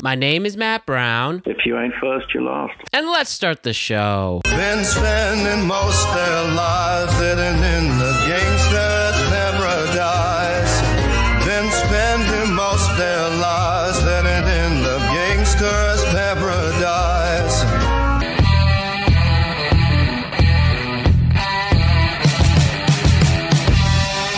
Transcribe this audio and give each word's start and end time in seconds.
My 0.00 0.14
name 0.14 0.46
is 0.46 0.56
Matt 0.56 0.86
Brown, 0.86 1.42
If 1.44 1.66
you 1.66 1.76
ain't 1.76 1.92
first, 2.00 2.32
you're 2.32 2.44
last. 2.44 2.72
and 2.92 3.08
let's 3.08 3.30
start 3.30 3.64
the 3.64 3.72
show. 3.72 4.40
Been 4.44 4.84
spending 4.84 5.66
most 5.66 6.06
their 6.14 6.44
lives 6.54 7.18
living 7.18 7.58
in 7.58 7.98
the 7.98 8.12
gangster's 8.28 9.18
paradise. 9.28 10.82
Been 11.44 11.68
spending 11.72 12.54
most 12.54 12.96
their 12.96 13.28
lives 13.40 14.00
living 14.04 14.46
in 14.46 14.82
the 14.84 14.98
gangster's 15.12 16.04
paradise. 16.14 17.64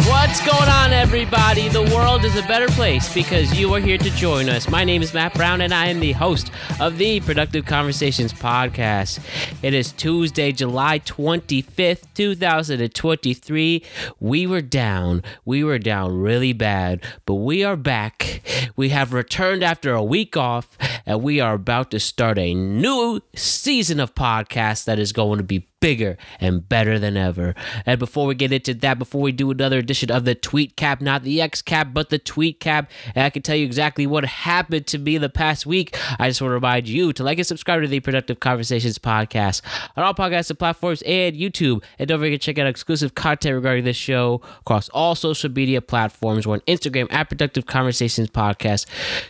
What's 0.08 0.40
going 0.44 0.68
on, 0.68 0.92
everybody? 0.92 1.68
The 1.68 1.82
world 2.00 2.24
is 2.24 2.34
a 2.34 2.42
better 2.48 2.66
place 2.68 3.12
because 3.12 3.58
you 3.58 3.74
are 3.74 3.78
here 3.78 3.98
to 3.98 4.08
join 4.12 4.48
us. 4.48 4.70
My 4.70 4.84
name 4.84 5.02
is 5.02 5.12
Matt 5.12 5.34
Brown, 5.34 5.60
and 5.60 5.74
I 5.74 5.88
am 5.88 6.00
the 6.00 6.12
host 6.12 6.50
of 6.80 6.96
the 6.96 7.20
Productive 7.20 7.66
Conversations 7.66 8.32
podcast. 8.32 9.20
It 9.62 9.74
is 9.74 9.92
Tuesday, 9.92 10.50
July 10.50 11.00
25th, 11.00 12.04
2023. 12.14 13.84
We 14.18 14.46
were 14.46 14.62
down. 14.62 15.22
We 15.44 15.62
were 15.62 15.78
down 15.78 16.18
really 16.18 16.54
bad, 16.54 17.04
but 17.26 17.34
we 17.34 17.64
are 17.64 17.76
back. 17.76 18.40
We 18.76 18.88
have 18.88 19.12
returned 19.12 19.62
after 19.62 19.92
a 19.92 20.02
week 20.02 20.38
off, 20.38 20.78
and 21.04 21.22
we 21.22 21.38
are 21.38 21.52
about 21.52 21.90
to 21.90 22.00
start 22.00 22.38
a 22.38 22.54
new 22.54 23.20
season 23.34 24.00
of 24.00 24.14
podcasts 24.14 24.84
that 24.86 24.98
is 24.98 25.12
going 25.12 25.36
to 25.36 25.44
be 25.44 25.66
bigger 25.80 26.16
and 26.38 26.68
better 26.68 26.98
than 26.98 27.16
ever. 27.16 27.54
And 27.86 27.98
before 27.98 28.26
we 28.26 28.34
get 28.34 28.52
into 28.52 28.74
that, 28.74 28.98
before 28.98 29.22
we 29.22 29.32
do 29.32 29.50
another 29.50 29.78
edition 29.78 30.10
of 30.10 30.24
the 30.24 30.34
Tweet 30.34 30.76
Cap, 30.76 31.00
not 31.00 31.22
the 31.22 31.40
X 31.40 31.62
Cap, 31.62 31.89
but 31.92 32.10
the 32.10 32.18
Tweet 32.18 32.60
Cap, 32.60 32.90
and 33.14 33.24
I 33.24 33.30
can 33.30 33.42
tell 33.42 33.56
you 33.56 33.64
exactly 33.64 34.06
what 34.06 34.24
happened 34.24 34.86
to 34.88 34.98
me 34.98 35.18
the 35.18 35.28
past 35.28 35.66
week, 35.66 35.96
I 36.18 36.28
just 36.28 36.40
want 36.40 36.50
to 36.50 36.54
remind 36.54 36.88
you 36.88 37.12
to 37.12 37.24
like 37.24 37.38
and 37.38 37.46
subscribe 37.46 37.82
to 37.82 37.88
the 37.88 38.00
Productive 38.00 38.40
Conversations 38.40 38.98
podcast 38.98 39.62
on 39.96 40.04
all 40.04 40.14
podcast 40.14 40.56
platforms 40.58 41.02
and 41.02 41.36
YouTube. 41.36 41.82
And 41.98 42.08
don't 42.08 42.18
forget 42.18 42.40
to 42.40 42.44
check 42.44 42.58
out 42.58 42.66
exclusive 42.66 43.14
content 43.14 43.54
regarding 43.54 43.84
this 43.84 43.96
show 43.96 44.40
across 44.60 44.88
all 44.90 45.14
social 45.14 45.50
media 45.50 45.80
platforms. 45.80 46.46
We're 46.46 46.54
on 46.54 46.60
Instagram 46.60 47.12
at 47.12 47.28
Productive 47.28 47.66
Conversations 47.66 48.28
Podcast, 48.28 48.86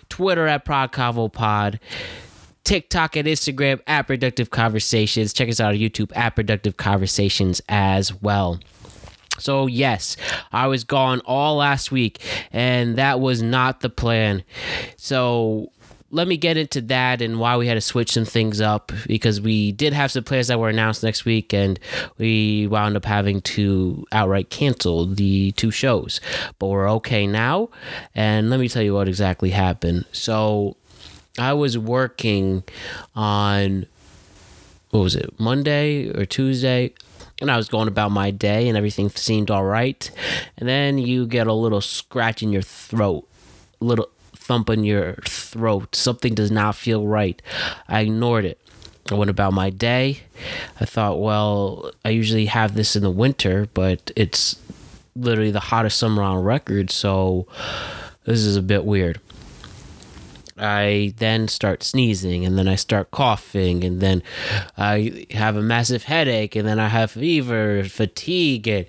Twitter 0.08 0.47
at 0.47 0.64
ProdConvoPod. 0.64 1.78
TikTok 2.62 3.17
and 3.17 3.27
Instagram 3.27 3.80
at 3.86 4.02
Productive 4.02 4.50
Conversations. 4.50 5.33
Check 5.33 5.48
us 5.48 5.61
out 5.61 5.72
on 5.72 5.78
YouTube 5.80 6.14
at 6.14 6.36
Productive 6.36 6.77
Conversations 6.77 7.61
as 7.69 8.14
well. 8.22 8.61
So, 9.41 9.66
yes, 9.66 10.16
I 10.52 10.66
was 10.66 10.84
gone 10.84 11.20
all 11.24 11.56
last 11.56 11.91
week, 11.91 12.20
and 12.52 12.96
that 12.96 13.20
was 13.20 13.42
not 13.42 13.80
the 13.80 13.91
plan. 13.91 14.42
So, 14.96 15.72
let 16.12 16.27
me 16.27 16.36
get 16.36 16.56
into 16.56 16.80
that 16.80 17.22
and 17.22 17.38
why 17.38 17.56
we 17.56 17.68
had 17.68 17.74
to 17.74 17.80
switch 17.80 18.12
some 18.12 18.24
things 18.24 18.61
up 18.61 18.91
because 19.06 19.41
we 19.41 19.70
did 19.70 19.92
have 19.92 20.11
some 20.11 20.24
players 20.24 20.48
that 20.48 20.58
were 20.58 20.68
announced 20.68 21.02
next 21.02 21.24
week, 21.24 21.52
and 21.55 21.78
we 22.18 22.66
wound 22.66 22.96
up 22.96 23.05
having 23.05 23.41
to 23.42 24.05
outright 24.11 24.50
cancel 24.50 25.06
the 25.06 25.52
two 25.52 25.70
shows. 25.70 26.20
But 26.58 26.66
we're 26.66 26.91
okay 26.92 27.27
now, 27.27 27.70
and 28.14 28.50
let 28.50 28.61
me 28.61 28.68
tell 28.68 28.83
you 28.83 28.94
what 28.94 29.08
exactly 29.08 29.50
happened. 29.50 30.05
So, 30.12 30.77
I 31.38 31.52
was 31.52 31.78
working 31.78 32.64
on 33.14 33.86
what 34.91 35.00
was 35.00 35.14
it 35.14 35.38
Monday 35.38 36.08
or 36.11 36.27
Tuesday, 36.27 36.92
and 37.41 37.50
I 37.50 37.56
was 37.56 37.69
going 37.69 37.88
about 37.88 38.10
my 38.10 38.30
day, 38.30 38.69
and 38.69 38.77
everything 38.77 39.10
seemed 39.10 39.50
all 39.50 39.64
right. 39.64 40.10
And 40.56 40.69
then 40.69 40.98
you 40.98 41.27
get 41.27 41.46
a 41.46 41.52
little 41.52 41.80
scratch 41.80 42.42
in 42.42 42.52
your 42.52 42.62
throat, 42.62 43.28
a 43.80 43.84
little 43.84 44.08
thump 44.36 44.70
in 44.70 44.84
your 44.84 45.14
throat. 45.27 45.94
Something 45.94 46.34
does 46.34 46.50
not 46.50 46.74
feel 46.74 47.06
right. 47.06 47.41
I 47.88 48.00
ignored 48.00 48.44
it. 48.44 48.58
I 49.11 49.14
went 49.14 49.30
about 49.30 49.52
my 49.52 49.70
day. 49.70 50.20
I 50.80 50.84
thought, 50.84 51.20
well, 51.20 51.91
I 52.05 52.11
usually 52.11 52.46
have 52.46 52.74
this 52.74 52.94
in 52.94 53.02
the 53.02 53.11
winter, 53.11 53.68
but 53.74 54.11
it's 54.14 54.61
literally 55.17 55.50
the 55.50 55.61
hottest 55.61 55.98
summer 55.98 56.23
on 56.23 56.42
record, 56.45 56.90
so 56.90 57.46
this 58.24 58.40
is 58.40 58.56
a 58.56 58.62
bit 58.62 58.84
weird. 58.84 59.20
I 60.61 61.15
then 61.17 61.48
start 61.48 61.83
sneezing 61.83 62.45
and 62.45 62.59
then 62.59 62.69
I 62.69 62.75
start 62.75 63.11
coughing 63.11 63.83
and 63.83 64.01
then 64.01 64.23
I 64.77 65.27
have 65.31 65.57
a 65.57 65.63
massive 65.63 66.05
headache 66.05 66.55
and 66.55 66.69
then 66.69 66.79
I 66.79 66.89
have 66.89 67.13
fever, 67.13 67.85
fatigue 67.85 68.69
and, 68.69 68.87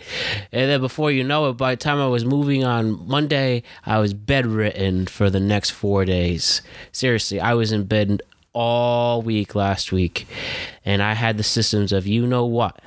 and 0.52 0.70
then 0.70 0.82
before 0.82 1.12
you 1.12 1.24
know 1.24 1.50
it 1.50 1.54
by 1.54 1.76
the 1.76 1.78
time 1.78 2.00
I 2.00 2.08
was 2.08 2.26
moving 2.26 2.64
on 2.64 3.08
Monday 3.08 3.64
I 3.86 4.00
was 4.00 4.14
bedridden 4.14 5.08
for 5.08 5.30
the 5.30 5.40
next 5.40 5.72
4 5.72 6.06
days. 6.06 6.62
Seriously, 6.92 7.40
I 7.40 7.54
was 7.54 7.72
in 7.72 7.86
bed 7.86 8.22
all 8.53 9.22
week 9.22 9.56
last 9.56 9.92
week 9.92 10.28
and 10.84 11.02
I 11.02 11.14
had 11.14 11.38
the 11.38 11.44
systems 11.44 11.92
of 11.92 12.06
you 12.06 12.28
know 12.28 12.46
what? 12.46 12.82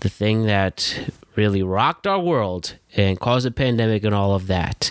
The 0.00 0.08
thing 0.08 0.46
that 0.46 1.10
really 1.36 1.62
rocked 1.62 2.06
our 2.06 2.18
world 2.18 2.74
and 2.96 3.20
caused 3.20 3.46
a 3.46 3.50
pandemic 3.50 4.02
and 4.02 4.14
all 4.14 4.34
of 4.34 4.48
that. 4.48 4.90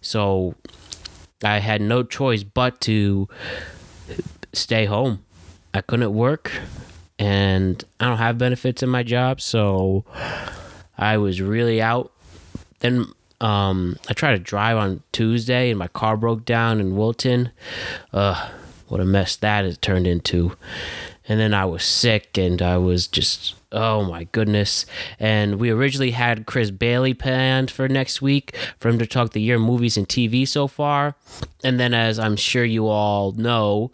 So 0.00 0.54
I 1.42 1.58
had 1.58 1.80
no 1.80 2.02
choice 2.02 2.42
but 2.42 2.80
to 2.82 3.28
stay 4.52 4.84
home. 4.84 5.24
I 5.72 5.80
couldn't 5.80 6.14
work 6.14 6.52
and 7.18 7.82
I 8.00 8.08
don't 8.08 8.18
have 8.18 8.38
benefits 8.38 8.82
in 8.82 8.88
my 8.88 9.02
job, 9.02 9.40
so 9.40 10.04
I 10.96 11.16
was 11.16 11.40
really 11.40 11.80
out. 11.80 12.12
Then 12.80 13.06
um, 13.40 13.96
I 14.08 14.14
tried 14.14 14.32
to 14.32 14.38
drive 14.38 14.76
on 14.76 15.02
Tuesday 15.12 15.70
and 15.70 15.78
my 15.78 15.88
car 15.88 16.16
broke 16.16 16.44
down 16.44 16.80
in 16.80 16.96
Wilton. 16.96 17.50
Uh, 18.12 18.50
what 18.88 19.00
a 19.00 19.04
mess 19.04 19.36
that 19.36 19.64
has 19.64 19.78
turned 19.78 20.06
into. 20.06 20.56
And 21.26 21.40
then 21.40 21.54
I 21.54 21.64
was 21.64 21.82
sick 21.84 22.36
and 22.36 22.60
I 22.60 22.76
was 22.76 23.06
just 23.06 23.54
oh 23.74 24.04
my 24.04 24.24
goodness. 24.24 24.86
And 25.18 25.56
we 25.58 25.70
originally 25.70 26.12
had 26.12 26.46
Chris 26.46 26.70
Bailey 26.70 27.12
planned 27.12 27.70
for 27.70 27.88
next 27.88 28.22
week 28.22 28.56
for 28.78 28.88
him 28.88 28.98
to 28.98 29.06
talk 29.06 29.32
the 29.32 29.42
year 29.42 29.58
movies 29.58 29.96
and 29.96 30.08
TV 30.08 30.46
so 30.46 30.66
far. 30.66 31.16
And 31.62 31.78
then 31.78 31.92
as 31.92 32.18
I'm 32.18 32.36
sure 32.36 32.64
you 32.64 32.86
all 32.86 33.32
know, 33.32 33.90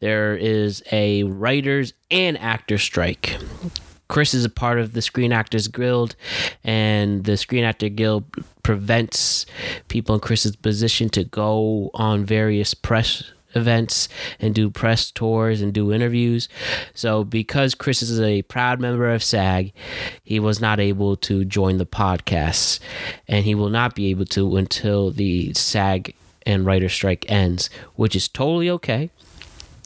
there 0.00 0.36
is 0.36 0.82
a 0.90 1.22
writers 1.22 1.94
and 2.10 2.36
actor 2.38 2.78
strike. 2.78 3.36
Chris 4.08 4.34
is 4.34 4.44
a 4.44 4.50
part 4.50 4.78
of 4.78 4.92
the 4.92 5.00
Screen 5.00 5.32
Actors 5.32 5.68
Guild, 5.68 6.16
and 6.62 7.24
the 7.24 7.38
Screen 7.38 7.64
Actor 7.64 7.88
Guild 7.90 8.24
prevents 8.62 9.46
people 9.88 10.14
in 10.14 10.20
Chris's 10.20 10.54
position 10.54 11.08
to 11.10 11.24
go 11.24 11.90
on 11.94 12.26
various 12.26 12.74
press 12.74 13.32
events 13.54 14.08
and 14.40 14.54
do 14.54 14.70
press 14.70 15.10
tours 15.10 15.60
and 15.60 15.72
do 15.72 15.92
interviews. 15.92 16.48
So, 16.94 17.24
because 17.24 17.74
Chris 17.74 18.02
is 18.02 18.20
a 18.20 18.42
proud 18.42 18.80
member 18.80 19.10
of 19.10 19.22
SAG, 19.22 19.72
he 20.22 20.40
was 20.40 20.60
not 20.60 20.80
able 20.80 21.16
to 21.16 21.44
join 21.44 21.78
the 21.78 21.86
podcast, 21.86 22.80
and 23.28 23.44
he 23.44 23.54
will 23.54 23.70
not 23.70 23.94
be 23.94 24.10
able 24.10 24.26
to 24.26 24.56
until 24.56 25.10
the 25.10 25.52
SAG 25.54 26.14
and 26.44 26.66
writer 26.66 26.88
strike 26.88 27.24
ends, 27.28 27.70
which 27.94 28.16
is 28.16 28.28
totally 28.28 28.68
okay. 28.70 29.10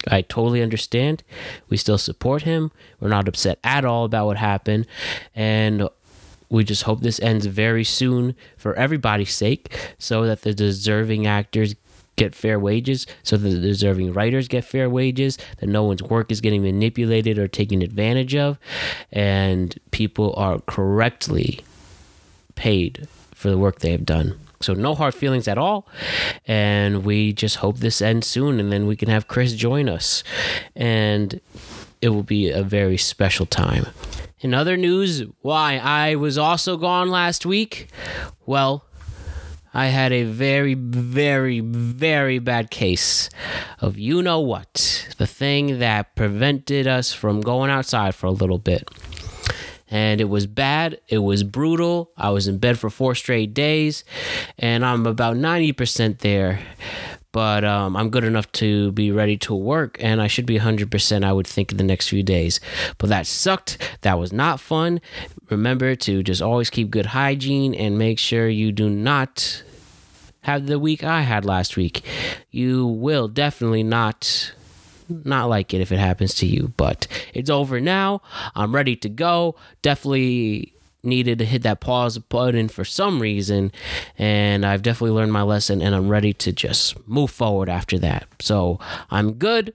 I 0.08 0.22
totally 0.22 0.62
understand. 0.62 1.22
We 1.68 1.76
still 1.76 1.98
support 1.98 2.42
him. 2.42 2.70
We're 3.00 3.08
not 3.08 3.28
upset 3.28 3.58
at 3.64 3.84
all 3.84 4.04
about 4.04 4.26
what 4.26 4.36
happened. 4.36 4.86
And 5.34 5.88
we 6.48 6.64
just 6.64 6.84
hope 6.84 7.00
this 7.00 7.20
ends 7.20 7.46
very 7.46 7.82
soon 7.82 8.36
for 8.56 8.74
everybody's 8.74 9.34
sake 9.34 9.94
so 9.98 10.24
that 10.26 10.42
the 10.42 10.54
deserving 10.54 11.26
actors 11.26 11.74
get 12.16 12.34
fair 12.34 12.58
wages, 12.58 13.06
so 13.22 13.36
that 13.36 13.48
the 13.48 13.60
deserving 13.60 14.12
writers 14.12 14.48
get 14.48 14.64
fair 14.64 14.88
wages, 14.90 15.38
that 15.58 15.68
no 15.68 15.84
one's 15.84 16.02
work 16.02 16.32
is 16.32 16.40
getting 16.40 16.62
manipulated 16.62 17.38
or 17.38 17.46
taken 17.46 17.82
advantage 17.82 18.34
of, 18.34 18.58
and 19.12 19.78
people 19.90 20.34
are 20.36 20.58
correctly 20.60 21.60
paid 22.54 23.06
for 23.34 23.50
the 23.50 23.58
work 23.58 23.80
they 23.80 23.92
have 23.92 24.06
done. 24.06 24.38
So 24.60 24.72
no 24.72 24.94
hard 24.94 25.14
feelings 25.14 25.46
at 25.46 25.58
all, 25.58 25.86
and 26.46 27.04
we 27.04 27.34
just 27.34 27.56
hope 27.56 27.76
this 27.78 28.00
ends 28.00 28.26
soon, 28.26 28.58
and 28.58 28.72
then 28.72 28.86
we 28.86 28.96
can 28.96 29.10
have 29.10 29.28
Chris 29.28 29.52
join 29.52 29.86
us, 29.86 30.24
and 30.74 31.38
it 32.00 32.08
will 32.08 32.22
be 32.22 32.48
a 32.48 32.62
very 32.62 32.96
special 32.96 33.44
time. 33.44 33.86
In 34.40 34.54
other 34.54 34.78
news, 34.78 35.24
why 35.42 35.76
I 35.76 36.14
was 36.14 36.38
also 36.38 36.78
gone 36.78 37.10
last 37.10 37.44
week. 37.44 37.88
Well, 38.46 38.85
I 39.76 39.88
had 39.88 40.10
a 40.10 40.22
very, 40.22 40.72
very, 40.72 41.60
very 41.60 42.38
bad 42.38 42.70
case 42.70 43.28
of 43.78 43.98
you 43.98 44.22
know 44.22 44.40
what, 44.40 45.06
the 45.18 45.26
thing 45.26 45.80
that 45.80 46.14
prevented 46.14 46.86
us 46.86 47.12
from 47.12 47.42
going 47.42 47.70
outside 47.70 48.14
for 48.14 48.26
a 48.26 48.30
little 48.30 48.56
bit. 48.56 48.88
And 49.90 50.18
it 50.18 50.30
was 50.30 50.46
bad, 50.46 50.98
it 51.08 51.18
was 51.18 51.42
brutal. 51.42 52.10
I 52.16 52.30
was 52.30 52.48
in 52.48 52.56
bed 52.56 52.78
for 52.78 52.88
four 52.88 53.14
straight 53.14 53.52
days, 53.52 54.02
and 54.58 54.82
I'm 54.82 55.06
about 55.06 55.36
90% 55.36 56.20
there. 56.20 56.58
But 57.32 57.62
um, 57.62 57.98
I'm 57.98 58.08
good 58.08 58.24
enough 58.24 58.50
to 58.52 58.92
be 58.92 59.12
ready 59.12 59.36
to 59.38 59.54
work, 59.54 59.98
and 60.00 60.22
I 60.22 60.26
should 60.26 60.46
be 60.46 60.58
100%, 60.58 61.22
I 61.22 61.34
would 61.34 61.46
think, 61.46 61.70
in 61.70 61.76
the 61.76 61.84
next 61.84 62.08
few 62.08 62.22
days. 62.22 62.60
But 62.96 63.10
that 63.10 63.26
sucked. 63.26 63.76
That 64.00 64.18
was 64.18 64.32
not 64.32 64.58
fun. 64.58 65.02
Remember 65.50 65.94
to 65.96 66.22
just 66.22 66.40
always 66.40 66.70
keep 66.70 66.88
good 66.88 67.04
hygiene 67.04 67.74
and 67.74 67.98
make 67.98 68.18
sure 68.18 68.48
you 68.48 68.72
do 68.72 68.88
not 68.88 69.62
have 70.46 70.66
the 70.66 70.78
week 70.78 71.02
I 71.02 71.22
had 71.22 71.44
last 71.44 71.76
week. 71.76 72.04
You 72.52 72.86
will 72.86 73.26
definitely 73.26 73.82
not 73.82 74.52
not 75.08 75.48
like 75.48 75.74
it 75.74 75.80
if 75.80 75.90
it 75.90 75.98
happens 75.98 76.34
to 76.36 76.46
you, 76.46 76.72
but 76.76 77.08
it's 77.34 77.50
over 77.50 77.80
now. 77.80 78.22
I'm 78.54 78.72
ready 78.72 78.94
to 78.96 79.08
go. 79.08 79.56
Definitely 79.82 80.72
needed 81.02 81.40
to 81.40 81.44
hit 81.44 81.62
that 81.62 81.80
pause 81.80 82.18
button 82.18 82.68
for 82.68 82.84
some 82.84 83.20
reason, 83.20 83.72
and 84.18 84.64
I've 84.64 84.82
definitely 84.82 85.16
learned 85.16 85.32
my 85.32 85.42
lesson, 85.42 85.82
and 85.82 85.96
I'm 85.96 86.08
ready 86.08 86.32
to 86.34 86.52
just 86.52 86.96
move 87.08 87.32
forward 87.32 87.68
after 87.68 87.98
that. 87.98 88.28
So 88.40 88.78
I'm 89.10 89.32
good. 89.32 89.74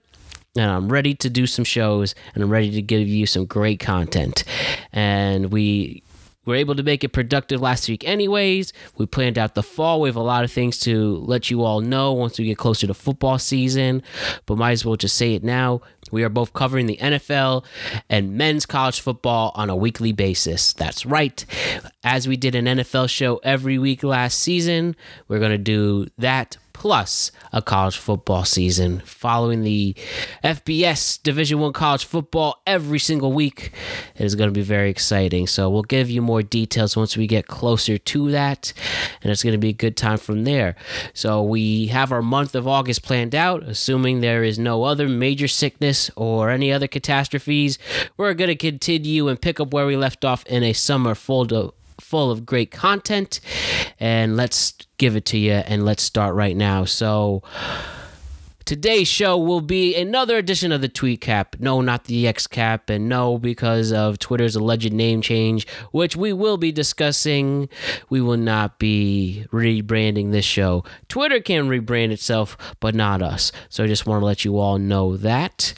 And 0.54 0.70
I'm 0.70 0.92
ready 0.92 1.14
to 1.14 1.30
do 1.30 1.46
some 1.46 1.64
shows 1.64 2.14
and 2.34 2.44
I'm 2.44 2.50
ready 2.50 2.70
to 2.72 2.82
give 2.82 3.08
you 3.08 3.24
some 3.24 3.46
great 3.46 3.80
content. 3.80 4.44
And 4.92 5.50
we 5.50 6.02
were 6.44 6.54
able 6.54 6.74
to 6.74 6.82
make 6.82 7.04
it 7.04 7.10
productive 7.10 7.60
last 7.60 7.88
week, 7.88 8.06
anyways. 8.06 8.72
We 8.96 9.06
planned 9.06 9.38
out 9.38 9.54
the 9.54 9.62
fall. 9.62 10.00
We 10.00 10.08
have 10.08 10.16
a 10.16 10.22
lot 10.22 10.44
of 10.44 10.52
things 10.52 10.78
to 10.80 11.16
let 11.18 11.50
you 11.50 11.62
all 11.62 11.80
know 11.80 12.12
once 12.12 12.38
we 12.38 12.46
get 12.46 12.58
closer 12.58 12.86
to 12.86 12.94
football 12.94 13.38
season, 13.38 14.02
but 14.46 14.58
might 14.58 14.72
as 14.72 14.84
well 14.84 14.96
just 14.96 15.16
say 15.16 15.34
it 15.34 15.44
now. 15.44 15.80
We 16.10 16.24
are 16.24 16.28
both 16.28 16.52
covering 16.52 16.86
the 16.86 16.98
NFL 16.98 17.64
and 18.10 18.36
men's 18.36 18.66
college 18.66 19.00
football 19.00 19.52
on 19.54 19.70
a 19.70 19.76
weekly 19.76 20.12
basis. 20.12 20.72
That's 20.72 21.06
right. 21.06 21.44
As 22.04 22.28
we 22.28 22.36
did 22.36 22.54
an 22.54 22.66
NFL 22.66 23.08
show 23.08 23.40
every 23.42 23.78
week 23.78 24.02
last 24.02 24.38
season, 24.38 24.94
we're 25.28 25.38
going 25.38 25.52
to 25.52 25.58
do 25.58 26.08
that 26.18 26.56
plus 26.72 27.30
a 27.52 27.62
college 27.62 27.96
football 27.96 28.44
season 28.44 29.00
following 29.00 29.62
the 29.62 29.94
FBS 30.42 31.22
Division 31.22 31.60
1 31.60 31.72
college 31.72 32.04
football 32.04 32.62
every 32.66 32.98
single 32.98 33.32
week. 33.32 33.72
It 34.16 34.24
is 34.24 34.34
going 34.34 34.48
to 34.48 34.54
be 34.54 34.62
very 34.62 34.90
exciting. 34.90 35.46
So 35.46 35.70
we'll 35.70 35.82
give 35.82 36.10
you 36.10 36.22
more 36.22 36.42
details 36.42 36.96
once 36.96 37.16
we 37.16 37.26
get 37.26 37.46
closer 37.46 37.98
to 37.98 38.30
that 38.30 38.72
and 39.22 39.30
it's 39.30 39.42
going 39.42 39.52
to 39.52 39.58
be 39.58 39.70
a 39.70 39.74
good 39.74 39.96
time 39.96 40.18
from 40.18 40.44
there. 40.44 40.76
So 41.14 41.42
we 41.42 41.86
have 41.88 42.12
our 42.12 42.22
month 42.22 42.54
of 42.54 42.66
August 42.66 43.02
planned 43.02 43.34
out 43.34 43.62
assuming 43.62 44.20
there 44.20 44.44
is 44.44 44.58
no 44.58 44.84
other 44.84 45.08
major 45.08 45.48
sickness 45.48 46.10
or 46.16 46.50
any 46.50 46.72
other 46.72 46.88
catastrophes. 46.88 47.78
We're 48.16 48.34
going 48.34 48.48
to 48.48 48.56
continue 48.56 49.28
and 49.28 49.40
pick 49.40 49.60
up 49.60 49.72
where 49.72 49.86
we 49.86 49.96
left 49.96 50.24
off 50.24 50.44
in 50.46 50.62
a 50.62 50.72
summer 50.72 51.14
full 51.14 51.52
of 51.54 51.72
full 52.00 52.30
of 52.30 52.46
great 52.46 52.70
content. 52.70 53.40
And 54.00 54.36
let's 54.36 54.74
give 54.98 55.16
it 55.16 55.24
to 55.26 55.38
you 55.38 55.52
and 55.52 55.84
let's 55.84 56.02
start 56.02 56.34
right 56.34 56.56
now. 56.56 56.84
So, 56.84 57.42
Today's 58.64 59.08
show 59.08 59.36
will 59.36 59.60
be 59.60 59.94
another 59.96 60.36
edition 60.36 60.72
of 60.72 60.80
the 60.80 60.88
Tweet 60.88 61.20
Cap. 61.20 61.56
No, 61.58 61.80
not 61.80 62.04
the 62.04 62.28
X 62.28 62.46
Cap, 62.46 62.90
and 62.90 63.08
no, 63.08 63.38
because 63.38 63.92
of 63.92 64.18
Twitter's 64.18 64.56
alleged 64.56 64.92
name 64.92 65.20
change, 65.20 65.66
which 65.90 66.16
we 66.16 66.32
will 66.32 66.56
be 66.56 66.70
discussing. 66.70 67.68
We 68.08 68.20
will 68.20 68.36
not 68.36 68.78
be 68.78 69.46
rebranding 69.50 70.32
this 70.32 70.44
show. 70.44 70.84
Twitter 71.08 71.40
can 71.40 71.68
rebrand 71.68 72.12
itself, 72.12 72.56
but 72.80 72.94
not 72.94 73.22
us. 73.22 73.52
So 73.68 73.84
I 73.84 73.86
just 73.86 74.06
want 74.06 74.22
to 74.22 74.26
let 74.26 74.44
you 74.44 74.58
all 74.58 74.78
know 74.78 75.16
that. 75.16 75.74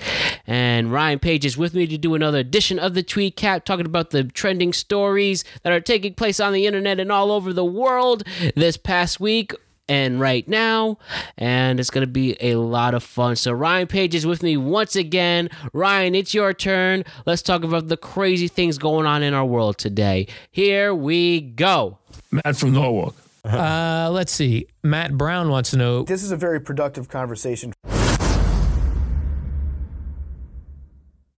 And 0.46 0.92
Ryan 0.92 1.18
Page 1.18 1.46
is 1.46 1.56
with 1.56 1.74
me 1.74 1.86
to 1.86 1.96
do 1.96 2.14
another 2.14 2.38
edition 2.38 2.78
of 2.78 2.94
the 2.94 3.02
Tweet 3.02 3.36
Cap, 3.36 3.64
talking 3.64 3.86
about 3.86 4.10
the 4.10 4.24
trending 4.24 4.72
stories 4.72 5.44
that 5.62 5.72
are 5.72 5.80
taking 5.80 6.14
place 6.14 6.38
on 6.38 6.52
the 6.52 6.66
internet 6.66 7.00
and 7.00 7.10
all 7.10 7.32
over 7.32 7.52
the 7.52 7.64
world 7.64 8.24
this 8.54 8.76
past 8.76 9.20
week 9.20 9.54
and 9.88 10.20
right 10.20 10.46
now, 10.48 10.98
and 11.36 11.78
it's 11.78 11.90
going 11.90 12.06
to 12.06 12.10
be 12.10 12.36
a 12.40 12.56
lot 12.56 12.94
of 12.94 13.02
fun. 13.02 13.36
So, 13.36 13.52
Ryan 13.52 13.86
Page 13.86 14.14
is 14.14 14.26
with 14.26 14.42
me 14.42 14.56
once 14.56 14.96
again. 14.96 15.50
Ryan, 15.72 16.14
it's 16.14 16.34
your 16.34 16.52
turn. 16.52 17.04
Let's 17.26 17.42
talk 17.42 17.64
about 17.64 17.88
the 17.88 17.96
crazy 17.96 18.48
things 18.48 18.78
going 18.78 19.06
on 19.06 19.22
in 19.22 19.34
our 19.34 19.44
world 19.44 19.78
today. 19.78 20.26
Here 20.50 20.94
we 20.94 21.40
go. 21.40 21.98
Matt 22.30 22.56
from 22.56 22.72
Norwalk. 22.72 23.14
Uh, 23.44 24.08
let's 24.10 24.32
see. 24.32 24.66
Matt 24.82 25.18
Brown 25.18 25.50
wants 25.50 25.72
to 25.72 25.76
know. 25.76 26.04
This 26.04 26.22
is 26.22 26.30
a 26.30 26.36
very 26.36 26.58
productive 26.58 27.10
conversation. 27.10 27.74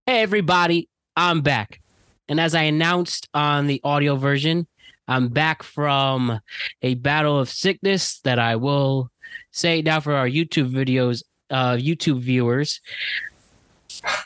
Hey, 0.06 0.22
everybody, 0.22 0.88
I'm 1.16 1.40
back. 1.40 1.80
And 2.28 2.38
as 2.38 2.54
I 2.54 2.62
announced 2.62 3.28
on 3.34 3.66
the 3.66 3.80
audio 3.82 4.14
version, 4.14 4.68
I'm 5.08 5.28
back 5.28 5.62
from 5.62 6.40
a 6.82 6.94
battle 6.94 7.38
of 7.38 7.48
sickness 7.48 8.20
that 8.20 8.38
I 8.38 8.56
will 8.56 9.10
say 9.52 9.82
now 9.82 10.00
for 10.00 10.14
our 10.14 10.28
YouTube 10.28 10.70
videos, 10.70 11.22
uh, 11.50 11.72
YouTube 11.74 12.20
viewers. 12.20 12.80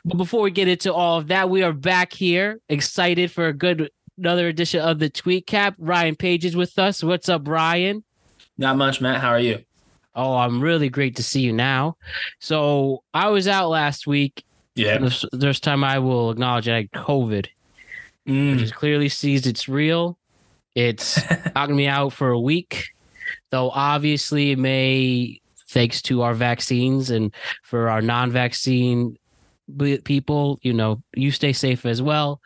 But 0.04 0.16
before 0.16 0.42
we 0.42 0.50
get 0.50 0.68
into 0.68 0.92
all 0.92 1.18
of 1.18 1.28
that, 1.28 1.48
we 1.50 1.62
are 1.62 1.72
back 1.72 2.12
here, 2.12 2.60
excited 2.68 3.30
for 3.30 3.46
a 3.48 3.52
good 3.52 3.90
another 4.18 4.48
edition 4.48 4.80
of 4.80 4.98
the 4.98 5.08
Tweet 5.08 5.46
Cap. 5.46 5.74
Ryan 5.78 6.16
Page 6.16 6.44
is 6.44 6.56
with 6.56 6.78
us. 6.78 7.02
What's 7.02 7.28
up, 7.28 7.46
Ryan? 7.48 8.04
Not 8.58 8.76
much, 8.76 9.00
Matt. 9.00 9.20
How 9.20 9.30
are 9.30 9.40
you? 9.40 9.64
Oh, 10.14 10.34
I'm 10.36 10.60
really 10.60 10.88
great 10.88 11.16
to 11.16 11.22
see 11.22 11.40
you 11.40 11.52
now. 11.52 11.96
So 12.40 13.02
I 13.14 13.28
was 13.28 13.46
out 13.48 13.68
last 13.68 14.06
week. 14.06 14.44
Yeah. 14.74 14.98
This, 14.98 15.24
this 15.32 15.60
time 15.60 15.84
I 15.84 15.98
will 16.00 16.30
acknowledge 16.30 16.68
I 16.68 16.76
had 16.76 16.90
COVID, 16.92 17.46
Mm. 18.28 18.52
which 18.52 18.62
is 18.62 18.72
clearly 18.72 19.08
sees 19.08 19.46
it's 19.46 19.68
real. 19.68 20.18
It's 20.74 21.20
knocked 21.54 21.72
me 21.72 21.86
out 21.86 22.12
for 22.12 22.30
a 22.30 22.40
week, 22.40 22.88
though 23.50 23.70
obviously 23.70 24.52
it 24.52 24.58
may, 24.58 25.40
thanks 25.68 26.02
to 26.02 26.22
our 26.22 26.34
vaccines 26.34 27.10
and 27.10 27.34
for 27.62 27.88
our 27.88 28.02
non-vaccine 28.02 29.16
people, 30.04 30.58
you 30.62 30.72
know, 30.72 31.02
you 31.14 31.30
stay 31.30 31.52
safe 31.52 31.86
as 31.86 32.02
well. 32.02 32.40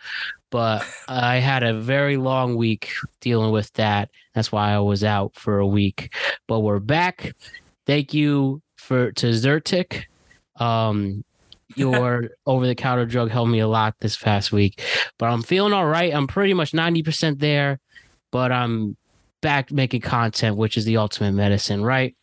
But 0.50 0.86
I 1.08 1.36
had 1.36 1.62
a 1.62 1.80
very 1.80 2.16
long 2.16 2.56
week 2.56 2.92
dealing 3.20 3.50
with 3.50 3.72
that. 3.72 4.10
That's 4.34 4.52
why 4.52 4.72
I 4.72 4.78
was 4.78 5.02
out 5.02 5.34
for 5.34 5.58
a 5.58 5.66
week. 5.66 6.14
But 6.46 6.60
we're 6.60 6.78
back. 6.78 7.34
Thank 7.86 8.14
you 8.14 8.62
for 8.76 9.10
to 9.12 9.26
Zyrtec. 9.28 10.04
Um, 10.56 11.24
your 11.74 12.30
over-the-counter 12.46 13.06
drug 13.06 13.30
helped 13.30 13.50
me 13.50 13.58
a 13.58 13.68
lot 13.68 13.96
this 14.00 14.16
past 14.16 14.52
week. 14.52 14.80
But 15.18 15.26
I'm 15.26 15.42
feeling 15.42 15.72
all 15.72 15.86
right. 15.86 16.14
I'm 16.14 16.28
pretty 16.28 16.54
much 16.54 16.70
90% 16.70 17.40
there 17.40 17.80
but 18.34 18.50
I'm 18.50 18.96
back 19.42 19.70
making 19.70 20.00
content, 20.00 20.56
which 20.56 20.76
is 20.76 20.84
the 20.84 20.96
ultimate 20.96 21.34
medicine, 21.34 21.84
right? 21.84 22.16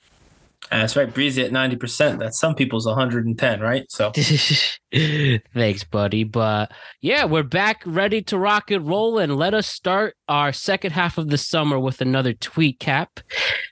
Uh, 0.69 0.79
that's 0.79 0.97
right. 0.97 1.11
Breezy 1.11 1.41
at 1.41 1.51
90%. 1.51 2.19
That's 2.19 2.37
some 2.37 2.53
people's 2.53 2.85
110, 2.85 3.61
right? 3.61 3.89
So 3.89 4.11
Thanks, 5.53 5.85
buddy. 5.85 6.25
But 6.25 6.73
yeah, 6.99 7.23
we're 7.23 7.43
back 7.43 7.83
ready 7.85 8.21
to 8.23 8.37
rock 8.37 8.71
and 8.71 8.85
roll. 8.85 9.19
And 9.19 9.37
let 9.37 9.53
us 9.53 9.67
start 9.67 10.17
our 10.27 10.51
second 10.51 10.91
half 10.91 11.17
of 11.17 11.29
the 11.29 11.37
summer 11.37 11.79
with 11.79 12.01
another 12.01 12.33
tweet 12.33 12.81
cap. 12.81 13.21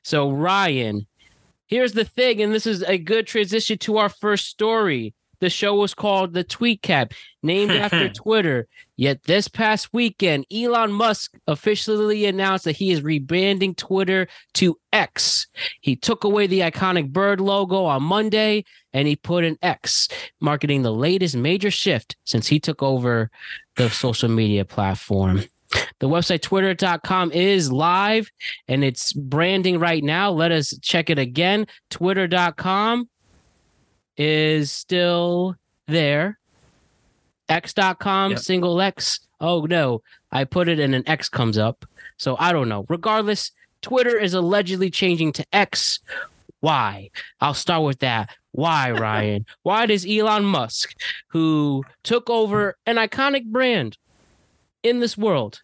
So, 0.05 0.31
Ryan, 0.31 1.07
here's 1.67 1.91
the 1.91 2.05
thing, 2.05 2.41
and 2.41 2.53
this 2.53 2.65
is 2.65 2.83
a 2.83 2.97
good 2.97 3.27
transition 3.27 3.77
to 3.79 3.97
our 3.97 4.07
first 4.07 4.45
story. 4.45 5.13
The 5.39 5.49
show 5.49 5.75
was 5.75 5.93
called 5.93 6.33
The 6.33 6.43
Tweet 6.43 6.81
Cap, 6.81 7.13
named 7.41 7.71
after 7.71 8.09
Twitter. 8.13 8.67
Yet 8.97 9.23
this 9.23 9.47
past 9.47 9.93
weekend, 9.93 10.45
Elon 10.51 10.91
Musk 10.91 11.37
officially 11.47 12.25
announced 12.25 12.65
that 12.65 12.75
he 12.75 12.91
is 12.91 13.01
rebranding 13.01 13.77
Twitter 13.77 14.27
to 14.55 14.77
X. 14.91 15.47
He 15.79 15.95
took 15.95 16.23
away 16.23 16.47
the 16.47 16.59
iconic 16.61 17.11
bird 17.11 17.39
logo 17.39 17.85
on 17.85 18.03
Monday 18.03 18.65
and 18.91 19.07
he 19.07 19.15
put 19.15 19.43
an 19.45 19.57
X, 19.61 20.09
marketing 20.41 20.81
the 20.81 20.91
latest 20.91 21.37
major 21.37 21.71
shift 21.71 22.17
since 22.25 22.47
he 22.47 22.59
took 22.59 22.83
over 22.83 23.29
the 23.77 23.89
social 23.89 24.29
media 24.29 24.65
platform. 24.65 25.43
The 25.99 26.09
website 26.09 26.41
twitter.com 26.41 27.31
is 27.31 27.71
live 27.71 28.31
and 28.67 28.83
it's 28.83 29.13
branding 29.13 29.79
right 29.79 30.03
now. 30.03 30.31
Let 30.31 30.51
us 30.51 30.77
check 30.81 31.09
it 31.09 31.19
again. 31.19 31.67
Twitter.com 31.89 33.07
is 34.19 34.71
still 34.71 35.55
there. 35.87 36.37
X.com, 37.47 38.31
Yep. 38.31 38.39
single 38.39 38.79
X. 38.79 39.21
Oh 39.41 39.61
no, 39.61 40.03
I 40.31 40.43
put 40.43 40.67
it 40.67 40.79
and 40.79 40.93
an 40.93 41.07
X 41.07 41.29
comes 41.29 41.57
up. 41.57 41.85
So 42.17 42.35
I 42.37 42.51
don't 42.51 42.69
know. 42.69 42.85
Regardless, 42.89 43.51
Twitter 43.81 44.17
is 44.19 44.33
allegedly 44.33 44.89
changing 44.91 45.31
to 45.33 45.45
X. 45.53 45.99
Why? 46.59 47.09
I'll 47.39 47.53
start 47.53 47.83
with 47.83 47.99
that. 47.99 48.29
Why, 48.51 48.91
Ryan? 48.91 49.45
Why 49.63 49.85
does 49.85 50.05
Elon 50.05 50.43
Musk, 50.43 50.93
who 51.29 51.83
took 52.03 52.29
over 52.29 52.77
an 52.85 52.97
iconic 52.97 53.45
brand 53.45 53.97
in 54.83 54.99
this 54.99 55.17
world, 55.17 55.61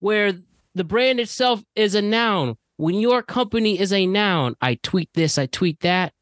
where 0.00 0.32
the 0.74 0.84
brand 0.84 1.20
itself 1.20 1.62
is 1.76 1.94
a 1.94 2.00
noun, 2.02 2.56
when 2.78 2.94
your 2.94 3.22
company 3.22 3.78
is 3.78 3.92
a 3.92 4.06
noun, 4.06 4.56
I 4.62 4.76
tweet 4.76 5.10
this, 5.12 5.36
I 5.36 5.44
tweet 5.46 5.80
that, 5.80 6.14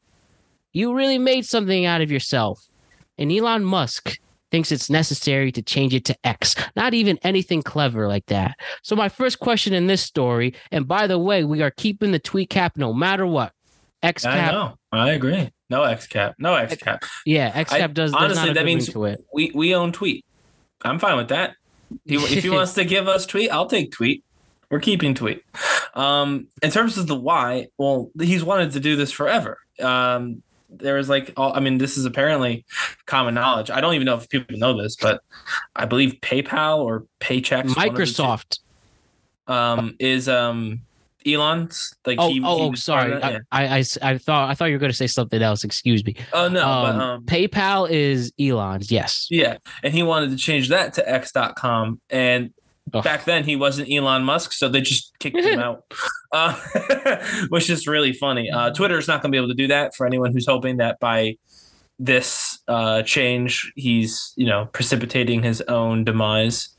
you 0.73 0.93
really 0.93 1.17
made 1.17 1.45
something 1.45 1.85
out 1.85 2.01
of 2.01 2.11
yourself. 2.11 2.65
And 3.17 3.31
Elon 3.31 3.63
Musk 3.63 4.17
thinks 4.51 4.71
it's 4.71 4.89
necessary 4.89 5.51
to 5.51 5.61
change 5.61 5.93
it 5.93 6.05
to 6.05 6.15
X. 6.23 6.55
Not 6.75 6.93
even 6.93 7.19
anything 7.23 7.61
clever 7.61 8.07
like 8.07 8.25
that. 8.27 8.55
So 8.81 8.95
my 8.95 9.09
first 9.09 9.39
question 9.39 9.73
in 9.73 9.87
this 9.87 10.01
story, 10.01 10.53
and 10.71 10.87
by 10.87 11.07
the 11.07 11.19
way, 11.19 11.43
we 11.43 11.61
are 11.61 11.71
keeping 11.71 12.11
the 12.11 12.19
tweet 12.19 12.49
cap 12.49 12.77
no 12.77 12.93
matter 12.93 13.25
what. 13.25 13.53
X 14.01 14.23
cap, 14.23 14.49
I 14.49 14.51
know. 14.51 14.77
I 14.91 15.11
agree. 15.11 15.51
No 15.69 15.83
X 15.83 16.07
cap. 16.07 16.35
No 16.39 16.55
X 16.55 16.77
cap. 16.77 17.03
yeah, 17.25 17.51
X 17.53 17.71
cap 17.71 17.93
does 17.93 18.13
honestly, 18.13 18.53
that 18.53 18.65
means 18.65 18.87
to 18.93 19.05
it. 19.05 19.23
we 19.33 19.51
we 19.53 19.75
own 19.75 19.91
tweet. 19.91 20.25
I'm 20.83 20.99
fine 20.99 21.17
with 21.17 21.27
that. 21.29 21.55
If 22.05 22.43
he 22.43 22.49
wants 22.49 22.73
to 22.75 22.85
give 22.85 23.07
us 23.07 23.25
tweet, 23.25 23.51
I'll 23.51 23.67
take 23.67 23.91
tweet. 23.91 24.23
We're 24.71 24.79
keeping 24.79 25.15
tweet. 25.15 25.43
Um, 25.95 26.47
in 26.61 26.71
terms 26.71 26.97
of 26.97 27.07
the 27.07 27.15
why, 27.15 27.67
well, 27.77 28.11
he's 28.21 28.43
wanted 28.43 28.71
to 28.73 28.79
do 28.79 28.95
this 28.95 29.11
forever. 29.11 29.57
Um, 29.81 30.43
there 30.69 30.95
was 30.95 31.09
like, 31.09 31.33
all, 31.35 31.53
I 31.53 31.59
mean, 31.59 31.77
this 31.77 31.97
is 31.97 32.05
apparently 32.05 32.65
common 33.05 33.33
knowledge. 33.33 33.69
I 33.71 33.81
don't 33.81 33.95
even 33.95 34.05
know 34.05 34.15
if 34.17 34.29
people 34.29 34.57
know 34.57 34.81
this, 34.81 34.95
but 34.95 35.21
I 35.75 35.85
believe 35.85 36.15
PayPal 36.21 36.79
or 36.79 37.05
Paychecks, 37.19 37.69
the 37.69 37.73
two, 37.73 37.79
Microsoft. 37.79 38.59
um, 39.47 39.95
is 39.99 40.29
um 40.29 40.81
Elon's. 41.25 41.93
Like, 42.05 42.17
Oh, 42.19 42.29
he, 42.29 42.41
oh, 42.43 42.57
he 42.57 42.63
oh, 42.63 42.67
part 42.69 42.77
sorry. 42.77 43.13
I, 43.13 43.27
I, 43.27 43.31
yeah. 43.31 43.39
I, 43.51 43.83
I 44.01 44.17
thought 44.17 44.49
I 44.49 44.53
thought 44.53 44.65
you 44.65 44.73
were 44.75 44.79
going 44.79 44.91
to 44.91 44.97
say 44.97 45.07
something 45.07 45.41
else. 45.41 45.63
Excuse 45.63 46.05
me. 46.05 46.15
Oh 46.33 46.47
no, 46.47 46.67
um, 46.67 46.97
but 46.97 47.03
um, 47.03 47.25
PayPal 47.25 47.89
is 47.89 48.31
Elon's. 48.39 48.91
Yes. 48.91 49.27
Yeah, 49.29 49.57
and 49.83 49.93
he 49.93 50.03
wanted 50.03 50.31
to 50.31 50.37
change 50.37 50.69
that 50.69 50.93
to 50.93 51.09
X.com, 51.09 51.99
and 52.09 52.53
Ugh. 52.93 53.03
back 53.03 53.25
then 53.25 53.43
he 53.43 53.55
wasn't 53.55 53.91
Elon 53.91 54.23
Musk, 54.23 54.53
so 54.53 54.69
they 54.69 54.81
just 54.81 55.11
kicked 55.19 55.37
him 55.37 55.59
out, 55.67 55.83
uh, 56.31 56.55
which 57.49 57.69
is 57.69 57.87
really 57.87 58.13
funny. 58.13 58.49
Uh, 58.49 58.71
Twitter 58.71 58.97
is 58.97 59.07
not 59.07 59.21
going 59.21 59.31
to 59.31 59.35
be 59.35 59.37
able 59.37 59.49
to 59.49 59.53
do 59.55 59.67
that 59.67 59.95
for 59.95 60.05
anyone 60.05 60.31
who's 60.31 60.47
hoping 60.47 60.77
that 60.77 60.99
by 60.99 61.37
this 62.01 62.59
uh, 62.69 63.01
change 63.03 63.71
he's 63.75 64.33
you 64.37 64.45
know 64.45 64.67
precipitating 64.71 65.43
his 65.43 65.61
own 65.61 66.03
demise. 66.03 66.69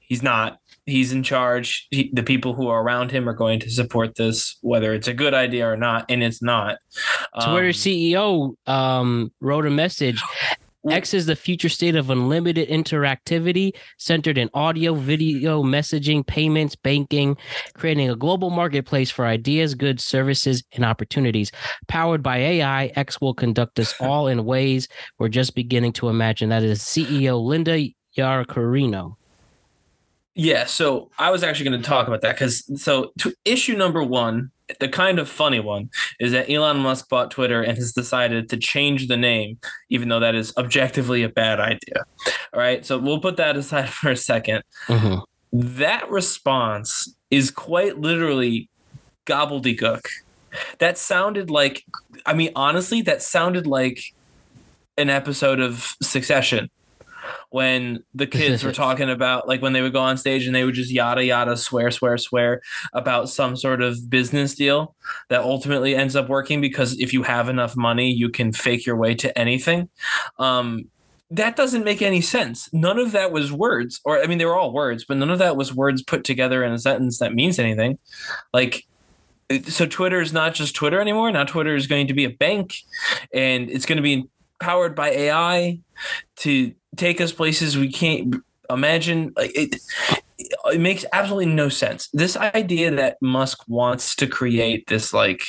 He's 0.00 0.22
not. 0.22 0.58
He's 0.86 1.12
in 1.12 1.22
charge. 1.22 1.86
He, 1.90 2.10
the 2.12 2.22
people 2.22 2.52
who 2.52 2.68
are 2.68 2.82
around 2.82 3.10
him 3.10 3.26
are 3.26 3.32
going 3.32 3.58
to 3.60 3.70
support 3.70 4.16
this, 4.16 4.58
whether 4.60 4.92
it's 4.92 5.08
a 5.08 5.14
good 5.14 5.32
idea 5.32 5.66
or 5.66 5.78
not, 5.78 6.04
and 6.10 6.22
it's 6.22 6.42
not. 6.42 6.76
Twitter 7.42 7.68
Um, 7.68 7.72
CEO 7.72 8.54
um, 8.68 9.32
wrote 9.40 9.64
a 9.64 9.70
message. 9.70 10.22
Well- 10.84 10.94
X 10.96 11.14
is 11.14 11.24
the 11.24 11.34
future 11.34 11.70
state 11.70 11.96
of 11.96 12.10
unlimited 12.10 12.68
interactivity 12.68 13.72
centered 13.96 14.36
in 14.36 14.50
audio, 14.52 14.94
video, 14.94 15.62
messaging, 15.62 16.26
payments, 16.26 16.76
banking, 16.76 17.38
creating 17.72 18.10
a 18.10 18.16
global 18.16 18.50
marketplace 18.50 19.10
for 19.10 19.24
ideas, 19.24 19.74
goods, 19.74 20.04
services, 20.04 20.62
and 20.72 20.84
opportunities. 20.84 21.50
Powered 21.88 22.22
by 22.22 22.36
AI, 22.36 22.92
X 22.96 23.18
will 23.18 23.32
conduct 23.32 23.78
us 23.78 23.94
all 24.00 24.28
in 24.28 24.44
ways 24.44 24.86
we're 25.18 25.28
just 25.28 25.54
beginning 25.54 25.94
to 25.94 26.10
imagine. 26.10 26.50
That 26.50 26.62
is 26.62 26.80
CEO 26.80 27.42
Linda 27.42 27.88
Yaccarino. 28.16 29.16
Yeah, 30.34 30.66
so 30.66 31.10
I 31.18 31.30
was 31.30 31.42
actually 31.42 31.70
going 31.70 31.80
to 31.82 31.88
talk 31.88 32.08
about 32.08 32.20
that 32.22 32.34
because 32.34 32.82
so 32.82 33.12
to 33.20 33.32
issue 33.46 33.74
number 33.74 34.02
one, 34.02 34.50
the 34.80 34.88
kind 34.88 35.18
of 35.18 35.28
funny 35.28 35.60
one 35.60 35.90
is 36.18 36.32
that 36.32 36.50
Elon 36.50 36.78
Musk 36.78 37.08
bought 37.08 37.30
Twitter 37.30 37.62
and 37.62 37.76
has 37.76 37.92
decided 37.92 38.48
to 38.48 38.56
change 38.56 39.08
the 39.08 39.16
name, 39.16 39.58
even 39.90 40.08
though 40.08 40.20
that 40.20 40.34
is 40.34 40.54
objectively 40.56 41.22
a 41.22 41.28
bad 41.28 41.60
idea. 41.60 42.04
All 42.52 42.60
right, 42.60 42.84
so 42.84 42.98
we'll 42.98 43.20
put 43.20 43.36
that 43.36 43.56
aside 43.62 43.90
for 43.90 44.10
a 44.10 44.16
second. 44.16 44.62
Mhm. 44.86 45.22
That 45.52 46.10
response 46.10 47.14
is 47.30 47.50
quite 47.50 47.98
literally 47.98 48.68
gobbledygook. 49.26 50.04
That 50.78 50.98
sounded 50.98 51.50
like, 51.50 51.84
I 52.26 52.34
mean, 52.34 52.50
honestly, 52.56 53.02
that 53.02 53.22
sounded 53.22 53.66
like 53.66 54.00
an 54.96 55.10
episode 55.10 55.60
of 55.60 55.94
Succession 56.02 56.70
when 57.50 58.02
the 58.14 58.26
kids 58.26 58.64
were 58.64 58.72
talking 58.84 59.10
about 59.10 59.48
like 59.48 59.62
when 59.62 59.72
they 59.72 59.82
would 59.82 59.92
go 59.92 60.00
on 60.00 60.16
stage 60.16 60.46
and 60.46 60.54
they 60.54 60.64
would 60.64 60.74
just 60.74 60.90
yada 60.90 61.24
yada 61.24 61.56
swear 61.56 61.90
swear 61.90 62.18
swear 62.18 62.60
about 62.92 63.28
some 63.28 63.56
sort 63.56 63.82
of 63.82 64.10
business 64.10 64.54
deal 64.54 64.94
that 65.28 65.40
ultimately 65.40 65.94
ends 65.94 66.16
up 66.16 66.28
working 66.28 66.60
because 66.60 66.98
if 66.98 67.12
you 67.12 67.22
have 67.22 67.48
enough 67.48 67.76
money 67.76 68.12
you 68.12 68.28
can 68.28 68.52
fake 68.52 68.86
your 68.86 68.96
way 68.96 69.14
to 69.14 69.36
anything. 69.38 69.88
Um 70.38 70.88
that 71.30 71.56
doesn't 71.56 71.84
make 71.84 72.02
any 72.02 72.20
sense. 72.20 72.68
None 72.72 72.98
of 72.98 73.12
that 73.12 73.32
was 73.32 73.52
words 73.52 74.00
or 74.04 74.22
i 74.22 74.26
mean 74.26 74.38
they 74.38 74.44
were 74.44 74.56
all 74.56 74.72
words 74.72 75.04
but 75.04 75.16
none 75.16 75.30
of 75.30 75.38
that 75.38 75.56
was 75.56 75.74
words 75.74 76.02
put 76.02 76.24
together 76.24 76.62
in 76.64 76.72
a 76.72 76.78
sentence 76.78 77.18
that 77.18 77.34
means 77.34 77.58
anything. 77.58 77.98
Like 78.52 78.84
so 79.68 79.86
twitter 79.86 80.20
is 80.20 80.32
not 80.32 80.54
just 80.54 80.74
twitter 80.74 81.00
anymore. 81.00 81.30
Now 81.30 81.44
twitter 81.44 81.74
is 81.74 81.86
going 81.86 82.06
to 82.08 82.14
be 82.14 82.24
a 82.24 82.30
bank 82.30 82.74
and 83.32 83.70
it's 83.70 83.86
going 83.86 83.96
to 83.96 84.02
be 84.02 84.28
powered 84.60 84.94
by 84.94 85.10
ai 85.10 85.78
to 86.36 86.72
take 86.96 87.20
us 87.20 87.32
places 87.32 87.76
we 87.76 87.90
can't 87.90 88.36
imagine 88.70 89.32
like 89.36 89.52
it 89.54 89.76
it 90.66 90.80
makes 90.80 91.04
absolutely 91.12 91.46
no 91.46 91.68
sense. 91.68 92.08
This 92.12 92.36
idea 92.36 92.90
that 92.90 93.18
musk 93.22 93.60
wants 93.68 94.16
to 94.16 94.26
create 94.26 94.86
this 94.88 95.12
like 95.12 95.42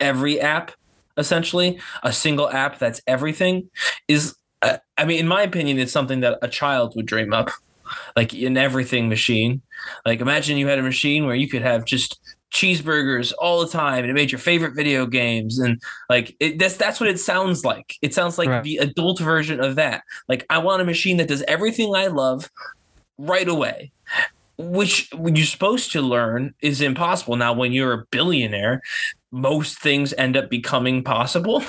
every 0.00 0.40
app 0.40 0.72
essentially 1.18 1.80
a 2.02 2.12
single 2.12 2.50
app 2.50 2.78
that's 2.78 3.00
everything 3.06 3.70
is 4.08 4.36
uh, 4.60 4.76
i 4.98 5.06
mean 5.06 5.18
in 5.18 5.26
my 5.26 5.40
opinion 5.40 5.78
it's 5.78 5.90
something 5.90 6.20
that 6.20 6.38
a 6.42 6.48
child 6.48 6.92
would 6.94 7.06
dream 7.06 7.32
up 7.32 7.50
like 8.14 8.32
an 8.32 8.56
everything 8.56 9.08
machine. 9.08 9.62
Like 10.04 10.20
imagine 10.20 10.58
you 10.58 10.68
had 10.68 10.78
a 10.78 10.82
machine 10.82 11.26
where 11.26 11.34
you 11.34 11.48
could 11.48 11.62
have 11.62 11.84
just 11.84 12.18
cheeseburgers 12.56 13.32
all 13.38 13.60
the 13.60 13.68
time 13.68 14.00
and 14.02 14.10
it 14.10 14.14
made 14.14 14.32
your 14.32 14.38
favorite 14.38 14.74
video 14.74 15.04
games 15.06 15.58
and 15.58 15.78
like 16.08 16.34
it, 16.40 16.58
that's 16.58 16.76
that's 16.78 16.98
what 17.00 17.08
it 17.08 17.20
sounds 17.20 17.64
like. 17.64 17.96
It 18.00 18.14
sounds 18.14 18.38
like 18.38 18.48
Right. 18.48 18.64
the 18.64 18.78
adult 18.78 19.18
version 19.20 19.60
of 19.62 19.74
that. 19.76 20.02
Like 20.28 20.46
i 20.48 20.56
want 20.58 20.80
a 20.80 20.84
machine 20.84 21.18
that 21.18 21.28
does 21.28 21.42
everything 21.48 21.94
i 21.94 22.06
love 22.06 22.50
right 23.18 23.48
away 23.48 23.92
which 24.58 25.10
you're 25.12 25.44
supposed 25.44 25.92
to 25.92 26.00
learn 26.00 26.54
is 26.62 26.80
impossible. 26.80 27.36
Now 27.36 27.52
when 27.52 27.72
you're 27.72 27.92
a 27.92 28.04
billionaire 28.10 28.80
most 29.36 29.78
things 29.78 30.14
end 30.16 30.36
up 30.36 30.48
becoming 30.48 31.04
possible. 31.04 31.62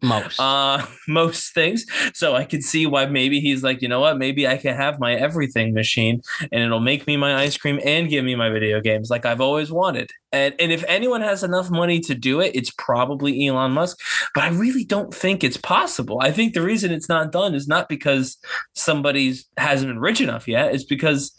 Most. 0.00 0.38
uh 0.40 0.86
most 1.08 1.52
things. 1.52 1.84
So 2.14 2.34
i 2.34 2.44
could 2.44 2.62
see 2.62 2.86
why 2.86 3.06
maybe 3.06 3.40
he's 3.40 3.62
like 3.62 3.82
you 3.82 3.88
know 3.88 4.00
what? 4.00 4.18
Maybe 4.18 4.46
i 4.46 4.56
can 4.56 4.76
have 4.76 5.00
my 5.00 5.14
everything 5.14 5.74
machine 5.74 6.22
and 6.52 6.62
it'll 6.62 6.80
make 6.80 7.06
me 7.06 7.16
my 7.16 7.34
ice 7.36 7.56
cream 7.56 7.80
and 7.84 8.08
give 8.08 8.24
me 8.24 8.34
my 8.34 8.50
video 8.50 8.80
games 8.80 9.10
like 9.10 9.26
i've 9.26 9.40
always 9.40 9.72
wanted. 9.72 10.10
And 10.32 10.54
and 10.60 10.70
if 10.70 10.84
anyone 10.86 11.20
has 11.22 11.42
enough 11.42 11.70
money 11.70 12.00
to 12.00 12.14
do 12.14 12.40
it 12.40 12.54
it's 12.54 12.70
probably 12.70 13.46
elon 13.46 13.72
musk. 13.72 13.98
But 14.34 14.44
i 14.44 14.48
really 14.50 14.84
don't 14.84 15.12
think 15.12 15.42
it's 15.42 15.56
possible. 15.56 16.20
I 16.22 16.30
think 16.30 16.54
the 16.54 16.62
reason 16.62 16.92
it's 16.92 17.08
not 17.08 17.32
done 17.32 17.54
is 17.54 17.66
not 17.66 17.88
because 17.88 18.38
somebody's 18.74 19.46
hasn't 19.56 19.90
been 19.90 20.00
rich 20.00 20.20
enough 20.20 20.46
yet. 20.46 20.74
It's 20.74 20.84
because 20.84 21.36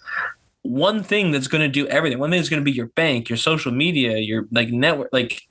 one 0.64 1.02
thing 1.02 1.32
that's 1.32 1.48
going 1.48 1.62
to 1.62 1.70
do 1.70 1.88
everything 1.88 2.20
one 2.20 2.30
thing 2.30 2.40
that's 2.40 2.50
going 2.50 2.62
to 2.62 2.72
be 2.72 2.72
your 2.72 2.88
bank 2.88 3.30
your 3.30 3.38
social 3.38 3.72
media 3.72 4.18
your 4.18 4.46
like 4.52 4.70
network 4.70 5.08
like 5.14 5.42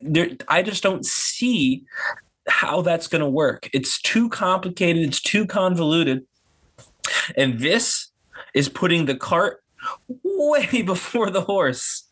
there 0.00 0.30
i 0.48 0.62
just 0.62 0.82
don't 0.82 1.04
see 1.04 1.84
how 2.48 2.82
that's 2.82 3.06
going 3.06 3.20
to 3.20 3.28
work. 3.28 3.68
It's 3.72 4.00
too 4.02 4.28
complicated 4.28 5.06
it's 5.06 5.20
too 5.22 5.46
convoluted. 5.46 6.26
And 7.36 7.60
this 7.60 8.10
is 8.54 8.68
putting 8.68 9.06
the 9.06 9.14
cart 9.14 9.62
way 10.24 10.82
before 10.86 11.30
the 11.30 11.42
horse. 11.42 12.08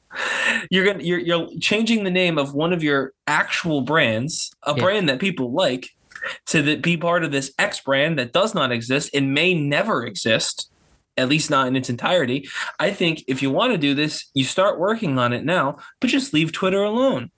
You're 0.71 0.95
to 0.95 1.05
you're, 1.05 1.19
you're 1.19 1.49
changing 1.61 2.05
the 2.05 2.11
name 2.11 2.39
of 2.39 2.55
one 2.55 2.73
of 2.73 2.83
your 2.83 3.13
actual 3.27 3.83
brands 3.83 4.51
a 4.63 4.75
Yeah. 4.75 4.83
brand 4.83 5.09
that 5.09 5.19
people 5.19 5.53
like 5.53 5.91
to 6.47 6.63
the, 6.63 6.77
be 6.77 6.97
part 6.97 7.25
of 7.25 7.31
this 7.33 7.53
x 7.59 7.81
brand 7.81 8.19
that 8.19 8.33
does 8.33 8.55
not 8.55 8.73
exist 8.73 9.11
and 9.15 9.35
may 9.35 9.55
never 9.55 10.07
exist 10.07 10.71
at 11.17 11.29
least 11.29 11.51
not 11.51 11.67
in 11.67 11.77
its 11.77 11.91
entirety. 11.91 12.49
I 12.79 12.93
think 12.93 13.25
if 13.27 13.43
you 13.43 13.51
want 13.51 13.73
to 13.73 13.79
do 13.79 13.95
this 13.95 14.31
you 14.35 14.45
start 14.45 14.79
working 14.79 15.19
on 15.19 15.33
it 15.33 15.45
now 15.45 15.79
but 16.01 16.11
just 16.11 16.33
leave 16.33 16.53
twitter 16.53 16.83
alone 16.83 17.31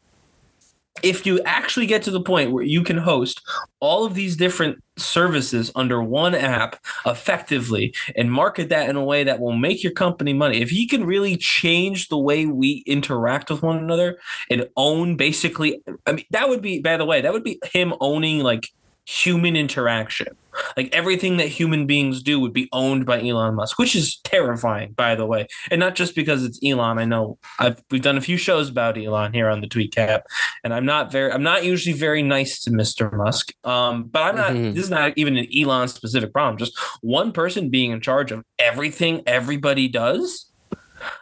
if 1.03 1.27
you 1.27 1.41
actually 1.45 1.87
get 1.87 2.03
to 2.03 2.11
the 2.11 2.21
point 2.21 2.53
where 2.53 2.65
you 2.65 2.83
can 2.83 2.99
host 2.99 3.43
all 3.81 4.05
of 4.05 4.15
these 4.15 4.37
different 4.37 4.83
services 4.97 5.73
under 5.75 6.03
one 6.03 6.35
app 6.35 6.77
effectively 7.07 7.95
and 8.17 8.31
market 8.31 8.69
that 8.69 8.89
in 8.89 8.97
a 8.97 9.05
way 9.05 9.25
that 9.25 9.41
will 9.41 9.57
make 9.57 9.83
your 9.83 9.93
company 9.93 10.33
money, 10.33 10.61
if 10.61 10.73
you 10.73 10.87
can 10.87 11.05
really 11.05 11.37
change 11.37 12.09
the 12.09 12.19
way 12.19 12.47
we 12.47 12.83
interact 12.87 13.51
with 13.51 13.63
one 13.63 13.79
another 13.79 14.19
and 14.51 14.69
own 14.77 15.17
basically, 15.17 15.83
I 16.07 16.13
mean, 16.13 16.25
that 16.31 16.49
would 16.49 16.63
be, 16.63 16.81
by 16.81 16.97
the 16.97 17.05
way, 17.05 17.21
that 17.21 17.33
would 17.33 17.45
be 17.45 17.59
him 17.73 17.95
owning 18.01 18.41
like 18.41 18.69
human 19.11 19.57
interaction. 19.57 20.29
Like 20.77 20.95
everything 20.95 21.37
that 21.39 21.49
human 21.49 21.87
beings 21.87 22.23
do 22.23 22.39
would 22.41 22.53
be 22.53 22.69
owned 22.73 23.07
by 23.07 23.21
Elon 23.23 23.55
Musk, 23.55 23.79
which 23.79 23.95
is 23.97 24.19
terrifying, 24.25 24.93
by 24.93 25.15
the 25.15 25.25
way. 25.27 25.47
And 25.71 25.81
not 25.81 25.95
just 25.95 26.15
because 26.15 26.45
it's 26.45 26.59
Elon. 26.65 26.99
I 26.99 27.05
know 27.05 27.39
I've 27.59 27.83
we've 27.91 28.03
done 28.03 28.19
a 28.19 28.21
few 28.21 28.37
shows 28.37 28.69
about 28.69 28.99
Elon 28.99 29.33
here 29.33 29.49
on 29.49 29.61
the 29.61 29.67
Tweet 29.69 29.95
Cap, 29.95 30.25
and 30.63 30.73
I'm 30.75 30.85
not 30.85 31.11
very 31.11 31.33
I'm 31.33 31.43
not 31.43 31.65
usually 31.65 31.97
very 31.97 32.23
nice 32.23 32.63
to 32.65 32.71
Mr. 32.71 33.13
Musk. 33.13 33.53
Um, 33.65 34.05
but 34.05 34.23
I'm 34.23 34.37
not 34.37 34.51
Mhm. 34.53 34.75
this 34.75 34.85
is 34.85 34.91
not 34.91 35.13
even 35.17 35.37
an 35.37 35.47
Elon 35.57 35.89
specific 35.89 36.33
problem. 36.33 36.59
Just 36.59 36.79
one 37.01 37.33
person 37.33 37.71
being 37.71 37.91
in 37.93 38.01
charge 38.01 38.31
of 38.33 38.45
everything 38.59 39.23
everybody 39.27 39.89
does. 39.89 40.47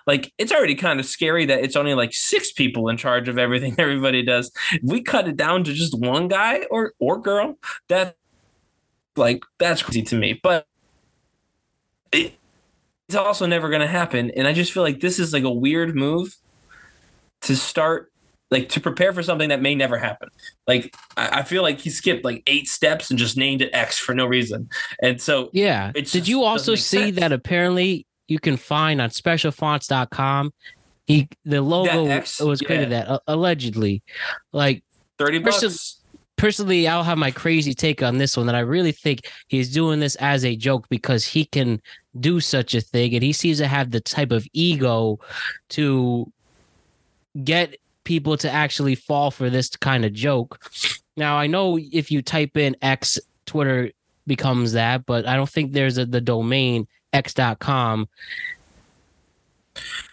Like 0.06 0.32
it's 0.38 0.52
already 0.52 0.75
kind 0.75 1.00
of 1.00 1.06
scary 1.06 1.47
that 1.47 1.61
it's 1.61 1.76
only 1.76 1.94
like 1.94 2.12
six 2.12 2.52
people 2.52 2.88
in 2.88 2.97
charge 2.97 3.28
of 3.28 3.38
everything 3.38 3.75
everybody 3.78 4.23
does. 4.23 4.50
If 4.73 4.82
we 4.82 5.02
cut 5.02 5.28
it 5.28 5.37
down 5.37 5.64
to 5.64 5.73
just 5.73 5.99
one 5.99 6.28
guy 6.28 6.62
or 6.70 6.94
or 6.99 7.18
girl, 7.18 7.56
that 7.88 8.16
like 9.16 9.42
that's 9.58 9.82
crazy 9.82 10.02
to 10.02 10.16
me. 10.16 10.40
But 10.42 10.66
it, 12.12 12.35
it's 13.08 13.16
also 13.16 13.47
never 13.47 13.68
going 13.68 13.80
to 13.80 13.87
happen. 13.87 14.30
And 14.32 14.47
I 14.47 14.52
just 14.52 14.73
feel 14.73 14.82
like 14.82 15.00
this 15.00 15.18
is 15.18 15.32
like 15.32 15.44
a 15.44 15.50
weird 15.50 15.97
move 15.97 16.37
to 17.42 17.56
start, 17.56 18.12
like 18.50 18.68
to 18.70 18.80
prepare 18.80 19.12
for 19.12 19.23
something 19.23 19.49
that 19.49 19.62
may 19.62 19.75
never 19.75 19.97
happen. 19.97 20.28
Like 20.66 20.94
I, 21.16 21.40
I 21.40 21.42
feel 21.42 21.62
like 21.62 21.80
he 21.80 21.90
skipped 21.90 22.25
like 22.25 22.42
eight 22.47 22.68
steps 22.68 23.11
and 23.11 23.18
just 23.18 23.37
named 23.37 23.62
it 23.62 23.70
X 23.73 23.99
for 23.99 24.14
no 24.14 24.26
reason. 24.26 24.68
And 25.02 25.20
so 25.20 25.50
Yeah. 25.52 25.92
Did 25.92 26.28
you 26.28 26.42
also 26.42 26.75
see 26.75 27.04
sense. 27.04 27.20
that 27.20 27.32
apparently 27.32 28.06
you 28.28 28.38
can 28.38 28.56
find 28.56 29.00
on 29.00 29.11
specialfonts.com. 29.11 30.52
He 31.06 31.28
the 31.44 31.62
logo 31.62 32.06
X, 32.06 32.40
was 32.40 32.61
created 32.61 32.90
yeah. 32.90 33.04
that 33.04 33.08
uh, 33.08 33.18
allegedly, 33.26 34.02
like 34.52 34.85
30 35.18 35.40
Person- 35.40 35.68
bucks. 35.70 36.02
personally, 36.37 36.87
I'll 36.87 37.02
have 37.02 37.16
my 37.18 37.30
crazy 37.30 37.73
take 37.73 38.02
on 38.02 38.18
this 38.18 38.37
one 38.37 38.47
that 38.47 38.54
I 38.54 38.61
really 38.61 38.92
think 38.92 39.30
he's 39.49 39.73
doing 39.73 40.00
this 40.00 40.16
as 40.16 40.44
a 40.44 40.54
joke 40.54 40.87
because 40.90 41.25
he 41.25 41.47
can 41.47 41.80
do 42.20 42.40
such 42.40 42.75
a 42.75 42.80
thing 42.82 43.14
and 43.14 43.23
he 43.23 43.32
seems 43.32 43.58
to 43.58 43.66
have 43.66 43.90
the 43.90 44.00
type 44.00 44.30
of 44.30 44.47
ego 44.52 45.18
to 45.70 46.30
get 47.42 47.76
people 48.04 48.37
to 48.37 48.50
actually 48.50 48.94
fall 48.94 49.30
for 49.30 49.49
this 49.49 49.70
kind 49.76 50.04
of 50.04 50.12
joke. 50.12 50.61
Now, 51.16 51.38
I 51.38 51.47
know 51.47 51.78
if 51.78 52.11
you 52.11 52.23
type 52.23 52.56
in 52.56 52.76
X, 52.82 53.18
Twitter 53.47 53.90
becomes 54.26 54.73
that, 54.73 55.06
but 55.06 55.26
I 55.26 55.37
don't 55.37 55.49
think 55.49 55.73
there's 55.73 55.99
a, 55.99 56.06
the 56.06 56.20
domain 56.20 56.87
x.com. 57.12 58.09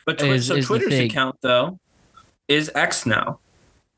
But 0.05 0.19
Twi- 0.19 0.29
is- 0.33 0.47
so 0.47 0.55
is 0.55 0.67
the 0.67 0.77
Twitter's 0.77 0.99
account 0.99 1.37
though 1.41 1.79
is 2.47 2.71
X 2.75 3.05
now. 3.05 3.39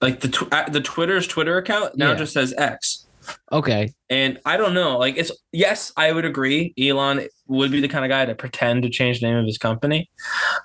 Like 0.02 0.22
the 0.22 0.30
tw- 0.30 0.72
the 0.72 0.82
Twitter's 0.82 1.28
Twitter 1.28 1.58
account 1.58 1.98
now 1.98 2.12
Yeah. 2.12 2.18
just 2.18 2.34
says 2.34 2.54
X. 2.58 3.04
Okay. 3.52 3.94
And 4.10 4.40
I 4.46 4.56
don't 4.56 4.74
know. 4.74 4.98
Like 4.98 5.18
it's 5.18 5.32
yes, 5.52 5.92
I 5.98 6.14
would 6.14 6.24
agree. 6.24 6.74
Elon 6.80 7.28
would 7.48 7.72
be 7.72 7.82
the 7.82 7.90
kind 7.90 8.06
of 8.06 8.10
guy 8.10 8.24
to 8.26 8.34
pretend 8.36 8.84
to 8.84 8.90
change 8.90 9.20
the 9.20 9.28
name 9.28 9.36
of 9.36 9.46
his 9.46 9.58
company. 9.58 10.10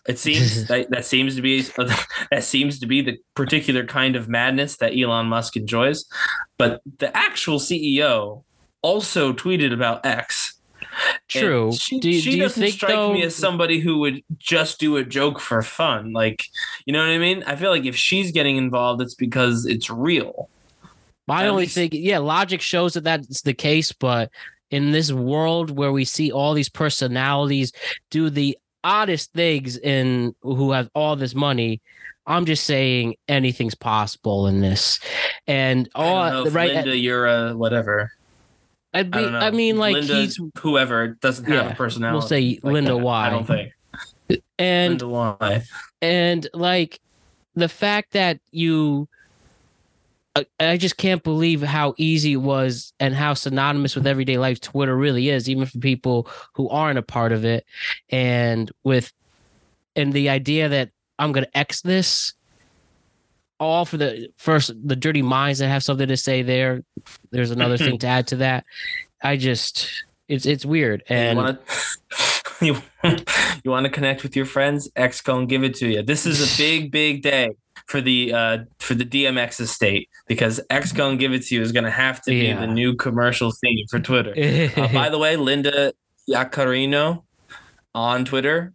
It 0.06 0.18
seems 0.20 0.66
that 0.68 0.90
that 0.90 1.04
seems 1.04 1.34
to 1.34 1.42
be 1.42 1.62
that 2.30 2.44
seems 2.44 2.78
to 2.78 2.86
be 2.86 3.02
the 3.02 3.18
particular 3.34 3.84
kind 3.84 4.14
of 4.14 4.28
madness 4.28 4.76
that 4.76 4.92
Elon 4.96 5.26
Musk 5.26 5.56
enjoys. 5.56 6.04
But 6.56 6.82
the 6.98 7.14
actual 7.16 7.58
CEO 7.58 8.44
also 8.82 9.32
tweeted 9.32 9.72
about 9.72 10.06
X. 10.06 10.54
And 11.34 11.44
True. 11.44 11.72
She, 11.72 12.00
do, 12.00 12.12
she 12.12 12.32
do 12.32 12.38
doesn't 12.40 12.62
think 12.62 12.74
strike 12.74 12.92
though, 12.92 13.12
me 13.12 13.22
as 13.22 13.34
somebody 13.34 13.80
who 13.80 13.98
would 13.98 14.22
just 14.38 14.78
do 14.78 14.96
a 14.96 15.04
joke 15.04 15.40
for 15.40 15.62
fun. 15.62 16.12
Like, 16.12 16.44
you 16.84 16.92
know 16.92 17.00
what 17.00 17.10
I 17.10 17.18
mean? 17.18 17.42
I 17.44 17.56
feel 17.56 17.70
like 17.70 17.84
if 17.84 17.96
she's 17.96 18.32
getting 18.32 18.56
involved, 18.56 19.00
it's 19.00 19.14
because 19.14 19.66
it's 19.66 19.88
real. 19.88 20.48
My 21.26 21.46
only 21.46 21.62
least- 21.62 21.74
think, 21.74 21.92
yeah, 21.94 22.18
logic 22.18 22.60
shows 22.60 22.94
that 22.94 23.04
that's 23.04 23.42
the 23.42 23.54
case, 23.54 23.92
but 23.92 24.30
in 24.70 24.90
this 24.90 25.12
world 25.12 25.70
where 25.70 25.92
we 25.92 26.04
see 26.04 26.32
all 26.32 26.54
these 26.54 26.68
personalities 26.68 27.72
do 28.10 28.30
the 28.30 28.58
oddest 28.84 29.32
things 29.32 29.76
and 29.78 30.34
who 30.42 30.72
have 30.72 30.90
all 30.94 31.14
this 31.14 31.34
money, 31.34 31.80
I'm 32.26 32.46
just 32.46 32.64
saying 32.64 33.16
anything's 33.28 33.74
possible 33.74 34.46
in 34.46 34.60
this. 34.60 35.00
And 35.46 35.88
I 35.94 36.30
don't 36.30 36.32
know 36.32 36.46
if 36.46 36.54
right, 36.54 36.72
Linda, 36.74 36.96
you're 36.96 37.26
a 37.26 37.56
whatever. 37.56 38.12
I'd 38.94 39.10
be, 39.10 39.18
I 39.18 39.22
don't 39.22 39.32
know. 39.32 39.38
I 39.38 39.50
mean, 39.50 39.78
like 39.78 39.94
Linda, 39.94 40.14
he's 40.14 40.38
whoever 40.58 41.08
doesn't 41.08 41.44
have 41.46 41.54
Yeah, 41.66 41.72
a 41.72 41.74
personality. 41.74 42.14
we'll 42.14 42.28
say 42.28 42.60
like 42.62 42.72
Linda 42.74 42.90
that. 42.92 42.96
Y. 42.98 43.26
I 43.26 43.30
don't 43.30 43.46
think 43.46 43.72
and 44.58 44.90
Linda 45.00 45.08
Y. 45.08 45.62
and 46.02 46.46
like 46.54 47.00
the 47.54 47.68
fact 47.68 48.12
that 48.12 48.40
you 48.50 49.08
I- 50.34 50.46
I 50.60 50.76
just 50.78 50.96
can't 50.96 51.22
believe 51.22 51.60
how 51.62 51.94
easy 51.98 52.32
it 52.32 52.36
was 52.36 52.94
and 52.98 53.14
how 53.14 53.34
synonymous 53.34 53.94
with 53.94 54.06
everyday 54.06 54.38
life 54.38 54.60
Twitter 54.62 54.96
really 54.96 55.28
is, 55.28 55.46
even 55.48 55.66
for 55.66 55.78
people 55.78 56.26
who 56.54 56.70
aren't 56.70 56.98
a 56.98 57.02
part 57.02 57.32
of 57.32 57.44
it. 57.44 57.66
And 58.08 58.70
with 58.82 59.12
and 59.94 60.12
the 60.14 60.30
idea 60.30 60.70
that 60.70 60.88
I'm 61.18 61.32
gonna 61.32 61.48
X 61.54 61.82
this 61.82 62.32
all 63.62 63.84
for 63.84 63.96
the 63.96 64.28
first 64.36 64.72
the 64.84 64.96
dirty 64.96 65.22
minds 65.22 65.60
that 65.60 65.68
have 65.68 65.82
something 65.82 66.08
to 66.08 66.16
say 66.16 66.42
there. 66.42 66.82
There's 67.30 67.52
another 67.52 67.78
thing 67.78 67.98
to 67.98 68.06
add 68.06 68.26
to 68.28 68.36
that. 68.36 68.64
I 69.22 69.36
just 69.36 69.88
it's 70.28 70.46
it's 70.46 70.66
weird. 70.66 71.04
And 71.08 71.38
you 71.38 71.44
want 71.44 71.68
to 71.68 72.66
you, 72.66 72.76
you 73.64 73.70
want 73.70 73.84
to 73.84 73.90
connect 73.90 74.22
with 74.22 74.34
your 74.34 74.46
friends? 74.46 74.90
X 74.96 75.20
gonna 75.20 75.46
give 75.46 75.62
it 75.62 75.74
to 75.76 75.88
you. 75.88 76.02
This 76.02 76.26
is 76.26 76.40
a 76.42 76.58
big, 76.62 76.90
big 76.90 77.22
day 77.22 77.52
for 77.86 78.00
the 78.00 78.32
uh 78.32 78.58
for 78.80 78.94
the 78.94 79.04
DMX 79.04 79.60
estate 79.60 80.08
because 80.26 80.60
X 80.68 80.92
gonna 80.92 81.16
give 81.16 81.32
it 81.32 81.42
to 81.44 81.54
you 81.54 81.62
is 81.62 81.72
gonna 81.72 81.90
have 81.90 82.20
to 82.22 82.30
be 82.30 82.52
the 82.52 82.66
new 82.66 82.94
commercial 82.94 83.52
theme 83.52 83.86
for 83.88 84.00
Twitter. 84.00 84.34
Uh, 84.82 84.92
by 84.92 85.08
the 85.08 85.18
way, 85.18 85.36
Linda 85.36 85.92
Yaccarino 86.28 87.22
on 87.94 88.24
Twitter 88.24 88.72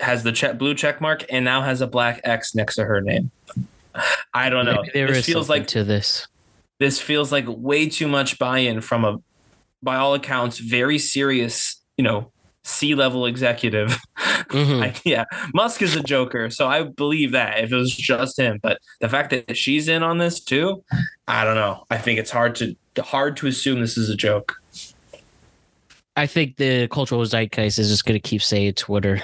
has 0.00 0.22
the 0.24 0.32
check, 0.32 0.58
blue 0.58 0.74
check 0.74 1.00
mark 1.00 1.24
and 1.30 1.44
now 1.44 1.62
has 1.62 1.80
a 1.80 1.86
black 1.86 2.20
X 2.24 2.54
next 2.54 2.74
to 2.76 2.84
her 2.84 3.00
name. 3.00 3.30
I 4.34 4.48
don't 4.50 4.64
know. 4.66 4.82
Maybe 4.94 5.12
this 5.12 5.18
is 5.18 5.26
feels 5.26 5.48
like 5.48 5.66
to 5.68 5.84
this. 5.84 6.26
this 6.78 7.00
feels 7.00 7.30
like 7.32 7.44
way 7.48 7.88
too 7.88 8.08
much 8.08 8.38
buy-in 8.38 8.80
from 8.80 9.04
a 9.04 9.18
by 9.82 9.96
all 9.96 10.14
accounts 10.14 10.58
very 10.58 10.98
serious 10.98 11.80
you 11.96 12.02
know 12.04 12.30
c-level 12.64 13.26
executive 13.26 13.96
Mhm. 14.48 14.82
I- 14.84 14.94
yeah 15.04 15.24
musk 15.54 15.82
is 15.82 15.94
a 15.94 16.02
joker 16.02 16.50
so 16.50 16.66
i 16.66 16.82
believe 16.82 17.32
that 17.32 17.62
if 17.62 17.70
it 17.72 17.76
was 17.76 17.94
just 17.94 18.38
him 18.38 18.58
but 18.62 18.78
the 19.00 19.08
fact 19.08 19.30
that 19.30 19.56
she's 19.56 19.86
in 19.86 20.02
on 20.02 20.18
this 20.18 20.40
too 20.40 20.82
i 21.28 21.44
don't 21.44 21.54
know 21.54 21.84
i 21.90 21.98
think 21.98 22.18
it's 22.18 22.30
hard 22.32 22.56
to 22.56 22.74
hard 22.98 23.36
to 23.36 23.46
assume 23.46 23.80
this 23.80 23.96
is 23.96 24.08
a 24.10 24.16
joke 24.16 24.56
I 26.16 26.26
think 26.26 26.56
the 26.56 26.88
cultural 26.88 27.24
zeitgeist 27.26 27.78
is 27.78 27.90
just 27.90 28.06
going 28.06 28.18
to 28.20 28.28
keep 28.28 28.42
saying 28.42 28.72
Twitter. 28.72 29.22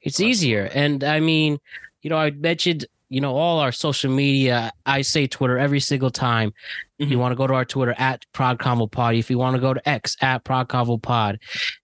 It's 0.00 0.18
easier. 0.18 0.70
And 0.74 1.04
I 1.04 1.20
mean, 1.20 1.58
you 2.00 2.08
know, 2.08 2.16
I 2.16 2.30
mentioned, 2.30 2.86
you 3.12 3.20
know, 3.20 3.36
all 3.36 3.58
our 3.60 3.72
social 3.72 4.10
media. 4.10 4.72
I 4.86 5.02
say 5.02 5.26
Twitter 5.26 5.58
every 5.58 5.80
single 5.80 6.10
time. 6.10 6.52
If 6.98 7.10
you 7.10 7.18
want 7.18 7.32
to 7.32 7.36
go 7.36 7.46
to 7.46 7.52
our 7.52 7.64
Twitter 7.66 7.94
at 7.98 8.24
Prod 8.32 8.58
Convo 8.58 8.90
Pod, 8.90 9.14
if 9.16 9.28
you 9.30 9.36
want 9.36 9.54
to 9.54 9.60
go 9.60 9.74
to 9.74 9.86
X 9.88 10.16
at 10.22 10.44
Prod 10.44 10.68
Convo 10.68 11.00
Pod, 11.02 11.38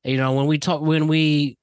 you 0.05 0.17
know, 0.17 0.33
when 0.33 0.47
we 0.47 0.59
talk, 0.59 0.81
when 0.81 1.07
we 1.07 1.59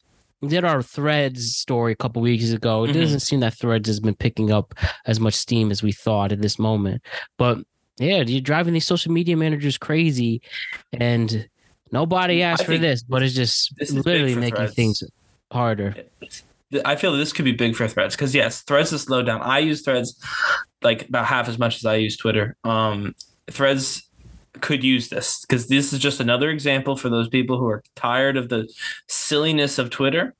did 0.48 0.64
our 0.66 0.84
threads 0.84 1.56
story 1.56 1.94
a 1.94 1.96
couple 1.96 2.22
weeks 2.22 2.52
ago, 2.52 2.84
it 2.84 2.90
Mhm. 2.92 2.94
doesn't 3.02 3.22
seem 3.22 3.40
that 3.40 3.56
threads 3.56 3.88
has 3.88 4.00
been 4.00 4.14
picking 4.14 4.52
up 4.52 4.76
as 5.08 5.20
much 5.20 5.34
steam 5.34 5.72
as 5.72 5.82
we 5.82 5.92
thought 5.92 6.32
at 6.32 6.42
this 6.42 6.60
moment. 6.60 7.02
But 7.40 7.58
yeah, 7.98 8.22
you're 8.22 8.42
driving 8.42 8.74
these 8.76 8.86
social 8.86 9.12
media 9.12 9.36
managers 9.36 9.78
crazy 9.80 10.42
and 10.94 11.48
nobody 11.92 12.44
I 12.44 12.50
asked 12.52 12.66
for 12.66 12.78
this, 12.78 13.02
but 13.02 13.24
it's 13.24 13.34
just 13.34 13.74
literally 13.92 14.36
making 14.36 14.58
Threads. 14.58 14.76
things 14.76 15.04
harder. 15.52 15.96
I 16.84 16.96
feel 16.96 17.16
this 17.16 17.34
could 17.34 17.46
be 17.46 17.52
big 17.52 17.76
for 17.76 17.88
Threads 17.88 18.16
because 18.16 18.34
yes, 18.34 18.62
Threads 18.62 18.92
is 18.92 19.04
slowed 19.04 19.26
down. 19.26 19.42
I 19.42 19.60
use 19.60 19.84
Threads 19.84 20.20
like 20.82 21.08
about 21.08 21.26
half 21.26 21.48
as 21.48 21.58
much 21.58 21.78
as 21.78 21.86
I 21.86 21.96
use 21.96 22.18
Twitter. 22.18 22.56
Um, 22.64 23.16
Threads 23.50 24.10
could 24.62 24.84
use 24.84 25.10
this 25.10 25.42
because 25.42 25.68
this 25.68 25.94
is 25.94 26.00
just 26.00 26.20
another 26.20 26.50
example 26.50 26.96
for 26.96 27.10
those 27.10 27.30
people 27.30 27.58
who 27.60 27.68
are 27.68 27.84
tired 27.96 28.38
of 28.38 28.50
the 28.50 28.68
silliness 29.08 29.78
of 29.78 29.90
Twitter. 29.90 30.34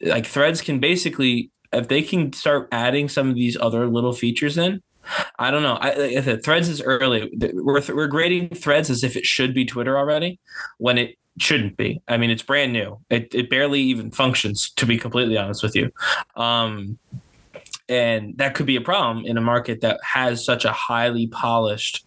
Like 0.00 0.26
Threads 0.26 0.60
can 0.60 0.80
basically, 0.80 1.50
if 1.72 1.88
they 1.88 2.02
can 2.02 2.32
start 2.32 2.68
adding 2.72 3.08
some 3.08 3.28
of 3.28 3.36
these 3.36 3.56
other 3.60 3.86
little 3.86 4.12
features 4.12 4.58
in. 4.58 4.82
I 5.38 5.50
don't 5.50 5.62
know. 5.62 5.78
I, 5.80 6.16
I 6.16 6.36
Threads 6.36 6.68
is 6.68 6.80
early. 6.80 7.30
We're 7.54 7.82
we're 7.92 8.06
grading 8.06 8.50
Threads 8.50 8.88
as 8.88 9.02
if 9.02 9.16
it 9.16 9.26
should 9.26 9.52
be 9.52 9.64
Twitter 9.64 9.98
already, 9.98 10.38
when 10.78 10.96
it 10.96 11.16
shouldn't 11.38 11.76
be. 11.76 12.00
I 12.08 12.16
mean, 12.16 12.30
it's 12.30 12.42
brand 12.42 12.72
new. 12.72 12.98
It 13.10 13.34
it 13.34 13.50
barely 13.50 13.80
even 13.80 14.10
functions, 14.10 14.70
to 14.76 14.86
be 14.86 14.98
completely 14.98 15.36
honest 15.36 15.62
with 15.62 15.74
you. 15.74 15.90
Um, 16.36 16.98
and 17.88 18.36
that 18.38 18.54
could 18.54 18.66
be 18.66 18.76
a 18.76 18.80
problem 18.80 19.24
in 19.26 19.36
a 19.36 19.40
market 19.40 19.80
that 19.80 20.00
has 20.02 20.44
such 20.44 20.64
a 20.64 20.72
highly 20.72 21.26
polished, 21.26 22.06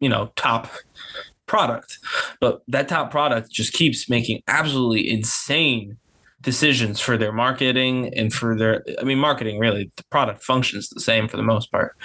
you 0.00 0.08
know, 0.08 0.32
top 0.36 0.70
product. 1.46 1.98
But 2.40 2.62
that 2.68 2.88
top 2.88 3.10
product 3.10 3.50
just 3.50 3.72
keeps 3.72 4.08
making 4.08 4.42
absolutely 4.48 5.10
insane 5.10 5.98
decisions 6.40 6.98
for 7.00 7.16
their 7.16 7.32
marketing 7.32 8.12
and 8.16 8.32
for 8.32 8.56
their 8.56 8.84
I 9.00 9.04
mean 9.04 9.18
marketing 9.18 9.60
really 9.60 9.90
the 9.96 10.04
product 10.04 10.42
functions 10.42 10.88
the 10.88 11.00
same 11.00 11.28
for 11.28 11.36
the 11.36 11.42
most 11.42 11.70
part. 11.70 11.96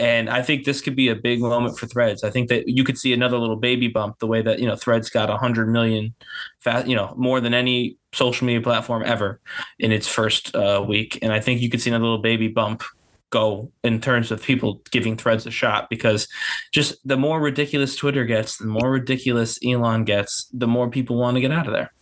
And 0.00 0.30
I 0.30 0.40
think 0.40 0.64
this 0.64 0.80
could 0.80 0.96
be 0.96 1.08
a 1.08 1.14
big 1.14 1.40
moment 1.40 1.78
for 1.78 1.86
Threads. 1.86 2.24
I 2.24 2.30
think 2.30 2.48
that 2.48 2.68
you 2.68 2.84
could 2.84 2.96
see 2.96 3.12
another 3.12 3.36
little 3.36 3.56
baby 3.56 3.86
bump 3.86 4.18
the 4.18 4.26
way 4.26 4.40
that, 4.40 4.58
you 4.58 4.66
know, 4.66 4.74
Threads 4.74 5.10
got 5.10 5.28
100 5.28 5.68
million 5.68 6.14
fast, 6.58 6.86
you 6.86 6.96
know, 6.96 7.12
more 7.18 7.38
than 7.38 7.52
any 7.52 7.98
social 8.14 8.46
media 8.46 8.62
platform 8.62 9.02
ever 9.04 9.40
in 9.78 9.92
its 9.92 10.08
first 10.08 10.56
uh, 10.56 10.82
week. 10.88 11.18
And 11.20 11.34
I 11.34 11.40
think 11.40 11.60
you 11.60 11.68
could 11.68 11.82
see 11.82 11.90
another 11.90 12.04
little 12.04 12.22
baby 12.22 12.48
bump 12.48 12.82
go 13.28 13.70
in 13.84 14.00
terms 14.00 14.30
of 14.30 14.42
people 14.42 14.80
giving 14.90 15.18
Threads 15.18 15.44
a 15.44 15.50
shot 15.50 15.90
because 15.90 16.26
just 16.72 16.96
the 17.06 17.18
more 17.18 17.38
ridiculous 17.38 17.94
Twitter 17.94 18.24
gets, 18.24 18.56
the 18.56 18.66
more 18.66 18.90
ridiculous 18.90 19.58
Elon 19.62 20.04
gets, 20.04 20.46
the 20.54 20.66
more 20.66 20.88
people 20.88 21.16
want 21.18 21.34
to 21.34 21.42
get 21.42 21.52
out 21.52 21.66
of 21.66 21.74
there. 21.74 21.92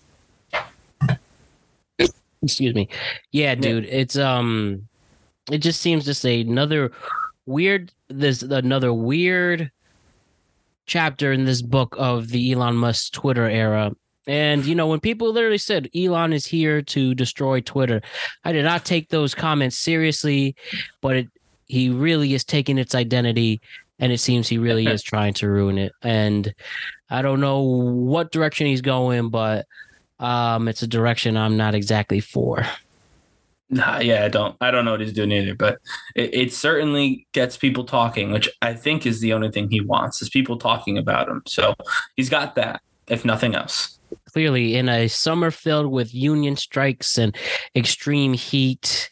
Excuse 2.42 2.76
me. 2.76 2.88
Yeah, 3.32 3.56
dude. 3.56 3.86
It's 3.86 4.16
um 4.16 4.86
it 5.50 5.58
just 5.58 5.80
seems 5.80 6.04
to 6.04 6.14
say 6.14 6.42
another 6.42 6.92
weird 7.48 7.92
there's 8.08 8.42
another 8.42 8.92
weird 8.92 9.70
chapter 10.86 11.32
in 11.32 11.44
this 11.44 11.62
book 11.62 11.94
of 11.98 12.28
the 12.28 12.52
Elon 12.52 12.76
Musk 12.76 13.12
Twitter 13.12 13.48
era. 13.48 13.92
And 14.26 14.64
you 14.66 14.74
know, 14.74 14.86
when 14.86 15.00
people 15.00 15.32
literally 15.32 15.58
said 15.58 15.88
Elon 15.96 16.32
is 16.32 16.46
here 16.46 16.82
to 16.82 17.14
destroy 17.14 17.60
Twitter, 17.60 18.02
I 18.44 18.52
did 18.52 18.64
not 18.64 18.84
take 18.84 19.08
those 19.08 19.34
comments 19.34 19.76
seriously, 19.76 20.54
but 21.00 21.16
it 21.16 21.28
he 21.66 21.90
really 21.90 22.32
is 22.34 22.44
taking 22.44 22.78
its 22.78 22.94
identity 22.94 23.60
and 23.98 24.12
it 24.12 24.18
seems 24.18 24.48
he 24.48 24.58
really 24.58 24.86
is 24.86 25.02
trying 25.14 25.34
to 25.34 25.48
ruin 25.48 25.78
it. 25.78 25.92
And 26.02 26.54
I 27.10 27.22
don't 27.22 27.40
know 27.40 27.60
what 27.60 28.32
direction 28.32 28.66
he's 28.66 28.80
going, 28.80 29.28
but 29.28 29.66
um, 30.18 30.68
it's 30.68 30.82
a 30.82 30.86
direction 30.86 31.36
I'm 31.36 31.56
not 31.56 31.74
exactly 31.74 32.20
for. 32.20 32.66
Nah, 33.70 33.98
yeah, 34.00 34.24
I 34.24 34.28
don't. 34.28 34.56
I 34.60 34.70
don't 34.70 34.84
know 34.84 34.92
what 34.92 35.00
he's 35.00 35.12
doing 35.12 35.30
either, 35.30 35.54
but 35.54 35.78
it, 36.14 36.34
it 36.34 36.52
certainly 36.52 37.26
gets 37.32 37.56
people 37.56 37.84
talking, 37.84 38.30
which 38.32 38.48
I 38.62 38.72
think 38.72 39.04
is 39.04 39.20
the 39.20 39.34
only 39.34 39.50
thing 39.50 39.68
he 39.70 39.80
wants 39.80 40.22
is 40.22 40.30
people 40.30 40.56
talking 40.56 40.96
about 40.96 41.28
him. 41.28 41.42
So 41.46 41.74
he's 42.16 42.30
got 42.30 42.54
that, 42.54 42.80
if 43.08 43.24
nothing 43.24 43.54
else. 43.54 43.98
Clearly, 44.32 44.76
in 44.76 44.88
a 44.88 45.06
summer 45.08 45.50
filled 45.50 45.90
with 45.90 46.14
union 46.14 46.56
strikes 46.56 47.18
and 47.18 47.36
extreme 47.76 48.32
heat, 48.32 49.10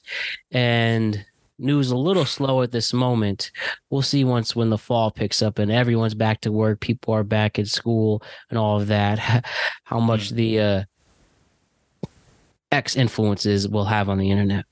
and 0.51 1.23
news 1.59 1.91
a 1.91 1.97
little 1.97 2.25
slow 2.25 2.63
at 2.63 2.73
this 2.73 2.93
moment. 2.93 3.51
We'll 3.91 4.03
see 4.03 4.25
once 4.25 4.55
when 4.55 4.71
the 4.71 4.79
fall 4.79 5.11
picks 5.11 5.43
up 5.43 5.59
and 5.59 5.71
everyone's 5.71 6.15
back 6.15 6.41
to 6.43 6.53
work, 6.53 6.81
people 6.81 7.15
are 7.15 7.25
back 7.25 7.59
at 7.59 7.69
school, 7.69 8.23
and 8.51 8.59
all 8.59 8.81
of 8.81 8.89
that. 8.89 9.45
How 9.85 10.01
much 10.01 10.31
the 10.31 10.61
uh, 10.61 10.85
X 12.73 12.97
influences 12.97 13.69
will 13.69 13.85
have 13.85 14.09
on 14.09 14.19
the 14.19 14.31
internet. 14.31 14.65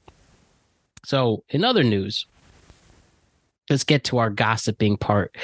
So, 1.04 1.44
in 1.50 1.64
other 1.64 1.82
news, 1.84 2.26
let's 3.70 3.84
get 3.84 4.04
to 4.04 4.18
our 4.18 4.30
gossiping 4.30 4.96
part, 4.96 5.36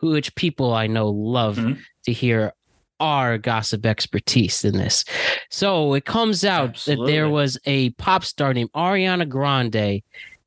which 0.00 0.34
people 0.34 0.72
I 0.74 0.86
know 0.86 1.08
love 1.08 1.56
Mhm. 1.56 1.80
to 2.04 2.12
hear 2.12 2.52
our 3.00 3.38
gossip 3.38 3.84
expertise 3.84 4.64
in 4.64 4.76
this. 4.76 5.04
So, 5.50 5.94
it 5.94 6.04
comes 6.04 6.44
out 6.44 6.76
that 6.86 6.98
there 7.06 7.28
was 7.28 7.58
a 7.66 7.90
pop 7.90 8.24
star 8.24 8.54
named 8.54 8.70
Ariana 8.72 9.28
Grande 9.28 10.02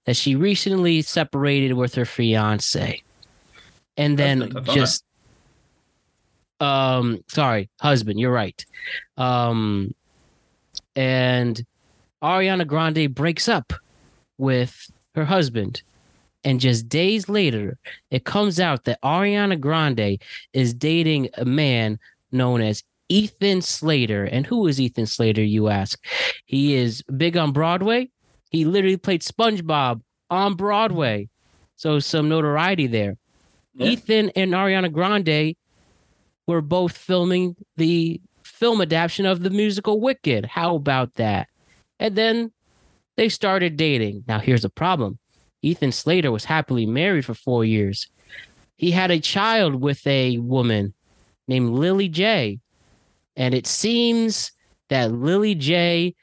that 0.06 0.15
she 0.15 0.36
recently 0.36 1.02
separated 1.02 1.74
with 1.74 1.93
her 1.95 2.06
fiance. 2.06 3.02
And 3.98 4.17
then 4.17 4.41
Husband, 4.41 4.65
just 4.65 5.04
um 6.62 7.24
sorry, 7.28 7.69
husband, 7.80 8.19
you're 8.19 8.32
right. 8.32 8.65
Um 9.17 9.93
and 10.95 11.65
Ariana 12.23 12.67
Grande 12.67 13.13
breaks 13.13 13.47
up 13.47 13.73
with 14.38 14.89
her 15.15 15.25
husband. 15.25 15.82
And 16.43 16.60
just 16.60 16.88
days 16.88 17.28
later, 17.28 17.78
it 18.12 18.23
comes 18.23 18.60
out 18.60 18.86
that 18.86 19.02
Ariana 19.02 19.60
Grande 19.60 20.19
is 20.54 20.73
dating 20.73 21.30
a 21.38 21.45
man 21.45 21.99
known 22.32 22.62
as 22.62 22.84
Ethan 23.10 23.62
Slater. 23.62 24.23
And 24.25 24.45
who 24.45 24.67
is 24.67 24.80
Ethan 24.80 25.06
Slater, 25.06 25.43
you 25.43 25.67
ask? 25.67 26.02
He 26.45 26.75
is 26.75 27.02
big 27.17 27.36
on 27.36 27.52
Broadway. 27.52 28.10
He 28.52 28.65
literally 28.65 28.97
played 28.97 29.21
SpongeBob 29.21 30.02
on 30.30 30.56
Broadway. 30.56 31.28
So 31.75 31.99
some 31.99 32.30
notoriety 32.30 32.88
there. 32.88 33.17
Yeah. 33.75 33.88
Ethan 33.88 34.30
and 34.36 34.54
Ariana 34.54 34.91
Grande 34.91 35.56
were 36.47 36.62
both 36.62 36.97
filming 36.97 37.56
the 37.78 38.21
film 38.60 38.82
adaptation 38.82 39.26
of 39.26 39.41
the 39.41 39.50
musical 39.50 40.02
Wicked. 40.02 40.45
How 40.45 40.76
about 40.76 41.15
that? 41.15 41.48
And 42.00 42.15
then 42.15 42.52
they 43.15 43.30
started 43.30 43.78
dating. 43.78 44.26
Now, 44.28 44.39
here's 44.39 44.63
the 44.63 44.69
problem 44.69 45.17
Ethan 45.62 45.91
Slater 45.91 46.32
was 46.32 46.45
happily 46.45 46.86
married 46.86 47.26
for 47.26 47.34
four 47.34 47.63
years. 47.63 48.08
He 48.78 48.91
had 48.91 49.12
a 49.12 49.19
child 49.19 49.76
with 49.76 50.06
a 50.08 50.38
woman 50.38 50.93
named 51.48 51.72
Lilly 51.72 52.10
Jay. 52.10 52.60
And 53.36 53.54
it 53.54 53.67
seems 53.67 54.52
that 54.89 55.12
Lilly 55.12 55.56
Jay 55.56 56.15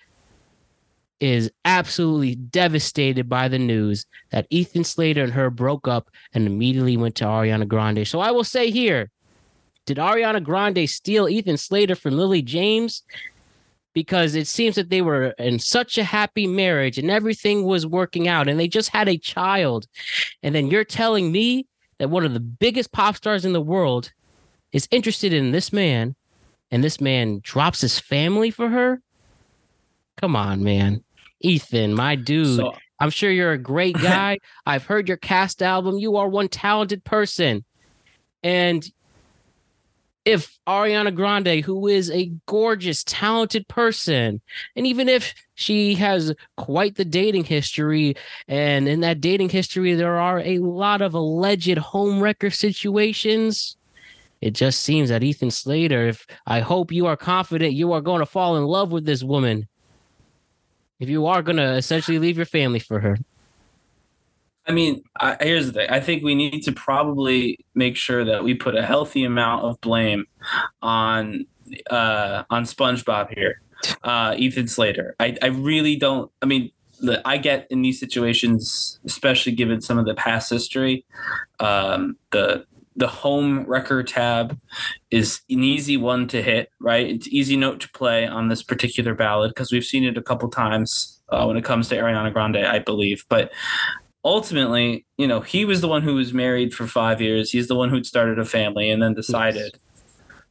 is 1.20 1.50
absolutely 1.64 2.34
devastated 2.34 3.28
by 3.28 3.48
the 3.48 3.58
news 3.58 4.04
that 4.30 4.46
Ethan 4.50 4.84
Slater 4.84 5.24
and 5.24 5.32
her 5.32 5.48
broke 5.48 5.88
up 5.88 6.10
and 6.34 6.46
immediately 6.46 6.96
went 6.96 7.14
to 7.16 7.24
Ariana 7.24 7.66
Grande. 7.66 8.06
So 8.06 8.20
I 8.20 8.30
will 8.30 8.44
say 8.44 8.70
here, 8.70 9.10
did 9.86 9.98
Ariana 9.98 10.42
Grande 10.42 10.88
steal 10.88 11.28
Ethan 11.28 11.56
Slater 11.56 11.94
from 11.94 12.16
Lily 12.16 12.42
James? 12.42 13.02
Because 13.94 14.34
it 14.34 14.46
seems 14.46 14.74
that 14.74 14.90
they 14.90 15.00
were 15.00 15.28
in 15.38 15.58
such 15.58 15.96
a 15.96 16.04
happy 16.04 16.46
marriage 16.46 16.98
and 16.98 17.10
everything 17.10 17.64
was 17.64 17.86
working 17.86 18.28
out 18.28 18.46
and 18.46 18.60
they 18.60 18.68
just 18.68 18.90
had 18.90 19.08
a 19.08 19.16
child. 19.16 19.86
And 20.42 20.54
then 20.54 20.66
you're 20.66 20.84
telling 20.84 21.32
me 21.32 21.66
that 21.98 22.10
one 22.10 22.26
of 22.26 22.34
the 22.34 22.40
biggest 22.40 22.92
pop 22.92 23.16
stars 23.16 23.46
in 23.46 23.54
the 23.54 23.60
world 23.60 24.12
is 24.72 24.88
interested 24.90 25.32
in 25.32 25.52
this 25.52 25.72
man 25.72 26.14
and 26.70 26.84
this 26.84 27.00
man 27.00 27.40
drops 27.42 27.80
his 27.80 27.98
family 27.98 28.50
for 28.50 28.68
her? 28.68 29.00
Come 30.18 30.36
on, 30.36 30.62
man. 30.62 31.02
Ethan, 31.40 31.94
my 31.94 32.16
dude. 32.16 32.56
So 32.56 32.74
I'm 32.98 33.10
sure 33.10 33.30
you're 33.30 33.52
a 33.52 33.58
great 33.58 33.96
guy. 34.02 34.38
I've 34.66 34.84
heard 34.84 35.08
your 35.08 35.16
cast 35.16 35.62
album. 35.62 35.98
You 35.98 36.16
are 36.16 36.28
one 36.28 36.48
talented 36.48 37.04
person. 37.04 37.64
And 38.42 38.88
if 40.26 40.58
Ariana 40.66 41.14
Grande, 41.14 41.64
who 41.64 41.86
is 41.86 42.10
a 42.10 42.32
gorgeous, 42.46 43.04
talented 43.04 43.66
person, 43.68 44.40
and 44.74 44.86
even 44.86 45.08
if 45.08 45.32
she 45.54 45.94
has 45.94 46.34
quite 46.56 46.96
the 46.96 47.04
dating 47.04 47.44
history, 47.44 48.16
and 48.48 48.88
in 48.88 49.00
that 49.00 49.20
dating 49.20 49.50
history, 49.50 49.94
there 49.94 50.18
are 50.18 50.40
a 50.40 50.58
lot 50.58 51.00
of 51.00 51.14
alleged 51.14 51.78
homewrecker 51.78 52.52
situations. 52.52 53.76
It 54.40 54.50
just 54.50 54.82
seems 54.82 55.10
that 55.10 55.22
Ethan 55.22 55.52
Slater, 55.52 56.08
if 56.08 56.26
I 56.44 56.58
hope 56.58 56.90
you 56.90 57.06
are 57.06 57.16
confident 57.16 57.74
you 57.74 57.92
are 57.92 58.00
going 58.00 58.18
to 58.18 58.26
fall 58.26 58.56
in 58.56 58.64
love 58.64 58.90
with 58.90 59.06
this 59.06 59.22
woman, 59.22 59.68
if 60.98 61.08
you 61.08 61.26
are 61.26 61.40
going 61.40 61.56
to 61.56 61.74
essentially 61.74 62.18
leave 62.18 62.36
your 62.36 62.46
family 62.46 62.80
for 62.80 62.98
her. 62.98 63.16
I 64.66 64.72
mean, 64.72 65.02
I, 65.20 65.36
here's 65.40 65.66
the 65.66 65.72
thing. 65.72 65.90
I 65.90 66.00
think 66.00 66.22
we 66.22 66.34
need 66.34 66.60
to 66.62 66.72
probably 66.72 67.64
make 67.74 67.96
sure 67.96 68.24
that 68.24 68.42
we 68.42 68.54
put 68.54 68.74
a 68.74 68.82
healthy 68.82 69.24
amount 69.24 69.64
of 69.64 69.80
blame 69.80 70.26
on 70.82 71.46
uh, 71.90 72.44
on 72.50 72.64
SpongeBob 72.64 73.32
here, 73.34 73.60
uh, 74.02 74.34
Ethan 74.36 74.68
Slater. 74.68 75.14
I, 75.20 75.36
I 75.40 75.46
really 75.46 75.96
don't. 75.96 76.30
I 76.42 76.46
mean, 76.46 76.70
the, 77.00 77.26
I 77.26 77.38
get 77.38 77.66
in 77.70 77.82
these 77.82 78.00
situations, 78.00 78.98
especially 79.04 79.52
given 79.52 79.80
some 79.80 79.98
of 79.98 80.06
the 80.06 80.14
past 80.14 80.50
history, 80.50 81.04
um, 81.60 82.16
the 82.32 82.66
the 82.98 83.06
home 83.06 83.64
record 83.66 84.08
tab 84.08 84.58
is 85.10 85.42
an 85.50 85.62
easy 85.62 85.96
one 85.96 86.26
to 86.28 86.42
hit. 86.42 86.70
Right, 86.80 87.08
it's 87.08 87.28
easy 87.28 87.56
note 87.56 87.80
to 87.80 87.88
play 87.90 88.26
on 88.26 88.48
this 88.48 88.62
particular 88.62 89.14
ballad 89.14 89.52
because 89.54 89.70
we've 89.70 89.84
seen 89.84 90.04
it 90.04 90.18
a 90.18 90.22
couple 90.22 90.48
times 90.48 91.20
uh, 91.28 91.44
when 91.44 91.56
it 91.56 91.64
comes 91.64 91.88
to 91.88 91.96
Ariana 91.96 92.32
Grande, 92.32 92.58
I 92.58 92.78
believe, 92.78 93.24
but 93.28 93.52
ultimately, 94.26 95.06
you 95.16 95.26
know, 95.26 95.40
he 95.40 95.64
was 95.64 95.80
the 95.80 95.88
one 95.88 96.02
who 96.02 96.16
was 96.16 96.34
married 96.34 96.74
for 96.74 96.86
five 96.86 97.20
years. 97.22 97.50
He's 97.50 97.68
the 97.68 97.76
one 97.76 97.88
who'd 97.88 98.04
started 98.04 98.38
a 98.38 98.44
family 98.44 98.90
and 98.90 99.00
then 99.00 99.14
decided 99.14 99.78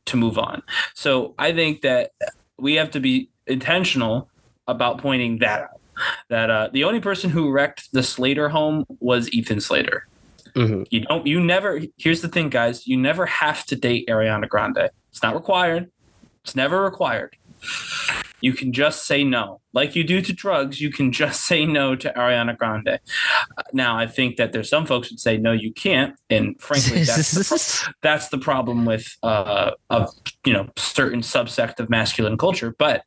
to 0.05 0.17
move 0.17 0.39
on. 0.39 0.63
So 0.93 1.35
I 1.38 1.51
think 1.51 1.81
that 1.81 2.11
we 2.57 2.75
have 2.75 2.89
to 2.91 2.99
be 2.99 3.29
intentional 3.47 4.29
about 4.67 4.97
pointing 4.99 5.39
that 5.39 5.63
out. 5.63 5.81
That 6.29 6.49
uh, 6.49 6.69
the 6.73 6.83
only 6.85 6.99
person 6.99 7.29
who 7.29 7.51
wrecked 7.51 7.91
the 7.91 8.01
Slater 8.03 8.49
home 8.49 8.85
was 8.99 9.29
Ethan 9.31 9.61
Slater. 9.61 10.07
Mhm. 10.55 10.85
You 10.89 11.01
don't. 11.01 11.25
You 11.27 11.39
never. 11.41 11.81
Here's 11.97 12.21
the 12.21 12.27
thing, 12.27 12.49
guys. 12.49 12.88
You 12.88 12.97
never 12.97 13.25
have 13.25 13.65
to 13.67 13.75
date 13.75 14.07
Ariana 14.07 14.47
Grande. 14.47 14.89
It's 15.11 15.21
not 15.23 15.35
required. 15.35 15.89
It's 16.43 16.55
never 16.55 16.81
required. 16.81 17.35
You 18.41 18.54
can 18.54 18.74
just 18.74 19.06
say 19.06 19.24
no, 19.24 19.62
like 19.74 19.95
you 19.95 20.04
do 20.04 20.21
to 20.21 20.34
drugs. 20.34 20.82
You 20.82 20.91
can 20.91 21.12
just 21.24 21.45
say 21.45 21.65
no 21.65 21.95
to 21.95 22.12
Ariana 22.13 22.58
Grande. 22.58 23.00
Now, 23.74 23.98
I 23.98 24.08
think 24.08 24.38
that 24.38 24.52
there's 24.54 24.69
some 24.69 24.86
folks 24.86 25.10
would 25.10 25.19
say 25.19 25.38
no, 25.38 25.52
you 25.52 25.71
can't, 25.71 26.15
and 26.30 26.60
frankly, 26.62 27.04
that's 27.04 27.32
the, 27.32 27.93
that's 28.02 28.30
the 28.30 28.38
problem 28.38 28.86
with 28.86 29.15
uh, 29.24 29.71
a 29.89 30.08
you 30.45 30.54
know 30.54 30.69
certain 30.78 31.21
subsect 31.21 31.80
of 31.80 31.89
masculine 31.89 32.38
culture. 32.38 32.76
But 32.78 33.04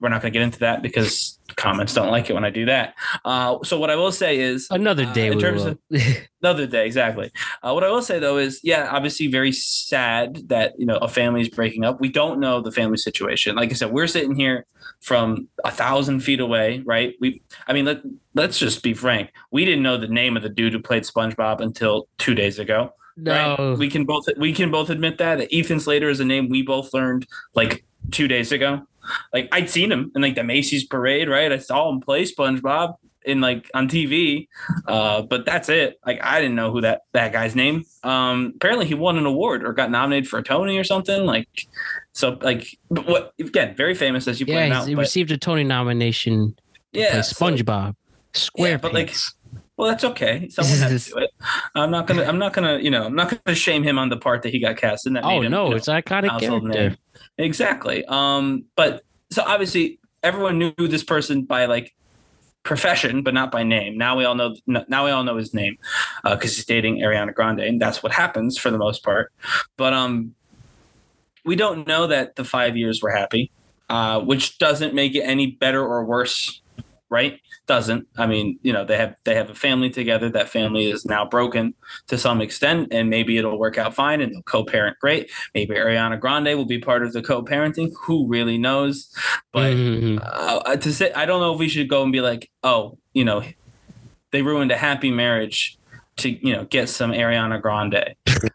we're 0.00 0.08
not 0.08 0.22
going 0.22 0.32
to 0.32 0.38
get 0.38 0.44
into 0.44 0.58
that 0.60 0.82
because 0.82 1.38
comments 1.56 1.94
don't 1.94 2.10
like 2.10 2.28
it 2.28 2.34
when 2.34 2.44
I 2.44 2.50
do 2.50 2.66
that. 2.66 2.94
Uh, 3.24 3.58
so 3.62 3.78
what 3.78 3.90
I 3.90 3.96
will 3.96 4.12
say 4.12 4.38
is 4.38 4.66
Another 4.70 5.04
uh, 5.04 5.12
day. 5.12 5.28
in 5.28 5.38
terms 5.38 5.64
of 5.64 5.78
another 6.46 6.66
day 6.66 6.86
exactly 6.86 7.30
uh, 7.62 7.72
what 7.72 7.82
i 7.82 7.90
will 7.90 8.02
say 8.02 8.18
though 8.18 8.38
is 8.38 8.60
yeah 8.62 8.88
obviously 8.92 9.26
very 9.26 9.52
sad 9.52 10.48
that 10.48 10.74
you 10.78 10.86
know 10.86 10.96
a 10.98 11.08
family's 11.08 11.48
breaking 11.48 11.84
up 11.84 12.00
we 12.00 12.08
don't 12.08 12.38
know 12.38 12.60
the 12.60 12.70
family 12.70 12.96
situation 12.96 13.56
like 13.56 13.70
i 13.70 13.74
said 13.74 13.90
we're 13.90 14.06
sitting 14.06 14.36
here 14.36 14.64
from 15.00 15.48
a 15.64 15.70
thousand 15.70 16.20
feet 16.20 16.40
away 16.40 16.82
right 16.86 17.14
we 17.20 17.42
i 17.66 17.72
mean 17.72 17.84
let, 17.84 18.00
let's 18.34 18.58
just 18.58 18.82
be 18.82 18.94
frank 18.94 19.32
we 19.50 19.64
didn't 19.64 19.82
know 19.82 19.96
the 19.96 20.06
name 20.06 20.36
of 20.36 20.42
the 20.42 20.48
dude 20.48 20.72
who 20.72 20.80
played 20.80 21.02
spongebob 21.02 21.60
until 21.60 22.06
two 22.18 22.34
days 22.34 22.58
ago 22.58 22.92
right? 23.18 23.58
no. 23.58 23.74
we 23.74 23.90
can 23.90 24.04
both 24.04 24.26
we 24.36 24.52
can 24.52 24.70
both 24.70 24.88
admit 24.90 25.18
that 25.18 25.38
that 25.38 25.52
ethan 25.52 25.80
slater 25.80 26.08
is 26.08 26.20
a 26.20 26.24
name 26.24 26.48
we 26.48 26.62
both 26.62 26.94
learned 26.94 27.26
like 27.54 27.84
two 28.12 28.28
days 28.28 28.52
ago 28.52 28.86
like 29.32 29.48
i'd 29.52 29.70
seen 29.70 29.90
him 29.90 30.10
in 30.14 30.22
like 30.22 30.34
the 30.34 30.44
macy's 30.44 30.84
parade 30.84 31.28
right 31.28 31.52
i 31.52 31.58
saw 31.58 31.90
him 31.90 32.00
play 32.00 32.24
spongebob 32.24 32.96
in 33.24 33.40
like 33.40 33.70
on 33.74 33.88
tv 33.88 34.46
uh, 34.86 35.22
but 35.22 35.44
that's 35.44 35.68
it. 35.68 35.98
Like 36.06 36.22
I 36.22 36.40
didn't 36.40 36.54
know 36.54 36.70
who 36.70 36.80
that 36.82 37.02
that 37.12 37.32
guy's 37.32 37.54
name. 37.56 37.84
Um, 38.02 38.52
apparently 38.56 38.86
he 38.86 38.94
won 38.94 39.18
an 39.18 39.26
award 39.26 39.64
or 39.64 39.72
got 39.72 39.90
nominated 39.90 40.28
for 40.28 40.38
a 40.38 40.42
Tony 40.42 40.78
or 40.78 40.84
something. 40.84 41.24
Like 41.24 41.48
so, 42.12 42.38
like 42.40 42.78
but 42.90 43.06
what 43.06 43.32
again? 43.40 43.74
Very 43.76 43.94
famous 43.94 44.28
as 44.28 44.40
you 44.40 44.46
yeah, 44.46 44.54
pointed 44.54 44.72
out. 44.72 44.88
he 44.88 44.94
but 44.94 45.00
received 45.00 45.30
a 45.32 45.38
Tony 45.38 45.64
nomination. 45.64 46.56
yeah, 46.92 47.10
play 47.10 47.22
so- 47.22 47.34
SpongeBob. 47.34 47.94
SquarePants. 48.32 48.80
but, 48.82 48.92
like, 48.92 49.14
well, 49.76 49.88
that's 49.88 50.04
okay. 50.04 50.48
Someone 50.48 50.78
had 50.78 50.98
to 50.98 51.10
do 51.10 51.18
it. 51.18 51.30
I'm 51.74 51.90
not 51.90 52.06
gonna. 52.06 52.24
I'm 52.24 52.38
not 52.38 52.52
gonna. 52.52 52.78
You 52.78 52.90
know, 52.90 53.04
I'm 53.04 53.14
not 53.14 53.30
gonna 53.44 53.56
shame 53.56 53.82
him 53.82 53.98
on 53.98 54.08
the 54.08 54.16
part 54.16 54.42
that 54.42 54.50
he 54.50 54.58
got 54.58 54.76
cast 54.76 55.06
in. 55.06 55.14
That 55.14 55.24
oh 55.24 55.40
him, 55.42 55.50
no, 55.50 55.64
you 55.64 55.70
know, 55.70 55.76
it's 55.76 55.88
iconic 55.88 56.40
character. 56.40 56.68
name. 56.68 56.96
Exactly. 57.38 58.04
Um, 58.06 58.64
but 58.74 59.02
so 59.30 59.42
obviously 59.44 59.98
everyone 60.22 60.58
knew 60.58 60.72
this 60.78 61.04
person 61.04 61.42
by 61.42 61.66
like 61.66 61.94
profession, 62.62 63.22
but 63.22 63.34
not 63.34 63.50
by 63.50 63.62
name. 63.62 63.98
Now 63.98 64.16
we 64.16 64.24
all 64.24 64.34
know. 64.34 64.54
Now 64.66 65.04
we 65.04 65.10
all 65.10 65.24
know 65.24 65.36
his 65.36 65.52
name 65.52 65.76
because 66.22 66.52
uh, 66.52 66.56
he's 66.56 66.64
dating 66.64 66.98
Ariana 66.98 67.34
Grande, 67.34 67.60
and 67.60 67.80
that's 67.80 68.02
what 68.02 68.12
happens 68.12 68.58
for 68.58 68.70
the 68.70 68.78
most 68.78 69.02
part. 69.04 69.32
But 69.76 69.92
um, 69.92 70.34
we 71.44 71.54
don't 71.54 71.86
know 71.86 72.06
that 72.06 72.36
the 72.36 72.44
five 72.44 72.76
years 72.76 73.02
were 73.02 73.10
happy, 73.10 73.50
uh, 73.88 74.20
which 74.20 74.58
doesn't 74.58 74.94
make 74.94 75.14
it 75.14 75.22
any 75.22 75.52
better 75.52 75.84
or 75.84 76.04
worse, 76.04 76.60
right? 77.08 77.40
Doesn't. 77.66 78.06
I 78.16 78.26
mean, 78.26 78.60
you 78.62 78.72
know, 78.72 78.84
they 78.84 78.96
have 78.96 79.16
they 79.24 79.34
have 79.34 79.50
a 79.50 79.54
family 79.54 79.90
together. 79.90 80.30
That 80.30 80.48
family 80.48 80.88
is 80.88 81.04
now 81.04 81.24
broken 81.24 81.74
to 82.06 82.16
some 82.16 82.40
extent, 82.40 82.88
and 82.92 83.10
maybe 83.10 83.38
it'll 83.38 83.58
work 83.58 83.76
out 83.76 83.92
fine, 83.92 84.20
and 84.20 84.32
they'll 84.32 84.42
co-parent 84.42 84.98
great. 85.00 85.30
Maybe 85.52 85.74
Ariana 85.74 86.20
Grande 86.20 86.56
will 86.56 86.64
be 86.64 86.78
part 86.78 87.02
of 87.02 87.12
the 87.12 87.22
co-parenting. 87.22 87.92
Who 88.02 88.28
really 88.28 88.56
knows? 88.56 89.12
But 89.52 89.74
mm-hmm. 89.74 90.18
uh, 90.22 90.76
to 90.76 90.92
say, 90.92 91.12
I 91.12 91.26
don't 91.26 91.40
know 91.40 91.54
if 91.54 91.58
we 91.58 91.68
should 91.68 91.88
go 91.88 92.04
and 92.04 92.12
be 92.12 92.20
like, 92.20 92.50
oh, 92.62 92.98
you 93.14 93.24
know, 93.24 93.42
they 94.30 94.42
ruined 94.42 94.70
a 94.70 94.76
happy 94.76 95.10
marriage 95.10 95.76
to 96.18 96.30
you 96.46 96.54
know 96.54 96.64
get 96.64 96.88
some 96.88 97.12
Ariana 97.12 97.60
Grande. 97.60 98.14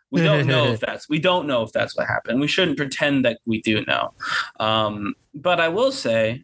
We 0.10 0.22
don't 0.22 0.48
know 0.54 0.68
if 0.68 0.80
that's 0.80 1.10
we 1.10 1.20
don't 1.20 1.48
know 1.48 1.64
if 1.64 1.72
that's 1.72 1.98
what 1.98 2.08
happened. 2.08 2.40
We 2.40 2.48
shouldn't 2.48 2.78
pretend 2.78 3.26
that 3.26 3.40
we 3.46 3.62
do 3.62 3.84
know. 3.86 4.14
Um, 4.60 5.16
but 5.34 5.60
I 5.60 5.70
will 5.70 5.92
say, 5.92 6.44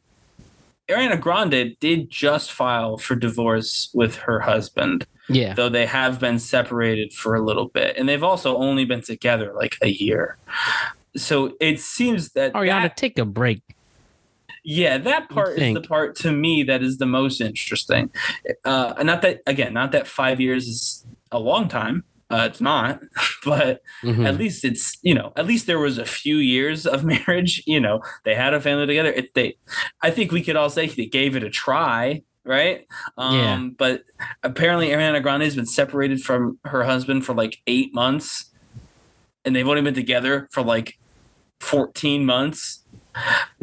Ariana 0.90 1.20
Grande 1.20 1.76
did 1.80 2.10
just 2.10 2.52
file 2.52 2.98
for 2.98 3.16
divorce 3.16 3.90
with 3.94 4.16
her 4.18 4.40
husband. 4.40 5.06
Yeah. 5.30 5.54
Though 5.54 5.70
they 5.70 5.86
have 5.86 6.20
been 6.20 6.40
separated 6.40 7.12
for 7.12 7.36
a 7.36 7.42
little 7.42 7.68
bit, 7.68 7.98
and 7.98 8.08
they've 8.08 8.24
also 8.24 8.56
only 8.56 8.86
been 8.86 9.02
together 9.02 9.52
like 9.54 9.76
a 9.82 9.90
year. 9.90 10.38
So 11.18 11.58
it 11.60 11.82
seems 11.82 12.32
that 12.32 12.54
Ariana, 12.54 12.84
that, 12.84 12.98
take 12.98 13.20
a 13.20 13.26
break. 13.26 13.62
Yeah, 14.64 14.98
that 14.98 15.30
part 15.30 15.60
is 15.60 15.74
the 15.74 15.82
part 15.82 16.16
to 16.18 16.32
me 16.32 16.64
that 16.64 16.82
is 16.82 16.98
the 16.98 17.06
most 17.06 17.42
interesting. 17.42 18.10
Uh, 18.64 18.94
not 19.04 19.22
that 19.22 19.42
again, 19.46 19.74
not 19.74 19.92
that 19.92 20.08
five 20.08 20.40
years 20.40 20.68
is 20.68 21.06
a 21.32 21.40
long 21.40 21.68
time. 21.68 22.04
Uh, 22.30 22.48
it's 22.50 22.60
not, 22.60 23.02
but 23.46 23.82
mm-hmm. 24.04 24.26
at 24.26 24.38
least 24.38 24.66
it's 24.66 24.98
you 25.02 25.14
know 25.14 25.32
at 25.36 25.46
least 25.46 25.66
there 25.66 25.80
was 25.80 25.98
a 25.98 26.06
few 26.06 26.38
years 26.38 26.86
of 26.86 27.04
marriage. 27.28 27.64
You 27.66 27.80
know, 27.80 28.02
they 28.26 28.36
had 28.36 28.54
a 28.54 28.62
family 28.62 28.86
together. 28.86 29.12
It, 29.12 29.34
they, 29.34 29.58
I 30.02 30.12
think 30.12 30.32
we 30.32 30.44
could 30.44 30.56
all 30.56 30.70
say 30.70 30.88
they 30.88 31.06
gave 31.06 31.36
it 31.36 31.44
a 31.44 31.50
try, 31.50 32.24
right? 32.44 32.86
Um, 33.18 33.36
yeah. 33.36 33.70
But 33.78 34.04
apparently, 34.44 34.90
Ariana 34.90 35.22
Grande 35.22 35.44
has 35.44 35.56
been 35.56 35.66
separated 35.66 36.22
from 36.22 36.60
her 36.66 36.84
husband 36.84 37.26
for 37.26 37.34
like 37.34 37.60
eight 37.68 37.94
months, 37.94 38.52
and 39.46 39.56
they've 39.56 39.68
only 39.68 39.82
been 39.82 39.94
together 39.94 40.50
for 40.52 40.64
like 40.64 40.98
fourteen 41.60 42.26
months 42.26 42.84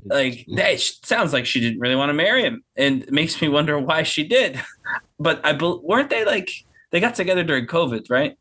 like 0.04 0.44
that 0.54 0.80
sounds 0.80 1.32
like 1.32 1.46
she 1.46 1.60
didn't 1.60 1.80
really 1.80 1.94
want 1.94 2.10
to 2.10 2.14
marry 2.14 2.42
him 2.42 2.62
and 2.76 3.02
it 3.02 3.12
makes 3.12 3.40
me 3.40 3.48
wonder 3.48 3.78
why 3.78 4.02
she 4.02 4.24
did 4.24 4.60
but 5.18 5.40
i 5.44 5.52
weren't 5.82 6.10
they 6.10 6.24
like 6.24 6.50
they 6.90 7.00
got 7.00 7.14
together 7.14 7.42
during 7.42 7.66
covid 7.66 8.10
right 8.10 8.36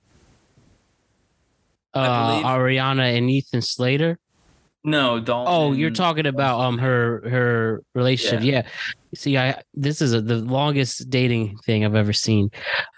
uh 1.93 2.41
ariana 2.43 3.17
and 3.17 3.29
ethan 3.29 3.61
slater 3.61 4.17
no 4.83 5.19
don't 5.19 5.45
oh 5.47 5.71
you're 5.71 5.89
talking 5.89 6.25
about 6.25 6.59
um 6.59 6.77
her 6.77 7.27
her 7.29 7.83
relationship 7.95 8.43
yeah, 8.43 8.63
yeah. 8.63 8.67
see 9.15 9.37
i 9.37 9.61
this 9.73 10.01
is 10.01 10.13
a, 10.13 10.21
the 10.21 10.37
longest 10.37 11.09
dating 11.09 11.57
thing 11.59 11.85
i've 11.85 11.95
ever 11.95 12.13
seen 12.13 12.49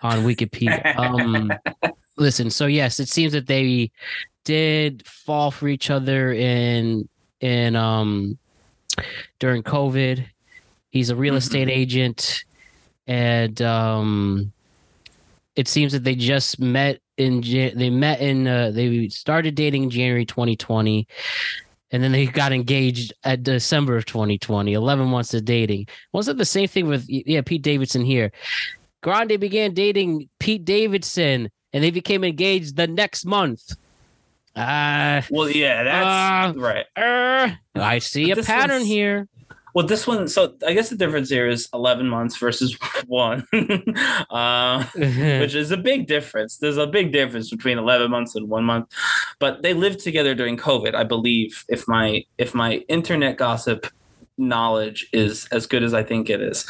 on 0.01 0.19
wikipedia 0.19 0.95
um 0.97 1.51
listen 2.17 2.49
so 2.49 2.65
yes 2.65 2.99
it 2.99 3.09
seems 3.09 3.33
that 3.33 3.47
they 3.47 3.91
did 4.45 5.05
fall 5.05 5.51
for 5.51 5.67
each 5.67 5.89
other 5.89 6.31
in 6.33 7.07
in 7.41 7.75
um 7.75 8.37
during 9.39 9.63
COVID. 9.63 10.25
He's 10.89 11.09
a 11.09 11.15
real 11.15 11.33
mm-hmm. 11.33 11.37
estate 11.39 11.69
agent, 11.69 12.45
and 13.07 13.61
um, 13.61 14.51
it 15.55 15.67
seems 15.67 15.93
that 15.93 16.03
they 16.03 16.15
just 16.15 16.59
met 16.59 16.99
in 17.17 17.41
they 17.41 17.89
met 17.89 18.19
in 18.19 18.47
uh, 18.47 18.71
they 18.71 19.07
started 19.09 19.55
dating 19.55 19.83
in 19.83 19.89
January 19.89 20.25
2020 20.25 21.07
and 21.91 22.03
then 22.03 22.11
they 22.11 22.25
got 22.25 22.51
engaged 22.51 23.13
at 23.23 23.43
December 23.43 23.95
of 23.95 24.05
2020 24.05 24.73
11 24.73 25.07
months 25.07 25.33
of 25.33 25.45
dating 25.45 25.87
wasn't 26.11 26.37
the 26.37 26.45
same 26.45 26.67
thing 26.67 26.87
with 26.87 27.05
yeah 27.07 27.41
Pete 27.41 27.61
Davidson 27.61 28.03
here 28.03 28.31
Grande 29.01 29.39
began 29.39 29.73
dating 29.73 30.29
Pete 30.39 30.65
Davidson 30.65 31.49
and 31.71 31.83
they 31.83 31.91
became 31.91 32.23
engaged 32.23 32.75
the 32.75 32.87
next 32.87 33.25
month 33.25 33.75
uh, 34.55 35.21
well, 35.29 35.49
yeah, 35.49 35.83
that's 35.83 36.55
uh, 36.55 36.59
right. 36.61 36.85
Uh, 36.95 37.49
I 37.75 37.99
see 37.99 38.31
a 38.31 38.37
pattern 38.37 38.85
here. 38.85 39.27
Well, 39.75 39.85
this 39.85 40.07
one, 40.07 40.29
so 40.29 40.55
I 40.65 40.73
guess 40.73 40.89
the 40.89 40.95
difference 40.95 41.29
here 41.29 41.49
is 41.49 41.67
11 41.73 42.07
months 42.07 42.37
versus 42.37 42.77
one, 43.07 43.45
uh, 44.29 44.85
which 44.95 45.53
is 45.53 45.71
a 45.71 45.77
big 45.77 46.07
difference. 46.07 46.57
There's 46.57 46.77
a 46.77 46.87
big 46.87 47.11
difference 47.11 47.49
between 47.49 47.77
11 47.77 48.09
months 48.09 48.35
and 48.35 48.47
one 48.49 48.63
month, 48.63 48.87
but 49.37 49.63
they 49.63 49.73
lived 49.73 49.99
together 49.99 50.33
during 50.33 50.55
COVID, 50.55 50.95
I 50.95 51.03
believe. 51.03 51.65
If 51.67 51.89
my 51.89 52.23
if 52.37 52.55
my 52.55 52.85
internet 52.87 53.37
gossip 53.37 53.87
knowledge 54.37 55.07
is 55.11 55.45
as 55.51 55.67
good 55.67 55.83
as 55.83 55.93
I 55.93 56.03
think 56.03 56.29
it 56.29 56.41
is, 56.41 56.65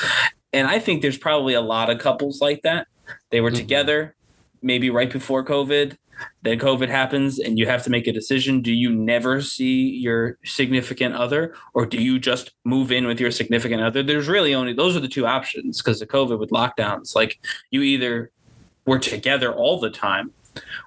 and 0.51 0.67
I 0.67 0.79
think 0.79 1.03
there's 1.03 1.17
probably 1.17 1.53
a 1.53 1.61
lot 1.61 1.91
of 1.91 1.99
couples 1.99 2.41
like 2.41 2.63
that. 2.63 2.87
They 3.29 3.39
were 3.39 3.51
mm-hmm. 3.51 3.57
together, 3.57 4.15
maybe 4.63 4.89
right 4.89 5.11
before 5.11 5.45
COVID 5.45 5.95
then 6.43 6.59
COVID 6.59 6.89
happens 6.89 7.39
and 7.39 7.57
you 7.57 7.65
have 7.65 7.83
to 7.83 7.89
make 7.89 8.07
a 8.07 8.11
decision. 8.11 8.61
Do 8.61 8.71
you 8.71 8.89
never 8.89 9.41
see 9.41 9.89
your 9.89 10.37
significant 10.45 11.15
other 11.15 11.55
or 11.73 11.85
do 11.85 12.01
you 12.01 12.19
just 12.19 12.51
move 12.63 12.91
in 12.91 13.05
with 13.07 13.19
your 13.19 13.31
significant 13.31 13.81
other? 13.81 14.03
There's 14.03 14.27
really 14.27 14.53
only 14.53 14.73
those 14.73 14.95
are 14.95 15.01
the 15.01 15.07
two 15.07 15.25
options 15.25 15.81
because 15.81 16.01
of 16.01 16.07
COVID 16.07 16.39
with 16.39 16.51
lockdowns. 16.51 17.15
Like 17.15 17.39
you 17.71 17.81
either 17.81 18.31
were 18.85 18.99
together 18.99 19.53
all 19.53 19.79
the 19.79 19.89
time 19.89 20.31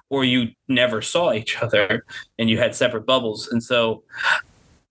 or 0.09 0.23
you 0.23 0.49
never 0.67 1.01
saw 1.01 1.33
each 1.33 1.61
other 1.61 2.05
and 2.37 2.49
you 2.49 2.57
had 2.57 2.75
separate 2.75 3.05
bubbles. 3.05 3.47
And 3.47 3.63
so 3.63 4.03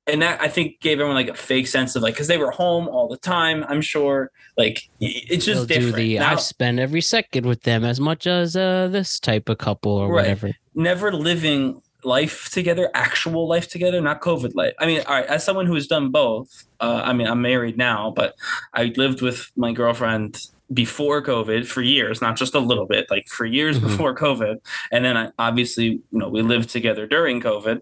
and 0.09 0.23
that 0.23 0.40
I 0.40 0.49
think 0.49 0.81
gave 0.81 0.99
everyone 0.99 1.14
like 1.14 1.29
a 1.29 1.35
fake 1.35 1.66
sense 1.66 1.94
of 1.94 2.03
like 2.03 2.14
because 2.14 2.29
they 2.29 2.38
were 2.38 2.51
home 2.51 2.88
all 2.88 3.09
the 3.09 3.16
time. 3.18 3.64
I'm 3.68 3.81
sure 3.81 4.31
like 4.57 4.88
it's 5.01 5.44
just 5.44 5.68
They'll 5.68 5.81
different. 5.81 5.97
Do 5.97 6.03
the, 6.03 6.18
now, 6.18 6.33
I 6.33 6.37
spend 6.37 6.81
every 6.81 7.01
second 7.01 7.47
with 7.47 7.62
them 7.62 7.85
as 7.85 8.01
much 8.01 8.27
as 8.27 8.57
uh, 8.57 8.88
this 8.88 9.21
type 9.21 9.49
of 9.49 9.59
couple 9.59 9.92
or 9.92 10.09
right. 10.09 10.23
whatever. 10.23 10.53
Never 10.75 11.12
living 11.12 11.83
life 12.05 12.51
together, 12.51 12.90
actual 12.94 13.49
life 13.49 13.68
together, 13.68 14.01
not 14.01 14.21
COVID 14.21 14.55
life. 14.55 14.75
I 14.79 14.87
mean, 14.87 15.03
all 15.07 15.14
right, 15.14 15.27
as 15.27 15.44
someone 15.44 15.66
who 15.66 15.75
has 15.75 15.87
done 15.87 16.11
both, 16.11 16.64
uh, 16.81 17.03
I 17.05 17.12
mean, 17.12 17.27
I'm 17.27 17.42
married 17.42 17.77
now, 17.77 18.12
but 18.14 18.35
I 18.73 18.92
lived 18.97 19.21
with 19.21 19.51
my 19.57 19.73
girlfriend 19.73 20.40
before 20.72 21.22
COVID 21.22 21.66
for 21.66 21.83
years, 21.83 22.20
not 22.20 22.37
just 22.37 22.54
a 22.54 22.59
little 22.59 22.87
bit, 22.87 23.11
like 23.11 23.28
for 23.28 23.46
years 23.46 23.78
mm-hmm. 23.78 23.87
before 23.87 24.14
COVID. 24.14 24.59
And 24.92 25.04
then 25.04 25.16
I 25.16 25.31
obviously, 25.38 25.85
you 25.85 26.02
know, 26.12 26.28
we 26.28 26.42
lived 26.42 26.68
together 26.68 27.07
during 27.07 27.40
COVID 27.40 27.81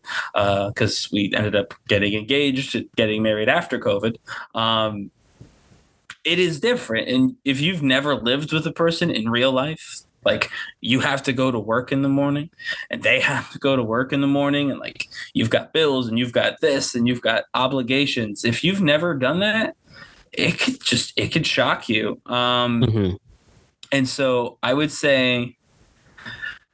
because 0.68 1.06
uh, 1.06 1.08
we 1.12 1.32
ended 1.34 1.56
up 1.56 1.74
getting 1.88 2.14
engaged, 2.14 2.76
getting 2.96 3.22
married 3.22 3.48
after 3.48 3.78
COVID. 3.78 4.16
Um, 4.54 5.10
it 6.24 6.38
is 6.38 6.60
different. 6.60 7.08
And 7.08 7.36
if 7.44 7.60
you've 7.60 7.82
never 7.82 8.14
lived 8.14 8.52
with 8.52 8.66
a 8.66 8.72
person 8.72 9.10
in 9.10 9.30
real 9.30 9.52
life, 9.52 10.02
like 10.24 10.50
you 10.80 10.98
have 11.00 11.22
to 11.22 11.32
go 11.32 11.52
to 11.52 11.58
work 11.58 11.92
in 11.92 12.02
the 12.02 12.08
morning 12.08 12.50
and 12.90 13.02
they 13.02 13.20
have 13.20 13.50
to 13.52 13.58
go 13.60 13.76
to 13.76 13.82
work 13.82 14.12
in 14.12 14.20
the 14.20 14.26
morning 14.26 14.72
and 14.72 14.80
like 14.80 15.08
you've 15.34 15.50
got 15.50 15.72
bills 15.72 16.08
and 16.08 16.18
you've 16.18 16.32
got 16.32 16.60
this 16.60 16.96
and 16.96 17.06
you've 17.06 17.20
got 17.20 17.44
obligations. 17.54 18.44
If 18.44 18.64
you've 18.64 18.82
never 18.82 19.14
done 19.14 19.38
that, 19.38 19.76
it 20.36 20.58
could 20.58 20.82
just 20.82 21.12
it 21.16 21.32
could 21.32 21.46
shock 21.46 21.88
you. 21.88 22.20
Um, 22.26 22.82
mm-hmm. 22.82 23.16
And 23.92 24.08
so 24.08 24.58
I 24.62 24.74
would 24.74 24.90
say, 24.90 25.56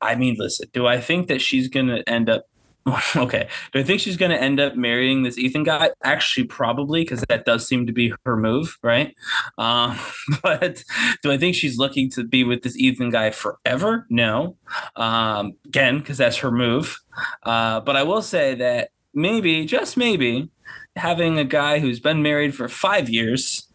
I 0.01 0.15
mean, 0.15 0.37
listen, 0.39 0.69
do 0.73 0.87
I 0.87 1.01
think 1.01 1.29
that 1.29 1.41
she's 1.41 1.69
gonna 1.69 2.03
end 2.07 2.29
up? 2.29 2.45
Okay, 3.15 3.47
do 3.73 3.79
I 3.79 3.85
think 3.85 4.01
she's 4.01 4.17
gonna 4.17 4.35
end 4.35 4.59
up 4.59 4.75
marrying 4.75 5.23
this 5.23 5.39
Ethan 5.39 5.63
guy? 5.63 5.91
Actually, 6.03 6.49
probably 6.49 7.03
because 7.03 7.23
that 7.29 7.45
does 7.45 7.67
seem 7.67 7.87
to 7.87 7.93
be 7.93 8.13
her 8.25 8.37
move, 8.37 8.77
right? 8.83 9.15
Um, 9.57 9.97
but 10.43 10.83
do 11.23 11.31
I 11.31 11.39
think 11.39 11.55
she's 11.55 11.79
looking 11.79 12.11
to 12.11 12.25
be 12.25 12.43
with 12.43 12.63
this 12.63 12.77
Ethan 12.77 13.11
guy 13.11 13.31
forever? 13.31 14.07
No. 14.11 14.57
Um, 14.97 15.53
again, 15.65 15.99
because 15.99 16.19
that's 16.19 16.39
her 16.39 16.51
move. 16.51 16.99
Uh, 17.45 17.79
but 17.81 17.95
I 17.95 18.03
will 18.03 18.23
say 18.23 18.57
that 18.57 18.91
maybe, 19.15 19.65
just 19.65 19.97
maybe, 19.97 20.51
having 20.97 21.39
a 21.39 21.45
guy 21.45 21.79
who's 21.79 22.01
been 22.01 22.23
married 22.23 22.55
for 22.55 22.69
five 22.69 23.09
years 23.09 23.69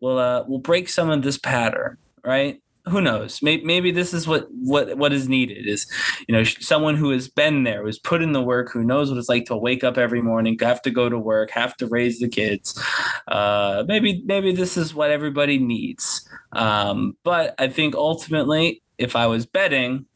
will 0.00 0.18
uh, 0.18 0.44
will 0.44 0.58
break 0.58 0.88
some 0.88 1.10
of 1.10 1.22
this 1.22 1.38
pattern, 1.38 1.98
right? 2.24 2.60
Who 2.86 3.00
knows? 3.00 3.40
Maybe, 3.42 3.64
maybe 3.64 3.92
this 3.92 4.12
is 4.12 4.26
what 4.26 4.48
what 4.50 4.98
what 4.98 5.12
is 5.12 5.28
needed 5.28 5.68
is, 5.68 5.86
you 6.26 6.34
know, 6.34 6.42
someone 6.42 6.96
who 6.96 7.10
has 7.10 7.28
been 7.28 7.62
there, 7.62 7.84
who's 7.84 7.98
put 7.98 8.22
in 8.22 8.32
the 8.32 8.42
work, 8.42 8.72
who 8.72 8.82
knows 8.82 9.08
what 9.08 9.18
it's 9.18 9.28
like 9.28 9.44
to 9.46 9.56
wake 9.56 9.84
up 9.84 9.96
every 9.96 10.20
morning, 10.20 10.58
have 10.60 10.82
to 10.82 10.90
go 10.90 11.08
to 11.08 11.18
work, 11.18 11.50
have 11.50 11.76
to 11.76 11.86
raise 11.86 12.18
the 12.18 12.28
kids. 12.28 12.80
Uh, 13.28 13.84
maybe 13.86 14.22
maybe 14.26 14.52
this 14.52 14.76
is 14.76 14.94
what 14.94 15.10
everybody 15.10 15.58
needs. 15.58 16.28
Um, 16.52 17.16
but 17.22 17.54
I 17.58 17.68
think 17.68 17.94
ultimately, 17.94 18.82
if 18.98 19.14
I 19.14 19.28
was 19.28 19.46
betting, 19.46 20.06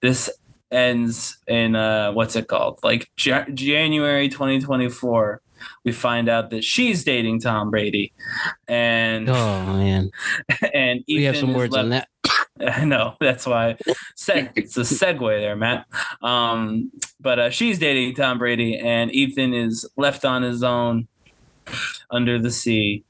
this 0.00 0.30
ends 0.70 1.36
in 1.46 1.76
uh, 1.76 2.12
what's 2.12 2.34
it 2.34 2.48
called? 2.48 2.78
Like 2.82 3.10
J- 3.16 3.44
January 3.52 4.30
2024 4.30 5.42
we 5.84 5.92
find 5.92 6.28
out 6.28 6.50
that 6.50 6.64
she's 6.64 7.04
dating 7.04 7.40
Tom 7.40 7.70
Brady, 7.70 8.12
and 8.68 9.28
Oh 9.28 9.66
man, 9.66 10.10
and 10.74 11.00
Ethan 11.06 11.16
we 11.16 11.24
have 11.24 11.36
some 11.36 11.54
words 11.54 11.76
on 11.76 11.90
that. 11.90 12.08
I 12.60 12.84
know 12.84 13.14
that's 13.20 13.46
why 13.46 13.76
seg- 14.16 14.52
it's 14.56 14.76
a 14.76 14.80
segue 14.80 15.40
there, 15.40 15.56
Matt. 15.56 15.86
Um, 16.22 16.90
but 17.18 17.38
uh, 17.38 17.50
she's 17.50 17.78
dating 17.78 18.14
Tom 18.14 18.38
Brady, 18.38 18.76
and 18.76 19.10
Ethan 19.14 19.54
is 19.54 19.88
left 19.96 20.24
on 20.24 20.42
his 20.42 20.62
own 20.62 21.08
under 22.10 22.38
the 22.38 22.50
sea 22.50 23.04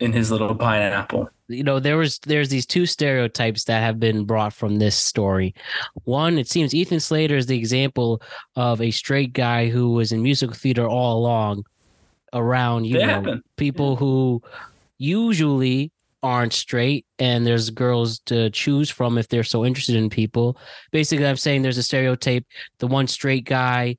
in 0.00 0.12
his 0.12 0.30
little 0.30 0.54
pineapple. 0.54 1.28
you 1.48 1.64
know 1.64 1.80
there 1.80 1.96
was 1.96 2.20
there's 2.20 2.50
these 2.50 2.64
two 2.64 2.86
stereotypes 2.86 3.64
that 3.64 3.80
have 3.82 3.98
been 3.98 4.24
brought 4.24 4.52
from 4.52 4.78
this 4.78 4.96
story 4.96 5.52
one 6.04 6.38
it 6.38 6.46
seems 6.48 6.72
ethan 6.72 7.00
slater 7.00 7.36
is 7.36 7.46
the 7.46 7.58
example 7.58 8.22
of 8.54 8.80
a 8.80 8.92
straight 8.92 9.32
guy 9.32 9.68
who 9.68 9.90
was 9.90 10.12
in 10.12 10.22
musical 10.22 10.54
theater 10.54 10.86
all 10.86 11.18
along 11.18 11.64
around 12.32 12.84
you 12.84 12.98
know 12.98 13.40
people 13.56 13.96
who 13.96 14.42
usually 14.98 15.92
aren't 16.22 16.52
straight 16.52 17.06
and 17.20 17.46
there's 17.46 17.70
girls 17.70 18.18
to 18.20 18.50
choose 18.50 18.90
from 18.90 19.16
if 19.18 19.28
they're 19.28 19.44
so 19.44 19.64
interested 19.64 19.94
in 19.94 20.10
people. 20.10 20.58
Basically 20.90 21.26
i'm 21.26 21.36
saying 21.36 21.62
there's 21.62 21.78
a 21.78 21.82
stereotype 21.82 22.44
the 22.80 22.86
one 22.88 23.06
straight 23.06 23.44
guy 23.44 23.96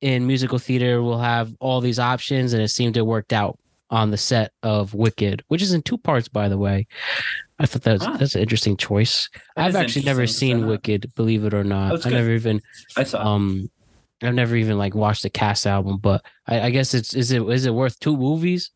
in 0.00 0.26
musical 0.26 0.58
theater 0.58 1.02
will 1.02 1.18
have 1.18 1.52
all 1.58 1.80
these 1.80 1.98
options 1.98 2.52
and 2.52 2.62
it 2.62 2.68
seemed 2.68 2.94
to 2.94 3.00
have 3.00 3.06
worked 3.06 3.32
out 3.32 3.58
on 3.90 4.10
the 4.12 4.16
set 4.16 4.52
of 4.62 4.94
wicked 4.94 5.42
which 5.48 5.60
is 5.62 5.72
in 5.72 5.82
two 5.82 5.98
parts 5.98 6.28
by 6.28 6.48
the 6.48 6.58
way. 6.58 6.86
I 7.60 7.66
thought 7.66 7.82
that 7.82 7.94
was, 7.94 8.06
Ah. 8.06 8.16
that's 8.16 8.36
an 8.36 8.42
interesting 8.42 8.76
choice. 8.76 9.28
That 9.56 9.64
i've 9.66 9.74
actually 9.76 10.04
never 10.04 10.28
seen 10.28 10.68
wicked 10.68 11.12
believe 11.16 11.44
it 11.44 11.52
or 11.54 11.64
not. 11.64 12.06
I 12.06 12.10
never 12.10 12.30
even 12.30 12.62
I 12.96 13.02
saw. 13.02 13.26
um 13.34 13.68
i've 14.22 14.34
never 14.34 14.56
even 14.56 14.76
like 14.78 14.94
watched 14.94 15.22
the 15.22 15.30
cast 15.30 15.66
album 15.66 15.98
but 15.98 16.24
I, 16.46 16.60
I 16.62 16.70
guess 16.70 16.94
it's 16.94 17.14
is 17.14 17.30
it 17.30 17.42
is 17.48 17.66
it 17.66 17.74
worth 17.74 17.98
two 18.00 18.16
movies 18.16 18.70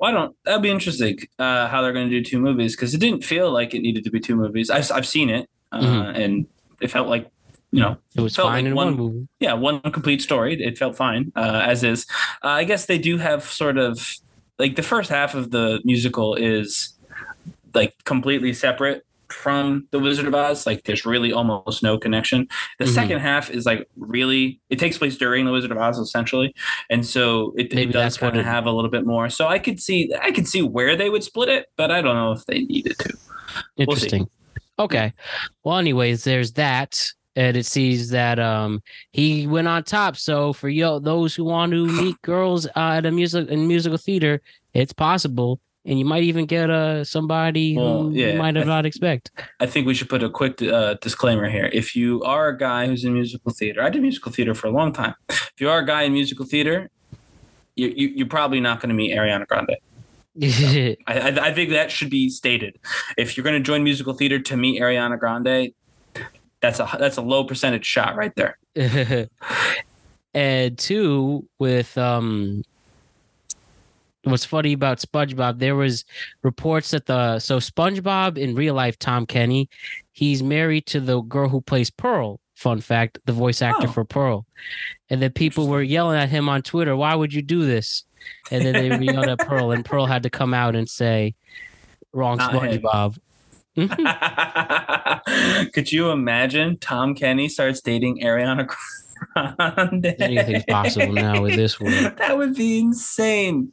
Well, 0.00 0.10
I 0.10 0.12
don't. 0.12 0.36
That'd 0.44 0.62
be 0.62 0.70
interesting. 0.70 1.18
Uh, 1.38 1.68
how 1.68 1.82
they're 1.82 1.92
going 1.92 2.10
to 2.10 2.18
do 2.20 2.24
two 2.24 2.40
movies 2.40 2.74
because 2.74 2.92
it 2.94 2.98
didn't 2.98 3.22
feel 3.24 3.52
like 3.52 3.74
it 3.74 3.80
needed 3.80 4.02
to 4.02 4.10
be 4.10 4.18
two 4.18 4.34
movies. 4.34 4.70
I've 4.70 4.90
I've 4.90 5.06
seen 5.06 5.30
it, 5.30 5.48
uh, 5.70 5.80
Mhm. 5.80 6.18
and 6.18 6.46
it 6.80 6.90
felt 6.90 7.06
like 7.08 7.30
you 7.70 7.80
know, 7.80 7.96
it 8.16 8.20
was 8.20 8.34
Felt 8.34 8.48
fine 8.48 8.64
like 8.64 8.70
in 8.70 8.74
one- 8.74 8.86
one 8.88 8.96
movie 8.96 9.28
yeah, 9.38 9.52
one 9.54 9.80
complete 9.92 10.20
story. 10.20 10.60
It 10.60 10.76
felt 10.76 10.96
fine 10.96 11.30
uh, 11.36 11.62
as 11.64 11.84
is. 11.84 12.06
Uh, 12.42 12.48
I 12.48 12.64
guess 12.64 12.86
they 12.86 12.98
do 12.98 13.18
have 13.18 13.44
sort 13.44 13.78
of 13.78 14.14
like 14.58 14.74
the 14.74 14.82
first 14.82 15.08
half 15.10 15.34
of 15.36 15.52
the 15.52 15.80
musical 15.84 16.34
is 16.34 16.94
like 17.72 17.94
completely 18.04 18.52
separate 18.52 19.06
from 19.32 19.86
the 19.90 19.98
Wizard 19.98 20.26
of 20.26 20.34
Oz. 20.34 20.66
Like 20.66 20.84
there's 20.84 21.04
really 21.04 21.32
almost 21.32 21.82
no 21.82 21.98
connection. 21.98 22.46
The 22.78 22.84
Mhm. 22.84 22.94
second 22.94 23.18
half 23.20 23.50
is 23.50 23.66
like 23.66 23.88
really 23.96 24.60
it 24.70 24.78
takes 24.78 24.98
place 24.98 25.16
during 25.16 25.44
the 25.44 25.52
Wizard 25.52 25.70
of 25.72 25.78
Oz 25.78 25.98
essentially, 25.98 26.54
and 26.90 27.04
so 27.04 27.52
it, 27.56 27.72
it 27.72 27.92
does 27.92 28.16
kind 28.18 28.36
of 28.38 28.44
have 28.44 28.66
a 28.66 28.72
little 28.72 28.90
bit 28.90 29.06
more. 29.06 29.28
So 29.30 29.48
I 29.48 29.58
could 29.58 29.80
see 29.80 30.12
I 30.22 30.30
could 30.30 30.46
see 30.46 30.62
where 30.62 30.94
they 30.96 31.10
would 31.10 31.24
split 31.24 31.48
it, 31.48 31.66
but 31.76 31.90
I 31.90 32.02
don't 32.02 32.14
know 32.14 32.32
if 32.32 32.44
they 32.46 32.60
needed 32.60 32.96
to. 33.00 33.16
Interesting. 33.76 34.28
okay. 34.78 35.12
Well, 35.64 35.78
anyways, 35.78 36.24
there's 36.24 36.52
that. 36.52 37.02
And 37.34 37.56
it 37.56 37.64
sees 37.64 38.10
that 38.10 38.38
um 38.38 38.82
he 39.12 39.46
went 39.46 39.66
on 39.66 39.84
top. 39.84 40.16
So 40.16 40.52
for 40.52 40.68
yo 40.68 40.98
those 40.98 41.34
who 41.34 41.44
want 41.44 41.72
to 41.72 41.86
meet 41.86 42.20
girls 42.22 42.66
uh, 42.66 42.96
at 42.98 43.06
a 43.06 43.10
music 43.10 43.48
in 43.48 43.66
musical 43.66 43.96
theater, 43.96 44.42
it's 44.74 44.92
possible. 44.92 45.58
And 45.84 45.98
you 45.98 46.04
might 46.04 46.22
even 46.22 46.46
get 46.46 46.70
uh 46.70 47.02
somebody 47.04 47.76
Well, 47.76 48.04
who 48.04 48.12
yeah, 48.12 48.32
you 48.32 48.38
might 48.38 48.54
have 48.56 48.66
I- 48.68 48.74
not 48.76 48.86
expect. 48.86 49.30
I 49.60 49.66
think 49.66 49.86
we 49.86 49.94
should 49.94 50.08
put 50.08 50.22
a 50.22 50.30
quick 50.30 50.62
uh, 50.62 50.94
disclaimer 51.00 51.48
here. 51.48 51.68
If 51.72 51.96
you 51.96 52.22
are 52.22 52.48
a 52.48 52.56
guy 52.56 52.86
who's 52.86 53.04
in 53.04 53.14
musical 53.14 53.52
theater, 53.52 53.82
I 53.82 53.90
did 53.90 54.02
musical 54.02 54.30
theater 54.32 54.54
for 54.54 54.68
a 54.68 54.70
long 54.70 54.92
time. 54.92 55.14
If 55.28 55.54
you 55.58 55.68
are 55.70 55.78
a 55.80 55.86
guy 55.86 56.02
in 56.02 56.12
musical 56.12 56.46
theater, 56.46 56.88
you, 57.74 57.88
you, 57.96 58.08
you're 58.08 58.28
probably 58.28 58.60
not 58.60 58.80
going 58.80 58.90
to 58.90 58.94
meet 58.94 59.12
Ariana 59.16 59.46
Grande. 59.46 59.76
I, 61.06 61.18
I, 61.20 61.48
I 61.48 61.52
think 61.54 61.70
that 61.70 61.90
should 61.90 62.10
be 62.10 62.28
stated. 62.30 62.78
If 63.18 63.36
you're 63.36 63.44
going 63.44 63.54
to 63.56 63.60
join 63.60 63.82
musical 63.84 64.14
theater 64.14 64.38
to 64.38 64.56
meet 64.56 64.80
Ariana 64.80 65.18
Grande, 65.18 65.72
that's 66.60 66.78
a 66.78 66.88
that's 66.98 67.16
a 67.16 67.22
low 67.22 67.42
percentage 67.44 67.84
shot 67.86 68.14
right 68.16 68.32
there. 68.36 68.56
and 70.34 70.78
two 70.78 71.46
with 71.58 71.98
um 71.98 72.62
what's 74.24 74.44
funny 74.44 74.72
about 74.72 74.98
SpongeBob, 74.98 75.58
there 75.58 75.74
was 75.76 76.04
reports 76.42 76.90
that 76.92 77.06
the 77.06 77.38
so 77.38 77.58
SpongeBob 77.58 78.38
in 78.38 78.54
real 78.54 78.74
life, 78.74 78.98
Tom 78.98 79.26
Kenny, 79.26 79.68
he's 80.12 80.42
married 80.42 80.86
to 80.86 81.00
the 81.00 81.20
girl 81.22 81.48
who 81.48 81.60
plays 81.60 81.90
Pearl. 81.90 82.38
Fun 82.54 82.80
fact, 82.80 83.18
the 83.24 83.32
voice 83.32 83.60
actor 83.62 83.88
Oh. 83.88 83.92
for 83.92 84.04
Pearl. 84.04 84.46
And 85.10 85.20
then 85.20 85.32
people 85.32 85.66
were 85.68 85.82
yelling 85.82 86.18
at 86.18 86.28
him 86.28 86.48
on 86.48 86.62
Twitter, 86.62 86.94
why 86.94 87.14
would 87.14 87.34
you 87.34 87.42
do 87.42 87.64
this? 87.64 88.04
And 88.52 88.64
then 88.64 88.74
they 88.74 89.04
yelled 89.04 89.26
at 89.26 89.40
Pearl, 89.40 89.72
and 89.72 89.84
Pearl 89.84 90.06
had 90.06 90.22
to 90.22 90.30
come 90.30 90.54
out 90.54 90.76
and 90.76 90.88
say, 90.88 91.34
wrong 92.12 92.36
Not. 92.38 92.52
SpongeBob. 92.52 93.18
Could 95.72 95.90
you 95.90 96.10
imagine 96.10 96.76
Tom 96.78 97.14
Kenny 97.14 97.48
starts 97.48 97.80
dating 97.80 98.20
Ariana 98.20 98.68
Grande? 99.34 100.06
Anything's 100.20 100.64
possible 100.66 101.12
now 101.12 101.42
with 101.42 101.56
this 101.56 101.80
world. 101.80 101.94
That 102.18 102.36
would 102.36 102.54
be 102.54 102.78
insane. 102.80 103.72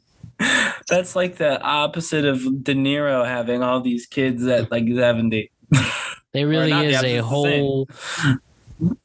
That's 0.88 1.16
like 1.16 1.38
the 1.38 1.62
opposite 1.62 2.26
of 2.26 2.64
De 2.64 2.74
Niro 2.74 3.26
having 3.26 3.62
all 3.62 3.82
these 3.82 4.06
kids 4.06 4.46
at 4.48 4.72
like 4.72 4.86
70. 4.88 5.52
There 6.32 6.48
really 6.48 6.72
is 6.72 6.78
a 6.78 6.86
it's 6.86 7.02
the 7.02 7.08
same. 7.08 7.24
whole 7.24 7.90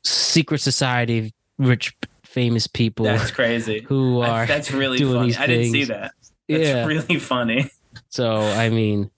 secret 0.02 0.60
society 0.60 1.18
of 1.18 1.32
rich, 1.58 1.96
famous 2.22 2.66
people 2.66 3.06
That's 3.06 3.30
crazy. 3.30 3.80
who 3.80 4.20
are. 4.20 4.46
That's 4.46 4.70
really 4.70 4.98
doing 4.98 5.14
funny. 5.14 5.26
these 5.28 5.38
I 5.38 5.46
didn't 5.46 5.72
see 5.72 5.84
that. 5.84 6.12
That's 6.48 6.64
yeah. 6.64 6.84
really 6.84 7.18
funny. 7.18 7.70
So 8.10 8.36
I 8.36 8.68
mean, 8.68 9.10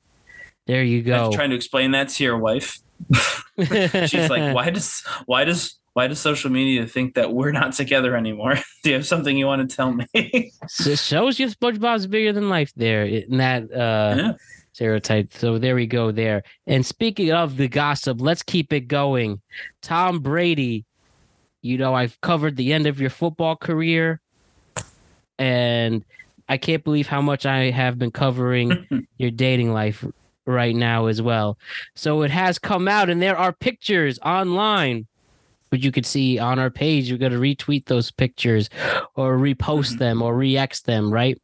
there 0.67 0.85
you 0.85 1.03
go. 1.03 1.27
I'm 1.27 1.33
Trying 1.33 1.51
to 1.51 1.57
explain 1.57 1.91
that 1.93 2.11
to 2.11 2.23
your 2.25 2.39
wife. 2.39 2.79
She's 3.59 4.31
like, 4.31 4.55
why 4.55 4.71
does 4.71 5.03
why 5.27 5.45
does 5.45 5.77
why 5.97 6.07
does 6.07 6.21
social 6.21 6.51
media 6.51 6.87
think 6.87 7.15
that 7.15 7.33
we're 7.33 7.53
not 7.53 7.73
together 7.73 8.15
anymore? 8.15 8.57
Do 8.83 8.91
you 8.91 8.97
have 8.97 9.07
something 9.07 9.35
you 9.35 9.47
want 9.47 9.67
to 9.67 9.75
tell 9.77 9.93
me? 9.93 10.07
It 10.85 10.99
shows 10.99 11.39
you 11.41 11.47
SpongeBob's 11.47 12.07
bigger 12.07 12.35
than 12.35 12.51
life 12.51 12.71
there 12.77 13.07
in 13.07 13.39
that 13.39 13.63
uh, 13.73 14.15
Yeah. 14.15 14.33
stereotype. 14.75 15.33
So 15.33 15.57
there 15.59 15.75
we 15.75 15.87
go 15.87 16.13
there. 16.13 16.43
And 16.67 16.85
speaking 16.85 17.33
of 17.33 17.57
the 17.57 17.67
gossip, 17.67 18.21
let's 18.21 18.43
keep 18.43 18.75
it 18.75 18.89
going. 18.89 19.41
Tom 19.81 20.21
Brady, 20.21 20.85
you 21.63 21.79
know, 21.79 21.95
I've 21.95 22.21
covered 22.21 22.57
the 22.57 22.75
end 22.75 22.87
of 22.87 23.01
your 23.01 23.09
football 23.09 23.57
career, 23.57 24.21
and 25.39 26.05
I 26.47 26.59
can't 26.59 26.85
believe 26.85 27.07
how 27.07 27.23
much 27.23 27.47
I 27.47 27.71
have 27.71 27.99
been 27.99 28.11
covering 28.11 28.87
your 29.17 29.31
dating 29.31 29.73
life 29.73 30.05
right 30.47 30.77
now 30.77 31.07
as 31.07 31.23
well. 31.23 31.57
So 31.95 32.21
it 32.21 32.31
has 32.33 32.59
come 32.59 32.87
out, 32.87 33.09
and 33.09 33.23
there 33.23 33.39
are 33.39 33.55
pictures 33.55 34.19
online. 34.19 35.07
But 35.77 35.85
you 35.85 35.93
could 35.93 36.07
see 36.07 36.39
on 36.39 36.59
our 36.59 36.71
page, 36.71 37.07
you're 37.07 37.19
going 37.19 37.33
to 37.33 37.39
retweet 37.39 37.85
those 37.85 38.11
pictures 38.11 38.71
or 39.15 39.37
repost 39.37 39.97
Mhm. 39.97 39.99
them 39.99 40.23
or 40.23 40.35
react 40.35 40.87
them, 40.87 41.13
right? 41.13 41.39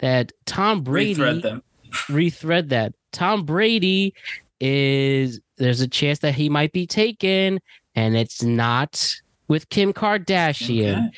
That 0.00 0.30
Tom 0.44 0.82
Brady 0.82 1.14
Rethread 1.14 1.40
them. 1.40 1.62
rethread 2.10 2.68
that. 2.68 2.92
Tom 3.12 3.46
Brady 3.46 4.12
is 4.60 5.40
there's 5.56 5.80
a 5.80 5.88
chance 5.88 6.18
that 6.18 6.34
he 6.34 6.50
might 6.50 6.72
be 6.72 6.86
taken, 6.86 7.60
and 7.94 8.14
it's 8.14 8.42
not 8.42 9.10
with 9.48 9.70
Kim 9.70 9.94
Kardashian. 9.94 11.06
Okay. 11.08 11.16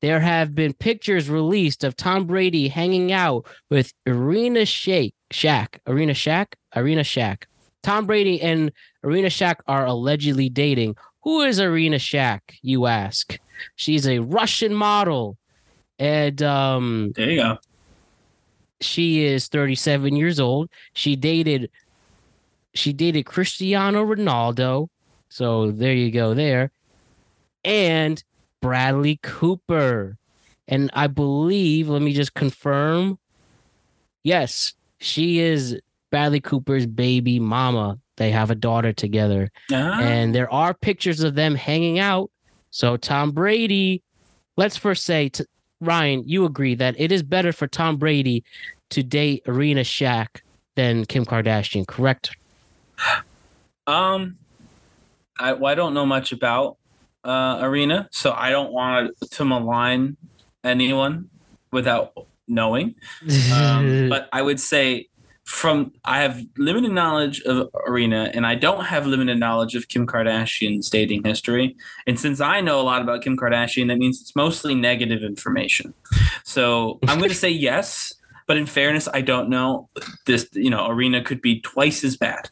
There 0.00 0.20
have 0.20 0.54
been 0.54 0.74
pictures 0.74 1.28
released 1.28 1.82
of 1.82 1.96
Tom 1.96 2.26
Brady 2.26 2.68
hanging 2.68 3.10
out 3.10 3.44
with 3.70 3.92
Arena 4.06 4.64
Shake 4.66 5.16
Shack. 5.32 5.80
Arena 5.88 6.14
Shack? 6.14 6.54
Arena 6.76 7.02
Shack. 7.02 7.48
Tom 7.82 8.06
Brady 8.06 8.40
and 8.40 8.70
Arena 9.02 9.30
Shack 9.30 9.62
are 9.66 9.86
allegedly 9.86 10.48
dating. 10.48 10.94
Who 11.28 11.42
is 11.42 11.60
Arena 11.60 11.98
Shack, 11.98 12.54
you 12.62 12.86
ask? 12.86 13.38
She's 13.76 14.08
a 14.08 14.20
Russian 14.20 14.72
model. 14.72 15.36
And 15.98 16.42
um 16.42 17.12
There 17.14 17.30
you 17.30 17.42
go. 17.42 17.58
she 18.80 19.26
is 19.26 19.46
37 19.48 20.16
years 20.16 20.40
old. 20.40 20.70
She 20.94 21.16
dated 21.16 21.68
she 22.72 22.94
dated 22.94 23.26
Cristiano 23.26 24.06
Ronaldo. 24.06 24.88
So 25.28 25.70
there 25.70 25.92
you 25.92 26.10
go 26.10 26.32
there. 26.32 26.70
And 27.62 28.24
Bradley 28.62 29.20
Cooper. 29.22 30.16
And 30.66 30.90
I 30.94 31.08
believe, 31.08 31.90
let 31.90 32.00
me 32.00 32.14
just 32.14 32.32
confirm. 32.32 33.18
Yes, 34.22 34.72
she 34.98 35.40
is 35.40 35.78
Bradley 36.10 36.40
Cooper's 36.40 36.86
baby 36.86 37.38
mama. 37.38 37.98
They 38.18 38.30
have 38.32 38.50
a 38.50 38.54
daughter 38.54 38.92
together 38.92 39.50
Ah, 39.72 40.00
and 40.00 40.34
there 40.34 40.52
are 40.52 40.74
pictures 40.74 41.22
of 41.22 41.34
them 41.34 41.54
hanging 41.54 41.98
out. 41.98 42.30
So 42.70 42.96
Tom 42.96 43.30
Brady, 43.30 44.02
let's 44.56 44.76
first 44.76 45.04
say, 45.04 45.28
to, 45.30 45.46
Ryan, 45.80 46.24
you 46.26 46.44
agree 46.44 46.74
that 46.74 46.94
it 46.98 47.12
is 47.12 47.22
better 47.22 47.52
for 47.52 47.66
Tom 47.66 47.96
Brady 47.96 48.44
to 48.90 49.02
date 49.02 49.44
Arena 49.46 49.84
Shack 49.84 50.42
than 50.74 51.04
Kim 51.04 51.24
Kardashian, 51.24 51.86
correct? 51.86 52.36
um, 53.86 54.36
I 55.38 55.52
well, 55.52 55.70
I 55.70 55.74
don't 55.74 55.94
know 55.94 56.06
much 56.06 56.32
about 56.32 56.76
uh 57.24 57.58
Arena, 57.62 58.08
so 58.10 58.32
I 58.32 58.50
don't 58.50 58.72
want 58.72 59.12
to 59.30 59.44
malign 59.44 60.16
anyone 60.64 61.30
without 61.70 62.12
knowing. 62.46 62.94
Um, 63.52 64.08
but 64.08 64.28
I 64.32 64.42
would 64.42 64.58
say 64.58 65.07
from 65.48 65.90
I 66.04 66.20
have 66.20 66.44
limited 66.58 66.92
knowledge 66.92 67.40
of 67.40 67.70
Arena 67.86 68.30
and 68.34 68.46
I 68.46 68.54
don't 68.54 68.84
have 68.84 69.06
limited 69.06 69.40
knowledge 69.40 69.74
of 69.74 69.88
Kim 69.88 70.06
Kardashian's 70.06 70.90
dating 70.90 71.24
history. 71.24 71.74
And 72.06 72.20
since 72.20 72.38
I 72.38 72.60
know 72.60 72.78
a 72.78 72.82
lot 72.82 73.00
about 73.00 73.22
Kim 73.22 73.34
Kardashian, 73.34 73.88
that 73.88 73.96
means 73.96 74.20
it's 74.20 74.36
mostly 74.36 74.74
negative 74.74 75.22
information. 75.22 75.94
So 76.44 76.98
I'm 77.08 77.16
going 77.16 77.30
to 77.30 77.34
say 77.34 77.48
yes, 77.68 78.12
but 78.46 78.58
in 78.58 78.66
fairness, 78.66 79.08
I 79.14 79.22
don't 79.22 79.48
know. 79.48 79.88
This, 80.26 80.50
you 80.52 80.68
know, 80.68 80.86
Arena 80.86 81.24
could 81.24 81.40
be 81.40 81.62
twice 81.62 82.04
as 82.04 82.18
bad. 82.18 82.50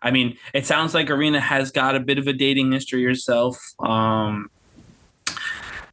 I 0.00 0.12
mean, 0.12 0.36
it 0.54 0.66
sounds 0.66 0.94
like 0.94 1.10
Arena 1.10 1.40
has 1.40 1.72
got 1.72 1.96
a 1.96 2.00
bit 2.00 2.16
of 2.16 2.28
a 2.28 2.32
dating 2.32 2.70
history 2.70 3.02
herself. 3.02 3.58
Um, 3.80 4.52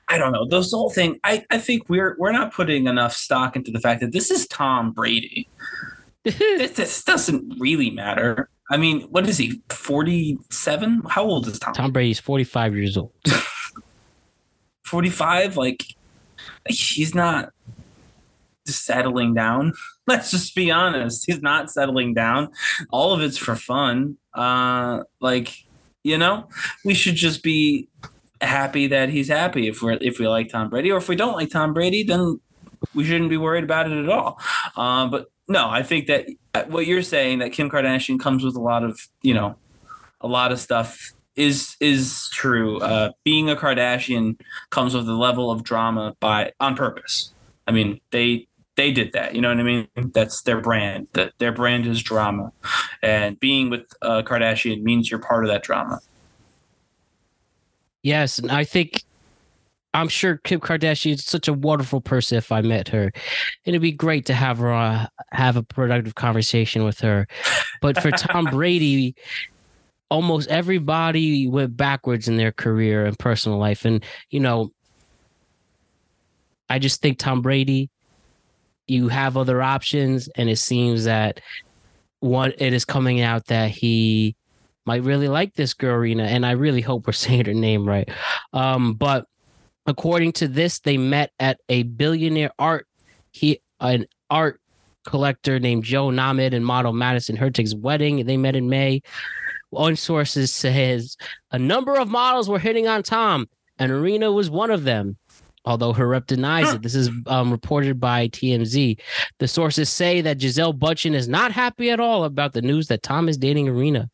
I 0.07 0.19
don't 0.19 0.31
know. 0.31 0.45
This 0.47 0.71
whole 0.71 0.91
thing, 0.91 1.19
I, 1.23 1.43
I 1.49 1.57
think 1.57 1.89
we're 1.89 2.15
we're 2.19 2.31
not 2.31 2.53
putting 2.53 2.85
enough 2.85 3.13
stock 3.13 3.55
into 3.55 3.71
the 3.71 3.79
fact 3.79 4.01
that 4.01 4.11
this 4.11 4.29
is 4.29 4.45
Tom 4.45 4.91
Brady. 4.91 5.49
This, 6.24 6.71
this 6.71 7.03
doesn't 7.03 7.59
really 7.59 7.89
matter. 7.89 8.49
I 8.69 8.78
mean, 8.78 9.01
what 9.03 9.28
is 9.28 9.38
he? 9.38 9.61
Forty-seven? 9.69 11.03
How 11.09 11.24
old 11.24 11.47
is 11.47 11.59
Tom? 11.59 11.74
Tom 11.74 11.91
Brady's 11.91 12.19
45 12.19 12.76
years 12.76 12.97
old. 12.97 13.11
Forty-five? 14.86 15.57
Like, 15.57 15.86
he's 16.67 17.13
not 17.13 17.51
settling 18.65 19.34
down. 19.34 19.74
Let's 20.07 20.32
just 20.32 20.55
be 20.55 20.71
honest. 20.71 21.26
He's 21.26 21.41
not 21.41 21.71
settling 21.71 22.13
down. 22.13 22.49
All 22.91 23.13
of 23.13 23.21
it's 23.21 23.38
for 23.38 23.55
fun. 23.55 24.17
Uh, 24.34 25.03
like, 25.19 25.65
you 26.03 26.17
know, 26.17 26.49
we 26.84 26.93
should 26.93 27.15
just 27.15 27.43
be 27.43 27.88
happy 28.41 28.88
that 28.88 29.09
he's 29.09 29.30
happy 29.30 29.67
if 29.67 29.82
we're 29.82 29.97
if 30.01 30.19
we 30.19 30.28
like 30.28 30.49
Tom 30.49 30.69
Brady, 30.69 30.91
or 30.91 30.97
if 30.97 31.07
we 31.07 31.15
don't 31.15 31.34
like 31.34 31.49
Tom 31.49 31.74
Brady, 31.74 32.03
then 32.03 32.39
we 32.93 33.03
shouldn't 33.03 33.30
be 33.30 33.38
worried 33.38 33.63
about 33.63 33.91
it 33.91 33.97
at 33.97 34.09
all. 34.09 34.39
Uh, 34.76 35.07
but 35.07 35.28
no, 35.47 35.69
I 35.69 35.83
think 35.83 36.07
that 36.07 36.27
uh, 36.53 36.63
what 36.63 36.85
you're 36.85 37.01
saying 37.01 37.39
that 37.39 37.51
Kim 37.51 37.69
Kardashian 37.69 38.19
comes 38.19 38.43
with 38.43 38.55
a 38.55 38.61
lot 38.61 38.83
of 38.83 38.99
you 39.21 39.33
know 39.33 39.55
a 40.21 40.27
lot 40.27 40.51
of 40.51 40.59
stuff 40.59 41.13
is 41.35 41.75
is 41.79 42.29
true. 42.31 42.79
Uh, 42.79 43.11
being 43.23 43.49
a 43.49 43.55
Kardashian 43.55 44.39
comes 44.69 44.93
with 44.93 45.07
a 45.07 45.13
level 45.13 45.51
of 45.51 45.63
drama 45.63 46.15
by 46.19 46.53
on 46.59 46.75
purpose. 46.75 47.33
I 47.67 47.71
mean, 47.71 47.99
they 48.11 48.47
they 48.75 48.91
did 48.91 49.13
that. 49.13 49.35
You 49.35 49.41
know 49.41 49.49
what 49.49 49.59
I 49.59 49.63
mean? 49.63 49.87
That's 49.95 50.41
their 50.43 50.61
brand. 50.61 51.07
That 51.13 51.33
their 51.39 51.51
brand 51.51 51.85
is 51.87 52.01
drama, 52.01 52.51
and 53.01 53.39
being 53.39 53.69
with 53.69 53.85
a 54.01 54.23
Kardashian 54.23 54.83
means 54.83 55.11
you're 55.11 55.19
part 55.19 55.43
of 55.43 55.51
that 55.51 55.63
drama. 55.63 55.99
Yes, 58.01 58.37
and 58.37 58.51
I 58.51 58.63
think 58.63 59.03
I'm 59.93 60.07
sure 60.07 60.37
Kim 60.37 60.59
Kardashian 60.59 61.13
is 61.13 61.25
such 61.25 61.47
a 61.47 61.53
wonderful 61.53 62.01
person. 62.01 62.37
If 62.37 62.51
I 62.51 62.61
met 62.61 62.87
her, 62.89 63.11
it'd 63.65 63.81
be 63.81 63.91
great 63.91 64.25
to 64.27 64.33
have 64.33 64.57
her 64.57 64.73
uh, 64.73 65.07
have 65.31 65.55
a 65.55 65.63
productive 65.63 66.15
conversation 66.15 66.83
with 66.83 66.99
her. 67.01 67.27
But 67.81 68.01
for 68.01 68.11
Tom 68.11 68.45
Brady, 68.51 69.15
almost 70.09 70.49
everybody 70.49 71.47
went 71.47 71.77
backwards 71.77 72.27
in 72.27 72.37
their 72.37 72.51
career 72.51 73.05
and 73.05 73.17
personal 73.19 73.59
life, 73.59 73.85
and 73.85 74.03
you 74.29 74.39
know, 74.39 74.71
I 76.69 76.79
just 76.79 77.01
think 77.01 77.19
Tom 77.19 77.41
Brady. 77.41 77.89
You 78.85 79.07
have 79.07 79.37
other 79.37 79.61
options, 79.61 80.27
and 80.35 80.49
it 80.49 80.57
seems 80.57 81.05
that 81.05 81.39
one 82.19 82.53
it 82.57 82.73
is 82.73 82.83
coming 82.83 83.21
out 83.21 83.45
that 83.47 83.69
he 83.69 84.35
might 84.85 85.03
really 85.03 85.27
like 85.29 85.53
this 85.53 85.73
girl 85.73 85.97
Rena. 85.97 86.23
and 86.23 86.45
I 86.45 86.51
really 86.51 86.81
hope 86.81 87.07
we're 87.07 87.13
saying 87.13 87.45
her 87.45 87.53
name 87.53 87.87
right. 87.87 88.09
Um, 88.51 88.95
but 88.95 89.25
according 89.86 90.34
to 90.34 90.47
this, 90.47 90.79
they 90.79 90.97
met 90.97 91.31
at 91.39 91.59
a 91.69 91.84
billionaire 91.84 92.51
art 92.59 92.88
he 93.31 93.59
an 93.79 94.05
art 94.29 94.61
collector 95.05 95.59
named 95.59 95.84
Joe 95.84 96.09
Nahmad 96.09 96.53
and 96.53 96.65
model 96.65 96.93
Madison 96.93 97.36
Hertig's 97.36 97.75
wedding. 97.75 98.25
They 98.25 98.38
met 98.38 98.55
in 98.55 98.69
May. 98.69 99.01
One 99.71 99.95
sources 99.95 100.53
says 100.53 101.17
a 101.51 101.59
number 101.59 101.95
of 101.95 102.07
models 102.07 102.47
were 102.47 102.59
hitting 102.59 102.88
on 102.88 103.03
Tom, 103.03 103.49
and 103.79 103.91
Arena 103.91 104.31
was 104.31 104.49
one 104.49 104.71
of 104.71 104.84
them. 104.84 105.17
Although 105.65 105.93
her 105.93 106.19
denies 106.19 106.73
it, 106.73 106.81
this 106.81 106.93
is 106.93 107.09
um, 107.27 107.49
reported 107.49 107.97
by 107.97 108.27
TMZ. 108.27 108.99
The 109.39 109.47
sources 109.47 109.89
say 109.89 110.19
that 110.19 110.38
Gisele 110.38 110.73
Bündchen 110.73 111.13
is 111.13 111.29
not 111.29 111.53
happy 111.53 111.89
at 111.89 112.01
all 112.01 112.25
about 112.25 112.51
the 112.51 112.61
news 112.61 112.88
that 112.89 113.01
Tom 113.01 113.29
is 113.29 113.38
dating 113.38 113.69
Arena. 113.69 114.09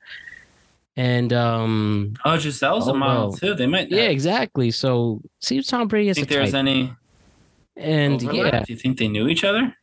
And 0.99 1.31
um 1.31 2.13
Oh, 2.25 2.37
Gisele's 2.37 2.87
Oh, 2.89 2.91
a 2.91 2.93
model 2.93 3.29
well. 3.29 3.31
too. 3.31 3.55
They 3.55 3.67
might. 3.67 3.89
yeah, 3.89 4.09
exactly. 4.09 4.69
So 4.71 5.21
see 5.39 5.61
Tom 5.63 5.87
Brady 5.87 6.09
as 6.09 6.17
a 6.17 6.19
Think 6.21 6.29
there's 6.29 6.51
type. 6.51 6.59
any 6.59 6.91
and 7.77 8.21
overlap? 8.21 8.53
yeah, 8.53 8.63
Do 8.63 8.73
you 8.73 8.79
think 8.79 8.97
they 8.99 9.07
knew 9.07 9.29
each 9.29 9.45
other? 9.45 9.73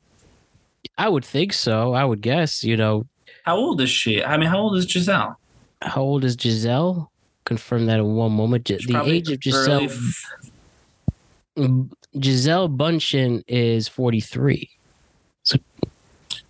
I 0.99 1.09
would 1.09 1.25
think 1.25 1.55
so. 1.55 1.95
I 1.95 2.05
would 2.05 2.21
guess. 2.21 2.62
You 2.62 2.77
know, 2.77 3.07
How 3.45 3.57
old 3.57 3.81
is 3.81 3.89
she? 3.89 4.23
I 4.23 4.37
mean, 4.37 4.51
how 4.51 4.59
old 4.59 4.77
is 4.77 4.85
Gisele? 4.85 5.39
how 5.81 6.03
old 6.03 6.23
is 6.25 6.37
Gisele? 6.37 7.11
Confirm 7.47 7.87
that 7.87 7.99
in 8.01 8.14
one 8.17 8.33
moment. 8.33 8.69
She's 8.69 8.85
The 8.87 9.03
age 9.05 9.31
of 9.31 9.41
Gisele 9.41 9.85
f- 9.85 10.27
Gisele 12.19 12.69
Bündchen 12.69 13.43
is 13.47 13.89
forty 13.89 14.21
three. 14.21 14.69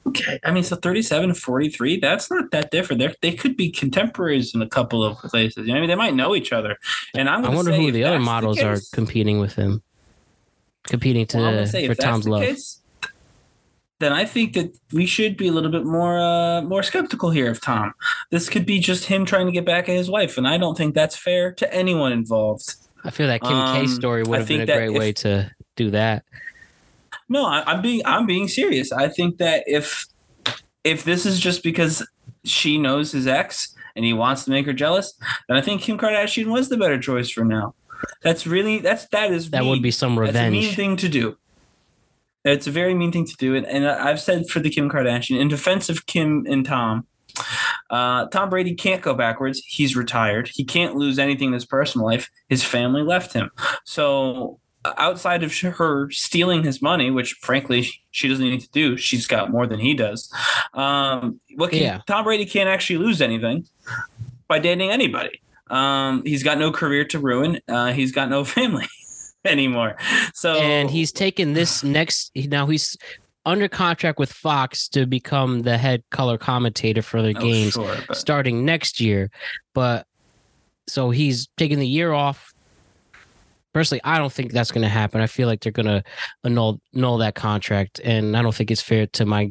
Okay. 0.08 0.38
I 0.44 0.52
mean, 0.52 0.62
so 0.62 0.76
37 0.76 1.34
43, 1.34 1.98
that's 2.00 2.30
not 2.30 2.50
that 2.52 2.70
different. 2.70 3.00
They're, 3.00 3.14
they 3.22 3.32
could 3.32 3.56
be 3.56 3.70
contemporaries 3.70 4.54
in 4.54 4.62
a 4.62 4.68
couple 4.68 5.02
of 5.02 5.18
places. 5.18 5.66
You 5.66 5.72
know, 5.72 5.78
I 5.78 5.80
mean, 5.80 5.88
they 5.88 5.96
might 5.96 6.14
know 6.14 6.34
each 6.36 6.52
other. 6.52 6.78
And 7.14 7.28
I'm 7.28 7.44
I 7.44 7.48
wonder 7.48 7.72
who 7.72 7.90
the 7.90 8.04
other 8.04 8.20
models 8.20 8.60
are 8.60 8.78
competing 8.92 9.40
with 9.40 9.54
him. 9.54 9.82
Competing 10.84 11.26
to 11.26 11.38
well, 11.38 11.66
for 11.66 11.94
Tom's 11.96 12.26
the 12.26 12.30
love. 12.30 12.42
case, 12.42 12.80
then 13.98 14.12
I 14.12 14.24
think 14.24 14.52
that 14.52 14.76
we 14.92 15.04
should 15.04 15.36
be 15.36 15.48
a 15.48 15.52
little 15.52 15.70
bit 15.70 15.84
more 15.84 16.16
uh, 16.20 16.62
more 16.62 16.84
skeptical 16.84 17.30
here 17.30 17.50
of 17.50 17.60
Tom. 17.60 17.92
This 18.30 18.48
could 18.48 18.66
be 18.66 18.78
just 18.78 19.06
him 19.06 19.24
trying 19.24 19.46
to 19.46 19.52
get 19.52 19.64
back 19.64 19.88
at 19.88 19.96
his 19.96 20.08
wife, 20.08 20.38
and 20.38 20.46
I 20.46 20.58
don't 20.58 20.76
think 20.78 20.94
that's 20.94 21.16
fair 21.16 21.50
to 21.54 21.74
anyone 21.74 22.12
involved. 22.12 22.74
I 23.02 23.10
feel 23.10 23.26
that 23.26 23.40
Kim 23.40 23.50
K 23.50 23.80
Um, 23.80 23.86
story 23.88 24.22
would 24.22 24.38
have 24.38 24.48
been 24.48 24.60
a 24.60 24.66
great 24.66 24.90
if- 24.92 24.98
way 24.98 25.12
to 25.14 25.50
do 25.74 25.90
that. 25.90 26.24
No, 27.28 27.44
I, 27.44 27.62
I'm 27.66 27.82
being 27.82 28.02
I'm 28.04 28.26
being 28.26 28.48
serious. 28.48 28.92
I 28.92 29.08
think 29.08 29.38
that 29.38 29.64
if 29.66 30.06
if 30.84 31.04
this 31.04 31.26
is 31.26 31.40
just 31.40 31.62
because 31.62 32.06
she 32.44 32.78
knows 32.78 33.12
his 33.12 33.26
ex 33.26 33.74
and 33.96 34.04
he 34.04 34.12
wants 34.12 34.44
to 34.44 34.50
make 34.50 34.66
her 34.66 34.72
jealous, 34.72 35.14
then 35.48 35.56
I 35.56 35.60
think 35.60 35.82
Kim 35.82 35.98
Kardashian 35.98 36.46
was 36.46 36.68
the 36.68 36.76
better 36.76 36.98
choice 37.00 37.30
for 37.30 37.44
now. 37.44 37.74
That's 38.22 38.46
really 38.46 38.78
that's 38.78 39.06
that 39.08 39.32
is 39.32 39.50
That 39.50 39.64
would 39.64 39.82
be 39.82 39.90
some 39.90 40.14
That's 40.16 40.36
a 40.36 40.50
mean 40.50 40.74
thing 40.74 40.96
to 40.98 41.08
do. 41.08 41.36
It's 42.44 42.68
a 42.68 42.70
very 42.70 42.94
mean 42.94 43.10
thing 43.10 43.26
to 43.26 43.36
do, 43.36 43.56
and, 43.56 43.66
and 43.66 43.88
I've 43.88 44.20
said 44.20 44.48
for 44.48 44.60
the 44.60 44.70
Kim 44.70 44.88
Kardashian 44.88 45.40
in 45.40 45.48
defense 45.48 45.88
of 45.88 46.06
Kim 46.06 46.46
and 46.48 46.64
Tom, 46.64 47.04
uh, 47.90 48.26
Tom 48.26 48.50
Brady 48.50 48.74
can't 48.74 49.02
go 49.02 49.14
backwards. 49.14 49.60
He's 49.66 49.96
retired. 49.96 50.50
He 50.52 50.64
can't 50.64 50.94
lose 50.94 51.18
anything 51.18 51.48
in 51.48 51.54
his 51.54 51.66
personal 51.66 52.06
life. 52.06 52.30
His 52.48 52.62
family 52.62 53.02
left 53.02 53.32
him. 53.32 53.50
So 53.84 54.60
outside 54.96 55.42
of 55.42 55.56
her 55.60 56.10
stealing 56.10 56.62
his 56.62 56.80
money, 56.82 57.10
which 57.10 57.32
frankly 57.34 57.88
she 58.10 58.28
doesn't 58.28 58.44
need 58.44 58.60
to 58.60 58.70
do, 58.70 58.96
she's 58.96 59.26
got 59.26 59.50
more 59.50 59.66
than 59.66 59.80
he 59.80 59.94
does. 59.94 60.32
Um, 60.74 61.40
what 61.54 61.70
can, 61.70 61.82
Yeah. 61.82 62.00
Tom 62.06 62.24
Brady 62.24 62.46
can't 62.46 62.68
actually 62.68 62.98
lose 62.98 63.20
anything 63.20 63.66
by 64.48 64.58
dating 64.58 64.90
anybody. 64.90 65.40
Um, 65.68 66.22
he's 66.24 66.42
got 66.42 66.58
no 66.58 66.70
career 66.70 67.04
to 67.06 67.18
ruin. 67.18 67.58
Uh, 67.68 67.92
he's 67.92 68.12
got 68.12 68.28
no 68.30 68.44
family 68.56 68.86
anymore. 69.44 69.96
So 70.34 70.54
and 70.54 70.90
he's 70.90 71.12
taken 71.12 71.52
this 71.54 71.82
next 71.82 72.30
now 72.34 72.66
he's 72.66 72.96
under 73.44 73.68
contract 73.68 74.18
with 74.18 74.32
Fox 74.32 74.88
to 74.88 75.06
become 75.06 75.62
the 75.62 75.78
head 75.78 76.02
color 76.10 76.36
commentator 76.36 77.00
for 77.02 77.22
their 77.22 77.34
Oh, 77.36 77.40
games 77.40 77.74
sure, 77.74 77.96
starting 78.12 78.64
next 78.64 79.00
year. 79.00 79.30
But 79.72 80.06
so 80.88 81.10
he's 81.10 81.48
taking 81.56 81.78
the 81.78 81.86
year 81.86 82.12
off. 82.12 82.52
Personally, 83.76 84.00
I 84.04 84.16
don't 84.16 84.32
think 84.32 84.52
that's 84.52 84.72
going 84.72 84.84
to 84.84 84.88
happen. 84.88 85.20
I 85.20 85.26
feel 85.26 85.46
like 85.46 85.60
they're 85.60 85.70
going 85.70 85.84
to 85.84 86.02
annul 86.44 86.80
annul 86.94 87.18
that 87.18 87.34
contract, 87.34 88.00
and 88.02 88.34
I 88.34 88.40
don't 88.40 88.54
think 88.54 88.70
it's 88.70 88.80
fair 88.80 89.06
to 89.08 89.26
my 89.26 89.50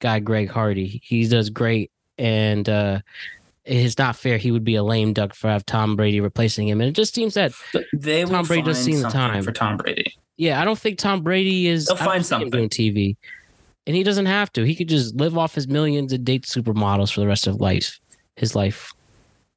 guy 0.00 0.18
Greg 0.18 0.48
Hardy. 0.48 1.02
He 1.04 1.28
does 1.28 1.50
great, 1.50 1.90
and 2.16 2.66
uh, 2.70 3.00
it's 3.66 3.98
not 3.98 4.16
fair. 4.16 4.38
He 4.38 4.50
would 4.50 4.64
be 4.64 4.76
a 4.76 4.82
lame 4.82 5.12
duck 5.12 5.34
for 5.34 5.48
have 5.48 5.66
Tom 5.66 5.94
Brady 5.94 6.22
replacing 6.22 6.66
him, 6.66 6.80
and 6.80 6.88
it 6.88 6.94
just 6.94 7.14
seems 7.14 7.34
that 7.34 7.52
they 7.92 8.24
Tom 8.24 8.46
Brady 8.46 8.62
does 8.62 8.82
see 8.82 8.94
the 8.94 9.10
time. 9.10 9.42
for 9.42 9.52
Tom 9.52 9.76
Brady. 9.76 10.14
yeah, 10.38 10.58
I 10.58 10.64
don't 10.64 10.78
think 10.78 10.96
Tom 10.96 11.20
Brady 11.20 11.68
is. 11.68 11.84
They'll 11.84 11.96
find 11.98 12.24
something. 12.24 12.48
doing 12.48 12.70
TV, 12.70 13.18
and 13.86 13.94
he 13.94 14.02
doesn't 14.02 14.24
have 14.24 14.50
to. 14.54 14.64
He 14.64 14.74
could 14.74 14.88
just 14.88 15.16
live 15.16 15.36
off 15.36 15.54
his 15.54 15.68
millions 15.68 16.14
and 16.14 16.24
date 16.24 16.46
supermodels 16.46 17.12
for 17.12 17.20
the 17.20 17.26
rest 17.26 17.46
of 17.46 17.60
life. 17.60 18.00
His 18.36 18.54
life. 18.54 18.90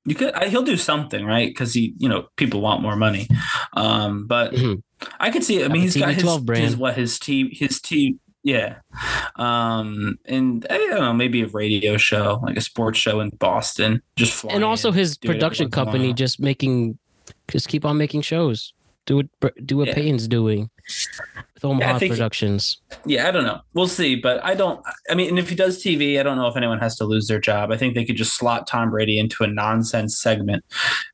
You 0.06 0.16
could 0.16 0.34
I, 0.34 0.48
he'll 0.48 0.64
do 0.64 0.78
something, 0.78 1.26
right? 1.26 1.50
Because 1.50 1.74
he, 1.74 1.94
you 1.98 2.08
know, 2.10 2.28
people 2.38 2.62
want 2.62 2.82
more 2.82 2.96
money. 2.96 3.28
Um, 3.74 4.28
but 4.28 4.54
Mhm. 4.54 4.82
I 5.20 5.30
could 5.30 5.44
see. 5.44 5.64
I 5.64 5.68
mean, 5.68 5.82
he's 5.82 5.96
got 5.98 6.14
his, 6.14 6.24
TB12 6.24 6.46
brand. 6.46 6.64
his 6.64 6.78
what 6.78 6.96
his 6.96 7.20
team, 7.20 7.50
his 7.52 7.80
team. 7.82 8.20
Yeah, 8.42 8.76
um, 9.36 10.18
and 10.26 10.66
I 10.70 10.78
don't 10.78 10.92
know, 11.02 11.14
maybe 11.14 11.42
a 11.42 11.48
radio 11.48 11.98
show, 11.98 12.40
like 12.44 12.56
a 12.58 12.62
sports 12.62 12.98
show 12.98 13.20
in 13.20 13.30
Boston, 13.32 14.02
just 14.16 14.44
and 14.46 14.64
also 14.64 14.92
his 14.92 15.18
do 15.18 15.28
it 15.28 15.30
every 15.32 15.40
production 15.40 15.66
once 15.66 15.74
in 15.76 15.82
a 15.82 15.86
company 15.86 16.14
just 16.14 16.40
making 16.40 16.98
just 17.50 17.68
keep 17.68 17.84
on 17.86 17.98
making 17.98 18.22
shows 18.22 18.74
do 19.06 19.18
what 19.18 19.66
do 19.66 19.78
what 19.78 19.90
Yeah. 19.90 19.94
peyton's 19.96 20.28
doing 20.28 20.70
with 21.54 21.66
Omaha 21.66 22.00
think- 22.00 22.14
Productions. 22.14 22.82
Yeah, 23.06 23.28
I 23.28 23.32
don't 23.32 23.44
know. 23.44 23.62
We'll 23.74 23.88
see, 23.88 24.16
but 24.16 24.44
I 24.44 24.56
don't. 24.56 24.82
I 25.10 25.16
mean, 25.16 25.30
and 25.30 25.40
if 25.40 25.50
he 25.50 25.56
does 25.56 25.84
TV, 25.84 26.20
I 26.20 26.24
don't 26.24 26.38
know 26.38 26.48
if 26.48 26.56
anyone 26.56 26.80
has 26.80 26.96
to 26.98 27.06
lose 27.06 27.28
their 27.28 27.40
job. 27.40 27.72
I 27.72 27.78
think 27.78 27.96
they 27.96 28.06
could 28.06 28.18
just 28.18 28.36
slot 28.36 28.68
Tom 28.68 28.92
Brady 28.92 29.20
into 29.20 29.44
a 29.44 29.48
nonsense 29.48 30.20
segment 30.20 30.64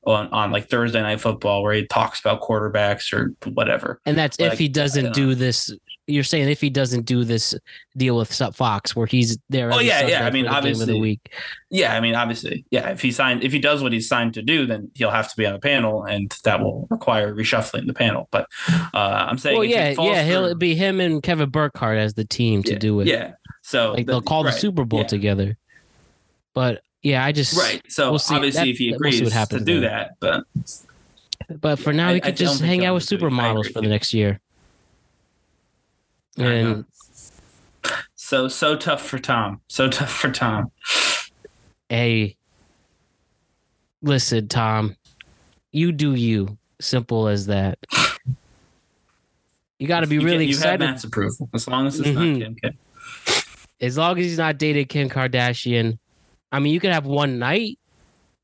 on 0.05 0.28
on 0.30 0.51
like 0.51 0.69
Thursday 0.69 1.01
Night 1.01 1.21
Football 1.21 1.63
where 1.63 1.73
he 1.73 1.86
talks 1.88 2.19
about 2.19 2.41
quarterbacks 2.41 3.13
or 3.13 3.34
whatever. 3.51 3.99
And 4.05 4.17
that's 4.17 4.39
Like, 4.39 4.53
if 4.53 4.59
he 4.59 4.67
doesn't 4.67 5.13
do 5.13 5.36
this. 5.36 5.71
You're 6.08 6.24
saying 6.24 6.49
if 6.49 6.62
he 6.62 6.70
doesn't 6.70 7.06
do 7.08 7.24
this 7.24 7.56
deal 7.97 8.18
with 8.18 8.32
Fox, 8.53 8.95
where 8.95 9.08
he's 9.08 9.39
there. 9.49 9.74
Oh, 9.74 9.80
yeah, 9.80 10.06
yeah, 10.06 10.26
I 10.28 10.30
mean, 10.30 10.45
for 10.45 10.51
the 10.51 10.58
obviously- 10.58 10.99
week. 11.01 11.34
Yeah, 11.72 11.95
I 11.95 11.99
mean, 11.99 12.14
obviously, 12.14 12.64
yeah. 12.70 12.89
If 12.89 13.01
he 13.01 13.12
signed, 13.12 13.43
if 13.43 13.51
he 13.51 13.58
does 13.60 13.82
what 13.82 13.91
he's 13.91 14.08
signed 14.08 14.36
to 14.36 14.43
do, 14.43 14.68
then 14.68 14.91
he'll 14.93 15.10
have 15.10 15.30
to 15.30 15.36
be 15.36 15.47
on 15.47 15.53
the 15.53 15.60
panel, 15.60 16.03
and 16.03 16.32
that 16.43 16.60
will 16.62 16.88
require 16.91 17.34
reshuffling 17.34 17.88
the 17.88 17.93
panel. 17.93 18.28
But 18.30 18.47
uh, 18.93 19.26
I'm 19.30 19.39
saying, 19.39 19.58
Well, 19.58 19.66
yeah, 19.66 19.95
falls 19.95 20.10
yeah, 20.10 20.24
he'll 20.24 20.53
be 20.53 20.76
him 20.76 20.99
and 20.99 21.24
Kevin 21.24 21.49
Burkhardt 21.49 21.97
as 21.97 22.14
the 22.14 22.24
team 22.26 22.62
to 22.64 22.74
yeah, 22.74 22.78
do 22.78 22.99
it. 22.99 23.08
Yeah, 23.08 23.34
so 23.64 23.93
like 23.93 24.06
the- 24.06 24.12
they'll 24.14 24.22
call 24.22 24.43
the 24.43 24.51
Super 24.51 24.86
Bowl 24.86 24.99
yeah. 25.01 25.08
together. 25.08 25.58
But 26.53 26.84
yeah, 27.01 27.26
I 27.26 27.32
just 27.32 27.58
Right. 27.58 27.82
So 27.89 28.12
We'll 28.12 28.20
see. 28.20 28.36
obviously, 28.36 28.62
That- 28.62 28.68
if 28.70 28.78
he 28.78 28.89
agrees 28.91 29.22
we'll 29.22 29.32
see 29.32 29.36
agrees 29.38 29.51
what 29.51 29.60
to 29.60 29.66
do 29.66 29.80
there. 29.82 29.89
that, 29.89 30.12
but 30.20 30.43
But 31.62 31.80
for 31.80 31.91
now, 31.93 32.10
I- 32.10 32.14
we 32.14 32.18
I 32.18 32.20
could 32.22 32.36
don't 32.36 32.47
just 32.47 32.62
hang 32.62 32.86
out 32.86 32.93
with. 32.93 33.06
Supermodels 33.06 33.74
for 33.74 33.82
the 33.82 33.88
next 33.88 34.14
year. 34.14 34.39
And 36.38 36.86
so 38.15 38.47
so 38.47 38.75
tough 38.75 39.01
for 39.05 39.19
Tom. 39.19 39.61
So 39.67 39.88
tough 39.89 40.11
for 40.11 40.31
Tom. 40.31 40.71
hey, 41.89 42.36
listen, 44.01 44.47
Tom, 44.47 44.95
you 45.71 45.91
do 45.91 46.13
you. 46.15 46.57
Simple 46.81 47.27
as 47.27 47.45
that. 47.47 47.79
You 49.79 49.88
got 49.88 50.01
to 50.01 50.07
be 50.07 50.15
You 50.15 50.21
get- 50.21 50.25
really 50.27 50.45
you 50.45 50.51
excited. 50.51 50.79
Matt's 50.86 51.03
approval 51.03 51.49
as 51.53 51.67
long 51.67 51.88
as 51.88 51.99
it's 51.99 52.09
Mhm. 52.09 52.38
not 52.38 52.39
Kim 52.43 52.55
K. 52.55 52.77
As 53.81 53.97
long 53.97 54.17
as 54.17 54.25
he's 54.25 54.38
not 54.38 54.57
dated 54.57 54.89
Kim 54.89 55.09
Kardashian. 55.09 55.97
I 56.51 56.59
mean, 56.59 56.73
you 56.73 56.79
could 56.79 56.91
have 56.91 57.05
one 57.05 57.39
night, 57.39 57.77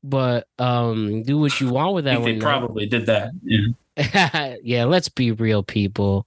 but 0.04 0.46
um, 0.58 1.22
do 1.22 1.38
what 1.38 1.58
you 1.60 1.70
want 1.70 1.94
with 1.94 2.04
that 2.04 2.22
they 2.22 2.32
night. 2.32 2.40
probably 2.42 2.84
did 2.86 3.06
that. 3.06 3.30
Yeah. 3.42 4.56
yeah, 4.62 4.84
let's 4.84 5.08
be 5.08 5.32
real, 5.32 5.62
people. 5.62 6.26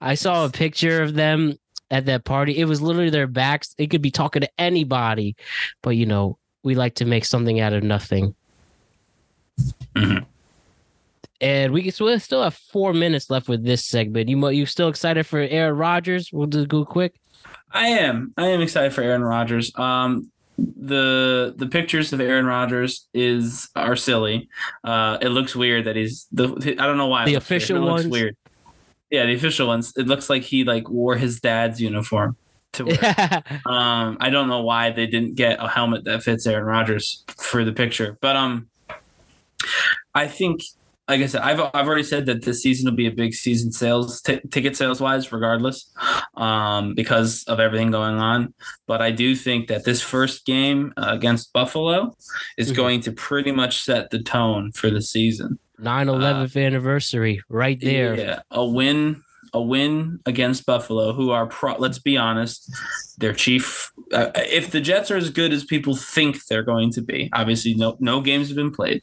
I 0.00 0.14
saw 0.14 0.44
a 0.44 0.50
picture 0.50 1.02
of 1.02 1.14
them 1.14 1.54
at 1.90 2.06
that 2.06 2.24
party. 2.24 2.58
It 2.58 2.66
was 2.66 2.80
literally 2.80 3.10
their 3.10 3.26
backs. 3.26 3.74
They 3.74 3.86
could 3.86 4.02
be 4.02 4.10
talking 4.10 4.42
to 4.42 4.50
anybody, 4.58 5.36
but 5.82 5.90
you 5.90 6.06
know, 6.06 6.38
we 6.62 6.74
like 6.74 6.94
to 6.96 7.04
make 7.04 7.24
something 7.24 7.60
out 7.60 7.72
of 7.72 7.82
nothing. 7.82 8.34
Mhm. 9.94 10.24
And 11.40 11.72
we 11.72 11.90
still 11.90 12.42
have 12.42 12.54
four 12.54 12.92
minutes 12.92 13.30
left 13.30 13.48
with 13.48 13.64
this 13.64 13.84
segment. 13.84 14.28
You 14.28 14.48
you 14.50 14.66
still 14.66 14.88
excited 14.88 15.26
for 15.26 15.38
Aaron 15.38 15.76
Rodgers? 15.76 16.30
We'll 16.32 16.46
just 16.46 16.68
go 16.68 16.84
quick. 16.84 17.14
I 17.72 17.88
am. 17.88 18.34
I 18.36 18.48
am 18.48 18.60
excited 18.60 18.92
for 18.92 19.02
Aaron 19.02 19.22
Rodgers. 19.22 19.72
Um, 19.78 20.30
the 20.58 21.54
the 21.56 21.66
pictures 21.66 22.12
of 22.12 22.20
Aaron 22.20 22.44
Rodgers 22.44 23.06
is 23.14 23.68
are 23.74 23.96
silly. 23.96 24.48
Uh, 24.84 25.16
it 25.22 25.28
looks 25.28 25.56
weird 25.56 25.86
that 25.86 25.96
he's 25.96 26.26
the. 26.30 26.76
I 26.78 26.86
don't 26.86 26.98
know 26.98 27.06
why. 27.06 27.22
it 27.22 27.26
The 27.26 27.34
official 27.34 27.78
it 27.78 27.80
looks 27.80 28.04
weird. 28.06 28.36
Yeah, 29.10 29.26
the 29.26 29.34
official 29.34 29.66
ones. 29.66 29.92
It 29.96 30.06
looks 30.06 30.30
like 30.30 30.42
he 30.42 30.64
like 30.64 30.88
wore 30.88 31.16
his 31.16 31.40
dad's 31.40 31.80
uniform 31.80 32.36
to 32.74 32.84
wear. 32.86 33.42
Um, 33.66 34.16
I 34.20 34.30
don't 34.30 34.48
know 34.48 34.62
why 34.62 34.90
they 34.90 35.06
didn't 35.06 35.34
get 35.34 35.58
a 35.60 35.68
helmet 35.68 36.04
that 36.04 36.22
fits 36.22 36.46
Aaron 36.46 36.64
Rodgers 36.64 37.24
for 37.36 37.64
the 37.64 37.72
picture, 37.72 38.16
but 38.20 38.36
um, 38.36 38.68
I 40.14 40.26
think, 40.28 40.62
like 41.08 41.20
I 41.20 41.26
said, 41.26 41.40
I've 41.42 41.60
I've 41.74 41.86
already 41.88 42.04
said 42.04 42.26
that 42.26 42.42
this 42.44 42.62
season 42.62 42.88
will 42.88 42.96
be 42.96 43.06
a 43.08 43.10
big 43.12 43.34
season 43.34 43.72
sales 43.72 44.20
t- 44.22 44.40
ticket 44.50 44.76
sales 44.76 45.00
wise, 45.00 45.32
regardless, 45.32 45.90
um, 46.36 46.94
because 46.94 47.42
of 47.44 47.58
everything 47.58 47.90
going 47.90 48.16
on. 48.16 48.54
But 48.86 49.02
I 49.02 49.10
do 49.10 49.34
think 49.34 49.66
that 49.68 49.84
this 49.84 50.00
first 50.02 50.46
game 50.46 50.92
uh, 50.96 51.08
against 51.10 51.52
Buffalo 51.52 52.14
is 52.56 52.70
Mhm. 52.70 52.76
going 52.76 53.00
to 53.02 53.12
pretty 53.12 53.50
much 53.52 53.82
set 53.82 54.10
the 54.10 54.22
tone 54.22 54.70
for 54.72 54.88
the 54.90 55.02
season. 55.02 55.58
9 55.80 56.06
11th 56.06 56.56
anniversary 56.64 57.42
right 57.48 57.80
there. 57.80 58.14
Yeah, 58.18 58.40
a 58.50 58.64
win, 58.64 59.22
a 59.52 59.60
win 59.62 60.20
against 60.26 60.66
Buffalo, 60.66 61.12
who 61.12 61.30
are 61.30 61.46
pro- 61.46 61.76
let's 61.78 61.98
be 61.98 62.16
honest, 62.16 62.70
their 63.18 63.32
chief. 63.32 63.90
Uh, 64.12 64.30
if 64.36 64.70
the 64.70 64.80
Jets 64.80 65.10
are 65.10 65.16
as 65.16 65.30
good 65.30 65.52
as 65.52 65.64
people 65.64 65.96
think 65.96 66.44
they're 66.46 66.62
going 66.62 66.90
to 66.92 67.02
be, 67.02 67.30
obviously 67.32 67.74
no 67.74 67.96
no 68.00 68.20
games 68.20 68.48
have 68.48 68.56
been 68.56 68.70
played. 68.72 69.02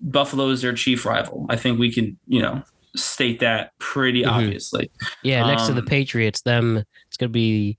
Buffalo 0.00 0.48
is 0.48 0.62
their 0.62 0.72
chief 0.74 1.04
rival. 1.04 1.46
I 1.48 1.56
think 1.56 1.78
we 1.78 1.92
can 1.92 2.18
you 2.26 2.40
know 2.42 2.62
state 2.96 3.40
that 3.40 3.76
pretty 3.78 4.22
Mhm. 4.22 4.30
obviously. 4.30 4.90
Yeah, 5.22 5.46
next 5.46 5.66
to 5.66 5.72
the 5.72 5.80
Um, 5.80 5.86
Patriots, 5.86 6.40
them 6.42 6.82
it's 7.06 7.16
gonna 7.16 7.28
be, 7.30 7.76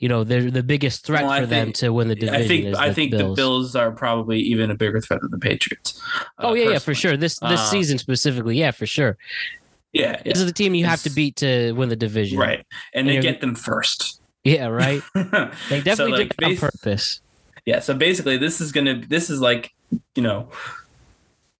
you 0.00 0.08
know, 0.08 0.24
they're 0.24 0.50
the 0.50 0.62
biggest 0.64 1.04
threat 1.06 1.24
Well, 1.24 1.40
for 1.40 1.46
them 1.46 1.72
to 1.74 1.90
win 1.90 2.08
the 2.08 2.14
division. 2.16 2.34
I 2.42 2.46
think 2.48 2.74
I 2.76 2.88
the 2.88 2.94
think 2.94 3.10
Bills. 3.12 3.36
the 3.36 3.40
Bills 3.42 3.76
are 3.76 3.92
probably 3.92 4.40
even 4.40 4.70
a 4.70 4.74
bigger 4.74 5.00
threat 5.00 5.20
than 5.20 5.30
the 5.30 5.38
Patriots. 5.38 6.00
uh, 6.38 6.48
Oh 6.48 6.54
yeah, 6.54 6.70
yeah, 6.70 6.78
for 6.78 6.94
sure. 6.94 7.16
This 7.16 7.38
this 7.38 7.60
Uh, 7.60 7.70
season 7.70 7.98
specifically, 7.98 8.58
yeah, 8.58 8.72
for 8.72 8.86
sure. 8.86 9.16
Yeah, 9.92 10.12
yeah, 10.24 10.32
This 10.32 10.38
is 10.38 10.46
the 10.46 10.52
team 10.52 10.74
you 10.74 10.86
have 10.86 11.02
to 11.02 11.10
beat 11.10 11.36
to 11.36 11.72
win 11.72 11.88
the 11.88 11.96
division. 11.96 12.38
right, 12.38 12.64
and 12.94 13.06
they 13.08 13.16
And 13.16 13.24
you're- 13.24 13.32
get 13.34 13.40
them 13.40 13.54
first. 13.54 14.20
Yeah, 14.44 14.66
right. 14.66 15.02
They 15.14 15.80
So, 15.80 15.84
definitely 15.84 16.12
like, 16.12 16.36
did 16.36 16.40
it 16.40 16.44
on 16.44 16.50
bas- 16.52 16.60
purpose. 16.60 17.20
yeah 17.66 17.78
so 17.80 17.92
basically 17.92 18.38
this 18.38 18.60
is 18.62 18.72
gonna 18.72 19.02
this 19.06 19.28
is 19.28 19.38
like 19.40 19.70
you 20.16 20.22
know 20.22 20.48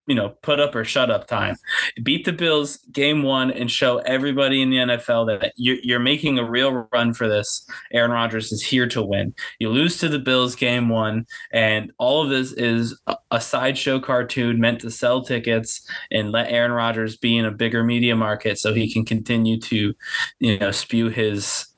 you 0.06 0.14
know 0.14 0.30
put 0.42 0.60
up 0.60 0.74
or 0.74 0.84
shut 0.84 1.10
up 1.10 1.26
time. 1.26 1.56
Beat 2.02 2.24
the 2.24 2.32
bills 2.32 2.78
game 2.92 3.22
one 3.22 3.50
and 3.50 3.70
show 3.70 3.98
everybody 3.98 4.62
in 4.62 4.70
the 4.70 4.78
nfl 4.78 5.26
that 5.26 5.52
you're, 5.56 5.78
you're 5.82 5.98
making 6.00 6.38
a 6.38 6.48
real 6.48 6.88
run 6.92 7.14
for 7.14 7.28
this. 7.28 7.66
Aaron 7.92 8.10
rodgers 8.10 8.52
is 8.52 8.62
here 8.62 8.88
to 8.88 9.02
win. 9.02 9.34
You 9.58 9.68
lose 9.68 9.98
to 9.98 10.08
the 10.08 10.18
bills 10.18 10.56
game 10.56 10.88
one 10.88 11.26
and 11.52 11.92
all 11.98 12.22
of 12.22 12.30
this 12.30 12.52
is 12.52 12.98
a, 13.06 13.16
a 13.30 13.40
sideshow 13.40 14.00
cartoon 14.00 14.60
meant 14.60 14.80
to 14.80 14.90
sell 14.90 15.22
tickets 15.22 15.88
and 16.10 16.32
let 16.32 16.50
aaron 16.50 16.72
rodgers 16.72 17.16
be 17.16 17.36
in 17.36 17.44
a 17.44 17.50
bigger 17.50 17.84
media 17.84 18.16
market 18.16 18.58
so 18.58 18.72
he 18.74 18.92
can 18.92 19.04
continue 19.04 19.58
to 19.60 19.94
you 20.38 20.58
know 20.58 20.70
spew 20.70 21.08
his 21.08 21.69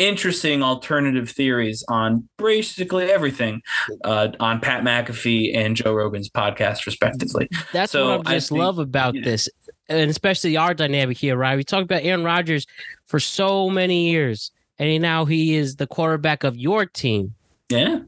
interesting 0.00 0.62
alternative 0.62 1.30
theories 1.30 1.84
on 1.88 2.28
basically 2.38 3.10
everything 3.10 3.60
uh, 4.04 4.28
on 4.40 4.60
Pat 4.60 4.82
McAfee 4.82 5.54
and 5.56 5.76
Joe 5.76 5.92
Rogan's 5.94 6.28
podcast, 6.30 6.86
respectively. 6.86 7.48
That's 7.72 7.92
So, 7.92 8.18
what 8.18 8.26
I 8.28 8.32
I 8.32 8.34
just 8.36 8.48
think- 8.48 8.58
love 8.60 8.78
about 8.78 9.14
yeah. 9.14 9.22
this, 9.24 9.48
and 9.88 10.10
especially 10.10 10.56
our 10.56 10.74
dynamic 10.74 11.16
here, 11.18 11.36
right? 11.36 11.56
We 11.56 11.64
talked 11.64 11.84
about 11.84 12.02
Aaron 12.02 12.24
Rodgers 12.24 12.66
for 13.06 13.20
so 13.20 13.68
many 13.70 14.10
years, 14.10 14.50
and 14.78 15.02
now 15.02 15.24
he 15.26 15.54
is 15.54 15.76
the 15.76 15.86
quarterback 15.86 16.42
of 16.44 16.56
your 16.56 16.86
team. 16.86 17.34
Yeah. 17.68 18.00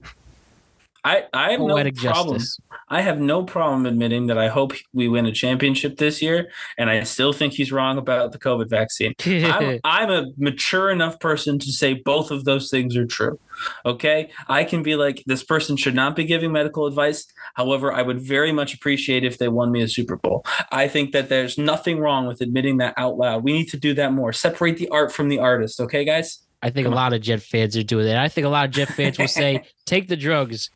I, 1.05 1.25
I 1.33 1.53
have 1.53 1.61
no 1.61 1.75
problem. 1.75 1.95
justice. 2.39 2.59
I 2.89 3.01
have 3.01 3.19
no 3.21 3.43
problem 3.43 3.87
admitting 3.87 4.27
that 4.27 4.39
I 4.39 4.49
hope 4.49 4.73
we 4.93 5.09
win 5.09 5.27
a 5.27 5.33
championship 5.33 5.97
this 5.97 6.23
year, 6.23 6.51
and 6.79 6.91
I 6.91 7.03
still 7.03 7.33
think 7.33 7.55
he's 7.55 7.73
wrong 7.73 7.99
about 7.99 8.33
the 8.33 8.39
COVID 8.39 8.69
vaccine. 8.69 9.15
I'm, 9.27 9.81
I'm 9.85 10.11
a 10.11 10.27
mature 10.37 10.91
enough 10.91 11.19
person 11.19 11.59
to 11.59 11.73
say 11.73 11.95
both 11.95 12.31
of 12.31 12.45
those 12.45 12.71
things 12.71 12.97
are 12.97 13.07
true. 13.07 13.39
Okay. 13.85 14.31
I 14.49 14.65
can 14.65 14.83
be 14.83 14.97
like, 14.97 15.23
this 15.27 15.43
person 15.43 15.77
should 15.77 15.95
not 15.95 16.17
be 16.17 16.25
giving 16.25 16.53
medical 16.53 16.87
advice. 16.87 17.27
However, 17.55 17.93
I 17.93 18.03
would 18.03 18.21
very 18.21 18.53
much 18.53 18.75
appreciate 18.75 19.25
if 19.25 19.39
they 19.39 19.49
won 19.49 19.73
me 19.73 19.83
a 19.83 19.89
Super 19.89 20.17
Bowl. 20.17 20.45
I 20.71 20.89
think 20.89 21.13
that 21.13 21.29
there's 21.29 21.59
nothing 21.59 21.99
wrong 21.99 22.27
with 22.27 22.41
admitting 22.41 22.79
that 22.79 22.95
out 22.97 23.17
loud. 23.17 23.45
We 23.45 23.53
need 23.53 23.69
to 23.71 23.77
do 23.77 23.95
that 23.95 24.13
more. 24.13 24.33
Separate 24.33 24.77
the 24.79 24.89
art 24.89 25.13
from 25.13 25.29
the 25.29 25.39
artist. 25.39 25.81
Okay, 25.81 26.05
guys? 26.05 26.41
I 26.63 26.71
think 26.71 26.85
Come 26.87 26.93
a 26.93 26.97
on. 26.97 27.03
lot 27.03 27.13
of 27.13 27.21
Jet 27.21 27.43
fans 27.43 27.77
are 27.77 27.83
doing 27.83 28.07
that. 28.07 28.19
I 28.19 28.29
think 28.29 28.47
a 28.47 28.51
lot 28.51 28.67
of 28.67 28.71
Jet 28.71 28.89
fans 28.89 29.19
will 29.19 29.27
say, 29.27 29.65
"Take 29.85 30.07
the 30.09 30.17
drugs." 30.17 30.71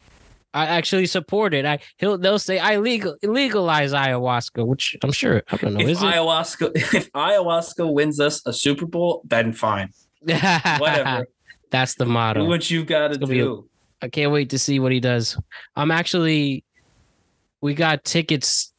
I 0.57 0.67
actually 0.67 1.07
support 1.07 1.53
it. 1.55 1.65
I 1.67 1.79
he'll 1.99 2.17
they'll 2.19 2.39
say 2.39 2.59
I 2.59 2.77
legal 2.79 3.17
legalize 3.23 3.93
ayahuasca, 3.93 4.67
which 4.67 4.97
I'm 5.03 5.13
sure 5.13 5.43
I 5.51 5.57
don't 5.57 5.75
know. 5.75 5.81
if 5.81 5.89
Is 5.89 6.03
it? 6.03 6.07
ayahuasca 6.07 6.73
if 6.95 7.13
ayahuasca 7.13 7.93
wins 7.93 8.19
us 8.21 8.43
a 8.47 8.53
Super 8.53 8.87
Bowl, 8.87 9.23
then 9.27 9.53
fine. 9.53 9.91
Whatever. 10.21 11.27
That's 11.71 11.95
the 11.97 12.07
motto. 12.07 12.41
Do 12.43 12.49
what 12.49 12.71
you've 12.71 12.87
got 12.87 13.13
to 13.13 13.27
be 13.27 13.39
do. 13.39 13.69
I 14.03 14.09
can't 14.09 14.33
wait 14.33 14.51
to 14.51 14.59
see 14.59 14.79
what 14.79 14.93
he 14.93 15.01
does. 15.01 15.39
I'm 15.75 15.91
actually, 15.91 16.65
we 17.61 17.75
got 17.75 18.05
tickets. 18.05 18.73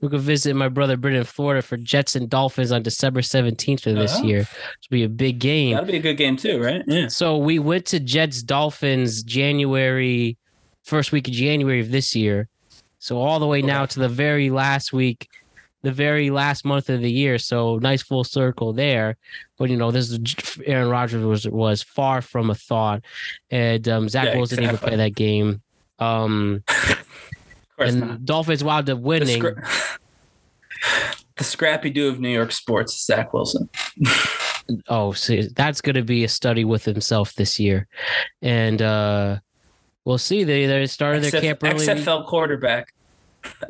We 0.00 0.08
could 0.10 0.20
visit 0.20 0.54
my 0.54 0.68
brother 0.68 0.96
Britain 0.98 1.20
in 1.20 1.24
Florida 1.24 1.62
for 1.62 1.76
Jets 1.78 2.14
and 2.16 2.28
Dolphins 2.28 2.72
on 2.72 2.82
December 2.82 3.22
17th 3.22 3.86
of 3.86 3.96
this 3.96 4.16
Oh. 4.18 4.24
year. 4.24 4.40
It's 4.40 4.86
be 4.90 5.02
a 5.04 5.08
big 5.08 5.38
game. 5.38 5.72
That'll 5.74 5.86
be 5.90 5.96
a 5.96 6.00
good 6.00 6.18
game 6.18 6.36
too, 6.36 6.60
right? 6.60 6.82
Yeah. 6.86 7.08
So 7.08 7.38
we 7.38 7.58
went 7.58 7.86
to 7.86 8.00
Jets 8.00 8.42
Dolphins 8.42 9.22
January, 9.22 10.36
first 10.84 11.12
week 11.12 11.26
of 11.28 11.34
January 11.34 11.80
of 11.80 11.90
this 11.90 12.14
year. 12.14 12.48
So 12.98 13.18
all 13.18 13.38
the 13.38 13.46
way 13.46 13.60
now 13.60 13.84
to 13.86 14.00
the 14.00 14.08
very 14.08 14.48
last 14.50 14.92
week, 14.92 15.28
the 15.82 15.92
very 15.92 16.30
last 16.30 16.64
month 16.64 16.88
of 16.88 17.00
the 17.02 17.10
year. 17.10 17.36
So 17.38 17.76
nice 17.78 18.02
full 18.02 18.24
circle 18.24 18.72
there. 18.72 19.16
But 19.58 19.68
you 19.68 19.76
know, 19.76 19.90
this 19.90 20.10
is 20.10 20.20
Aaron 20.64 20.88
Rodgers 20.88 21.24
was 21.24 21.46
was 21.46 21.82
far 21.82 22.22
from 22.22 22.48
a 22.50 22.54
thought, 22.54 23.02
and 23.50 23.86
um, 23.88 24.08
Zach 24.08 24.28
Yeah, 24.28 24.36
Wilson 24.36 24.56
didn't 24.60 24.74
even 24.74 24.88
play 24.88 24.96
that 24.96 25.14
game. 25.14 25.60
Um, 25.98 26.62
and 27.78 28.00
not. 28.00 28.24
Dolphins 28.24 28.64
wound 28.64 28.88
up 28.88 28.96
The, 28.98 29.02
winning. 29.02 29.40
scra- 29.42 29.98
the 31.36 31.44
Scrappy-Doo 31.44 32.08
of 32.08 32.20
New 32.20 32.30
York 32.30 32.52
sports, 32.52 33.04
Zach 33.04 33.32
Wilson. 33.34 33.68
oh, 34.88 35.12
see, 35.12 35.48
that's 35.54 35.80
going 35.80 35.94
to 35.96 36.02
be 36.02 36.24
a 36.24 36.28
study 36.28 36.64
with 36.64 36.84
himself 36.84 37.34
this 37.34 37.60
year, 37.60 37.86
and 38.40 38.80
uh 38.80 39.38
we'll 40.04 40.18
see. 40.18 40.44
They 40.44 40.66
they 40.66 40.86
started 40.86 41.22
their 41.22 41.30
XF 41.30 41.40
camp 41.40 41.64
early. 41.64 41.86
XFL 41.86 42.26
quarterback. 42.26 42.92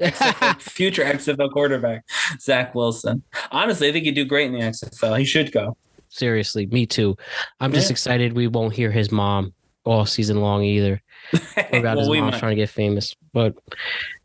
XFL 0.00 0.60
future 0.62 1.04
XFL 1.04 1.50
quarterback, 1.52 2.04
Zach 2.40 2.74
Wilson. 2.74 3.22
Honestly, 3.50 3.88
I 3.88 3.92
think 3.92 4.04
he'd 4.04 4.14
do 4.14 4.24
great 4.24 4.46
in 4.46 4.52
the 4.52 4.60
XFL. 4.60 5.18
He 5.18 5.24
should 5.24 5.50
go. 5.52 5.76
Seriously, 6.08 6.66
me 6.66 6.86
too. 6.86 7.16
I'm 7.58 7.72
just 7.72 7.90
excited 7.90 8.34
we 8.34 8.46
won't 8.46 8.72
hear 8.72 8.92
his 8.92 9.10
mom 9.10 9.52
all 9.84 10.06
season 10.06 10.40
long 10.40 10.62
either. 10.62 11.02
Or 11.72 11.78
about 11.80 11.96
Well, 11.96 12.12
his 12.12 12.20
mom 12.20 12.32
trying 12.38 12.50
to 12.50 12.56
get 12.62 12.68
famous, 12.68 13.16
but 13.32 13.54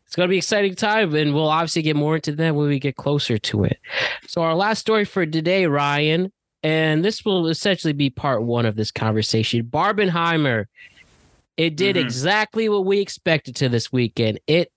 it's 0.06 0.14
gonna 0.14 0.28
be 0.28 0.36
exciting 0.38 0.74
time, 0.74 1.14
and 1.14 1.34
we'll 1.34 1.48
obviously 1.48 1.82
get 1.82 1.96
more 1.96 2.16
into 2.16 2.32
that 2.32 2.54
when 2.54 2.68
we 2.68 2.78
get 2.78 2.96
closer 2.96 3.38
to 3.38 3.64
it. 3.64 3.78
So 4.28 4.42
our 4.42 4.54
last 4.54 4.80
story 4.80 5.04
for 5.04 5.24
today, 5.24 5.66
Ryan, 5.66 6.30
and 6.62 7.04
this 7.04 7.24
will 7.24 7.48
essentially 7.48 7.92
be 7.92 8.10
part 8.10 8.42
one 8.42 8.66
of 8.66 8.76
this 8.76 8.90
conversation. 8.92 9.64
Barbenheimer, 9.64 10.66
it 11.60 11.76
did 11.76 11.96
Mhm. 11.96 12.00
exactly 12.00 12.68
what 12.70 12.86
we 12.86 13.00
expected 13.00 13.54
to 13.56 13.68
this 13.68 13.92
weekend. 13.92 14.40
It 14.46 14.72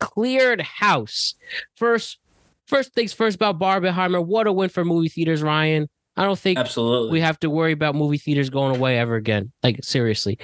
cleared 0.00 0.60
house. 0.60 1.34
First, 1.76 2.18
first 2.66 2.92
things 2.92 3.14
first 3.14 3.36
about 3.36 3.58
Barbenheimer. 3.58 4.22
What 4.24 4.46
a 4.46 4.52
win 4.52 4.68
for 4.68 4.84
movie 4.84 5.08
theaters, 5.08 5.42
Ryan. 5.42 5.88
I 6.14 6.24
don't 6.24 6.38
think 6.38 6.58
Absolutely. 6.58 7.10
we 7.12 7.20
have 7.22 7.40
to 7.40 7.48
worry 7.48 7.72
about 7.72 7.94
movie 7.94 8.18
theaters 8.18 8.50
going 8.50 8.76
away 8.76 8.98
ever 8.98 9.14
again. 9.14 9.52
Like 9.62 9.82
seriously. 9.82 10.38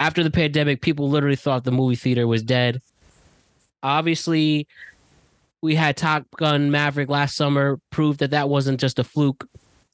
After 0.00 0.24
the 0.24 0.30
pandemic, 0.30 0.80
people 0.82 1.08
literally 1.08 1.36
thought 1.36 1.62
the 1.62 1.70
movie 1.70 1.94
theater 1.94 2.26
was 2.26 2.42
dead. 2.42 2.80
Obviously, 3.82 4.66
we 5.62 5.74
had 5.74 5.96
Top 5.96 6.26
Gun 6.36 6.70
Maverick 6.70 7.08
last 7.08 7.36
summer 7.36 7.78
prove 7.90 8.18
that 8.18 8.30
that 8.30 8.48
wasn't 8.48 8.80
just 8.80 8.98
a 8.98 9.04
fluke. 9.04 9.46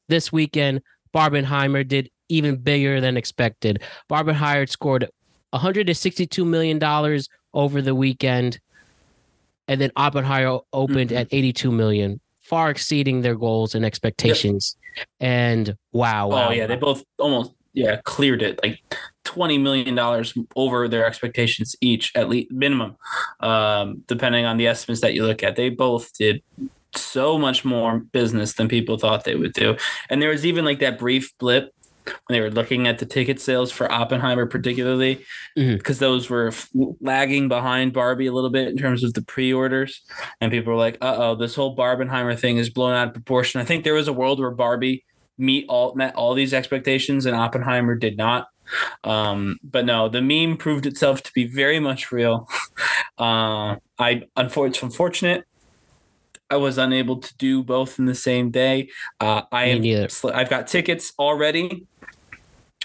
This 0.08 0.32
weekend, 0.32 0.80
Barbenheimer 1.14 1.86
did 1.86 2.08
even 2.28 2.56
bigger 2.56 3.00
than 3.00 3.16
expected. 3.16 3.82
Barbenheimer 4.10 4.68
scored 4.68 5.08
162 5.50 6.44
million 6.44 6.78
dollars 6.78 7.28
over 7.54 7.80
the 7.80 7.94
weekend, 7.94 8.58
and 9.68 9.80
then 9.80 9.90
Oppenheimer 9.96 10.60
opened 10.72 11.10
Mhm. 11.10 11.16
at 11.16 11.28
82 11.30 11.70
million, 11.70 12.20
far 12.40 12.70
exceeding 12.70 13.22
their 13.22 13.34
goals 13.36 13.74
and 13.74 13.84
expectations. 13.84 14.76
And 15.20 15.76
wow, 15.92 16.28
wow, 16.28 16.48
oh 16.48 16.52
yeah, 16.52 16.66
they 16.66 16.76
both 16.76 17.04
almost 17.18 17.52
yeah 17.74 18.00
cleared 18.04 18.40
it 18.42 18.58
like 18.62 18.80
twenty 19.24 19.58
million 19.58 19.94
dollars 19.94 20.32
over 20.56 20.88
their 20.88 21.04
expectations 21.06 21.76
each 21.82 22.12
at 22.14 22.28
least 22.30 22.50
minimum, 22.50 22.96
um, 23.40 24.02
depending 24.06 24.46
on 24.46 24.56
the 24.56 24.66
estimates 24.66 25.02
that 25.02 25.12
you 25.14 25.26
look 25.26 25.42
at. 25.42 25.56
They 25.56 25.68
both 25.68 26.16
did 26.16 26.42
so 26.94 27.36
much 27.38 27.62
more 27.62 27.98
business 27.98 28.54
than 28.54 28.68
people 28.68 28.96
thought 28.96 29.24
they 29.24 29.34
would 29.34 29.52
do, 29.52 29.76
and 30.08 30.22
there 30.22 30.30
was 30.30 30.46
even 30.46 30.64
like 30.64 30.78
that 30.80 30.98
brief 30.98 31.30
blip 31.38 31.74
when 32.06 32.36
they 32.36 32.40
were 32.40 32.50
looking 32.50 32.86
at 32.86 32.98
the 32.98 33.06
ticket 33.06 33.40
sales 33.40 33.70
for 33.70 33.90
Oppenheimer, 33.90 34.46
particularly 34.46 35.24
because 35.54 35.98
those 35.98 36.30
were 36.30 36.48
f- 36.48 36.70
lagging 37.00 37.48
behind 37.48 37.92
Barbie 37.92 38.26
a 38.26 38.32
little 38.32 38.50
bit 38.50 38.68
in 38.68 38.76
terms 38.76 39.02
of 39.02 39.14
the 39.14 39.22
pre-orders, 39.22 40.02
and 40.40 40.50
people 40.50 40.72
were 40.72 40.78
like, 40.78 40.98
"Uh 41.00 41.16
oh, 41.18 41.34
this 41.34 41.54
whole 41.54 41.76
Barbenheimer 41.76 42.38
thing 42.38 42.58
is 42.58 42.70
blown 42.70 42.94
out 42.94 43.08
of 43.08 43.14
proportion." 43.14 43.60
I 43.60 43.64
think 43.64 43.84
there 43.84 43.94
was 43.94 44.08
a 44.08 44.12
world 44.12 44.40
where 44.40 44.50
Barbie 44.50 45.04
meet 45.38 45.66
all 45.68 45.94
met 45.94 46.14
all 46.14 46.34
these 46.34 46.54
expectations, 46.54 47.26
and 47.26 47.36
Oppenheimer 47.36 47.94
did 47.94 48.16
not. 48.16 48.48
Um, 49.04 49.58
but 49.62 49.84
no, 49.84 50.08
the 50.08 50.22
meme 50.22 50.56
proved 50.56 50.86
itself 50.86 51.22
to 51.22 51.32
be 51.34 51.46
very 51.46 51.78
much 51.78 52.10
real. 52.12 52.48
uh, 53.18 53.76
I 53.98 54.22
unfor- 54.36 54.82
unfortunate. 54.82 55.44
I 56.48 56.56
was 56.56 56.78
unable 56.78 57.16
to 57.16 57.36
do 57.38 57.64
both 57.64 57.98
in 57.98 58.04
the 58.04 58.14
same 58.14 58.50
day. 58.52 58.90
Uh, 59.18 59.42
I 59.50 59.64
am. 59.66 59.82
I've 60.32 60.48
got 60.48 60.68
tickets 60.68 61.12
already 61.18 61.86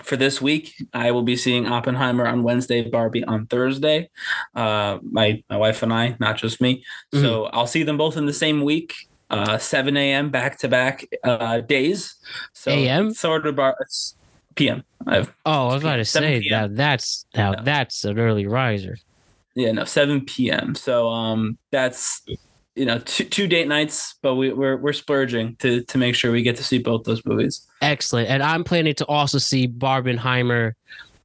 for 0.04 0.16
this 0.16 0.42
week. 0.42 0.74
I 0.94 1.12
will 1.12 1.24
be 1.24 1.36
seeing 1.36 1.68
Oppenheimer 1.68 2.26
on 2.28 2.44
Wednesday, 2.44 2.88
Barbie 2.90 3.24
on 3.24 3.46
Thursday. 3.48 4.10
Uh, 4.56 5.00
my 5.04 5.44
my 5.50 5.58
wife 5.58 5.84
and 5.84 5.94
I, 5.94 6.16
not 6.20 6.38
just 6.38 6.62
me. 6.62 6.84
So 7.14 7.46
I'll 7.46 7.68
see 7.68 7.84
them 7.84 7.98
both 7.98 8.18
in 8.18 8.26
the 8.26 8.34
same 8.34 8.62
week. 8.64 8.94
Uh, 9.30 9.58
7 9.58 9.96
a.m. 9.96 10.30
back 10.30 10.58
to 10.60 10.68
back 10.68 11.06
uh, 11.24 11.62
days. 11.62 12.16
So 12.54 12.70
AM? 12.72 13.14
sort 13.14 13.48
of 13.48 13.56
bar- 13.56 13.78
it's 13.80 14.16
PM. 14.56 14.84
I've, 15.08 15.34
Oh, 15.46 15.70
I 15.70 15.74
was 15.76 15.84
about 15.84 15.96
to 15.98 16.06
7 16.06 16.28
say 16.44 16.50
that 16.50 16.76
that's 16.76 17.26
now 17.34 17.56
that's 17.56 18.04
an 18.04 18.20
early 18.20 18.46
riser. 18.46 18.98
yeah, 19.56 19.72
no, 19.72 19.86
7 19.86 20.26
p.m. 20.26 20.76
So 20.76 21.08
um, 21.08 21.58
that's 21.72 22.22
you 22.76 22.86
know 22.86 23.00
two, 23.00 23.26
two 23.26 23.48
date 23.48 23.68
nights, 23.68 24.16
but 24.22 24.36
we, 24.36 24.54
we're 24.54 24.78
we're 24.78 24.94
splurging 24.94 25.56
to 25.58 25.84
to 25.84 25.98
make 25.98 26.16
sure 26.16 26.32
we 26.32 26.42
get 26.42 26.56
to 26.58 26.64
see 26.64 26.78
both 26.78 27.04
those 27.04 27.24
movies. 27.26 27.68
Excellent. 27.82 28.30
And 28.30 28.42
I'm 28.42 28.64
planning 28.64 28.96
to 28.96 29.06
also 29.06 29.38
see 29.38 29.68
Barbenheimer 29.68 30.74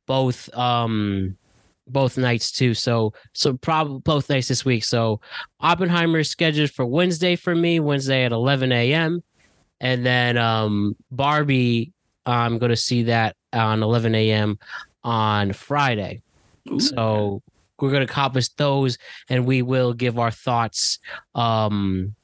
both 0.07 0.53
um 0.57 1.36
both 1.86 2.18
nights 2.18 2.51
too. 2.51 2.74
So 2.74 3.12
so 3.32 3.57
probably 3.57 4.01
both 4.01 4.28
nights 4.28 4.49
this 4.49 4.64
week. 4.64 4.84
So 4.84 5.20
Oppenheimer 5.61 6.20
is 6.20 6.30
scheduled 6.30 6.70
for 6.70 6.84
Wednesday 6.84 7.36
for 7.36 7.55
me, 7.55 7.78
Wednesday 7.78 8.24
at 8.24 8.32
11 8.32 8.72
a.m. 8.72 9.22
And 9.80 10.05
then 10.05 10.36
um 10.36 10.97
Barbie, 11.12 11.92
I'm 12.24 12.59
gonna 12.59 12.76
see 12.76 13.05
that 13.05 13.36
on 13.53 13.84
11 13.84 14.14
a.m. 14.16 14.59
on 15.05 15.53
Friday. 15.53 16.22
Ooh. 16.70 16.80
So 16.80 17.42
we're 17.81 17.91
going 17.91 18.07
to 18.07 18.11
accomplish 18.12 18.49
those 18.51 18.99
and 19.29 19.47
we 19.47 19.62
will 19.62 19.93
give 19.93 20.18
our 20.18 20.31
thoughts 20.31 20.99
um 21.35 22.14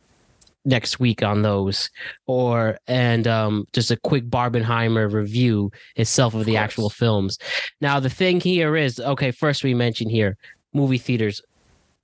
next 0.65 1.01
week 1.01 1.23
on 1.25 1.43
those 1.43 1.91
or 2.27 2.79
and 2.87 3.27
um 3.27 3.67
just 3.73 3.91
a 3.91 3.97
quick 3.97 4.25
Barbenheimer 4.31 5.13
review 5.13 5.73
itself 5.97 6.35
of, 6.35 6.41
Of 6.41 6.47
the 6.47 6.53
course. 6.53 6.63
actual 6.63 6.91
films. 6.91 7.39
Now 7.81 7.99
the 7.99 8.09
thing 8.11 8.41
here 8.41 8.77
is 8.77 9.01
okay, 9.01 9.33
first 9.33 9.65
we 9.65 9.75
mentioned 9.75 10.11
here 10.13 10.37
movie 10.73 10.99
theaters 10.99 11.43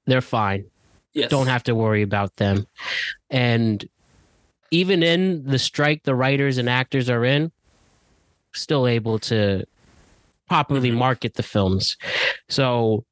they're 0.07 0.21
fine. 0.21 0.65
yes. 1.15 1.31
Don't 1.31 1.47
have 1.49 1.63
to 1.65 1.75
worry 1.75 2.03
about 2.03 2.35
them. 2.37 2.67
And 3.31 3.87
even 4.71 5.03
in 5.03 5.45
the 5.45 5.59
strike 5.59 6.03
the 6.03 6.15
writers 6.15 6.59
and 6.59 6.69
actors 6.69 7.09
are 7.09 7.25
in 7.25 7.53
still 8.55 8.87
able 8.89 9.19
to 9.21 9.65
properly 10.49 10.91
Mhm. 10.91 10.97
market 10.97 11.35
the 11.35 11.43
films. 11.43 11.97
So 12.49 13.05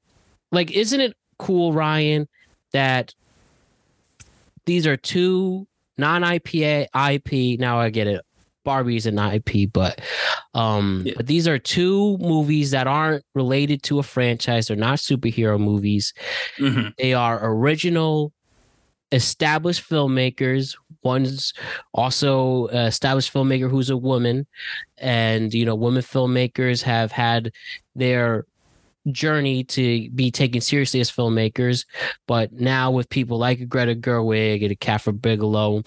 like 0.52 0.70
isn't 0.72 1.00
it 1.00 1.14
cool 1.38 1.72
Ryan 1.72 2.28
that 2.72 3.14
these 4.64 4.86
are 4.86 4.96
two 4.96 5.66
non-IPA 5.98 6.86
IP 7.14 7.58
now 7.60 7.78
I 7.78 7.90
get 7.90 8.06
it 8.06 8.20
Barbie's 8.64 9.06
an 9.06 9.18
IP 9.18 9.72
but 9.72 10.00
um 10.54 11.02
Yeah. 11.06 11.14
but 11.16 11.26
these 11.26 11.46
are 11.46 11.58
two 11.58 12.18
movies 12.18 12.72
that 12.72 12.86
aren't 12.86 13.24
related 13.34 13.82
to 13.84 13.98
a 14.00 14.02
franchise 14.02 14.66
they're 14.68 14.76
not 14.76 14.98
superhero 14.98 15.58
movies 15.60 16.12
Mhm. 16.58 16.94
they 16.98 17.14
are 17.14 17.38
original, 17.42 18.32
established 19.12 19.88
filmmakers. 19.88 20.76
One's 21.04 21.52
also 21.94 22.66
an 22.68 22.86
established 22.86 23.32
filmmaker 23.32 23.70
who's 23.70 23.88
a 23.90 23.96
woman, 23.96 24.46
and 24.98 25.54
you 25.54 25.64
know, 25.64 25.76
women 25.76 26.02
filmmakers 26.02 26.82
have 26.82 27.12
had 27.12 27.52
their 27.94 28.44
journey 29.10 29.64
to 29.64 30.10
be 30.10 30.30
taken 30.30 30.60
seriously 30.60 31.00
as 31.00 31.10
filmmakers. 31.10 31.84
But 32.26 32.52
now 32.52 32.90
with 32.90 33.08
people 33.08 33.38
like 33.38 33.68
Greta 33.68 33.94
Gerwig 33.94 34.64
and 34.64 34.78
Kathryn 34.80 35.20
Bigelow, 35.20 35.82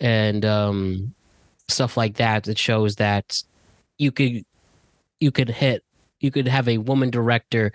and 0.00 0.44
um, 0.44 1.14
stuff 1.68 1.96
like 1.96 2.16
that, 2.16 2.48
it 2.48 2.58
shows 2.58 2.96
that 2.96 3.42
you 3.98 4.12
could 4.12 4.44
you 5.20 5.30
could 5.32 5.48
hit 5.48 5.84
you 6.20 6.30
could 6.30 6.48
have 6.48 6.68
a 6.68 6.78
woman 6.78 7.10
director 7.10 7.72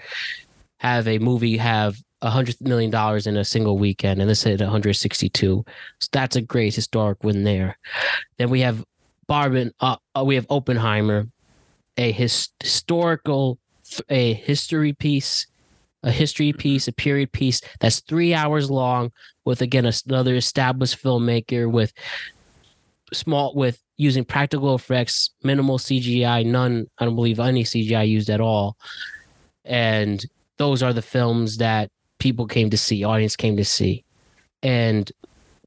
have 0.77 1.07
a 1.07 1.17
movie 1.19 1.57
have 1.57 1.97
a 2.21 2.29
hundred 2.29 2.59
million 2.61 2.89
dollars 2.89 3.27
in 3.27 3.37
a 3.37 3.43
single 3.43 3.77
weekend, 3.77 4.21
and 4.21 4.29
this 4.29 4.43
hit 4.43 4.61
162. 4.61 5.65
So 5.99 6.09
that's 6.11 6.37
a 6.37 6.41
great 6.41 6.73
historic 6.73 7.23
win 7.23 7.43
there. 7.43 7.77
Then 8.37 8.49
we 8.49 8.61
have 8.61 8.83
Barbin. 9.27 9.71
Uh, 9.79 9.97
uh, 10.17 10.23
we 10.23 10.35
have 10.35 10.47
Oppenheimer, 10.49 11.27
a 11.97 12.11
his, 12.11 12.49
historical, 12.61 13.59
a 14.09 14.33
history 14.33 14.93
piece, 14.93 15.47
a 16.03 16.11
history 16.11 16.53
piece, 16.53 16.87
a 16.87 16.93
period 16.93 17.31
piece 17.31 17.61
that's 17.79 17.99
three 18.01 18.33
hours 18.33 18.69
long, 18.69 19.11
with 19.45 19.61
again 19.61 19.89
another 20.07 20.35
established 20.35 21.01
filmmaker 21.01 21.69
with 21.69 21.93
small 23.11 23.53
with 23.55 23.81
using 23.97 24.25
practical 24.25 24.75
effects, 24.75 25.31
minimal 25.43 25.77
CGI, 25.77 26.45
none. 26.45 26.87
I 26.97 27.05
don't 27.05 27.15
believe 27.15 27.39
any 27.39 27.63
CGI 27.63 28.07
used 28.07 28.29
at 28.29 28.41
all, 28.41 28.77
and 29.65 30.25
those 30.57 30.83
are 30.83 30.93
the 30.93 31.01
films 31.01 31.57
that 31.57 31.89
people 32.19 32.47
came 32.47 32.69
to 32.69 32.77
see, 32.77 33.03
audience 33.03 33.35
came 33.35 33.57
to 33.57 33.65
see. 33.65 34.03
And 34.61 35.11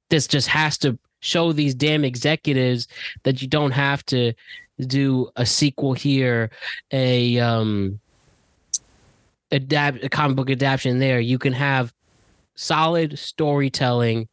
this 0.08 0.26
just 0.26 0.48
has 0.48 0.78
to 0.78 0.98
show 1.20 1.52
these 1.52 1.74
damn 1.74 2.04
executives 2.04 2.88
that 3.24 3.42
you 3.42 3.48
don't 3.48 3.72
have 3.72 4.04
to 4.06 4.32
do 4.80 5.28
a 5.36 5.46
sequel 5.46 5.92
here, 5.94 6.50
a 6.92 7.38
um 7.38 8.00
adapt 9.50 10.04
a 10.04 10.08
comic 10.08 10.36
book 10.36 10.50
adaptation 10.50 10.98
there. 10.98 11.20
You 11.20 11.38
can 11.38 11.52
have 11.52 11.92
solid 12.54 13.18
storytelling 13.18 14.28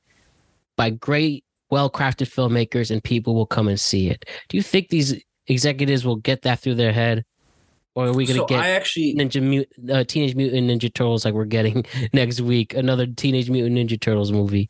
by 0.76 0.90
great 0.90 1.44
well-crafted 1.70 2.30
filmmakers 2.30 2.92
and 2.92 3.04
people 3.04 3.36
will 3.36 3.46
come 3.46 3.68
and 3.68 3.80
see 3.80 4.10
it. 4.10 4.26
Do 4.50 4.58
you 4.58 4.64
think 4.64 4.90
these 4.90 5.22
executives 5.48 6.06
will 6.06 6.18
get 6.18 6.44
that 6.44 6.60
through 6.60 6.76
their 6.76 6.94
head, 6.94 7.26
or 7.96 8.08
are 8.08 8.14
we 8.14 8.26
going 8.26 8.38
to 8.38 8.42
so 8.42 8.46
get 8.46 8.60
I 8.60 8.70
actually 8.70 9.16
Ninja 9.16 9.66
uh, 9.92 10.04
Teenage 10.04 10.36
Mutant 10.36 10.70
Ninja 10.70 10.94
Turtles 10.94 11.26
like 11.26 11.34
we're 11.34 11.46
getting 11.46 11.86
next 12.14 12.42
week? 12.42 12.74
Another 12.74 13.06
Teenage 13.06 13.50
Mutant 13.50 13.78
Ninja 13.78 14.00
Turtles 14.00 14.32
movie. 14.32 14.70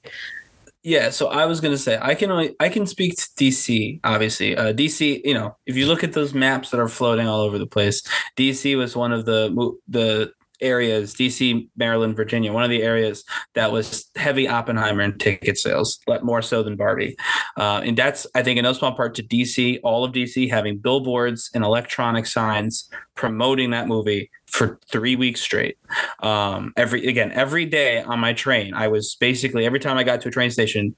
Yeah, 0.83 1.11
so 1.11 1.27
I 1.27 1.45
was 1.45 1.61
gonna 1.61 1.77
say 1.77 1.97
I 2.01 2.13
can 2.13 2.29
only 2.29 2.55
I 2.59 2.67
can 2.67 2.85
speak 2.85 3.15
to 3.15 3.23
DC. 3.37 4.01
Obviously, 4.03 4.55
uh, 4.57 4.73
DC. 4.73 5.21
You 5.23 5.33
know, 5.33 5.55
if 5.65 5.77
you 5.77 5.87
look 5.87 6.03
at 6.03 6.11
those 6.11 6.33
maps 6.33 6.71
that 6.71 6.79
are 6.79 6.89
floating 6.89 7.25
all 7.25 7.39
over 7.39 7.57
the 7.57 7.65
place, 7.65 8.01
DC 8.35 8.77
was 8.77 8.93
one 8.95 9.13
of 9.13 9.25
the 9.25 9.75
the 9.87 10.33
areas. 10.63 11.13
DC, 11.13 11.69
Maryland, 11.77 12.15
Virginia, 12.15 12.51
one 12.51 12.63
of 12.63 12.69
the 12.69 12.83
areas 12.83 13.23
that 13.53 13.71
was 13.71 14.09
heavy 14.15 14.47
Oppenheimer 14.47 15.01
in 15.03 15.17
ticket 15.17 15.57
sales, 15.57 15.99
but 16.05 16.23
more 16.23 16.41
so 16.41 16.63
than 16.63 16.75
Barbie. 16.75 17.15
Uh, 17.57 17.81
and 17.83 17.97
that's 17.97 18.27
I 18.35 18.43
think 18.43 18.57
in 18.57 18.63
no 18.63 18.73
small 18.73 18.93
part 18.93 19.15
to 19.15 19.23
DC, 19.23 19.79
all 19.83 20.03
of 20.03 20.11
DC 20.11 20.49
having 20.49 20.77
billboards 20.77 21.49
and 21.53 21.63
electronic 21.63 22.25
signs 22.25 22.89
promoting 23.15 23.71
that 23.71 23.87
movie 23.87 24.29
for 24.47 24.79
three 24.91 25.15
weeks 25.15 25.41
straight. 25.41 25.77
Um, 26.23 26.71
every 26.77 27.05
again, 27.07 27.31
every 27.33 27.65
day 27.65 28.01
on 28.01 28.19
my 28.19 28.33
train, 28.33 28.73
I 28.73 28.87
was 28.87 29.15
basically 29.19 29.65
every 29.65 29.79
time 29.79 29.97
I 29.97 30.03
got 30.03 30.21
to 30.21 30.29
a 30.29 30.31
train 30.31 30.49
station, 30.51 30.95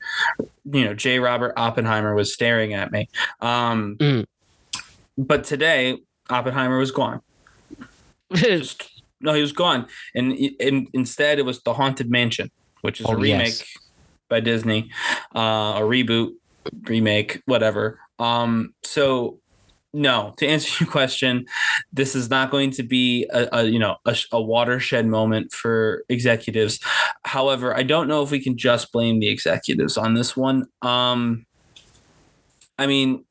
you 0.72 0.86
know, 0.86 0.94
J. 0.94 1.20
Robert 1.20 1.54
Oppenheimer 1.58 2.14
was 2.16 2.32
staring 2.34 2.74
at 2.74 2.92
me. 2.92 3.10
Um, 3.42 3.98
Mm. 4.00 4.26
But 5.18 5.44
today, 5.46 5.98
Oppenheimer 6.30 6.78
was 6.78 6.92
gone. 6.92 7.22
Just 8.34 8.90
no, 9.22 9.34
he 9.34 9.42
was 9.42 9.54
gone, 9.54 9.88
and, 10.14 10.34
and 10.60 10.88
instead 10.94 11.40
it 11.40 11.46
was 11.46 11.62
the 11.64 11.74
Haunted 11.74 12.10
Mansion, 12.12 12.52
which 12.82 13.00
is 13.00 13.06
Oh, 13.08 13.14
a 13.14 13.16
remake 13.18 13.48
yes. 13.48 13.74
by 14.30 14.42
Disney, 14.42 14.92
uh, 15.36 15.76
a 15.78 15.82
reboot, 15.82 16.32
remake, 16.84 17.42
whatever. 17.46 17.98
Um, 18.20 18.74
so 18.84 19.40
no, 19.96 20.34
to 20.38 20.46
answer 20.46 20.84
your 20.84 20.92
question, 20.92 21.46
this 21.94 22.16
is 22.16 22.30
not 22.30 22.52
going 22.52 22.70
to 22.72 22.84
be 22.84 23.28
a, 23.32 23.48
a 23.54 23.64
you 23.64 23.80
know 23.80 23.96
a, 24.06 24.16
a 24.34 24.42
watershed 24.42 25.08
moment 25.08 25.54
for 25.54 26.04
executives. 26.10 26.80
However, 27.24 27.76
I 27.76 27.84
don't 27.84 28.08
know 28.08 28.22
if 28.22 28.30
we 28.30 28.42
can 28.42 28.58
just 28.58 28.92
blame 28.92 29.20
the 29.20 29.30
executives 29.30 29.98
on 29.98 30.14
this 30.14 30.36
one. 30.36 30.66
Um, 30.82 31.46
I 32.78 32.88
mean, 32.88 33.24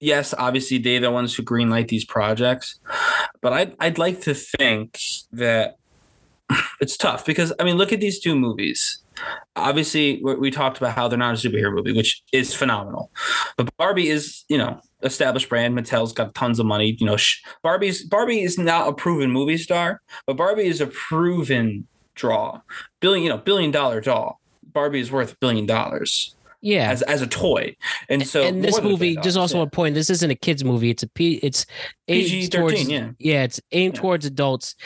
yes, 0.00 0.32
obviously 0.36 0.78
they're 0.78 1.00
the 1.00 1.10
ones 1.10 1.34
who 1.34 1.42
greenlight 1.42 1.88
these 1.88 2.06
projects, 2.06 2.80
but 3.42 3.52
I'd 3.52 3.76
I'd 3.78 3.98
like 3.98 4.22
to 4.22 4.34
think 4.34 4.98
that 5.32 5.76
it's 6.80 6.96
tough 6.96 7.26
because 7.26 7.52
I 7.60 7.64
mean, 7.64 7.76
look 7.76 7.92
at 7.92 8.00
these 8.00 8.18
two 8.18 8.34
movies. 8.34 8.98
Obviously, 9.56 10.22
we, 10.24 10.34
we 10.36 10.50
talked 10.50 10.78
about 10.78 10.94
how 10.94 11.06
they're 11.06 11.18
not 11.18 11.34
a 11.34 11.48
superhero 11.48 11.74
movie, 11.74 11.92
which 11.92 12.22
is 12.32 12.54
phenomenal. 12.54 13.10
But 13.58 13.68
Barbie 13.76 14.08
is, 14.08 14.44
you 14.48 14.56
know, 14.56 14.80
established 15.02 15.48
brand. 15.48 15.76
Mattel's 15.76 16.12
got 16.12 16.34
tons 16.34 16.58
of 16.58 16.66
money. 16.66 16.96
You 16.98 17.06
know, 17.06 17.16
sh- 17.16 17.42
Barbie's 17.62 18.04
Barbie 18.04 18.42
is 18.42 18.58
not 18.58 18.88
a 18.88 18.92
proven 18.92 19.30
movie 19.30 19.58
star, 19.58 20.00
but 20.26 20.36
Barbie 20.36 20.66
is 20.66 20.80
a 20.80 20.86
proven 20.86 21.86
draw. 22.14 22.60
Billion, 23.00 23.24
you 23.24 23.28
know, 23.30 23.38
billion 23.38 23.70
dollar 23.70 24.00
doll. 24.00 24.40
Barbie 24.72 25.00
is 25.00 25.12
worth 25.12 25.32
a 25.32 25.36
billion 25.36 25.66
dollars 25.66 26.34
yeah. 26.62 26.90
as 26.90 27.02
as 27.02 27.20
a 27.20 27.26
toy, 27.26 27.76
and 28.08 28.26
so 28.26 28.42
and 28.42 28.64
this 28.64 28.72
more 28.72 28.80
than 28.80 28.86
a 28.86 28.92
movie, 28.92 29.16
just 29.16 29.36
also 29.36 29.58
yeah. 29.58 29.64
a 29.64 29.66
point. 29.66 29.94
This 29.94 30.08
isn't 30.08 30.30
a 30.30 30.34
kids 30.34 30.64
movie. 30.64 30.90
It's 30.90 31.02
a 31.02 31.08
P. 31.08 31.34
It's 31.42 31.66
aimed 32.08 32.28
PG-13, 32.28 32.50
towards 32.50 32.88
yeah. 32.88 33.42
it's 33.42 33.60
aimed 33.72 33.94
Yeah. 33.94 34.00
towards 34.00 34.24
adults, 34.24 34.76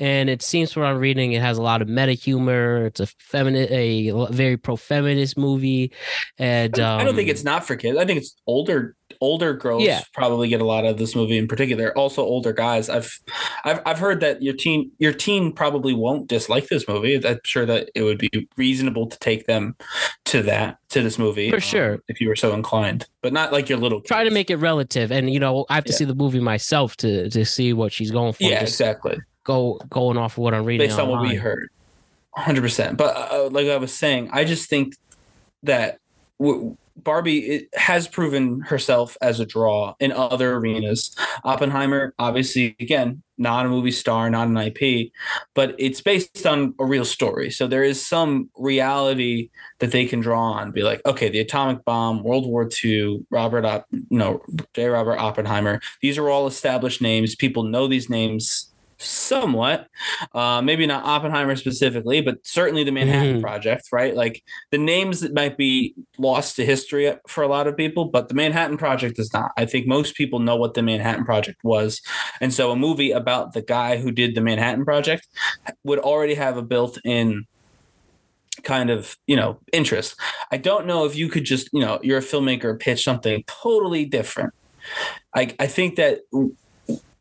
and 0.00 0.28
it 0.28 0.42
seems 0.42 0.72
from 0.72 0.82
what 0.82 0.90
I'm 0.90 0.98
reading, 0.98 1.32
it 1.32 1.42
has 1.42 1.58
a 1.58 1.62
lot 1.62 1.82
of 1.82 1.88
meta 1.88 2.12
humor. 2.12 2.86
It's 2.86 3.00
a 3.00 3.06
feminine, 3.18 3.68
a 3.70 4.26
very 4.30 4.56
pro 4.56 4.76
feminist 4.76 5.38
movie, 5.38 5.92
and 6.38 6.78
um, 6.80 6.98
I 7.00 7.04
don't 7.04 7.14
think 7.14 7.28
it's 7.28 7.44
not 7.44 7.66
for 7.66 7.76
kids. 7.76 7.98
I 7.98 8.06
think 8.06 8.18
it's 8.18 8.34
older 8.46 8.96
older 9.20 9.54
girls 9.54 9.82
Yeah. 9.82 10.00
probably 10.14 10.48
get 10.48 10.60
a 10.60 10.64
lot 10.64 10.84
of 10.84 10.98
this 10.98 11.14
movie 11.16 11.38
in 11.38 11.48
particular. 11.48 11.96
Also 11.96 12.22
older 12.22 12.52
guys. 12.52 12.88
I've 12.88 13.18
I've 13.64 13.80
I've 13.86 13.98
heard 13.98 14.20
that 14.20 14.42
your 14.42 14.54
teen 14.54 14.90
your 14.98 15.12
teen 15.12 15.52
probably 15.52 15.94
won't 15.94 16.28
dislike 16.28 16.68
this 16.68 16.86
movie. 16.88 17.24
I'm 17.26 17.40
sure 17.44 17.66
that 17.66 17.90
it 17.94 18.02
would 18.02 18.18
be 18.18 18.48
reasonable 18.56 19.06
to 19.08 19.18
take 19.18 19.46
them 19.46 19.76
to 20.26 20.42
that 20.42 20.78
to 20.90 21.02
this 21.02 21.18
movie 21.18 21.50
For 21.50 21.56
um, 21.56 21.60
sure. 21.60 21.98
if 22.08 22.20
you 22.20 22.28
were 22.28 22.36
so 22.36 22.52
inclined, 22.54 23.06
but 23.22 23.32
not 23.32 23.52
like 23.52 23.68
your 23.68 23.78
little. 23.78 24.00
try 24.00 24.24
to 24.24 24.30
make 24.30 24.50
it 24.50 24.56
relative. 24.56 25.10
And 25.12 25.30
you 25.32 25.40
know, 25.40 25.66
I 25.68 25.74
have 25.76 25.84
to 25.84 25.92
Yeah. 25.92 25.96
see 25.98 26.04
the 26.04 26.14
movie 26.14 26.40
myself 26.40 26.96
to 26.98 27.28
to 27.30 27.44
see 27.44 27.72
what 27.72 27.92
she's 27.92 28.10
going 28.10 28.32
for. 28.32 28.44
yeah 28.44 28.60
exactly 28.60 29.18
go 29.44 29.78
going 29.88 30.16
off 30.18 30.32
of 30.34 30.38
what 30.38 30.52
I'm 30.54 30.64
reading 30.64 30.86
based 30.86 30.98
on 30.98 31.08
what 31.08 31.22
we 31.22 31.34
heard. 31.34 31.68
100%. 32.36 32.96
But 32.96 33.16
uh, 33.16 33.48
like 33.50 33.66
I 33.66 33.76
was 33.78 33.92
saying, 33.92 34.28
I 34.32 34.44
just 34.44 34.68
think 34.68 34.94
that 35.62 35.98
w- 36.38 36.76
Barbie 37.02 37.38
it 37.38 37.68
has 37.74 38.08
proven 38.08 38.60
herself 38.60 39.16
as 39.20 39.40
a 39.40 39.46
draw 39.46 39.94
in 40.00 40.12
other 40.12 40.54
arenas. 40.54 41.14
Oppenheimer, 41.44 42.14
obviously, 42.18 42.76
again, 42.80 43.22
not 43.38 43.66
a 43.66 43.68
movie 43.68 43.92
star, 43.92 44.28
not 44.28 44.48
an 44.48 44.56
IP, 44.56 45.12
but 45.54 45.74
it's 45.78 46.00
based 46.00 46.44
on 46.44 46.74
a 46.78 46.84
real 46.84 47.04
story. 47.04 47.50
So 47.50 47.66
there 47.66 47.84
is 47.84 48.04
some 48.04 48.50
reality 48.56 49.50
that 49.78 49.92
they 49.92 50.06
can 50.06 50.20
draw 50.20 50.52
on. 50.52 50.72
Be 50.72 50.82
like, 50.82 51.00
okay, 51.06 51.28
the 51.28 51.38
atomic 51.38 51.84
bomb, 51.84 52.24
World 52.24 52.46
War 52.46 52.68
II, 52.84 53.24
Robert, 53.30 53.84
no, 54.10 54.42
J. 54.74 54.86
Robert 54.86 55.18
Oppenheimer. 55.18 55.80
These 56.02 56.18
are 56.18 56.28
all 56.28 56.46
established 56.48 57.00
names. 57.00 57.36
People 57.36 57.62
know 57.62 57.86
these 57.86 58.10
names 58.10 58.67
somewhat. 58.98 59.88
Uh, 60.34 60.60
maybe 60.60 60.86
not 60.86 61.04
Oppenheimer 61.04 61.56
specifically, 61.56 62.20
but 62.20 62.38
certainly 62.44 62.84
the 62.84 62.92
Manhattan 62.92 63.36
Mhm. 63.38 63.40
Project, 63.40 63.88
right? 63.92 64.14
Like 64.14 64.42
the 64.70 64.78
names 64.78 65.20
that 65.20 65.32
might 65.32 65.56
be 65.56 65.94
lost 66.18 66.56
to 66.56 66.64
history 66.64 67.12
for 67.26 67.42
a 67.42 67.48
lot 67.48 67.66
of 67.66 67.76
people, 67.76 68.06
but 68.06 68.28
the 68.28 68.34
Manhattan 68.34 68.76
Project 68.76 69.18
is 69.18 69.32
not. 69.32 69.52
I 69.56 69.64
think 69.66 69.86
most 69.86 70.16
people 70.16 70.40
know 70.40 70.56
what 70.56 70.74
the 70.74 70.82
Manhattan 70.82 71.24
Project 71.24 71.58
was. 71.62 72.00
And 72.40 72.52
so 72.52 72.70
a 72.70 72.76
movie 72.76 73.12
about 73.12 73.52
the 73.52 73.62
guy 73.62 73.96
who 73.98 74.10
did 74.10 74.34
the 74.34 74.40
Manhattan 74.40 74.84
Project 74.84 75.26
would 75.84 76.00
already 76.00 76.34
have 76.34 76.56
a 76.56 76.62
built 76.62 76.98
in 77.04 77.46
kind 78.64 78.90
of 78.90 79.16
you 79.28 79.36
know 79.36 79.56
interest 79.72 80.16
i 80.50 80.56
don't 80.56 80.84
know 80.84 81.04
if 81.04 81.14
you 81.14 81.28
could 81.28 81.44
just 81.44 81.68
you 81.72 81.80
know 81.80 82.00
you're 82.02 82.18
a 82.18 82.20
filmmaker 82.20 82.76
pitch 82.76 83.04
something 83.04 83.44
totally 83.46 84.04
different 84.04 84.52
i 85.32 85.54
i 85.60 85.66
think 85.68 85.94
that 85.94 86.18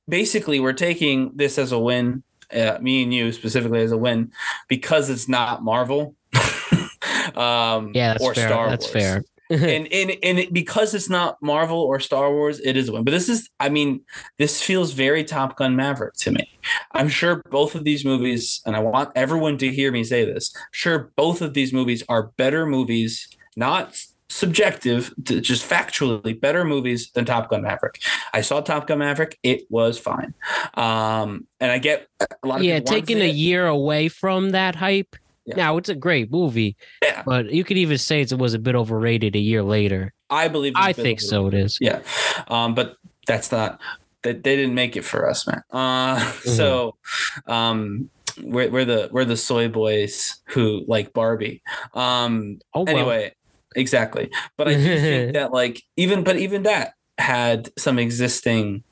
basically 0.09 0.59
we're 0.59 0.73
taking 0.73 1.31
this 1.35 1.57
as 1.57 1.71
a 1.71 1.79
win 1.79 2.23
uh, 2.53 2.77
me 2.81 3.03
and 3.03 3.13
you 3.13 3.31
specifically 3.31 3.81
as 3.81 3.91
a 3.91 3.97
win 3.97 4.31
because 4.67 5.09
it's 5.09 5.27
not 5.27 5.63
marvel 5.63 6.15
um 7.35 7.91
Yeah, 7.93 8.13
that's 8.13 8.23
or 8.23 8.33
fair. 8.33 8.47
star 8.47 8.69
that's 8.69 8.85
wars 8.85 8.93
fair. 8.93 9.23
and 9.49 9.87
and 9.93 10.11
and 10.23 10.39
it, 10.39 10.51
because 10.51 10.93
it's 10.93 11.09
not 11.09 11.37
Marvel 11.41 11.79
or 11.79 12.01
Star 12.01 12.33
Wars, 12.33 12.59
it 12.59 12.75
is 12.75 12.89
a 12.89 12.91
win. 12.91 13.05
But 13.05 13.11
this 13.11 13.29
is, 13.29 13.49
I 13.61 13.69
mean, 13.69 14.01
this 14.37 14.61
feels 14.61 14.91
very 14.91 15.23
Top 15.23 15.55
Gun 15.55 15.73
Maverick 15.73 16.15
to 16.15 16.31
me. 16.31 16.49
I'm 16.91 17.07
sure 17.07 17.41
both 17.49 17.73
of 17.73 17.85
these 17.85 18.03
movies, 18.03 18.59
and 18.65 18.75
I 18.75 18.79
want 18.79 19.09
everyone 19.15 19.57
to 19.59 19.71
hear 19.71 19.89
me 19.89 20.03
say 20.03 20.25
this. 20.25 20.53
Sure, 20.71 21.13
both 21.15 21.41
of 21.41 21.53
these 21.53 21.71
movies 21.71 22.03
are 22.09 22.23
better 22.35 22.65
movies, 22.65 23.29
not 23.55 23.97
subjective, 24.30 25.13
to 25.25 25.41
just 25.41 25.67
factually 25.67 26.39
better 26.39 26.63
movies 26.63 27.11
than 27.11 27.25
Top 27.25 27.49
Gun 27.49 27.61
Maverick. 27.61 28.01
I 28.34 28.41
saw 28.41 28.61
Top 28.61 28.88
Gun 28.88 28.99
Maverick; 28.99 29.38
it 29.43 29.63
was 29.69 29.97
fine. 29.97 30.34
Um, 30.73 31.47
and 31.59 31.71
I 31.71 31.78
get 31.78 32.07
a 32.21 32.47
lot 32.47 32.59
of 32.59 32.63
yeah, 32.63 32.80
taking 32.80 33.21
a 33.21 33.30
year 33.30 33.67
away 33.67 34.07
from 34.09 34.51
that 34.51 34.75
hype. 34.75 35.15
Yeah. 35.45 35.55
Now 35.55 35.78
it's 35.78 35.88
a 35.88 35.95
great 35.95 36.30
movie, 36.30 36.75
Yeah, 37.01 37.23
but 37.25 37.51
you 37.51 37.63
could 37.63 37.78
even 37.78 37.97
say 37.97 38.19
it 38.21 38.34
was 38.34 38.53
a 38.53 38.59
bit 38.59 38.75
overrated 38.75 39.36
a 39.36 39.39
year 39.39 39.63
later. 39.63 40.13
I 40.30 40.49
believe. 40.49 40.73
I 40.75 40.91
think 40.91 41.21
so. 41.21 41.47
It 41.47 41.53
is. 41.53 41.78
Yeah. 41.80 42.01
Um, 42.49 42.75
but 42.75 42.97
that's 43.28 43.51
not 43.51 43.80
that 44.23 44.43
they 44.43 44.55
didn't 44.55 44.75
make 44.75 44.95
it 44.97 45.03
for 45.05 45.30
us, 45.30 45.47
man. 45.47 45.63
Uh 45.71 46.19
so 46.43 46.97
um 47.45 48.09
we're 48.41 48.69
we're 48.69 48.86
the 48.86 49.09
we're 49.11 49.25
the 49.25 49.38
soy 49.38 49.67
boys 49.67 50.41
who 50.47 50.84
like 50.88 51.13
Barbie. 51.13 51.61
Um 51.93 52.59
Oh 52.73 52.84
well. 52.84 52.97
anyway, 52.97 53.34
exactly. 53.78 54.30
But 54.57 54.67
I 54.67 54.73
do 54.73 54.99
think 54.99 55.34
that 55.39 55.53
like 55.53 55.82
even 55.95 56.23
but 56.23 56.36
even 56.38 56.63
that 56.63 56.93
had 57.17 57.69
some 57.78 57.97
existing 57.99 58.84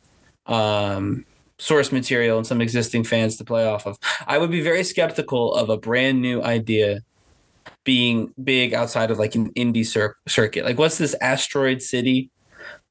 um 0.45 1.25
source 1.57 1.91
material 1.91 2.37
and 2.37 2.45
some 2.47 2.61
existing 2.61 3.03
fans 3.03 3.37
to 3.37 3.43
play 3.43 3.65
off 3.65 3.85
of. 3.87 3.97
I 4.27 4.37
would 4.37 4.51
be 4.51 4.61
very 4.61 4.83
skeptical 4.83 5.53
of 5.53 5.69
a 5.69 5.77
brand 5.77 6.21
new 6.21 6.41
idea 6.43 6.99
being 7.83 8.33
big 8.43 8.73
outside 8.73 9.11
of 9.11 9.17
like 9.19 9.35
an 9.35 9.51
indie 9.53 9.85
cir- 9.85 10.15
circuit. 10.27 10.65
Like 10.65 10.77
what's 10.77 10.97
this 10.97 11.15
asteroid 11.21 11.81
city? 11.81 12.29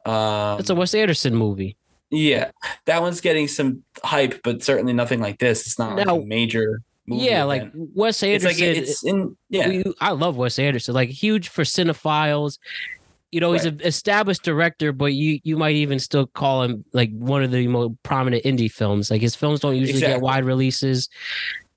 Um 0.07 0.59
It's 0.61 0.71
a 0.71 0.75
Wes 0.75 0.95
Anderson 0.95 1.35
movie. 1.35 1.77
yeah, 2.11 2.51
that 2.87 3.03
one's 3.03 3.21
getting 3.21 3.49
some 3.49 3.83
hype, 4.03 4.41
but 4.45 4.63
certainly 4.63 4.93
nothing 4.93 5.21
like 5.21 5.39
this. 5.39 5.67
It's 5.67 5.79
not 5.79 5.97
like 5.97 6.07
No. 6.07 6.21
a 6.23 6.27
major. 6.27 6.81
Movie 7.07 7.25
yeah, 7.25 7.45
like. 7.45 7.71
Wes 7.75 8.23
it's 8.23 8.45
Anderson. 8.45 8.67
like 8.67 8.79
it's 8.79 9.05
in 9.05 9.37
yeah. 9.51 9.69
we- 9.69 9.85
I 10.01 10.13
love 10.13 10.37
Wes 10.37 10.59
Anderson. 10.59 10.95
Like 10.95 11.11
huge 11.11 11.49
for 11.49 11.63
cinephiles. 11.63 12.59
You 13.31 13.41
know, 13.41 13.53
he's 13.53 13.65
an 13.65 13.81
established 13.83 14.43
director, 14.45 14.93
but 14.93 15.13
you 15.13 15.41
you 15.43 15.57
might 15.57 15.75
even 15.75 15.99
still 15.99 16.27
call 16.29 16.63
him 16.63 16.85
like 16.93 17.11
one 17.13 17.43
of 17.43 17.51
the 17.51 17.67
most 17.67 17.95
prominent 18.05 18.45
indie 18.45 18.71
films. 18.71 19.11
Like 19.11 19.21
his 19.21 19.35
films 19.35 19.61
don't 19.61 19.75
usually 19.77 20.01
get 20.01 20.21
wide 20.21 20.45
releases. 20.45 21.09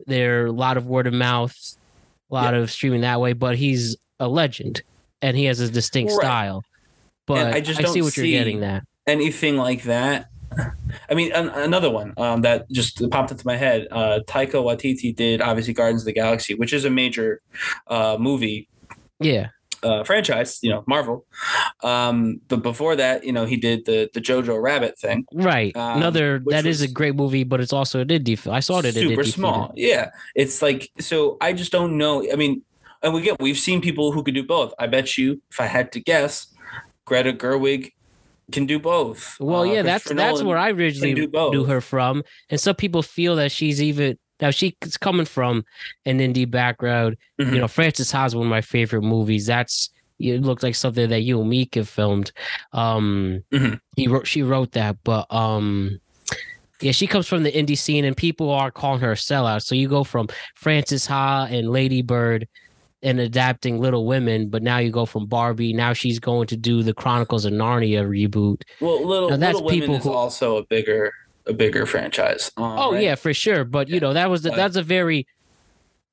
They're 0.06 0.46
a 0.46 0.52
lot 0.52 0.78
of 0.78 0.86
word 0.86 1.08
of 1.08 1.14
mouth, 1.14 1.56
a 2.30 2.34
lot 2.34 2.54
of 2.54 2.70
streaming 2.72 3.02
that 3.02 3.20
way. 3.20 3.34
But 3.34 3.56
he's 3.58 3.98
a 4.20 4.28
legend. 4.28 4.82
and 5.24 5.36
he 5.36 5.46
has 5.46 5.60
a 5.60 5.68
distinct 5.70 6.12
Right. 6.14 6.22
style. 6.26 6.64
But 7.26 7.38
And 7.40 7.54
I, 7.56 7.58
I 7.58 7.62
just 7.62 7.82
see 7.92 8.04
what 8.04 8.14
see- 8.14 8.30
you're 8.32 8.40
getting 8.40 8.64
at. 8.64 8.84
anything 9.08 9.58
like 9.58 9.82
that. 9.84 10.30
I 11.10 11.14
mean, 11.14 11.32
an- 11.34 11.50
another 11.50 11.90
one 11.90 12.14
um, 12.18 12.42
that 12.42 12.70
just 12.72 13.08
popped 13.12 13.32
into 13.32 13.46
my 13.46 13.56
head. 13.56 13.88
Uh, 13.92 14.20
Taika 14.28 14.54
Waititi 14.54 15.16
did 15.16 15.42
obviously 15.42 15.74
Guardians 15.74 16.02
of 16.04 16.06
the 16.06 16.14
Galaxy, 16.14 16.54
which 16.56 16.74
is 16.74 16.86
a 16.86 16.90
major 16.90 17.42
uh, 17.88 18.18
movie 18.20 18.68
Yeah, 19.20 19.50
uh, 19.84 20.04
franchise, 20.04 20.60
you 20.62 20.70
know, 20.70 20.84
Marvel. 20.88 21.26
Um, 21.84 22.42
but 22.48 22.64
before 22.64 22.96
that, 22.96 23.24
you 23.24 23.32
know, 23.32 23.46
he 23.46 23.58
did 23.58 23.86
the 23.86 24.10
the 24.14 24.22
Jojo 24.22 24.62
Rabbit 24.62 24.98
thing. 25.00 25.26
right. 25.34 25.76
Um, 25.76 25.98
Another 25.98 26.42
that 26.48 26.66
is 26.66 26.82
a 26.82 26.88
great 26.88 27.16
movie, 27.16 27.44
but 27.44 27.60
it's 27.62 27.74
also 27.74 28.00
an 28.02 28.08
indie. 28.08 28.38
film. 28.38 28.56
I 28.56 28.60
saw 28.60 28.80
it 28.80 28.94
super 28.94 29.24
indie 29.24 29.34
small. 29.34 29.74
Yeah, 29.76 30.10
it's 30.36 30.62
like 30.62 30.90
so. 31.00 31.38
I 31.42 31.54
just 31.54 31.72
don't 31.72 31.98
know. 31.98 32.26
I 32.32 32.36
mean, 32.36 32.64
and 33.04 33.14
we 33.14 33.22
get 33.22 33.40
we've 33.40 33.58
seen 33.60 33.82
people 33.82 34.12
who 34.12 34.24
could 34.24 34.34
do 34.34 34.44
both. 34.44 34.74
I 34.80 34.88
bet 34.88 35.18
you, 35.18 35.42
if 35.52 35.60
I 35.60 35.66
had 35.66 35.92
to 35.92 36.00
guess, 36.00 36.48
Greta 37.06 37.34
Gerwig 37.34 37.92
can 38.52 38.66
do 38.66 38.80
both. 38.80 39.38
Well, 39.40 39.62
Uh, 39.62 39.74
yeah, 39.74 39.82
that's 39.82 40.06
that's 40.06 40.42
where 40.44 40.58
I 40.58 40.70
originally 40.72 41.14
do 41.14 41.28
both. 41.28 41.54
knew 41.54 41.66
her 41.66 41.82
from, 41.82 42.24
and 42.50 42.60
some 42.60 42.76
people 42.76 43.02
feel 43.04 43.36
that 43.38 43.52
she's 43.52 43.82
even 43.82 44.18
now 44.40 44.52
she's 44.52 44.74
coming 45.00 45.26
from 45.26 45.66
an 46.06 46.20
indie 46.20 46.50
background. 46.50 47.18
Mhm. 47.42 47.54
You 47.54 47.60
know, 47.60 47.68
Frances 47.68 48.12
Ha 48.12 48.26
is 48.26 48.36
one 48.36 48.46
of 48.48 48.50
my 48.50 48.62
favorite 48.62 49.02
movies. 49.02 49.46
That's 49.48 49.90
it 50.20 50.42
looked 50.42 50.64
like 50.64 50.76
something 50.76 51.10
that 51.10 51.22
you 51.22 51.40
and 51.42 51.50
me 51.50 51.66
could 51.66 51.88
filmed. 51.88 52.32
Um, 52.74 53.44
Mhm. 53.54 53.80
he 53.96 54.08
wrote, 54.08 54.26
she 54.26 54.42
wrote 54.42 54.72
that, 54.72 54.98
but 55.04 55.32
um, 55.32 56.00
yeah, 56.82 56.92
she 56.92 57.06
comes 57.08 57.28
from 57.28 57.44
the 57.44 57.52
indie 57.52 57.78
scene, 57.78 58.06
and 58.06 58.16
people 58.18 58.50
are 58.52 58.72
calling 58.72 59.00
her 59.02 59.12
a 59.12 59.16
sellout. 59.16 59.64
So 59.64 59.76
you 59.76 59.88
go 59.88 60.04
from 60.04 60.28
Frances 60.56 61.06
Ha 61.08 61.48
and 61.52 61.70
Lady 61.70 62.02
Bird 62.02 62.48
and 63.04 63.20
adapting 63.20 63.80
Little 63.80 64.06
Women, 64.06 64.50
but 64.50 64.64
now 64.64 64.80
you 64.80 64.92
go 64.92 65.06
from 65.06 65.28
Barbie. 65.28 65.72
Now 65.74 65.94
she's 65.94 66.20
going 66.20 66.48
to 66.48 66.58
do 66.58 66.82
the 66.84 66.94
Chronicles 66.94 67.46
of 67.46 67.54
Narnia 67.54 68.04
reboot. 68.08 68.64
Well, 68.82 69.06
little, 69.06 69.30
Now, 69.30 69.38
that's 69.38 69.54
little 69.56 69.68
women 69.68 69.82
people 69.82 69.96
is 69.98 70.04
who- 70.04 70.12
also 70.14 70.58
a 70.58 70.66
bigger 70.66 71.14
a 71.46 71.54
bigger 71.54 71.86
franchise. 71.86 72.52
Um, 72.58 72.64
Oh 72.78 72.92
right? 72.94 73.04
yeah, 73.04 73.16
for 73.16 73.34
sure. 73.34 73.64
But 73.64 73.88
you 73.88 74.00
know, 74.02 74.14
that 74.14 74.30
was 74.30 74.42
the, 74.42 74.50
that's 74.50 74.76
a 74.76 74.84
very 74.84 75.26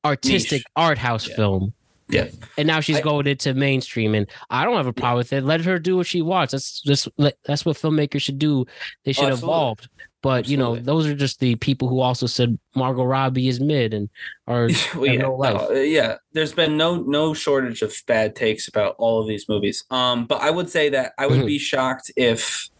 artistic 0.05 0.59
Niche. 0.61 0.65
art 0.77 0.99
house 0.99 1.29
Yeah. 1.29 1.37
film. 1.37 1.73
Yeah. 2.09 2.29
And 2.59 2.67
now 2.67 2.81
she's 2.81 2.99
I- 2.99 3.01
going 3.01 3.27
into 3.27 3.55
mainstream, 3.55 4.15
and 4.15 4.29
I 4.51 4.65
don't 4.65 4.77
have 4.77 4.87
a 4.87 4.93
problem 4.93 5.19
with 5.19 5.33
it. 5.33 5.43
Let 5.43 5.63
her 5.63 5.79
do 5.79 5.97
what 5.97 6.07
she 6.07 6.21
wants. 6.23 6.53
That's 6.53 6.81
just 6.83 7.09
that's 7.45 7.65
what 7.65 7.77
filmmakers 7.77 8.21
should 8.21 8.39
do. 8.39 8.67
They 9.05 9.13
should 9.13 9.25
Absolutely. 9.25 9.49
evolve. 9.55 9.79
But 10.25 10.49
you 10.49 10.57
know, 10.57 10.77
those 10.77 11.07
are 11.07 11.15
just 11.15 11.39
the 11.41 11.55
people 11.57 11.87
who 11.87 12.01
also 12.01 12.27
said 12.27 12.59
Margot 12.75 13.05
Robbie 13.05 13.47
is 13.47 13.61
mid 13.61 13.93
and 13.93 14.09
or 14.47 14.71
Well, 14.97 15.05
yeah, 15.05 15.21
no 15.21 15.35
life. 15.35 15.53
no, 15.69 15.77
uh, 15.77 15.81
yeah. 15.81 16.17
There's 16.33 16.55
been 16.55 16.79
no 16.79 16.97
no 17.03 17.35
shortage 17.35 17.83
of 17.83 17.95
bad 18.07 18.35
takes 18.35 18.67
about 18.67 18.95
all 18.97 19.21
of 19.21 19.29
these 19.29 19.51
movies. 19.51 19.85
Um, 19.91 20.25
but 20.25 20.41
I 20.41 20.51
would 20.51 20.71
say 20.71 20.89
that 20.89 21.13
I 21.19 21.27
would 21.27 21.41
Mhm. 21.41 21.47
be 21.47 21.59
shocked 21.59 22.11
if. 22.17 22.71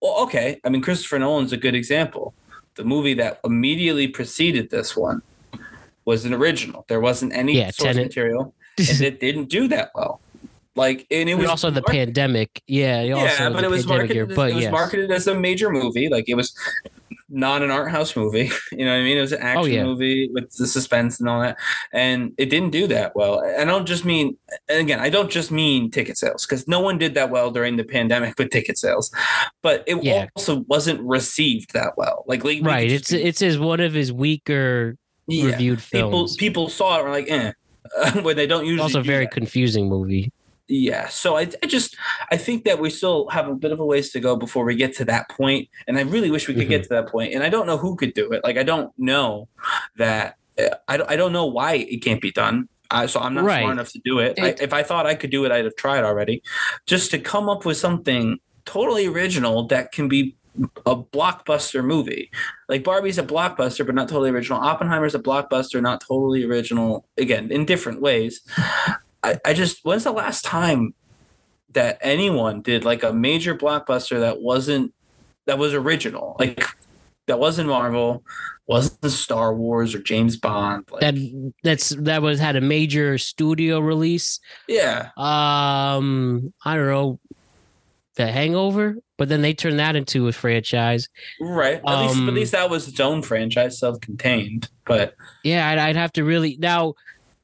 Well, 0.00 0.14
okay. 0.20 0.58
I 0.64 0.70
mean, 0.70 0.80
Christopher 0.80 1.18
Nolan's 1.18 1.52
a 1.52 1.58
good 1.58 1.74
example. 1.74 2.34
The 2.76 2.84
movie 2.84 3.14
that 3.14 3.38
immediately 3.44 4.08
preceded 4.08 4.70
this 4.70 4.96
one 4.96 5.20
was 6.06 6.24
an 6.24 6.32
original. 6.32 6.86
There 6.88 7.00
wasn't 7.00 7.34
any 7.34 7.58
Yeah, 7.58 7.70
source 7.72 7.96
Tenet. 7.96 8.06
material, 8.06 8.54
and 8.78 9.00
it 9.02 9.20
didn't 9.20 9.50
do 9.50 9.68
that 9.68 9.90
well. 9.94 10.22
Like, 10.76 11.06
and 11.10 11.28
it 11.28 11.34
But 11.34 11.42
was 11.42 11.50
also 11.50 11.70
the 11.70 11.80
mar- 11.86 11.92
pandemic. 11.94 12.62
Yeah, 12.66 13.02
Yeah, 13.02 13.14
also 13.14 13.52
but 13.52 13.64
it 13.64 13.70
was 13.70 13.86
marketed. 13.86 14.14
year. 14.14 14.26
But 14.26 14.50
it 14.50 14.54
was 14.56 14.64
yes. 14.64 14.72
marketed 14.72 15.10
as 15.10 15.26
a 15.26 15.34
major 15.34 15.70
movie. 15.70 16.08
Like 16.08 16.28
it 16.28 16.34
was 16.34 16.54
not 17.28 17.62
an 17.62 17.70
art 17.70 17.90
house 17.90 18.14
movie. 18.14 18.50
You 18.72 18.84
know 18.84 18.92
what 18.92 18.98
I 19.00 19.02
mean? 19.02 19.16
It 19.16 19.22
was 19.22 19.32
an 19.32 19.40
action 19.42 19.62
Oh, 19.62 19.64
yeah. 19.66 19.84
movie 19.84 20.28
with 20.32 20.50
the 20.52 20.66
suspense 20.66 21.18
and 21.18 21.28
all 21.28 21.40
that, 21.40 21.56
and 21.92 22.32
it 22.36 22.50
didn't 22.50 22.70
do 22.70 22.86
that 22.88 23.16
well. 23.16 23.42
I 23.58 23.64
don't 23.64 23.86
just 23.86 24.04
mean, 24.04 24.36
and 24.68 24.80
again, 24.80 25.00
I 25.00 25.08
don't 25.08 25.30
just 25.30 25.50
mean 25.50 25.90
ticket 25.90 26.18
sales 26.18 26.44
because 26.46 26.68
no 26.68 26.80
one 26.80 26.98
did 26.98 27.14
that 27.14 27.30
well 27.30 27.50
during 27.50 27.76
the 27.76 27.84
pandemic 27.84 28.38
with 28.38 28.50
ticket 28.50 28.76
sales, 28.78 29.10
but 29.62 29.82
it 29.86 30.02
Yeah. 30.04 30.26
also 30.36 30.60
wasn't 30.68 31.00
received 31.00 31.72
that 31.72 31.96
well. 31.96 32.24
Like, 32.26 32.44
like 32.44 32.60
right. 32.62 32.90
It's 32.92 33.12
it's 33.12 33.40
is 33.40 33.58
one 33.58 33.80
of 33.80 33.94
his 33.94 34.12
weaker 34.12 34.96
yeah. 35.26 35.46
reviewed 35.46 35.78
People 35.90 36.10
films. 36.10 36.36
people 36.36 36.68
saw 36.68 36.96
it 36.96 37.00
and 37.00 37.08
were 37.08 37.12
like, 37.14 37.30
eh. 37.30 37.52
when 38.22 38.36
they 38.36 38.46
don't 38.46 38.66
usually 38.66 38.82
also 38.82 39.00
very 39.00 39.26
confusing 39.28 39.88
movie. 39.88 40.30
Yeah, 40.68 41.08
so 41.08 41.36
I, 41.36 41.48
I 41.62 41.66
just 41.66 41.96
I 42.32 42.36
think 42.36 42.64
that 42.64 42.80
we 42.80 42.90
still 42.90 43.28
have 43.28 43.46
a 43.48 43.54
bit 43.54 43.70
of 43.70 43.78
a 43.78 43.84
ways 43.84 44.10
to 44.12 44.20
go 44.20 44.34
before 44.34 44.64
we 44.64 44.74
get 44.74 44.96
to 44.96 45.04
that 45.04 45.28
point, 45.30 45.68
and 45.86 45.96
I 45.96 46.02
really 46.02 46.30
wish 46.30 46.48
we 46.48 46.54
could 46.54 46.62
Mm-hmm. 46.64 46.70
get 46.70 46.82
to 46.84 46.88
that 46.90 47.08
point. 47.08 47.34
And 47.34 47.44
I 47.44 47.48
don't 47.48 47.66
know 47.66 47.76
who 47.78 47.94
could 47.94 48.14
do 48.14 48.32
it. 48.32 48.42
Like 48.42 48.56
I 48.56 48.64
don't 48.64 48.92
know 48.98 49.48
that 49.96 50.36
uh, 50.58 50.74
I 50.88 50.96
don't, 50.96 51.10
I 51.10 51.14
don't 51.16 51.32
know 51.32 51.46
why 51.46 51.74
it 51.74 51.98
can't 52.02 52.20
be 52.20 52.32
done. 52.32 52.68
I, 52.90 53.06
so 53.06 53.20
I'm 53.20 53.34
not 53.34 53.44
Right. 53.44 53.60
smart 53.60 53.72
enough 53.74 53.90
to 53.92 54.00
do 54.04 54.18
it. 54.20 54.38
I, 54.40 54.48
It- 54.48 54.60
if 54.62 54.72
I 54.72 54.82
thought 54.82 55.06
I 55.06 55.14
could 55.14 55.30
do 55.30 55.44
it, 55.44 55.52
I'd 55.52 55.64
have 55.64 55.76
tried 55.76 56.02
already. 56.04 56.42
Just 56.86 57.10
to 57.12 57.18
come 57.18 57.48
up 57.48 57.64
with 57.64 57.76
something 57.76 58.38
totally 58.64 59.06
original 59.06 59.66
that 59.68 59.92
can 59.92 60.08
be 60.08 60.36
a 60.86 60.96
blockbuster 60.96 61.84
movie. 61.84 62.30
Like 62.68 62.82
Barbie's 62.82 63.18
a 63.18 63.22
blockbuster, 63.22 63.84
but 63.84 63.94
not 63.94 64.08
totally 64.08 64.30
original. 64.30 64.58
Oppenheimer's 64.60 65.14
a 65.14 65.18
blockbuster, 65.20 65.80
not 65.82 66.00
totally 66.00 66.44
original. 66.44 67.06
Again, 67.18 67.52
in 67.52 67.66
different 67.66 68.00
ways. 68.00 68.40
I, 69.26 69.50
I 69.50 69.52
just 69.54 69.80
when's 69.84 70.04
the 70.04 70.12
last 70.12 70.44
time 70.44 70.94
that 71.72 71.98
anyone 72.00 72.62
did 72.62 72.84
like 72.84 73.02
a 73.02 73.12
major 73.12 73.54
blockbuster 73.54 74.20
that 74.20 74.40
wasn't 74.40 74.94
that 75.46 75.58
was 75.58 75.74
original? 75.74 76.36
Like 76.38 76.64
that 77.26 77.38
wasn't 77.38 77.68
Marvel, 77.68 78.22
wasn't 78.68 79.10
Star 79.10 79.52
Wars 79.54 79.94
or 79.94 79.98
James 79.98 80.36
Bond. 80.36 80.84
Like, 80.90 81.00
That 81.00 81.52
that's 81.64 81.88
that 81.90 82.22
was 82.22 82.38
had 82.38 82.56
a 82.56 82.60
major 82.60 83.18
studio 83.18 83.80
release. 83.80 84.38
yeah. 84.68 85.10
Um, 85.16 86.52
I 86.64 86.76
don't 86.76 86.86
know, 86.86 87.20
The 88.14 88.30
Hangover, 88.30 88.96
but 89.18 89.28
then 89.28 89.42
they 89.42 89.54
turned 89.54 89.78
that 89.80 89.96
into 89.96 90.28
a 90.28 90.32
franchise. 90.32 91.08
Right. 91.40 91.80
At 91.86 92.00
least 92.02 92.16
Um, 92.16 92.28
at 92.28 92.34
least 92.34 92.52
that 92.52 92.70
was 92.70 92.86
its 92.88 93.00
own 93.00 93.22
franchise, 93.22 93.78
self 93.78 94.00
contained. 94.00 94.68
But 94.84 95.14
Yeah, 95.42 95.68
I'd, 95.68 95.78
I'd 95.78 95.96
have 95.96 96.12
to 96.12 96.24
really 96.24 96.56
now. 96.60 96.94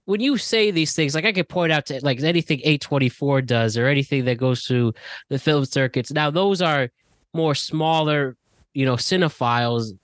When 0.05 0.20
you 0.20 0.36
say 0.36 0.70
these 0.70 0.94
things, 0.94 1.14
like 1.14 1.24
I 1.24 1.32
could 1.32 1.48
point 1.48 1.72
out 1.72 1.86
to 1.86 2.00
like 2.05 2.20
anything 2.22 2.61
A24 2.61 3.46
does 3.46 3.76
or 3.76 3.86
anything 3.86 4.24
that 4.24 4.36
goes 4.36 4.66
through 4.66 4.94
the 5.28 5.38
film 5.38 5.64
circuits. 5.64 6.12
Now 6.12 6.30
those 6.30 6.61
are 6.61 6.90
more 7.34 7.55
smaller, 7.55 8.36
you 8.74 8.84
know, 8.84 8.94
cinephiles. 8.94 9.96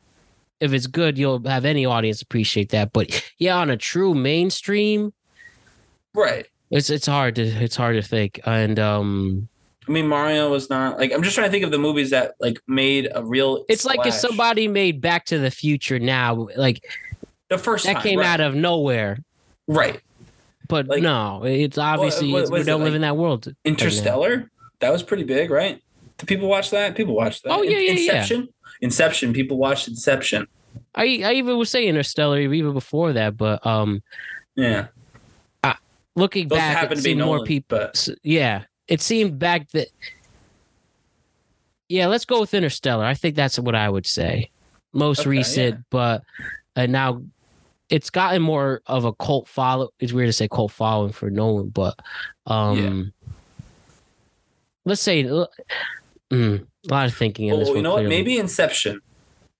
If 0.60 0.72
it's 0.72 0.86
good, 0.86 1.18
you'll 1.18 1.46
have 1.48 1.64
any 1.64 1.86
audience 1.86 2.22
appreciate 2.22 2.70
that. 2.70 2.92
But 2.92 3.24
yeah, 3.38 3.56
on 3.56 3.70
a 3.70 3.76
true 3.76 4.14
mainstream, 4.14 5.12
right. 6.14 6.46
it's 6.70 6.90
it's 6.90 7.06
hard 7.06 7.36
to 7.36 7.42
it's 7.42 7.76
hard 7.76 7.96
to 7.96 8.02
think. 8.02 8.40
And 8.44 8.78
um 8.78 9.48
I 9.86 9.90
mean 9.90 10.06
Mario 10.06 10.50
was 10.50 10.68
not 10.68 10.98
like 10.98 11.12
I'm 11.12 11.22
just 11.22 11.34
trying 11.34 11.48
to 11.48 11.52
think 11.52 11.64
of 11.64 11.70
the 11.70 11.78
movies 11.78 12.10
that 12.10 12.34
like 12.40 12.60
made 12.66 13.08
a 13.14 13.24
real 13.24 13.64
it's 13.68 13.84
like 13.84 14.06
if 14.06 14.14
somebody 14.14 14.68
made 14.68 15.00
Back 15.00 15.24
to 15.26 15.38
the 15.38 15.50
Future 15.50 15.98
now, 15.98 16.48
like 16.56 16.84
the 17.48 17.58
first 17.58 17.86
that 17.86 17.94
time, 17.94 18.02
came 18.02 18.18
right. 18.18 18.26
out 18.26 18.40
of 18.40 18.54
nowhere. 18.54 19.18
Right. 19.68 20.00
But 20.68 20.86
Like- 20.88 21.02
no, 21.02 21.44
it's 21.44 21.78
obviously 21.78 22.32
what- 22.32 22.42
it's, 22.42 22.50
what 22.50 22.58
we 22.60 22.64
don't 22.64 22.80
live 22.80 22.90
like 22.92 22.96
in 22.96 23.02
that 23.02 23.16
world. 23.16 23.46
right. 23.46 23.54
Interstellar, 23.64 24.50
that 24.80 24.90
was 24.92 25.02
pretty 25.02 25.22
big, 25.24 25.50
right? 25.50 25.80
Do 26.18 26.26
people 26.26 26.48
watch 26.48 26.70
that? 26.70 26.94
People 26.96 27.14
watch 27.14 27.40
that. 27.42 27.52
Oh, 27.52 27.62
yeah, 27.62 27.78
yeah, 27.78 27.92
yeah. 27.92 28.12
Inception. 28.16 28.48
Inception. 28.80 29.32
People 29.32 29.56
watched 29.56 29.86
Inception. 29.88 30.46
I 30.94 31.22
I 31.24 31.32
even 31.34 31.56
was 31.56 31.70
say 31.70 31.86
Interstellar 31.86 32.38
even 32.40 32.72
before 32.72 33.12
that, 33.14 33.36
but 33.36 33.64
um, 33.66 34.02
Yeah. 34.56 34.88
looking 36.16 36.48
Those 36.48 36.58
back, 36.58 36.90
it 36.90 36.98
seemed 36.98 37.20
more 37.20 37.36
Nolan, 37.36 37.46
people. 37.46 37.78
but- 37.78 38.08
Yeah, 38.24 38.64
it 38.88 39.00
seemed 39.00 39.38
back 39.38 39.70
that. 39.70 39.86
Yeah, 41.88 42.06
let's 42.08 42.24
go 42.24 42.40
with 42.40 42.52
Interstellar. 42.52 43.04
I 43.04 43.14
think 43.14 43.34
that's 43.36 43.58
what 43.58 43.74
I 43.74 43.88
would 43.88 44.06
say. 44.06 44.50
Most 44.92 45.20
Okay, 45.20 45.28
recent, 45.30 45.74
yeah. 45.76 45.80
but 45.90 46.22
uh, 46.76 46.86
now 46.86 47.22
it's 47.90 48.10
gotten 48.10 48.42
more 48.42 48.82
of 48.86 49.04
a 49.04 49.12
cult 49.14 49.48
follow. 49.48 49.90
It's 50.00 50.12
weird 50.12 50.28
to 50.28 50.32
say 50.32 50.48
cult 50.48 50.72
following 50.72 51.12
for 51.12 51.30
Nolan, 51.30 51.68
but 51.70 51.98
um, 52.46 53.12
let's 54.84 55.00
say 55.00 55.24
mm, 55.24 55.46
a 56.30 56.66
lot 56.90 57.06
of 57.06 57.14
thinking 57.14 57.48
in 57.48 57.58
this 57.58 57.68
you 57.68 57.82
know 57.82 57.94
what? 57.94 58.04
Maybe 58.06 58.38
Inception. 58.38 59.00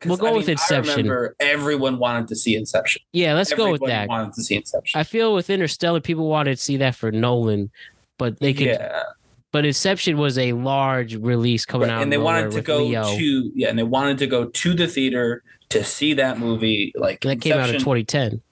We'll 0.04 0.16
go 0.16 0.36
with 0.36 0.48
I 0.48 0.52
Inception. 0.52 0.94
remember 0.96 1.34
everyone 1.40 1.98
wanted 1.98 2.28
to 2.28 2.36
see 2.36 2.54
Inception. 2.54 3.02
yeah, 3.12 3.34
let's 3.34 3.52
go 3.52 3.72
with 3.72 3.82
that. 3.86 4.08
Wanted 4.08 4.32
to 4.34 4.42
see 4.42 4.54
Inception. 4.56 4.98
I 4.98 5.02
feel 5.02 5.34
with 5.34 5.50
Interstellar, 5.50 6.00
people 6.00 6.28
wanted 6.28 6.56
to 6.56 6.62
see 6.62 6.76
that 6.76 6.94
for 6.94 7.10
Nolan, 7.10 7.70
but 8.16 8.38
they 8.38 8.52
could. 8.54 8.66
yeah, 8.68 9.02
But 9.50 9.64
Inception 9.64 10.16
was 10.18 10.38
a 10.38 10.52
large 10.52 11.16
release 11.16 11.64
coming 11.64 11.88
Right, 11.88 11.96
out, 11.96 12.02
and 12.02 12.12
they 12.12 12.18
wanted 12.18 12.52
to 12.52 12.60
go 12.62 12.84
Leo. 12.84 13.16
to 13.16 13.50
yeah, 13.56 13.70
and 13.70 13.78
they 13.78 13.82
wanted 13.82 14.18
to 14.18 14.28
go 14.28 14.44
to 14.44 14.74
the 14.74 14.86
theater 14.86 15.42
to 15.70 15.84
see 15.84 16.14
that 16.14 16.38
movie. 16.38 16.92
Like 16.96 17.20
that 17.20 17.40
came 17.40 17.54
out 17.54 17.70
in 17.70 17.78
2010. 17.78 18.42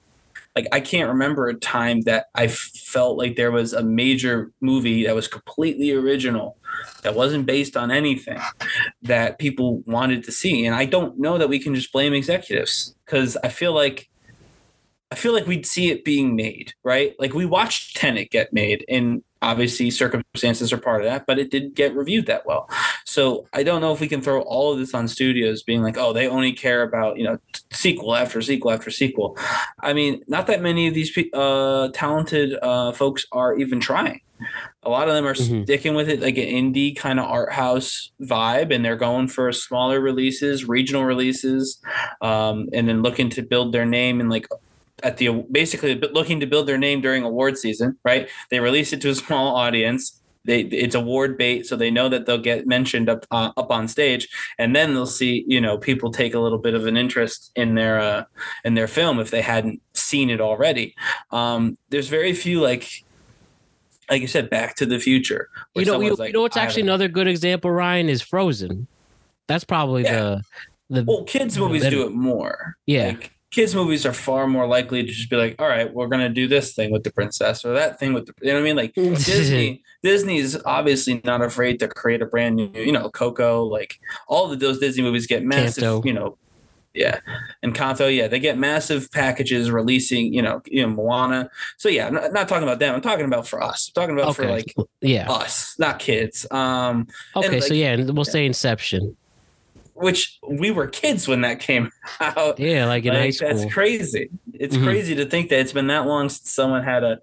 like 0.56 0.66
I 0.72 0.80
can't 0.80 1.08
remember 1.10 1.48
a 1.48 1.54
time 1.54 2.00
that 2.02 2.26
I 2.34 2.48
felt 2.48 3.18
like 3.18 3.36
there 3.36 3.52
was 3.52 3.74
a 3.74 3.82
major 3.82 4.52
movie 4.60 5.04
that 5.04 5.14
was 5.14 5.28
completely 5.28 5.92
original, 5.92 6.56
that 7.02 7.14
wasn't 7.14 7.44
based 7.46 7.76
on 7.76 7.90
anything, 7.90 8.40
that 9.02 9.38
people 9.38 9.82
wanted 9.86 10.24
to 10.24 10.32
see. 10.32 10.64
And 10.64 10.74
I 10.74 10.86
don't 10.86 11.18
know 11.18 11.36
that 11.36 11.50
we 11.50 11.58
can 11.58 11.74
just 11.74 11.92
blame 11.92 12.14
executives 12.14 12.94
because 13.04 13.36
I 13.44 13.48
feel 13.48 13.74
like 13.74 14.08
I 15.12 15.14
feel 15.14 15.32
like 15.32 15.46
we'd 15.46 15.66
see 15.66 15.90
it 15.90 16.04
being 16.04 16.34
made, 16.34 16.72
right? 16.82 17.14
Like 17.18 17.32
we 17.32 17.44
watched 17.46 17.96
Tenet 17.96 18.30
get 18.30 18.52
made, 18.52 18.84
and 18.88 19.22
obviously 19.42 19.90
circumstances 19.90 20.72
are 20.72 20.78
part 20.78 21.02
of 21.02 21.06
that, 21.06 21.26
but 21.26 21.38
it 21.38 21.50
didn't 21.50 21.74
get 21.74 21.94
reviewed 21.94 22.26
that 22.26 22.46
well. 22.46 22.68
So 23.04 23.46
I 23.52 23.62
don't 23.62 23.80
know 23.80 23.92
if 23.92 24.00
we 24.00 24.08
can 24.08 24.20
throw 24.20 24.40
all 24.42 24.72
of 24.72 24.78
this 24.78 24.94
on 24.94 25.08
studios 25.08 25.62
being 25.62 25.82
like, 25.82 25.96
oh, 25.98 26.12
they 26.12 26.28
only 26.28 26.52
care 26.52 26.82
about, 26.82 27.18
you 27.18 27.24
know, 27.24 27.38
sequel 27.70 28.14
after 28.14 28.40
sequel 28.42 28.70
after 28.70 28.90
sequel. 28.90 29.36
I 29.80 29.92
mean, 29.92 30.22
not 30.26 30.46
that 30.48 30.62
many 30.62 30.88
of 30.88 30.94
these 30.94 31.16
uh, 31.32 31.88
talented 31.92 32.58
uh, 32.62 32.92
folks 32.92 33.26
are 33.32 33.56
even 33.56 33.80
trying. 33.80 34.20
A 34.82 34.90
lot 34.90 35.08
of 35.08 35.14
them 35.14 35.26
are 35.26 35.34
Mhm. 35.34 35.64
sticking 35.64 35.94
with 35.94 36.10
it 36.10 36.20
like 36.20 36.36
an 36.36 36.44
indie 36.44 36.94
kind 36.94 37.18
of 37.18 37.24
art 37.24 37.52
house 37.52 38.10
vibe, 38.20 38.72
and 38.74 38.84
they're 38.84 38.96
going 38.96 39.28
for 39.28 39.50
smaller 39.50 39.98
releases, 40.00 40.66
regional 40.66 41.04
releases, 41.04 41.80
um, 42.20 42.68
and 42.72 42.86
then 42.86 43.02
looking 43.02 43.30
to 43.30 43.42
build 43.42 43.72
their 43.72 43.86
name 43.86 44.20
and 44.20 44.28
like 44.28 44.46
at 45.02 45.16
the 45.18 45.44
basically 45.50 45.94
looking 45.94 46.40
to 46.40 46.46
build 46.46 46.66
their 46.66 46.78
name 46.78 47.00
during 47.00 47.22
award 47.22 47.58
season. 47.58 47.98
Right? 48.04 48.28
They 48.50 48.60
release 48.60 48.92
it 48.92 49.00
to 49.02 49.10
a 49.10 49.14
small 49.14 49.54
audience. 49.56 50.20
They, 50.44 50.60
it's 50.60 50.94
award 50.94 51.36
bait, 51.36 51.66
so 51.66 51.74
they 51.74 51.90
know 51.90 52.08
that 52.08 52.24
they'll 52.26 52.38
get 52.38 52.68
mentioned 52.68 53.08
up 53.08 53.26
uh, 53.32 53.50
up 53.56 53.72
on 53.72 53.88
stage, 53.88 54.28
and 54.58 54.76
then 54.76 54.94
they'll 54.94 55.04
see 55.04 55.44
you 55.48 55.60
know 55.60 55.76
people 55.76 56.12
take 56.12 56.34
a 56.34 56.38
little 56.38 56.58
bit 56.58 56.74
of 56.74 56.86
an 56.86 56.96
interest 56.96 57.50
in 57.56 57.74
their 57.74 57.98
uh, 57.98 58.24
in 58.64 58.74
their 58.74 58.86
film 58.86 59.18
if 59.18 59.32
they 59.32 59.42
hadn't 59.42 59.82
seen 59.94 60.30
it 60.30 60.40
already. 60.40 60.94
Um, 61.32 61.76
there's 61.88 62.08
very 62.08 62.32
few 62.32 62.60
like 62.60 62.88
like 64.08 64.20
you 64.20 64.28
said, 64.28 64.48
Back 64.48 64.76
to 64.76 64.86
the 64.86 65.00
Future. 65.00 65.48
You 65.74 65.84
know, 65.84 66.00
you, 66.00 66.10
someone's 66.10 66.28
you 66.28 66.32
know 66.32 66.42
what's 66.42 66.56
actually 66.56 66.82
another 66.82 67.08
good 67.08 67.26
example, 67.26 67.72
Ryan, 67.72 68.08
is 68.08 68.22
Frozen. 68.22 68.86
That's 69.48 69.64
probably 69.64 70.04
Yeah. 70.04 70.36
the 70.88 71.00
the 71.00 71.04
Well, 71.04 71.24
kids 71.24 71.58
movies 71.58 71.82
Better. 71.82 71.96
do 71.96 72.06
it 72.06 72.12
more. 72.12 72.76
Yeah. 72.86 73.08
Like, 73.08 73.32
kids 73.56 73.74
movies 73.74 74.04
are 74.04 74.12
far 74.12 74.46
more 74.46 74.66
likely 74.66 75.02
to 75.02 75.10
just 75.10 75.30
be 75.30 75.36
like, 75.36 75.56
all 75.58 75.66
right, 75.66 75.90
we're 75.94 76.08
gonna 76.08 76.28
do 76.28 76.46
this 76.46 76.74
thing 76.74 76.92
with 76.92 77.04
the 77.04 77.10
princess 77.10 77.64
or 77.64 77.72
that 77.72 77.98
thing 77.98 78.12
with 78.12 78.26
the 78.26 78.34
you 78.42 78.48
know 78.48 78.56
what 78.56 78.60
I 78.60 78.62
mean? 78.64 78.76
Like 78.76 78.92
Disney 79.24 79.82
Disney's 80.02 80.62
obviously 80.66 81.22
not 81.24 81.40
afraid 81.40 81.78
to 81.78 81.88
create 81.88 82.20
a 82.20 82.26
brand 82.26 82.56
new, 82.56 82.70
you 82.74 82.92
know, 82.92 83.08
Coco, 83.08 83.64
like 83.64 83.98
all 84.28 84.52
of 84.52 84.60
those 84.60 84.78
Disney 84.78 85.02
movies 85.02 85.26
get 85.26 85.42
massive, 85.42 85.82
Canto. 85.82 86.02
you 86.04 86.12
know, 86.12 86.36
yeah. 86.92 87.20
Encanto, 87.64 88.14
yeah, 88.14 88.28
they 88.28 88.38
get 88.38 88.58
massive 88.58 89.10
packages 89.10 89.70
releasing, 89.70 90.34
you 90.34 90.42
know, 90.42 90.60
you 90.66 90.82
know, 90.82 90.92
Moana. 90.92 91.48
So 91.78 91.88
yeah, 91.88 92.08
I'm 92.08 92.14
not, 92.14 92.34
not 92.34 92.48
talking 92.48 92.64
about 92.64 92.78
them. 92.78 92.94
I'm 92.94 93.00
talking 93.00 93.24
about 93.24 93.48
for 93.48 93.62
us. 93.62 93.88
I'm 93.88 94.02
talking 94.02 94.18
about 94.20 94.36
for 94.36 94.46
like 94.46 94.74
yeah, 95.00 95.32
us, 95.32 95.78
not 95.78 95.98
kids. 95.98 96.46
Um, 96.50 97.06
okay, 97.34 97.60
so 97.60 97.68
like- 97.68 97.78
yeah, 97.78 97.96
we'll 97.96 98.26
say 98.26 98.44
Inception. 98.44 99.16
Which 99.96 100.38
we 100.46 100.70
were 100.70 100.86
kids 100.86 101.26
when 101.26 101.40
that 101.40 101.58
came 101.60 101.90
out. 102.20 102.58
Yeah, 102.58 102.86
like 102.86 103.04
in 103.04 103.12
Like, 103.14 103.20
high 103.22 103.30
school. 103.30 103.48
That's 103.48 103.72
crazy. 103.72 104.28
It's 104.52 104.76
Mhm. 104.76 104.84
crazy 104.84 105.14
to 105.16 105.26
think 105.26 105.48
that 105.50 105.60
it's 105.60 105.72
been 105.72 105.86
that 105.88 106.06
long 106.06 106.28
since 106.28 106.50
someone 106.52 106.84
had 106.84 107.02
a 107.04 107.18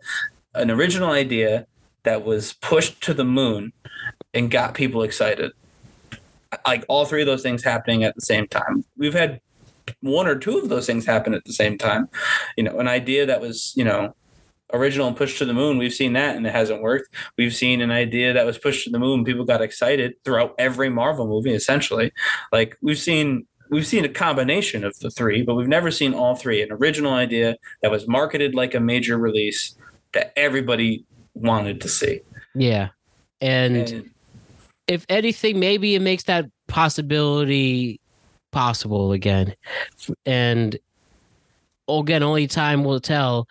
an 0.55 0.69
original 0.69 1.09
idea 1.11 1.65
that 2.03 2.23
was 2.23 2.53
pushed 2.53 3.01
to 3.01 3.13
the 3.13 3.23
moon 3.23 3.73
and 4.35 4.51
got 4.51 4.73
people 4.75 5.01
excited. 5.03 5.51
Like 6.67 6.85
all 6.87 7.05
three 7.05 7.21
of 7.21 7.25
those 7.27 7.41
things 7.41 7.63
happening 7.63 8.03
at 8.03 8.13
the 8.13 8.21
same 8.21 8.47
time. 8.47 8.85
We've 8.97 9.13
had 9.15 9.39
one 10.01 10.27
or 10.27 10.35
two 10.35 10.59
of 10.59 10.69
those 10.69 10.85
things 10.85 11.05
happen 11.05 11.33
at 11.33 11.43
the 11.45 11.53
same 11.53 11.77
time. 11.77 12.07
You 12.55 12.65
know, 12.65 12.79
an 12.79 12.87
idea 12.87 13.25
that 13.25 13.41
was, 13.41 13.73
you 13.75 13.83
know, 13.83 14.15
original 14.73 15.07
and 15.07 15.15
pushed 15.15 15.37
to 15.37 15.45
the 15.45 15.53
moon. 15.53 15.77
We've 15.77 15.93
seen 15.93 16.13
that 16.13 16.35
and 16.35 16.45
it 16.45 16.51
hasn't 16.51 16.81
worked. 16.81 17.13
We've 17.37 17.55
seen 17.55 17.81
an 17.81 17.91
idea 17.91 18.33
that 18.33 18.45
was 18.45 18.57
pushed 18.57 18.85
to 18.85 18.89
the 18.89 18.99
moon. 18.99 19.23
People 19.23 19.45
got 19.45 19.61
excited 19.61 20.15
throughout 20.25 20.55
every 20.57 20.89
Marvel 20.89 21.27
movie, 21.27 21.53
essentially. 21.53 22.11
Like 22.51 22.77
we've 22.81 22.99
seen 22.99 23.45
we've 23.69 23.87
seen 23.87 24.05
a 24.05 24.09
combination 24.09 24.83
of 24.83 24.97
the 24.99 25.09
three, 25.09 25.41
but 25.41 25.55
we've 25.55 25.67
never 25.67 25.91
seen 25.91 26.13
all 26.13 26.35
three. 26.35 26.61
An 26.61 26.71
original 26.71 27.13
idea 27.13 27.55
that 27.81 27.91
was 27.91 28.07
marketed 28.07 28.55
like 28.55 28.75
a 28.75 28.79
major 28.79 29.17
release 29.17 29.75
that 30.13 30.33
everybody 30.35 31.05
wanted 31.33 31.81
to 31.81 31.87
see. 31.87 32.21
yeah, 32.53 32.89
and 33.41 33.77
And 33.77 34.09
if 34.87 35.05
anything, 35.09 35.59
maybe 35.59 35.95
it 35.95 36.01
makes 36.01 36.23
that 36.23 36.45
possibility 36.67 37.99
possible 38.51 39.11
again. 39.11 39.55
And 40.25 40.77
again, 41.87 42.23
only 42.23 42.47
time 42.47 42.83
will 42.83 42.99
tell, 42.99 43.47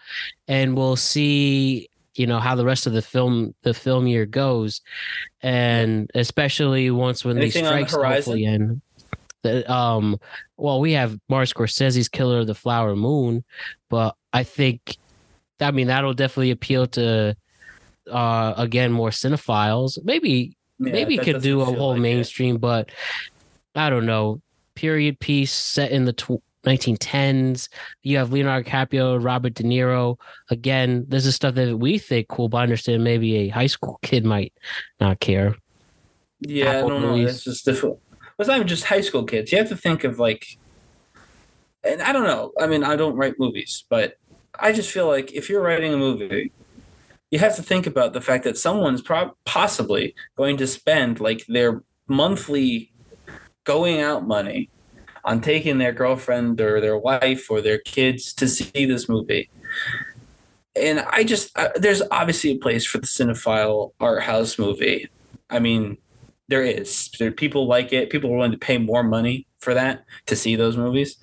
and 0.49 0.76
we'll 0.76 0.97
see. 0.97 1.89
You 2.14 2.26
know 2.26 2.41
how 2.41 2.55
the 2.55 2.64
rest 2.64 2.87
of 2.87 2.93
the 2.93 3.01
film 3.01 3.55
the 3.62 3.72
film 3.72 4.07
year 4.07 4.26
goes, 4.26 4.83
and 5.41 6.11
especially 6.14 6.91
once 6.91 7.24
when 7.24 7.39
Anything 7.39 7.64
these 7.64 7.72
on 7.72 7.80
the 7.80 7.89
strikes 7.89 8.16
hopefully 8.26 8.45
end. 8.45 8.83
That 9.43 9.68
um, 9.68 10.20
well, 10.57 10.78
we 10.78 10.93
have 10.93 11.18
Martin 11.28 11.53
Scorsese's 11.53 12.09
Killer 12.09 12.41
of 12.41 12.47
the 12.47 12.55
Flower 12.55 12.95
Moon, 12.95 13.45
but 13.89 14.14
I 14.33 14.45
think, 14.45 14.97
I 15.61 15.70
mean, 15.70 15.89
that'll 15.89 16.14
definitely 16.14 16.53
appeal 16.53 16.87
to, 16.89 17.35
uh, 18.11 18.55
again, 18.57 18.93
more 18.93 19.11
cinephiles. 19.11 19.99
Maybe 20.05 20.57
yeah, 20.78 20.93
maybe 20.93 21.18
could 21.18 21.43
do 21.43 21.61
a 21.62 21.64
whole 21.64 21.91
like 21.91 21.99
it. 21.99 22.03
mainstream, 22.03 22.59
but 22.59 22.91
I 23.74 23.91
don't 23.91 24.07
know. 24.07 24.41
Period 24.74 25.18
piece 25.18 25.53
set 25.53 25.91
in 25.91 26.05
the 26.05 26.12
tw- 26.12 26.43
1910s. 26.65 27.69
You 28.03 28.19
have 28.19 28.33
Leonardo 28.33 28.69
DiCaprio, 28.69 29.23
Robert 29.23 29.55
De 29.55 29.63
Niro. 29.63 30.19
Again, 30.51 31.05
this 31.09 31.27
is 31.27 31.35
stuff 31.35 31.55
that 31.57 31.79
we 31.79 31.99
think 31.99 32.29
cool, 32.29 32.49
but 32.49 32.59
I 32.59 32.63
understand 32.63 33.05
maybe 33.05 33.37
a 33.37 33.49
high 33.49 33.67
school 33.67 33.99
kid 34.03 34.25
might 34.25 34.53
not 35.01 35.21
care. 35.21 35.55
Yeah, 36.41 36.71
Apple 36.71 36.91
no, 36.91 36.99
no, 36.99 37.07
movies. 37.13 37.37
it's 37.37 37.45
just 37.45 37.65
difficult. 37.65 38.01
It's 38.39 38.49
not 38.49 38.57
even 38.57 38.69
just 38.69 38.85
high 38.85 39.01
school 39.01 39.25
kids. 39.25 39.53
You 39.53 39.59
have 39.59 39.69
to 39.69 39.77
think 39.77 40.05
of 40.05 40.19
like, 40.19 40.59
and 41.85 42.03
I 42.03 42.13
don't 42.13 42.25
know. 42.25 42.53
I 42.59 42.67
mean, 42.67 42.83
I 42.83 42.97
don't 42.97 43.17
write 43.17 43.35
movies, 43.39 43.85
but 43.89 44.17
I 44.59 44.73
just 44.73 44.91
feel 44.91 45.07
like 45.07 45.33
if 45.33 45.49
you're 45.49 45.63
writing 45.63 45.95
a 45.95 45.97
movie, 45.97 46.51
you 47.31 47.39
have 47.39 47.57
to 47.57 47.63
think 47.63 47.87
about 47.87 48.13
the 48.13 48.21
fact 48.21 48.45
that 48.45 48.59
someone's 48.59 49.01
prob 49.01 49.33
possibly 49.45 50.15
going 50.37 50.57
to 50.59 50.67
spend 50.67 51.21
like 51.21 51.45
their 51.47 51.83
monthly 52.09 52.93
going 53.65 54.01
out 54.01 54.27
money 54.27 54.69
on 55.25 55.41
taking 55.41 55.79
their 55.79 55.93
girlfriend 55.93 56.61
or 56.61 56.81
their 56.81 56.99
wife 56.99 57.51
or 57.51 57.61
their 57.61 57.79
kids 57.79 58.33
to 58.35 58.49
see 58.49 58.87
this 58.87 59.09
movie. 59.09 59.49
And 60.75 61.01
I 61.01 61.25
just, 61.25 61.57
uh, 61.59 61.68
there's 61.77 62.03
obviously 62.11 62.53
a 62.53 62.57
place 62.57 62.87
for 62.87 62.99
the 62.99 63.07
cinephile 63.07 63.93
art 64.01 64.23
house 64.23 64.59
movie. 64.59 65.09
I 65.51 65.59
mean, 65.59 65.99
there 66.49 66.62
is. 66.62 67.11
There, 67.18 67.31
people 67.31 67.66
like 67.66 67.93
it. 67.93 68.11
People 68.11 68.33
are 68.33 68.37
willing 68.37 68.53
to 68.53 68.59
pay 68.59 68.79
more 68.79 69.03
money 69.03 69.47
for 69.61 69.75
that 69.75 70.05
to 70.27 70.37
see 70.37 70.57
those 70.57 70.77
movies. 70.77 71.16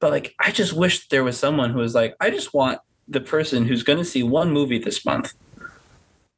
But 0.00 0.10
like, 0.10 0.34
I 0.40 0.50
just 0.50 0.72
wish 0.72 1.08
there 1.08 1.22
was 1.24 1.38
someone 1.38 1.70
who 1.70 1.78
was 1.78 1.94
like, 1.94 2.16
I 2.20 2.30
just 2.30 2.54
want 2.54 2.80
the 3.06 3.20
person 3.20 3.66
who's 3.66 3.82
going 3.82 3.98
to 3.98 4.04
see 4.04 4.22
one 4.22 4.50
movie 4.50 4.78
this 4.78 5.04
month 5.04 5.34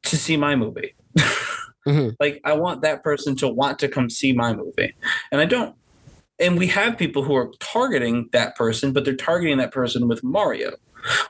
to 0.05 0.17
see 0.17 0.37
my 0.37 0.57
movie. 0.57 0.95
Mhm. 1.87 2.17
Like, 2.19 2.41
I 2.45 2.55
want 2.55 2.83
that 2.83 3.03
person 3.03 3.37
to 3.37 3.49
want 3.49 3.79
to 3.79 3.89
come 3.89 4.11
see 4.11 4.33
my 4.33 4.53
movie, 4.53 4.95
and 5.31 5.41
I 5.41 5.45
don't. 5.45 5.75
And 6.39 6.59
we 6.59 6.67
have 6.69 6.99
people 6.99 7.23
who 7.23 7.35
are 7.35 7.51
targeting 7.61 8.29
that 8.33 8.57
person, 8.57 8.93
but 8.93 9.05
they're 9.05 9.17
targeting 9.17 9.59
that 9.59 9.73
person 9.73 10.09
with 10.09 10.23
Mario 10.23 10.73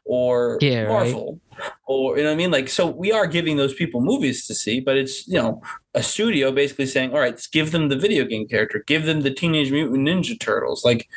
or 0.04 0.58
Yeah, 0.60 0.82
right. 0.82 0.88
Marvel 0.88 1.40
or 1.86 2.16
you 2.16 2.22
know 2.22 2.30
what 2.30 2.34
I 2.34 2.36
mean? 2.36 2.50
Like, 2.50 2.68
so 2.68 2.86
we 2.86 3.12
are 3.12 3.26
giving 3.26 3.56
those 3.56 3.74
people 3.74 4.00
movies 4.00 4.46
to 4.46 4.54
see, 4.54 4.80
but 4.80 4.96
it's 4.96 5.26
you 5.26 5.34
know 5.34 5.62
a 5.94 6.02
studio 6.02 6.52
basically 6.52 6.86
saying, 6.86 7.12
all 7.12 7.20
right, 7.20 7.32
let's 7.32 7.46
give 7.46 7.72
them 7.72 7.88
the 7.88 7.96
video 7.96 8.24
game 8.24 8.46
character, 8.46 8.82
give 8.86 9.06
them 9.06 9.22
the 9.22 9.30
Teenage 9.30 9.70
Mutant 9.70 10.06
Ninja 10.06 10.38
Turtles. 10.38 10.84
Like, 10.84 11.08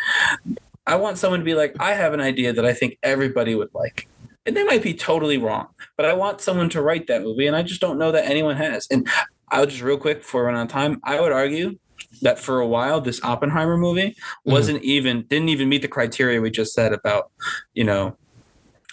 I 0.87 0.95
want 0.95 1.17
someone 1.17 1.39
to 1.39 1.45
be 1.45 1.55
like, 1.55 1.75
I 1.79 1.93
have 1.93 2.13
an 2.13 2.21
idea 2.21 2.53
that 2.53 2.65
I 2.65 2.73
think 2.73 2.97
everybody 3.03 3.55
would 3.55 3.73
like. 3.73 4.07
And 4.45 4.55
they 4.55 4.63
might 4.63 4.81
be 4.81 4.93
totally 4.93 5.37
wrong, 5.37 5.67
but 5.97 6.05
I 6.05 6.13
want 6.13 6.41
someone 6.41 6.69
to 6.69 6.81
write 6.81 7.07
that 7.07 7.21
movie, 7.21 7.45
and 7.45 7.55
I 7.55 7.61
just 7.61 7.81
don't 7.81 7.99
know 7.99 8.11
that 8.11 8.25
anyone 8.25 8.55
has. 8.55 8.87
And 8.89 9.07
I'll 9.49 9.65
just 9.65 9.81
real 9.81 9.97
quick 9.97 10.19
before 10.19 10.41
we 10.41 10.47
run 10.47 10.55
out 10.55 10.63
of 10.63 10.69
time, 10.69 10.99
I 11.03 11.19
would 11.19 11.31
argue 11.31 11.77
that 12.21 12.39
for 12.39 12.59
a 12.59 12.67
while 12.67 13.01
this 13.01 13.23
Oppenheimer 13.23 13.77
movie 13.77 14.15
wasn't 14.45 14.83
even 14.83 15.23
didn't 15.23 15.49
even 15.49 15.69
meet 15.69 15.81
the 15.81 15.87
criteria 15.87 16.41
we 16.41 16.49
just 16.49 16.73
said 16.73 16.93
about, 16.93 17.31
you 17.73 17.83
know, 17.83 18.17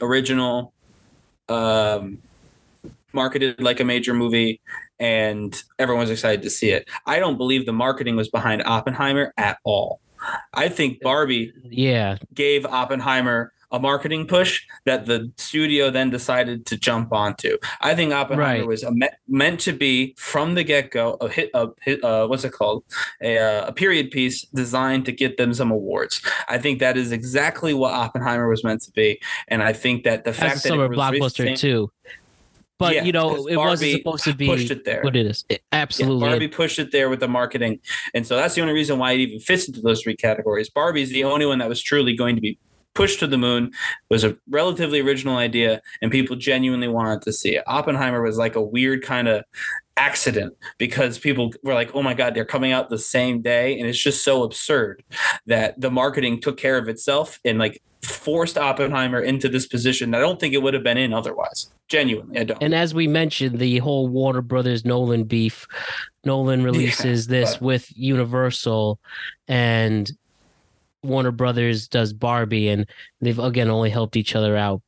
original, 0.00 0.72
um, 1.48 2.18
marketed 3.12 3.60
like 3.60 3.80
a 3.80 3.84
major 3.84 4.14
movie, 4.14 4.60
and 4.98 5.62
everyone's 5.78 6.10
excited 6.10 6.42
to 6.42 6.50
see 6.50 6.70
it. 6.70 6.88
I 7.06 7.18
don't 7.18 7.36
believe 7.36 7.66
the 7.66 7.72
marketing 7.72 8.16
was 8.16 8.28
behind 8.28 8.62
Oppenheimer 8.64 9.32
at 9.36 9.58
all. 9.64 10.00
I 10.52 10.68
think 10.68 11.00
Barbie 11.02 11.52
Yeah, 11.64 12.18
gave 12.34 12.66
Oppenheimer 12.66 13.52
a 13.76 13.78
marketing 13.78 14.26
push 14.26 14.62
that 14.86 15.04
the 15.06 15.30
studio 15.36 15.90
then 15.90 16.08
decided 16.10 16.64
to 16.66 16.76
jump 16.78 17.12
onto. 17.12 17.58
I 17.82 17.94
think 17.94 18.12
Oppenheimer 18.12 18.60
Right. 18.60 18.66
was 18.66 18.84
me- 18.90 19.08
meant 19.28 19.60
to 19.60 19.72
be 19.72 20.14
from 20.16 20.54
the 20.54 20.64
get 20.64 20.90
go 20.90 21.14
a 21.20 21.28
hit, 21.28 21.50
a 21.54 21.68
hit 21.82 22.02
uh, 22.02 22.26
what's 22.26 22.44
it 22.44 22.52
called, 22.52 22.84
a, 23.22 23.38
uh, 23.38 23.66
a 23.68 23.72
period 23.72 24.10
piece 24.10 24.42
designed 24.54 25.04
to 25.06 25.12
get 25.12 25.36
them 25.36 25.52
some 25.52 25.70
awards. 25.70 26.22
I 26.48 26.56
think 26.58 26.78
that 26.80 26.96
is 26.96 27.12
exactly 27.12 27.74
what 27.74 27.92
Oppenheimer 27.92 28.48
was 28.48 28.64
meant 28.64 28.80
to 28.82 28.90
be, 28.92 29.20
and 29.48 29.62
I 29.62 29.72
think 29.74 30.04
that 30.04 30.24
the 30.24 30.30
a 30.30 30.32
fact 30.32 30.62
that 30.62 30.68
summer 30.70 30.86
it 30.86 30.96
was 30.96 30.98
a 30.98 31.00
blockbuster 31.00 31.58
too. 31.58 31.90
But 32.78 32.94
Yeah, 32.94 33.04
you 33.04 33.12
know, 33.12 33.46
it 33.46 33.56
wasn't 33.56 33.92
supposed 33.92 34.24
to 34.24 34.34
be 34.34 34.46
pushed 34.48 34.70
it 34.70 34.84
there. 34.84 35.00
what 35.02 35.16
it 35.16 35.24
is. 35.26 35.44
It- 35.48 35.62
Yeah, 35.72 35.80
absolutely. 35.80 36.28
Barbie 36.28 36.48
pushed 36.48 36.78
it 36.78 36.92
there 36.92 37.08
with 37.08 37.20
the 37.20 37.28
marketing. 37.28 37.80
And 38.12 38.26
so 38.26 38.36
that's 38.36 38.54
the 38.54 38.60
only 38.60 38.74
reason 38.74 38.98
why 38.98 39.12
it 39.12 39.20
even 39.20 39.40
fits 39.40 39.66
into 39.66 39.80
those 39.80 40.02
three 40.02 40.14
categories. 40.14 40.68
Barbie's 40.68 41.08
the 41.08 41.24
only 41.24 41.46
one 41.46 41.58
that 41.60 41.70
was 41.70 41.80
truly 41.82 42.14
going 42.14 42.34
to 42.34 42.42
be 42.42 42.58
pushed 42.96 43.20
to 43.20 43.26
the 43.26 43.38
moon 43.38 43.70
was 44.08 44.24
a 44.24 44.36
relatively 44.48 45.00
original 45.00 45.36
idea 45.36 45.82
and 46.00 46.10
people 46.10 46.34
genuinely 46.34 46.88
wanted 46.88 47.22
to 47.22 47.32
see 47.32 47.54
it. 47.54 47.62
Oppenheimer 47.66 48.22
was 48.22 48.38
like 48.38 48.56
a 48.56 48.62
weird 48.62 49.02
kind 49.02 49.28
of 49.28 49.44
accident 49.98 50.54
because 50.78 51.18
people 51.18 51.52
were 51.62 51.72
like 51.72 51.90
oh 51.94 52.02
my 52.02 52.12
god 52.12 52.34
they're 52.34 52.44
coming 52.44 52.72
out 52.72 52.88
the 52.90 52.98
same 52.98 53.42
day. 53.42 53.78
And 53.78 53.88
it's 53.88 54.02
just 54.02 54.24
so 54.24 54.42
absurd 54.42 55.04
that 55.46 55.80
the 55.80 55.90
marketing 55.90 56.40
took 56.40 56.56
care 56.56 56.78
of 56.78 56.88
itself 56.88 57.38
and 57.44 57.58
like 57.58 57.82
forced 58.02 58.56
oppenheimer 58.56 59.20
into 59.20 59.48
this 59.48 59.66
position 59.66 60.14
i 60.14 60.20
don't 60.20 60.38
think 60.38 60.54
it 60.54 60.62
would 60.62 60.74
have 60.74 60.82
been 60.84 60.98
in 60.98 61.12
otherwise. 61.12 61.70
Genuinely 61.88 62.40
i 62.40 62.44
don't. 62.44 62.62
And 62.62 62.74
as 62.74 62.94
we 62.94 63.06
mentioned, 63.06 63.58
the 63.58 63.78
whole 63.78 64.08
Warner 64.08 64.42
Brothers 64.42 64.84
Nolan 64.84 65.24
beef, 65.24 65.66
Nolan 66.24 66.64
releases 66.70 67.26
this 67.26 67.54
but- 67.54 67.62
with 67.62 67.92
Universal 67.96 68.98
and 69.48 70.10
Warner 71.06 71.30
Brothers 71.32 71.88
does 71.88 72.12
Barbie 72.12 72.68
and 72.68 72.86
they've 73.20 73.38
again 73.38 73.68
only 73.70 73.90
helped 73.90 74.16
each 74.16 74.34
other 74.36 74.56
out. 74.56 74.82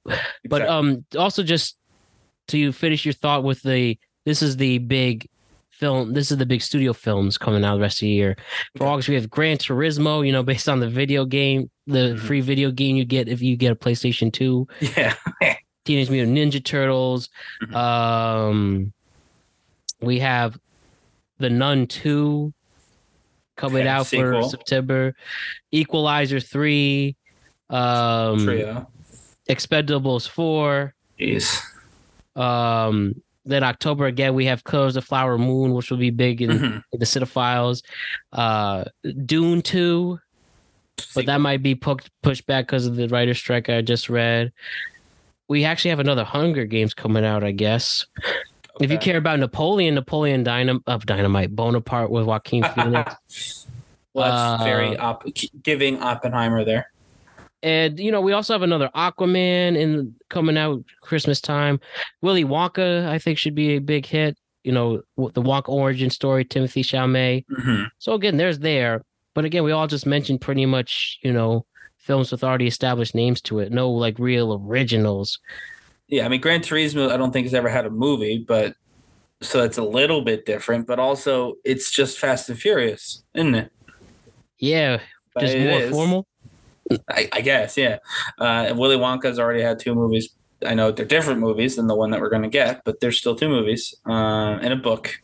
But 0.48 0.62
um 0.68 1.04
also 1.16 1.42
just 1.42 1.76
to 2.48 2.72
finish 2.72 3.04
your 3.04 3.12
thought 3.14 3.44
with 3.44 3.62
the 3.62 3.98
this 4.24 4.42
is 4.42 4.56
the 4.56 4.78
big 4.78 5.28
film 5.70 6.12
this 6.12 6.30
is 6.32 6.38
the 6.38 6.46
big 6.46 6.60
studio 6.60 6.92
films 6.92 7.38
coming 7.38 7.64
out 7.64 7.76
the 7.76 7.80
rest 7.80 7.98
of 7.98 8.06
the 8.06 8.08
year. 8.10 8.36
For 8.76 8.84
Okay. 8.84 8.92
August 8.92 9.08
we 9.08 9.14
have 9.14 9.30
Gran 9.30 9.58
Turismo, 9.58 10.26
you 10.26 10.32
know, 10.32 10.42
based 10.42 10.68
on 10.68 10.80
the 10.80 10.88
video 10.88 11.24
game, 11.24 11.70
the 11.86 12.14
Mhm. 12.16 12.18
free 12.20 12.40
video 12.40 12.70
game 12.70 12.96
you 12.96 13.04
get 13.04 13.28
if 13.28 13.40
you 13.42 13.56
get 13.56 13.72
a 13.72 13.76
PlayStation 13.76 14.32
2. 14.32 14.66
yeah 14.96 15.14
Teenage 15.84 16.10
Mutant 16.10 16.36
Ninja 16.36 16.62
Turtles. 16.62 17.28
Mhm. 17.62 17.74
Um, 17.74 18.92
we 20.00 20.18
have 20.18 20.58
the 21.38 21.48
Nun 21.48 21.86
Two 21.86 22.52
coming 23.58 23.82
Okay, 23.82 23.88
out 23.88 24.06
for. 24.06 24.42
September. 24.44 25.14
Equalizer 25.72 26.40
Three. 26.40 27.16
Um, 27.68 28.38
trio 28.44 28.88
Expendables 29.50 30.26
Four. 30.26 30.94
jeez 31.20 31.60
Um, 32.34 33.20
then 33.44 33.62
October 33.62 34.06
again 34.06 34.34
we 34.34 34.46
have 34.46 34.64
Killers 34.64 34.96
of 34.96 35.04
Flower 35.04 35.36
Moon, 35.36 35.74
which 35.74 35.90
will 35.90 35.98
be 35.98 36.10
big 36.10 36.40
in, 36.40 36.50
Mhm. 36.50 36.82
in 36.92 36.98
the 36.98 37.04
cinephiles. 37.04 37.82
Uh, 38.32 38.84
Dune 39.26 39.60
Two, 39.60 40.18
but 41.14 41.26
that 41.26 41.40
might 41.40 41.62
be 41.62 41.74
pu- 41.74 41.98
pushed 42.22 42.46
back 42.46 42.66
because 42.66 42.86
of 42.86 42.96
the 42.96 43.08
writer 43.08 43.34
strike 43.34 43.68
I 43.68 43.82
just 43.82 44.08
read. 44.08 44.52
We 45.48 45.64
actually 45.64 45.90
have 45.90 46.00
another 46.00 46.24
Hunger 46.24 46.64
Games 46.66 46.92
coming 46.94 47.24
out, 47.24 47.42
I 47.42 47.52
guess. 47.52 48.04
If 48.80 48.90
you 48.90 48.98
care 48.98 49.16
about 49.18 49.38
Napoleon, 49.40 49.94
Napoleon 49.94 50.44
Dynam- 50.44 50.82
of 50.86 51.04
Dynamite, 51.06 51.54
Bonaparte 51.56 52.10
with 52.10 52.24
Joaquin 52.26 52.62
Phoenix. 52.74 53.66
well 54.14 54.24
that's 54.30 54.60
Uh, 54.62 54.64
very 54.64 54.96
op- 54.96 55.24
giving 55.62 56.00
oppenheimer 56.02 56.64
there 56.64 56.90
and 57.62 57.98
you 57.98 58.12
know, 58.12 58.20
we 58.20 58.32
also 58.32 58.52
have 58.54 58.62
another 58.62 58.88
Aquaman 58.94 59.76
in 59.76 60.14
coming 60.30 60.56
out 60.56 60.84
Christmas 61.00 61.40
time. 61.40 61.80
Willy 62.22 62.44
Wonka, 62.44 63.08
I 63.08 63.18
think, 63.18 63.36
should 63.36 63.56
be 63.56 63.70
a 63.74 63.80
big 63.80 64.06
hit. 64.06 64.36
You 64.62 64.70
know, 64.70 65.02
the 65.16 65.42
Wonka 65.42 65.68
origin 65.70 66.08
story, 66.10 66.44
Timothée 66.44 66.84
Chalamet. 66.84 67.44
Mhm. 67.50 67.88
So 67.98 68.12
again, 68.12 68.36
there's 68.36 68.60
there. 68.60 69.02
But 69.34 69.44
again, 69.44 69.64
we 69.64 69.72
all 69.72 69.88
just 69.88 70.06
mentioned 70.06 70.40
pretty 70.40 70.66
much, 70.66 71.18
you 71.24 71.32
know, 71.32 71.66
films 71.96 72.30
with 72.30 72.44
already 72.44 72.68
established 72.68 73.16
names 73.16 73.40
to 73.42 73.58
it. 73.58 73.72
No 73.72 73.90
like 73.90 74.20
real 74.20 74.62
originals. 74.64 75.40
Yeah, 76.08 76.24
I 76.24 76.28
mean, 76.28 76.40
Gran 76.40 76.60
Turismo, 76.60 77.10
I 77.10 77.16
don't 77.16 77.32
think 77.32 77.44
has 77.46 77.54
ever 77.54 77.68
had 77.68 77.86
a 77.86 77.90
movie, 77.90 78.38
but 78.46 78.74
so 79.40 79.62
it's 79.62 79.78
a 79.78 79.82
little 79.82 80.22
bit 80.22 80.46
different. 80.46 80.86
But 80.86 80.98
also, 80.98 81.54
it's 81.64 81.90
just 81.90 82.18
Fast 82.18 82.48
and 82.48 82.58
Furious, 82.58 83.22
isn't 83.34 83.54
it? 83.54 83.70
Yeah, 84.58 85.00
But 85.34 85.42
just 85.42 85.58
more 85.58 85.80
is. 85.80 85.90
formal. 85.90 86.26
I, 87.10 87.28
I 87.32 87.40
guess, 87.42 87.76
yeah. 87.76 87.98
Uh, 88.38 88.72
Willy 88.74 88.96
Wonka's 88.96 89.38
already 89.38 89.60
had 89.62 89.78
two 89.78 89.94
movies. 89.94 90.30
I 90.66 90.74
know 90.74 90.90
they're 90.90 91.04
different 91.06 91.40
movies 91.40 91.76
than 91.76 91.86
the 91.86 91.94
one 91.94 92.10
that 92.10 92.20
we're 92.20 92.30
going 92.30 92.42
to 92.42 92.48
get, 92.48 92.82
but 92.84 93.00
there's 93.00 93.18
still 93.18 93.36
two 93.36 93.48
movies 93.48 93.94
uh, 94.08 94.58
and 94.60 94.72
a 94.72 94.76
book. 94.76 95.20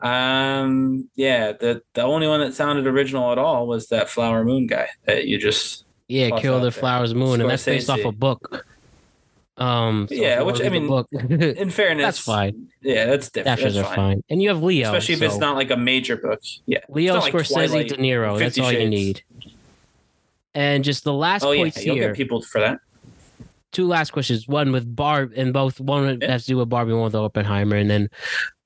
Um, 0.00 1.08
yeah, 1.16 1.52
the 1.52 1.82
the 1.94 2.02
only 2.02 2.26
one 2.28 2.40
that 2.40 2.54
sounded 2.54 2.86
original 2.86 3.32
at 3.32 3.38
all 3.38 3.66
was 3.66 3.88
that 3.88 4.08
Flower 4.08 4.44
Moon 4.44 4.66
guy 4.66 4.88
that 5.06 5.26
you 5.26 5.38
just 5.38 5.84
Yeah, 6.08 6.38
Kill 6.38 6.56
the 6.56 6.64
there. 6.64 6.70
Flowers 6.70 7.14
Moon, 7.14 7.40
and 7.40 7.50
that's 7.50 7.64
based 7.64 7.90
off 7.90 8.04
a 8.04 8.12
book. 8.12 8.66
Um, 9.60 10.08
so 10.08 10.14
Yeah, 10.14 10.40
which, 10.42 10.62
I 10.62 10.70
mean, 10.70 10.86
book, 10.88 11.06
in 11.12 11.68
fairness, 11.70 12.04
that's 12.04 12.18
fine. 12.18 12.68
Yeah, 12.80 13.04
that's 13.06 13.28
different. 13.30 13.58
Dashes 13.60 13.74
That's 13.74 13.86
are 13.88 13.94
fine. 13.94 14.14
fine. 14.16 14.24
and 14.30 14.42
you 14.42 14.48
have 14.48 14.62
Leo, 14.62 14.86
especially 14.88 15.14
if 15.16 15.22
it's 15.22 15.36
not 15.36 15.54
like 15.54 15.70
a 15.70 15.76
major 15.76 16.16
book. 16.16 16.40
Yeah, 16.66 16.78
It's 16.78 16.88
Leo 16.88 17.14
like 17.18 17.32
Scorsese, 17.34 17.52
Twilight, 17.68 17.88
De 17.88 17.96
Niro. 17.98 18.38
That's 18.38 18.58
all 18.58 18.72
you 18.72 18.88
need. 18.88 19.22
And 20.54 20.82
just 20.82 21.04
the 21.04 21.12
last 21.12 21.44
Oh 21.44 21.52
yeah, 21.52 21.62
points 21.62 21.84
you'll 21.84 21.94
here. 21.94 22.08
get 22.08 22.16
people 22.16 22.42
for 22.42 22.60
that. 22.60 22.80
two 23.72 23.86
last 23.86 24.10
questions. 24.12 24.48
One 24.48 24.72
with 24.72 24.96
Barb, 24.96 25.32
and 25.36 25.52
both 25.52 25.78
one 25.78 26.18
Yeah. 26.20 26.32
has 26.32 26.44
to 26.46 26.48
do 26.52 26.56
with 26.56 26.68
Barbie, 26.68 26.92
one 26.92 27.04
with 27.04 27.14
Oppenheimer, 27.14 27.76
and 27.76 27.88
then 27.88 28.08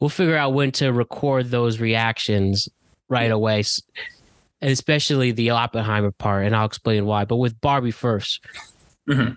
we'll 0.01 0.09
figure 0.09 0.37
out 0.37 0.55
when 0.55 0.71
to 0.73 0.93
record 0.93 1.51
those 1.51 1.79
reactions 1.81 2.69
right 3.11 3.27
Yeah. 3.29 3.35
away, 3.35 3.65
and 4.63 4.71
especially 4.71 5.33
the 5.33 5.51
Oppenheimer 5.51 6.11
part, 6.13 6.47
and 6.47 6.57
I'll 6.57 6.65
explain 6.67 7.05
why. 7.05 7.25
But 7.27 7.37
with 7.37 7.61
Barbie 7.61 7.91
1st 7.91 8.41
Mhm. 9.11 9.37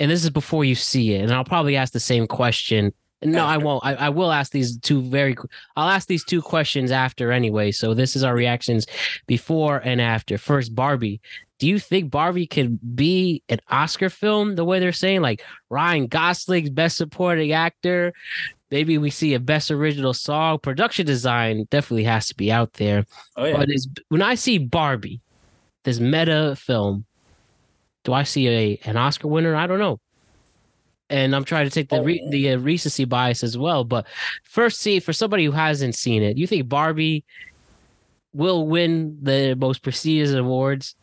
And 0.00 0.10
this 0.10 0.24
is 0.24 0.30
before 0.30 0.64
you 0.64 0.74
see 0.74 1.14
it, 1.14 1.22
and 1.22 1.32
I'll 1.32 1.44
probably 1.44 1.76
ask 1.76 1.92
the 1.92 2.00
same 2.00 2.26
question. 2.26 2.92
No, 3.22 3.44
I 3.44 3.58
won't. 3.58 3.84
I, 3.84 3.94
I 3.94 4.08
will 4.08 4.32
ask 4.32 4.50
these 4.50 4.78
two 4.78 5.02
very. 5.02 5.36
I'll 5.76 5.90
ask 5.90 6.08
these 6.08 6.24
two 6.24 6.40
questions 6.40 6.90
after 6.90 7.30
anyway. 7.30 7.70
So 7.70 7.92
this 7.92 8.16
is 8.16 8.24
our 8.24 8.34
reactions 8.34 8.86
before 9.26 9.76
and 9.84 10.00
after. 10.00 10.38
First, 10.38 10.74
Barbie. 10.74 11.20
Do 11.58 11.68
you 11.68 11.78
think 11.78 12.10
Barbie 12.10 12.46
could 12.46 12.96
be 12.96 13.42
an 13.50 13.60
Oscar 13.68 14.08
film 14.08 14.54
the 14.54 14.64
way 14.64 14.80
they're 14.80 14.92
saying? 14.92 15.20
Like 15.20 15.44
Ryan 15.68 16.06
Gosling's 16.06 16.70
Best 16.70 16.96
Supporting 16.96 17.52
Actor. 17.52 18.14
Maybe 18.70 18.96
we 18.96 19.10
see 19.10 19.34
a 19.34 19.40
Best 19.40 19.70
Original 19.70 20.14
Song. 20.14 20.58
Production 20.58 21.04
design 21.04 21.66
definitely 21.70 22.04
has 22.04 22.28
to 22.28 22.34
be 22.34 22.50
out 22.50 22.72
there. 22.74 23.04
Oh 23.36 23.44
yeah, 23.44 23.58
But 23.58 23.68
is 23.70 23.86
when 24.08 24.22
I 24.22 24.36
see 24.36 24.56
Barbie, 24.56 25.20
this 25.84 26.00
meta 26.00 26.56
film, 26.56 27.04
do 28.04 28.12
I 28.12 28.22
see 28.22 28.48
a 28.48 28.80
an 28.84 28.96
Oscar 28.96 29.28
winner? 29.28 29.54
I 29.54 29.66
don't 29.66 29.78
know. 29.78 30.00
And 31.08 31.34
I'm 31.34 31.44
trying 31.44 31.66
to 31.66 31.70
take 31.70 31.88
the 31.88 32.02
re, 32.02 32.22
Oh. 32.24 32.30
the 32.30 32.52
uh, 32.52 32.58
recency 32.58 33.04
bias 33.04 33.42
as 33.42 33.58
well. 33.58 33.82
But 33.84 34.06
first, 34.44 34.80
see 34.80 35.00
for 35.00 35.12
somebody 35.12 35.44
who 35.44 35.50
hasn't 35.50 35.96
seen 35.96 36.22
it, 36.22 36.36
you 36.38 36.46
think 36.46 36.68
Barbie 36.68 37.24
will 38.32 38.66
win 38.66 39.18
the 39.20 39.56
most 39.56 39.82
prestigious 39.82 40.32
awards? 40.32 40.94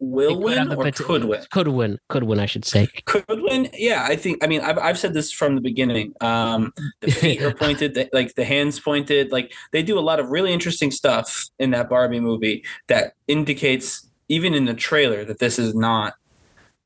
will 0.00 0.36
could 0.36 0.44
win 0.44 0.72
or 0.72 0.84
pot- 0.84 0.94
could 0.94 1.24
win? 1.24 1.44
Could 1.50 1.68
win. 1.68 1.98
Could 2.08 2.22
win. 2.22 2.38
I 2.38 2.46
should 2.46 2.64
say. 2.64 2.86
Could 3.04 3.24
win? 3.28 3.68
Yeah, 3.74 4.04
I 4.08 4.14
think. 4.16 4.42
I 4.42 4.46
mean, 4.46 4.60
I've 4.60 4.78
I've 4.78 4.98
said 4.98 5.12
this 5.12 5.32
from 5.32 5.56
the 5.56 5.60
beginning. 5.60 6.14
Um, 6.20 6.72
the 7.00 7.10
feet 7.10 7.42
are 7.42 7.52
pointed, 7.64 7.94
the, 7.94 8.08
like 8.12 8.34
the 8.34 8.44
hands 8.44 8.78
pointed. 8.80 9.32
Like 9.32 9.52
they 9.72 9.82
do 9.82 9.98
a 9.98 10.00
lot 10.00 10.20
of 10.20 10.30
really 10.30 10.52
interesting 10.52 10.90
stuff 10.90 11.48
in 11.58 11.72
that 11.72 11.88
Barbie 11.90 12.20
movie 12.20 12.64
that 12.86 13.14
indicates, 13.26 14.07
even 14.28 14.54
in 14.54 14.64
the 14.66 14.74
trailer, 14.74 15.24
that 15.24 15.38
this 15.38 15.58
is 15.58 15.74
not 15.74 16.14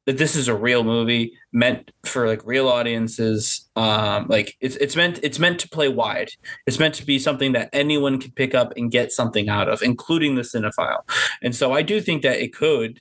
that 0.05 0.19
this 0.19 0.35
is 0.35 0.49
a 0.49 0.55
real 0.55 0.83
movie 0.83 1.33
meant 1.53 1.93
for 2.05 2.27
like 2.27 2.45
real 2.45 2.69
audiences. 2.69 3.69
Um, 3.77 4.27
like 4.29 4.57
it's 4.61 4.77
it's 4.77 4.97
meant 4.97 5.21
it's 5.23 5.39
meant 5.39 5.61
to 5.61 5.69
play 5.69 5.89
wide. 5.89 6.31
It's 6.67 6.79
meant 6.79 6.95
to 6.97 7.07
be 7.07 7.19
something 7.19 7.53
that 7.53 7.69
anyone 7.73 8.21
can 8.21 8.33
pick 8.33 8.55
up 8.55 8.73
and 8.77 8.91
get 8.91 9.13
something 9.13 9.49
out 9.49 9.69
of, 9.69 9.83
including 9.83 10.35
the 10.35 10.43
cinephile. 10.43 11.01
And 11.43 11.55
so 11.55 11.73
I 11.73 11.83
do 11.83 12.01
think 12.01 12.23
that 12.23 12.43
it 12.43 12.55
could 12.55 13.01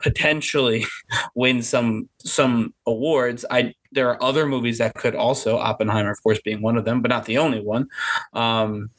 potentially 0.00 0.84
win 1.34 1.62
some 1.62 2.08
some 2.18 2.74
awards. 2.86 3.44
I 3.50 3.74
there 3.92 4.08
are 4.08 4.22
other 4.22 4.46
movies 4.46 4.78
that 4.78 4.94
could 4.94 5.14
also 5.14 5.58
Oppenheimer, 5.58 6.10
of 6.10 6.22
course, 6.22 6.40
being 6.42 6.62
one 6.62 6.78
of 6.78 6.86
them, 6.86 7.02
but 7.02 7.10
not 7.10 7.26
the 7.26 7.36
only 7.36 7.60
one. 7.60 7.88
Um, 8.32 8.90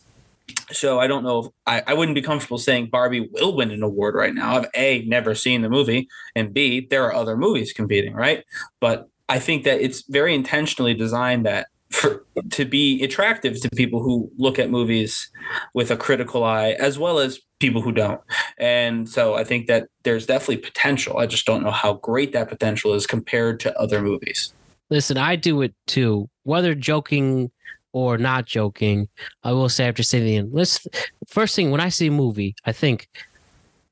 so 0.72 1.00
I 1.00 1.08
don't 1.08 1.24
know 1.24 1.40
if 1.40 1.48
I, 1.66 1.84
I 1.88 1.94
wouldn't 1.94 2.16
be 2.16 2.22
comfortable 2.22 2.58
saying 2.58 2.90
Barbie 2.92 3.30
will 3.32 3.56
win 3.56 3.72
an 3.72 3.84
award 3.84 4.16
right 4.16 4.34
now. 4.34 4.56
I've 4.58 4.68
a 4.76 5.04
never 5.06 5.36
seen 5.36 5.62
the 5.62 5.70
movie, 5.70 6.08
and 6.36 6.54
b 6.54 6.88
there 6.90 7.04
are 7.06 7.14
other 7.14 7.38
movies 7.38 7.74
competing, 7.74 8.14
right? 8.14 8.44
But 8.80 9.08
I 9.30 9.40
think 9.40 9.64
that 9.64 9.82
it's 9.82 10.04
very 10.08 10.36
intentionally 10.36 10.94
designed 10.94 11.46
that 11.46 11.68
for 11.92 12.26
to 12.52 12.66
be 12.66 13.04
attractive 13.04 13.62
to 13.62 13.70
people 13.70 14.02
who 14.02 14.32
look 14.38 14.58
at 14.58 14.70
movies 14.70 15.32
with 15.74 15.92
a 15.92 15.98
critical 15.98 16.44
eye, 16.44 16.72
as 16.72 16.98
well 16.98 17.20
as 17.20 17.40
people 17.60 17.82
who 17.82 17.92
don't. 17.92 18.20
And 18.58 19.08
so 19.08 19.36
I 19.36 19.44
think 19.44 19.68
that 19.68 19.88
there's 20.04 20.26
definitely 20.26 20.58
potential. 20.58 21.20
I 21.20 21.28
just 21.28 21.46
don't 21.46 21.64
know 21.64 21.72
how 21.72 21.94
great 21.94 22.34
that 22.34 22.50
potential 22.50 22.94
is 22.94 23.06
compared 23.06 23.60
to 23.62 23.80
other 23.80 24.02
movies. 24.02 24.54
Listen, 24.90 25.18
I 25.18 25.36
do 25.36 25.62
it 25.62 25.74
too, 25.88 26.30
whether 26.44 26.76
joking 26.76 27.52
or 27.94 28.18
not 28.18 28.46
joking. 28.46 29.08
I 29.44 29.54
will 29.54 29.70
say 29.70 29.88
after 29.88 30.04
saying 30.04 30.26
the 30.26 30.56
let's 30.56 30.86
first 31.28 31.56
thing 31.56 31.72
when 31.72 31.80
I 31.80 31.90
see 31.90 32.08
a 32.08 32.12
movie, 32.12 32.56
I 32.66 32.72
think, 32.74 33.08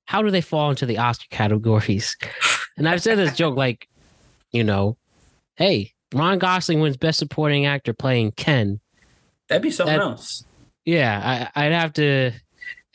how 0.05 0.21
do 0.21 0.29
they 0.31 0.41
fall 0.41 0.69
into 0.71 0.85
the 0.85 0.97
Oscar 0.97 1.27
categories? 1.29 2.17
And 2.77 2.87
I've 2.87 3.03
said 3.03 3.17
this 3.17 3.35
joke 3.35 3.57
like, 3.57 3.87
you 4.51 4.63
know, 4.63 4.97
hey, 5.57 5.91
Ron 6.15 6.39
Gosling 6.39 6.79
wins 6.79 6.95
Best 6.97 7.19
Supporting 7.19 7.65
Actor 7.65 7.93
playing 7.93 8.31
Ken. 8.31 8.79
That'd 9.49 9.61
be 9.61 9.69
something 9.71 9.95
That- 9.97 10.01
else. 10.01 10.45
Yeah, 10.85 11.49
I, 11.55 11.65
I'd 11.65 11.73
have 11.73 11.93
to, 11.93 12.31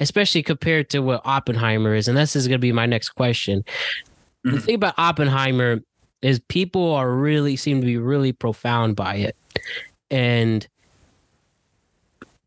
especially 0.00 0.42
compared 0.42 0.88
to 0.90 1.00
what 1.00 1.20
Oppenheimer 1.24 1.94
is, 1.94 2.08
and 2.08 2.16
this 2.16 2.34
is 2.34 2.48
going 2.48 2.58
to 2.58 2.62
be 2.62 2.72
my 2.72 2.86
next 2.86 3.10
question. 3.10 3.64
the 4.42 4.52
Mhm. 4.52 4.62
thing 4.62 4.74
about 4.76 4.94
Oppenheimer 4.98 5.80
is 6.22 6.40
people 6.48 6.92
are 6.94 7.12
really 7.14 7.54
seem 7.54 7.80
to 7.80 7.86
be 7.86 7.98
really 7.98 8.32
profound 8.32 8.96
by 8.96 9.16
it, 9.16 9.36
and 10.10 10.66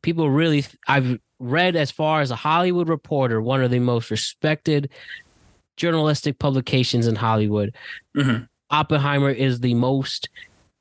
people 0.02 0.30
really. 0.30 0.66
I've 0.88 1.20
read 1.40 1.76
as 1.76 1.92
far 1.92 2.22
as 2.22 2.32
a 2.32 2.36
Hollywood 2.36 2.90
Reporter, 2.90 3.42
one 3.42 3.64
of 3.64 3.72
the 3.72 3.80
most 3.80 4.12
respected 4.12 4.90
journalistic 5.78 6.40
publications 6.40 7.08
in 7.08 7.16
Hollywood. 7.16 7.74
Mhm. 8.16 8.48
Oppenheimer 8.70 9.30
is 9.30 9.62
the 9.62 9.74
most 9.74 10.30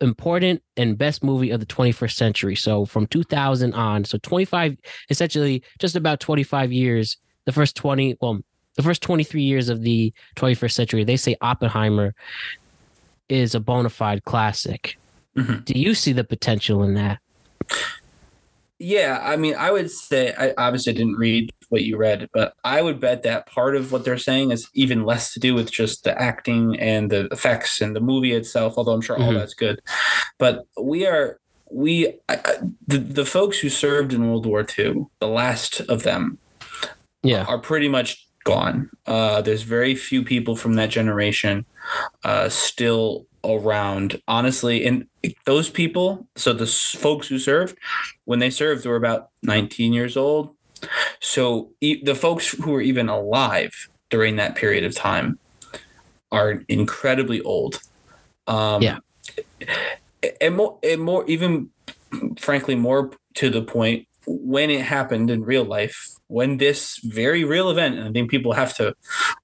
important 0.00 0.62
and 0.76 0.98
best 0.98 1.24
movie 1.24 1.50
of 1.50 1.60
the 1.60 1.66
21st 1.66 2.16
century. 2.16 2.54
So 2.56 2.84
from 2.84 3.06
2000 3.06 3.74
on, 3.74 4.04
so 4.04 4.18
25, 4.18 4.76
essentially 5.10 5.62
just 5.78 5.96
about 5.96 6.20
25 6.20 6.72
years, 6.72 7.16
the 7.46 7.52
first 7.52 7.76
20, 7.76 8.16
well, 8.20 8.40
the 8.76 8.82
first 8.82 9.02
23 9.02 9.42
years 9.42 9.68
of 9.68 9.82
the 9.82 10.12
21st 10.36 10.74
century, 10.74 11.04
they 11.04 11.16
say 11.16 11.36
Oppenheimer 11.40 12.14
is 13.28 13.54
a 13.54 13.60
bona 13.60 13.90
fide 13.90 14.24
classic. 14.24 14.96
Mhm. 15.36 15.64
Do 15.64 15.74
you 15.78 15.94
see 15.94 16.12
the 16.12 16.24
potential 16.24 16.82
in 16.82 16.94
that? 16.94 17.18
Yeah, 18.78 19.20
I 19.22 19.36
mean, 19.36 19.54
I 19.56 19.70
would 19.72 19.90
say 19.90 20.32
I 20.38 20.54
obviously 20.56 20.92
didn't 20.92 21.16
read 21.16 21.50
what 21.68 21.82
you 21.82 21.96
read, 21.96 22.28
but 22.32 22.54
I 22.62 22.80
would 22.80 23.00
bet 23.00 23.24
that 23.24 23.46
part 23.46 23.74
of 23.74 23.90
what 23.90 24.04
they're 24.04 24.18
saying 24.18 24.52
is 24.52 24.68
even 24.74 25.04
less 25.04 25.32
to 25.34 25.40
do 25.40 25.54
with 25.54 25.70
just 25.70 26.04
the 26.04 26.20
acting 26.20 26.78
and 26.78 27.10
the 27.10 27.26
effects 27.32 27.80
and 27.80 27.94
the 27.96 28.00
movie 28.00 28.32
itself. 28.32 28.74
Although 28.76 28.92
I'm 28.92 29.00
sure 29.00 29.18
all 29.20 29.32
Mhm. 29.32 29.38
that's 29.38 29.54
good, 29.54 29.80
but 30.38 30.64
we 30.80 31.06
are 31.06 31.38
we 31.70 32.14
I, 32.28 32.38
the 32.86 32.98
the 32.98 33.24
folks 33.26 33.58
who 33.58 33.68
served 33.68 34.12
in 34.12 34.28
World 34.28 34.46
War 34.46 34.64
II, 34.78 35.06
the 35.18 35.28
last 35.28 35.80
of 35.80 36.04
them, 36.04 36.38
Yeah. 37.22 37.44
are 37.44 37.58
pretty 37.58 37.88
much 37.88 38.26
gone. 38.44 38.88
Uh, 39.06 39.42
there's 39.42 39.62
very 39.62 39.94
few 39.94 40.22
people 40.22 40.56
from 40.56 40.74
that 40.74 40.88
generation 40.88 41.66
uh, 42.24 42.48
still 42.48 43.26
around, 43.56 44.20
honestly. 44.28 44.84
And 44.84 45.06
those 45.44 45.70
people, 45.70 46.26
so 46.36 46.52
the 46.52 46.66
folks 46.66 47.28
who 47.28 47.38
served, 47.38 47.76
when 48.24 48.38
they 48.38 48.50
served, 48.50 48.86
were 48.86 48.96
about 48.96 49.30
19 49.42 49.92
years 49.92 50.16
old. 50.16 50.54
So 51.20 51.70
e- 51.80 52.02
the 52.02 52.14
folks 52.14 52.48
who 52.48 52.72
were 52.72 52.80
even 52.80 53.08
alive 53.08 53.88
during 54.10 54.36
that 54.36 54.54
period 54.54 54.84
of 54.84 54.94
time 54.94 55.38
are 56.30 56.62
incredibly 56.68 57.40
old. 57.42 57.80
Um, 58.46 58.82
Yeah. 58.82 58.98
And 60.40 60.56
more, 60.56 60.78
and 60.82 61.00
more, 61.02 61.24
even 61.26 61.70
frankly, 62.38 62.74
more 62.74 63.12
to 63.34 63.50
the 63.50 63.62
point, 63.62 64.06
when 64.26 64.70
it 64.70 64.82
happened 64.82 65.30
in 65.30 65.42
real 65.42 65.64
life, 65.64 66.10
when 66.26 66.58
this 66.58 66.98
very 67.02 67.44
real 67.44 67.70
event, 67.70 67.98
and 67.98 68.08
I 68.08 68.12
think 68.12 68.30
people 68.30 68.52
have 68.52 68.74
to 68.76 68.94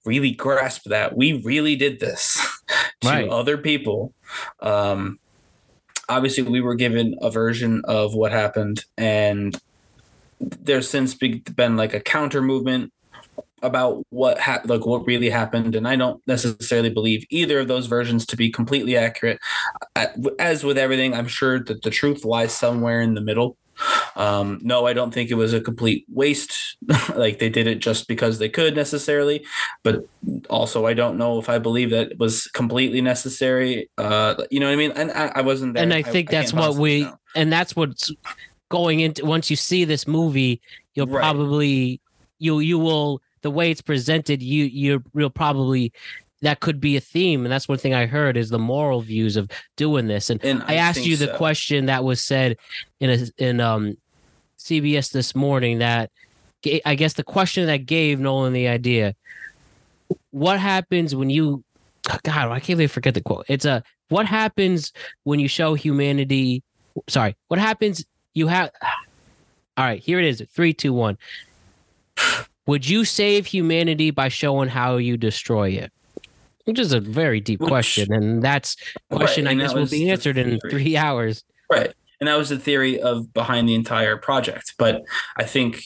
really 0.04 0.32
grasp 0.32 0.84
that 0.86 1.16
we 1.16 1.40
really 1.42 1.76
did 1.76 2.00
this 2.00 2.36
to 3.02 3.08
Right. 3.08 3.28
other 3.28 3.56
people. 3.56 4.12
Um, 4.60 5.18
obviously, 6.08 6.42
we 6.42 6.60
were 6.60 6.74
given 6.74 7.16
a 7.20 7.30
version 7.30 7.82
of 7.84 8.14
what 8.14 8.32
happened, 8.32 8.84
and 8.98 9.58
there's 10.40 10.88
since 10.88 11.14
been 11.14 11.76
like 11.76 11.94
a 11.94 12.00
counter 12.00 12.42
movement 12.42 12.92
about 13.62 14.04
what 14.10 14.38
ha- 14.38 14.60
like 14.66 14.84
what 14.84 15.06
really 15.06 15.30
happened 15.30 15.74
and 15.74 15.88
i 15.88 15.96
don't 15.96 16.20
necessarily 16.26 16.90
believe 16.90 17.24
either 17.30 17.60
of 17.60 17.68
those 17.68 17.86
versions 17.86 18.26
to 18.26 18.36
be 18.36 18.50
completely 18.50 18.94
accurate 18.94 19.38
as 20.38 20.62
with 20.62 20.76
everything 20.76 21.14
i'm 21.14 21.26
sure 21.26 21.58
that 21.58 21.82
the 21.82 21.90
truth 21.90 22.24
lies 22.24 22.52
somewhere 22.52 23.00
in 23.00 23.14
the 23.14 23.20
middle 23.22 23.56
um, 24.16 24.58
no 24.62 24.86
i 24.86 24.92
don't 24.92 25.12
think 25.12 25.30
it 25.30 25.34
was 25.34 25.52
a 25.52 25.60
complete 25.60 26.04
waste 26.12 26.76
like 27.16 27.38
they 27.38 27.48
did 27.48 27.66
it 27.66 27.76
just 27.80 28.06
because 28.08 28.38
they 28.38 28.48
could 28.48 28.74
necessarily 28.76 29.44
but 29.82 30.06
also 30.50 30.86
i 30.86 30.94
don't 30.94 31.16
know 31.18 31.38
if 31.38 31.48
i 31.48 31.58
believe 31.58 31.90
that 31.90 32.12
it 32.12 32.18
was 32.18 32.46
completely 32.48 33.00
necessary 33.00 33.88
uh, 33.98 34.34
you 34.50 34.60
know 34.60 34.66
what 34.66 34.72
i 34.72 34.76
mean 34.76 34.92
and 34.92 35.10
i, 35.12 35.32
I 35.36 35.40
wasn't 35.42 35.74
there 35.74 35.82
and 35.82 35.92
I 35.92 36.02
think 36.02 36.30
that's 36.30 36.52
can't 36.52 36.60
what 36.60 36.76
we, 36.76 37.02
know. 37.02 37.16
and 37.34 37.52
that's 37.52 37.74
what's 37.76 38.10
going 38.68 39.00
into. 39.00 39.24
Once 39.24 39.50
you 39.50 39.56
see 39.56 39.84
this 39.84 40.06
movie, 40.06 40.60
you'll 40.94 41.06
Right. 41.06 41.20
probably 41.20 42.00
you 42.38 42.58
you 42.60 42.78
will 42.78 43.20
the 43.42 43.50
way 43.50 43.70
it's 43.70 43.82
presented. 43.82 44.42
You 44.42 44.64
you 44.64 45.02
you'll 45.14 45.30
probably 45.30 45.92
that 46.44 46.60
could 46.60 46.80
be 46.80 46.96
a 46.96 47.00
theme, 47.00 47.44
and 47.44 47.52
that's 47.52 47.68
one 47.68 47.78
thing 47.78 47.94
I 47.94 48.06
heard 48.06 48.36
is 48.36 48.50
the 48.50 48.58
moral 48.58 49.00
views 49.00 49.36
of 49.36 49.50
doing 49.76 50.06
this. 50.06 50.30
And 50.30 50.44
and 50.44 50.62
I 50.66 50.74
asked 50.74 51.04
you 51.04 51.16
the 51.16 51.26
so. 51.26 51.36
question 51.36 51.86
that 51.86 52.04
was 52.04 52.20
said 52.20 52.56
in 53.00 53.10
a 53.10 53.42
in 53.42 53.60
um 53.60 53.96
CBS 54.58 55.10
this 55.10 55.34
morning 55.34 55.78
that 55.78 56.10
I 56.84 56.94
guess 56.94 57.14
the 57.14 57.24
question 57.24 57.66
that 57.66 57.86
gave 57.86 58.20
Nolan 58.20 58.52
the 58.52 58.68
idea. 58.68 59.14
What 60.30 60.58
happens 60.58 61.14
when 61.14 61.30
you 61.30 61.64
God, 62.22 62.50
I 62.50 62.60
can't 62.60 62.78
even 62.78 62.88
forget 62.88 63.14
the 63.14 63.22
quote. 63.22 63.46
It's 63.48 63.64
a 63.64 63.82
what 64.08 64.26
happens 64.26 64.92
when 65.24 65.40
you 65.40 65.48
show 65.48 65.74
humanity 65.74 66.62
sorry, 67.08 67.36
what 67.48 67.58
happens 67.58 68.04
you 68.34 68.48
have 68.48 68.70
all 69.76 69.84
right, 69.84 70.02
here 70.02 70.18
it 70.18 70.26
is. 70.26 70.42
Three, 70.50 70.72
two, 70.72 70.92
one. 70.92 71.18
Would 72.66 72.88
you 72.88 73.04
save 73.04 73.46
humanity 73.46 74.10
by 74.10 74.28
showing 74.28 74.68
how 74.68 74.96
you 74.96 75.16
destroy 75.16 75.70
it? 75.70 75.92
Which 76.64 76.78
is 76.78 76.92
a 76.92 77.00
very 77.00 77.40
deep 77.40 77.60
Which- 77.60 77.68
question, 77.68 78.12
and 78.12 78.42
that's 78.42 78.76
a 79.10 79.16
question 79.16 79.44
Right, 79.44 79.56
I 79.56 79.60
guess 79.60 79.74
will 79.74 79.82
be 79.86 80.04
the 80.04 80.10
answered 80.10 80.38
in 80.38 80.58
three 80.70 80.96
hours. 81.06 81.44
Right. 81.70 81.92
And 82.20 82.28
that 82.28 82.38
was 82.38 82.48
the 82.48 82.58
theory 82.58 83.00
of 83.00 83.32
behind 83.34 83.68
the 83.68 83.74
entire 83.74 84.16
project. 84.16 84.74
But 84.78 85.02
I 85.36 85.44
think 85.44 85.82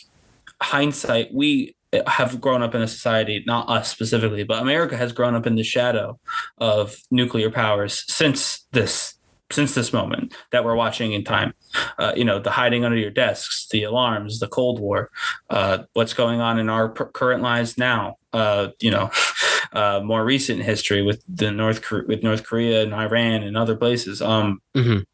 hindsight, 0.62 1.32
we 1.32 1.74
have 2.06 2.40
grown 2.40 2.62
up 2.62 2.74
in 2.74 2.82
a 2.82 2.88
society, 2.88 3.42
not 3.46 3.68
us 3.68 3.90
specifically, 3.90 4.44
but 4.44 4.60
America 4.62 4.96
has 4.96 5.12
grown 5.12 5.34
up 5.34 5.46
in 5.46 5.55
the 5.56 5.62
shadow 5.62 6.18
of 6.59 6.96
nuclear 7.10 7.50
powers 7.50 8.05
since 8.12 8.66
this 8.72 9.14
since 9.50 9.74
this 9.74 9.94
moment 9.94 10.34
that 10.52 10.62
we're 10.62 10.74
watching 10.74 11.12
in 11.14 11.24
time. 11.24 11.55
Uh, 11.98 12.12
you 12.16 12.24
know, 12.24 12.38
the 12.38 12.50
hiding 12.50 12.84
under 12.84 12.96
your 12.96 13.10
desks, 13.10 13.66
the 13.70 13.82
alarms, 13.82 14.38
the 14.40 14.48
Cold 14.48 14.80
War, 14.80 15.10
uh, 15.50 15.78
what's 15.92 16.14
going 16.14 16.40
on 16.40 16.58
in 16.58 16.68
our 16.68 16.88
per- 16.88 17.06
current 17.10 17.42
lives 17.42 17.76
now. 17.78 18.16
Uh, 18.32 18.68
you 18.80 18.90
know, 18.90 19.10
uh, 19.72 20.00
more 20.04 20.24
recent 20.24 20.62
history 20.62 21.02
with 21.02 21.22
the 21.28 21.50
North 21.50 21.90
with 21.90 22.22
North 22.22 22.44
Korea 22.44 22.82
and 22.82 22.94
Iran 22.94 23.42
and 23.42 23.56
other 23.56 23.76
places. 23.76 24.20
Um, 24.22 24.60
Mhm. 24.76 25.04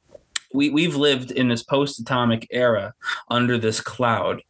we 0.53 0.71
we've 0.71 0.97
lived 0.97 1.31
in 1.33 1.49
this 1.49 1.63
post-atomic 1.63 2.47
era 2.51 2.95
under 3.31 3.59
this 3.59 3.81
cloud 3.81 4.43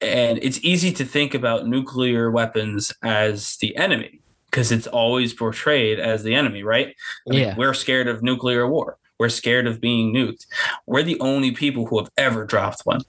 and 0.00 0.38
it's 0.42 0.58
easy 0.64 0.92
to 0.92 1.04
think 1.04 1.32
about 1.34 1.66
nuclear 1.66 2.30
weapons 2.30 2.92
as 3.02 3.56
the 3.58 3.76
enemy 3.76 4.20
because 4.50 4.72
it's 4.72 4.86
always 4.88 5.32
portrayed 5.32 5.98
as 5.98 6.22
the 6.24 6.34
enemy 6.34 6.62
right 6.62 6.94
I 7.28 7.30
mean, 7.30 7.40
Yeah. 7.40 7.54
we're 7.56 7.74
scared 7.74 8.08
of 8.08 8.22
nuclear 8.22 8.66
war 8.68 8.98
we're 9.22 9.28
scared 9.28 9.68
of 9.68 9.80
being 9.80 10.12
nuked 10.12 10.46
we're 10.84 11.04
the 11.04 11.18
only 11.20 11.52
people 11.52 11.86
who 11.86 11.96
have 11.98 12.10
ever 12.16 12.44
dropped 12.44 12.80
one 12.82 13.00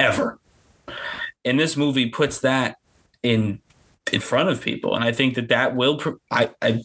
ever 0.00 0.36
and 1.44 1.60
this 1.60 1.76
movie 1.76 2.08
puts 2.10 2.40
that 2.40 2.78
in 3.22 3.60
in 4.12 4.20
front 4.20 4.48
of 4.48 4.60
people 4.60 4.96
and 4.96 5.04
i 5.04 5.12
think 5.12 5.36
that 5.36 5.46
that 5.46 5.76
will 5.76 6.00
i 6.32 6.50
i 6.60 6.82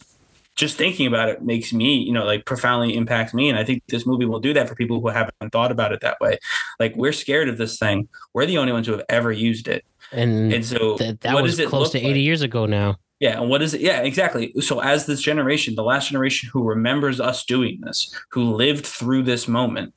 just 0.59 0.77
thinking 0.77 1.07
about 1.07 1.29
it 1.29 1.41
makes 1.41 1.71
me, 1.71 1.95
you 1.99 2.11
know, 2.11 2.25
like 2.25 2.45
profoundly 2.45 2.93
impacts 2.93 3.33
me. 3.33 3.47
And 3.49 3.57
I 3.57 3.63
think 3.63 3.81
this 3.87 4.05
movie 4.05 4.25
will 4.25 4.41
do 4.41 4.53
that 4.53 4.67
for 4.67 4.75
people 4.75 4.99
who 4.99 5.07
haven't 5.07 5.53
thought 5.53 5.71
about 5.71 5.93
it 5.93 6.01
that 6.01 6.19
way. 6.19 6.37
Like 6.81 6.93
we're 6.97 7.13
scared 7.13 7.47
of 7.47 7.57
this 7.57 7.79
thing. 7.79 8.09
We're 8.33 8.45
the 8.45 8.57
only 8.57 8.73
ones 8.73 8.85
who 8.85 8.91
have 8.91 9.05
ever 9.07 9.31
used 9.31 9.69
it. 9.69 9.85
And 10.11 10.53
And 10.53 10.65
so 10.65 10.97
that, 10.97 11.21
that 11.21 11.33
what 11.33 11.43
was 11.43 11.53
does 11.53 11.59
it 11.59 11.69
close 11.69 11.91
to 11.91 11.97
80 11.97 12.07
like? 12.09 12.17
years 12.17 12.41
ago 12.41 12.65
now. 12.65 12.97
Yeah. 13.19 13.41
And 13.41 13.49
what 13.49 13.61
is 13.61 13.73
it? 13.73 13.81
Yeah, 13.81 13.99
exactly. 14.01 14.53
So 14.61 14.79
as 14.79 15.05
this 15.05 15.21
generation, 15.21 15.75
the 15.75 15.83
last 15.83 16.09
generation 16.09 16.49
who 16.51 16.63
remembers 16.63 17.19
us 17.19 17.43
doing 17.43 17.81
this, 17.81 18.13
who 18.31 18.55
lived 18.55 18.85
through 18.85 19.23
this 19.23 19.47
moment, 19.47 19.93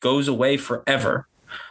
goes 0.00 0.28
away 0.28 0.56
forever. 0.56 1.26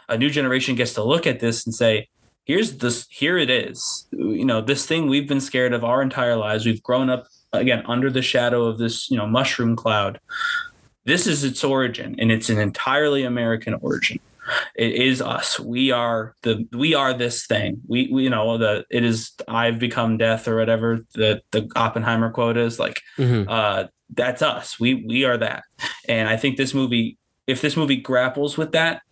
A 0.08 0.18
new 0.18 0.28
generation 0.28 0.74
gets 0.74 0.92
to 0.94 1.02
look 1.02 1.26
at 1.26 1.40
this 1.40 1.64
and 1.64 1.74
say, 1.74 2.08
here's 2.44 2.76
this, 2.76 3.06
here 3.08 3.38
it 3.38 3.48
is. 3.48 4.06
You 4.12 4.44
know, 4.44 4.60
this 4.60 4.84
thing 4.84 5.08
we've 5.08 5.28
been 5.28 5.40
scared 5.40 5.72
of 5.72 5.84
our 5.84 6.02
entire 6.02 6.36
lives. 6.36 6.66
We've 6.66 6.82
grown 6.82 7.08
up 7.08 7.26
again 7.54 7.82
under 7.86 8.10
the 8.10 8.20
shadow 8.20 8.66
of 8.66 8.76
this, 8.78 9.10
you 9.10 9.16
know, 9.16 9.26
mushroom 9.26 9.76
cloud. 9.76 10.20
This 11.06 11.26
is 11.26 11.44
its 11.44 11.64
origin, 11.64 12.16
and 12.18 12.30
it's 12.30 12.50
an 12.50 12.58
entirely 12.58 13.24
American 13.24 13.74
origin. 13.74 14.18
It 14.76 14.92
is 14.92 15.20
us. 15.22 15.58
We 15.60 15.90
are 15.90 16.34
the 16.42 16.66
we 16.72 16.94
are 16.94 17.14
this 17.14 17.46
thing. 17.46 17.80
We, 17.86 18.08
we 18.12 18.24
you 18.24 18.30
know 18.30 18.58
the 18.58 18.84
it 18.90 19.04
is 19.04 19.32
I've 19.48 19.78
become 19.78 20.16
death 20.18 20.46
or 20.48 20.56
whatever 20.56 21.00
the 21.14 21.40
the 21.50 21.68
Oppenheimer 21.76 22.30
quote 22.30 22.56
is 22.56 22.78
like 22.78 23.00
Mhm. 23.18 23.46
uh 23.48 23.88
that's 24.10 24.42
us. 24.42 24.78
We 24.78 25.04
we 25.06 25.24
are 25.24 25.36
that. 25.38 25.64
And 26.08 26.28
I 26.28 26.36
think 26.36 26.56
this 26.56 26.74
movie 26.74 27.18
if 27.46 27.60
this 27.60 27.76
movie 27.76 27.96
grapples 27.96 28.56
with 28.56 28.72
that 28.72 29.02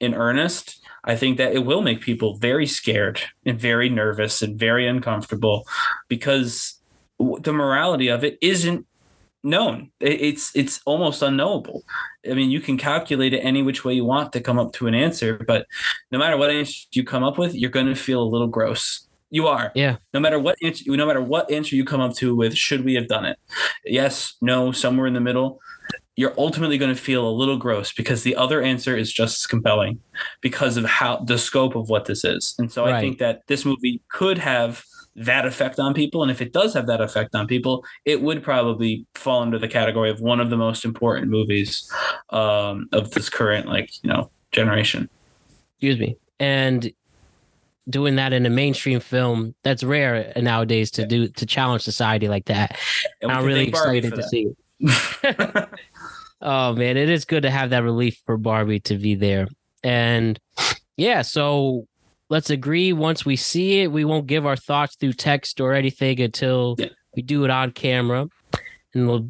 in 0.00 0.14
earnest, 0.14 0.80
I 1.04 1.16
think 1.16 1.38
that 1.38 1.54
it 1.54 1.64
will 1.66 1.82
make 1.82 2.00
people 2.00 2.36
very 2.38 2.66
scared 2.66 3.20
and 3.46 3.58
very 3.60 3.88
nervous 3.88 4.42
and 4.42 4.58
very 4.58 4.86
uncomfortable 4.86 5.66
because 6.08 6.80
the 7.18 7.52
morality 7.52 8.08
of 8.08 8.24
it 8.24 8.36
isn't 8.40 8.86
known. 9.44 9.90
It's 10.00 10.50
it's 10.56 10.80
almost 10.86 11.22
unknowable. 11.22 11.82
I 12.28 12.34
mean, 12.34 12.50
you 12.50 12.60
can 12.60 12.76
calculate 12.76 13.34
it 13.34 13.40
any 13.40 13.62
which 13.62 13.84
way 13.84 13.94
you 13.94 14.04
want 14.04 14.32
to 14.32 14.40
come 14.40 14.58
up 14.58 14.72
to 14.74 14.86
an 14.86 14.94
answer, 14.94 15.44
but 15.46 15.66
no 16.10 16.18
matter 16.18 16.36
what 16.36 16.50
answer 16.50 16.86
you 16.92 17.04
come 17.04 17.22
up 17.22 17.38
with, 17.38 17.54
you're 17.54 17.70
going 17.70 17.86
to 17.86 17.94
feel 17.94 18.22
a 18.22 18.24
little 18.24 18.46
gross. 18.46 19.06
You 19.30 19.46
are. 19.48 19.72
Yeah. 19.74 19.96
No 20.12 20.20
matter 20.20 20.38
what 20.38 20.56
answer, 20.62 20.84
no 20.86 21.06
matter 21.06 21.20
what 21.20 21.50
answer 21.50 21.76
you 21.76 21.84
come 21.84 22.00
up 22.00 22.14
to 22.16 22.34
with, 22.34 22.56
should 22.56 22.84
we 22.84 22.94
have 22.94 23.08
done 23.08 23.24
it? 23.24 23.38
Yes, 23.84 24.34
no, 24.40 24.72
somewhere 24.72 25.06
in 25.06 25.14
the 25.14 25.20
middle. 25.20 25.60
You're 26.16 26.34
ultimately 26.38 26.78
going 26.78 26.94
to 26.94 27.00
feel 27.00 27.28
a 27.28 27.30
little 27.30 27.56
gross 27.56 27.92
because 27.92 28.22
the 28.22 28.36
other 28.36 28.62
answer 28.62 28.96
is 28.96 29.12
just 29.12 29.42
as 29.42 29.46
compelling 29.46 29.98
because 30.40 30.76
of 30.76 30.84
how 30.84 31.16
the 31.16 31.36
scope 31.36 31.74
of 31.74 31.88
what 31.88 32.04
this 32.04 32.24
is. 32.24 32.54
And 32.58 32.70
so 32.70 32.84
I 32.84 33.00
think 33.00 33.18
that 33.18 33.42
this 33.48 33.64
movie 33.64 34.00
could 34.08 34.38
have 34.38 34.84
that 35.16 35.46
effect 35.46 35.78
on 35.78 35.94
people. 35.94 36.22
And 36.22 36.30
if 36.30 36.40
it 36.40 36.52
does 36.52 36.74
have 36.74 36.86
that 36.86 37.00
effect 37.00 37.34
on 37.34 37.46
people, 37.46 37.84
it 38.04 38.20
would 38.22 38.42
probably 38.42 39.06
fall 39.14 39.42
under 39.42 39.58
the 39.58 39.68
category 39.68 40.10
of 40.10 40.20
one 40.20 40.40
of 40.40 40.50
the 40.50 40.56
most 40.56 40.84
important 40.84 41.28
movies 41.28 41.90
um, 42.30 42.88
of 42.92 43.10
this 43.12 43.28
current, 43.28 43.66
like, 43.66 43.90
you 44.02 44.10
know, 44.10 44.30
generation. 44.52 45.08
excuse 45.76 45.98
me 45.98 46.16
and 46.40 46.92
doing 47.88 48.16
that 48.16 48.32
in 48.32 48.46
a 48.46 48.50
mainstream 48.50 49.00
film 49.00 49.54
that's 49.62 49.84
rare 49.84 50.32
nowadays 50.36 50.90
to 50.90 51.06
do 51.06 51.28
to 51.28 51.44
challenge 51.44 51.82
society 51.82 52.28
like 52.28 52.46
that 52.46 52.78
i'm 53.22 53.44
really 53.44 53.68
excited 53.68 54.10
to 54.10 54.16
that. 54.16 54.28
see 54.28 54.48
it 54.80 55.68
oh 56.40 56.72
man 56.74 56.96
it 56.96 57.10
is 57.10 57.24
good 57.24 57.42
to 57.42 57.50
have 57.50 57.70
that 57.70 57.82
relief 57.82 58.20
for 58.24 58.36
barbie 58.36 58.80
to 58.80 58.96
be 58.96 59.14
there 59.14 59.46
and 59.82 60.40
yeah 60.96 61.20
so 61.20 61.86
let's 62.34 62.50
agree 62.50 62.92
once 62.92 63.24
we 63.24 63.36
see 63.36 63.82
it 63.82 63.92
we 63.92 64.04
won't 64.04 64.26
give 64.26 64.44
our 64.44 64.56
thoughts 64.56 64.96
through 64.96 65.12
text 65.12 65.60
or 65.60 65.72
anything 65.72 66.20
until 66.20 66.74
Yeah. 66.78 66.88
we 67.14 67.22
do 67.22 67.44
it 67.44 67.50
on 67.50 67.70
camera 67.70 68.26
and 68.92 69.06
we'll 69.08 69.28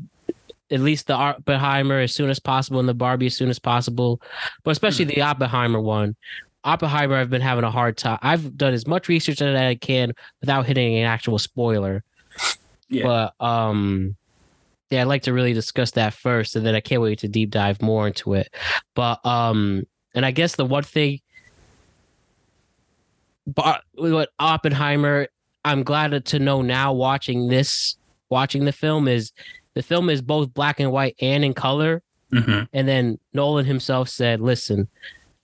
at 0.71 0.81
least 0.81 1.07
the 1.07 1.15
Oppenheimer 1.15 2.01
as 2.01 2.15
soon 2.15 2.31
as 2.31 2.41
possible 2.41 2.81
and 2.81 2.89
the 2.89 2.95
Barbie 2.95 3.27
as 3.27 3.37
soon 3.37 3.51
as 3.51 3.59
possible, 3.59 4.21
but 4.65 4.71
especially 4.71 5.05
the 5.05 5.21
Oppenheimer 5.21 5.81
one. 5.81 6.17
Oppenheimer, 6.65 7.17
I've 7.17 7.29
been 7.31 7.43
having 7.43 7.65
a 7.65 7.71
hard 7.71 7.99
time. 7.99 8.19
I've 8.23 8.57
done 8.57 8.73
as 8.73 8.87
much 8.87 9.07
research 9.09 9.43
as 9.43 9.55
I 9.55 9.75
can 9.75 10.13
without 10.41 10.65
hitting 10.65 10.97
an 10.97 11.05
actual 11.05 11.39
spoiler. 11.39 12.03
Yeah. 12.89 13.05
But 13.39 13.45
um, 13.47 14.17
yeah, 14.91 15.03
I'd 15.03 15.07
like 15.09 15.23
to 15.25 15.33
really 15.35 15.53
discuss 15.53 15.91
that 15.93 16.15
first, 16.15 16.57
and 16.57 16.65
then 16.65 16.75
I 16.75 16.81
can't 16.81 17.03
wait 17.03 17.19
to 17.21 17.29
deep 17.29 17.51
dive 17.51 17.83
more 17.83 18.07
into 18.07 18.33
it. 18.33 18.49
But 18.95 19.25
um, 19.27 19.85
and 20.15 20.25
I 20.25 20.31
guess 20.31 20.57
the 20.57 20.65
one 20.65 20.83
thing, 20.85 21.21
what 23.45 24.31
Oppenheimer, 24.39 25.29
I'm 25.65 25.83
glad 25.83 26.25
to 26.25 26.39
know 26.39 26.63
now 26.63 26.93
watching 26.93 27.49
this, 27.49 27.97
watching 28.31 28.65
the 28.65 28.73
film 28.73 29.09
is 29.09 29.33
the 29.75 29.83
film 29.83 30.09
is 30.09 30.23
both 30.23 30.53
black 30.55 30.81
and 30.81 30.93
white 30.93 31.17
and 31.21 31.45
in 31.45 31.53
color. 31.55 32.03
Mhm. 32.33 32.69
And 32.73 32.89
then 32.89 33.19
Nolan 33.33 33.65
himself 33.65 34.09
said, 34.09 34.41
listen, 34.41 34.89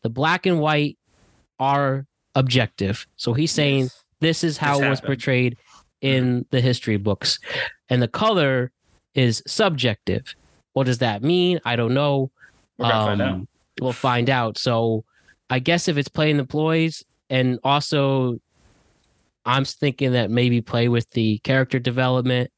the 0.02 0.08
black 0.08 0.46
and 0.46 0.60
white 0.60 0.96
are 1.58 2.06
objective. 2.34 3.06
So 3.16 3.32
he's 3.34 3.50
saying 3.52 3.84
Yes. 3.84 4.04
this 4.20 4.44
is 4.44 4.56
how 4.56 4.78
This 4.78 4.86
it 4.86 4.90
was 4.90 5.00
portrayed 5.00 5.56
in 6.00 6.46
the 6.50 6.60
history 6.60 6.96
books. 6.96 7.38
And 7.88 8.00
the 8.00 8.08
color 8.08 8.70
is 9.14 9.42
subjective. 9.46 10.34
What 10.72 10.84
does 10.86 10.98
that 10.98 11.22
mean? 11.22 11.60
I 11.64 11.76
don't 11.76 11.92
know. 11.94 12.30
We're 12.78 12.88
gonna 12.88 13.04
find 13.06 13.20
out. 13.20 13.28
Um, 13.34 13.48
We'll 13.80 13.92
find 13.92 14.28
out. 14.30 14.58
So 14.58 15.04
I 15.48 15.58
guess 15.58 15.88
if 15.88 15.96
it's 15.96 16.08
playing 16.08 16.36
the 16.36 16.44
ploys 16.44 17.02
and 17.30 17.58
also 17.64 18.38
I'm 19.46 19.64
thinking 19.64 20.12
that 20.12 20.30
maybe 20.30 20.60
play 20.60 20.88
with 20.88 21.08
the 21.10 21.38
character 21.38 21.78
development 21.78 22.50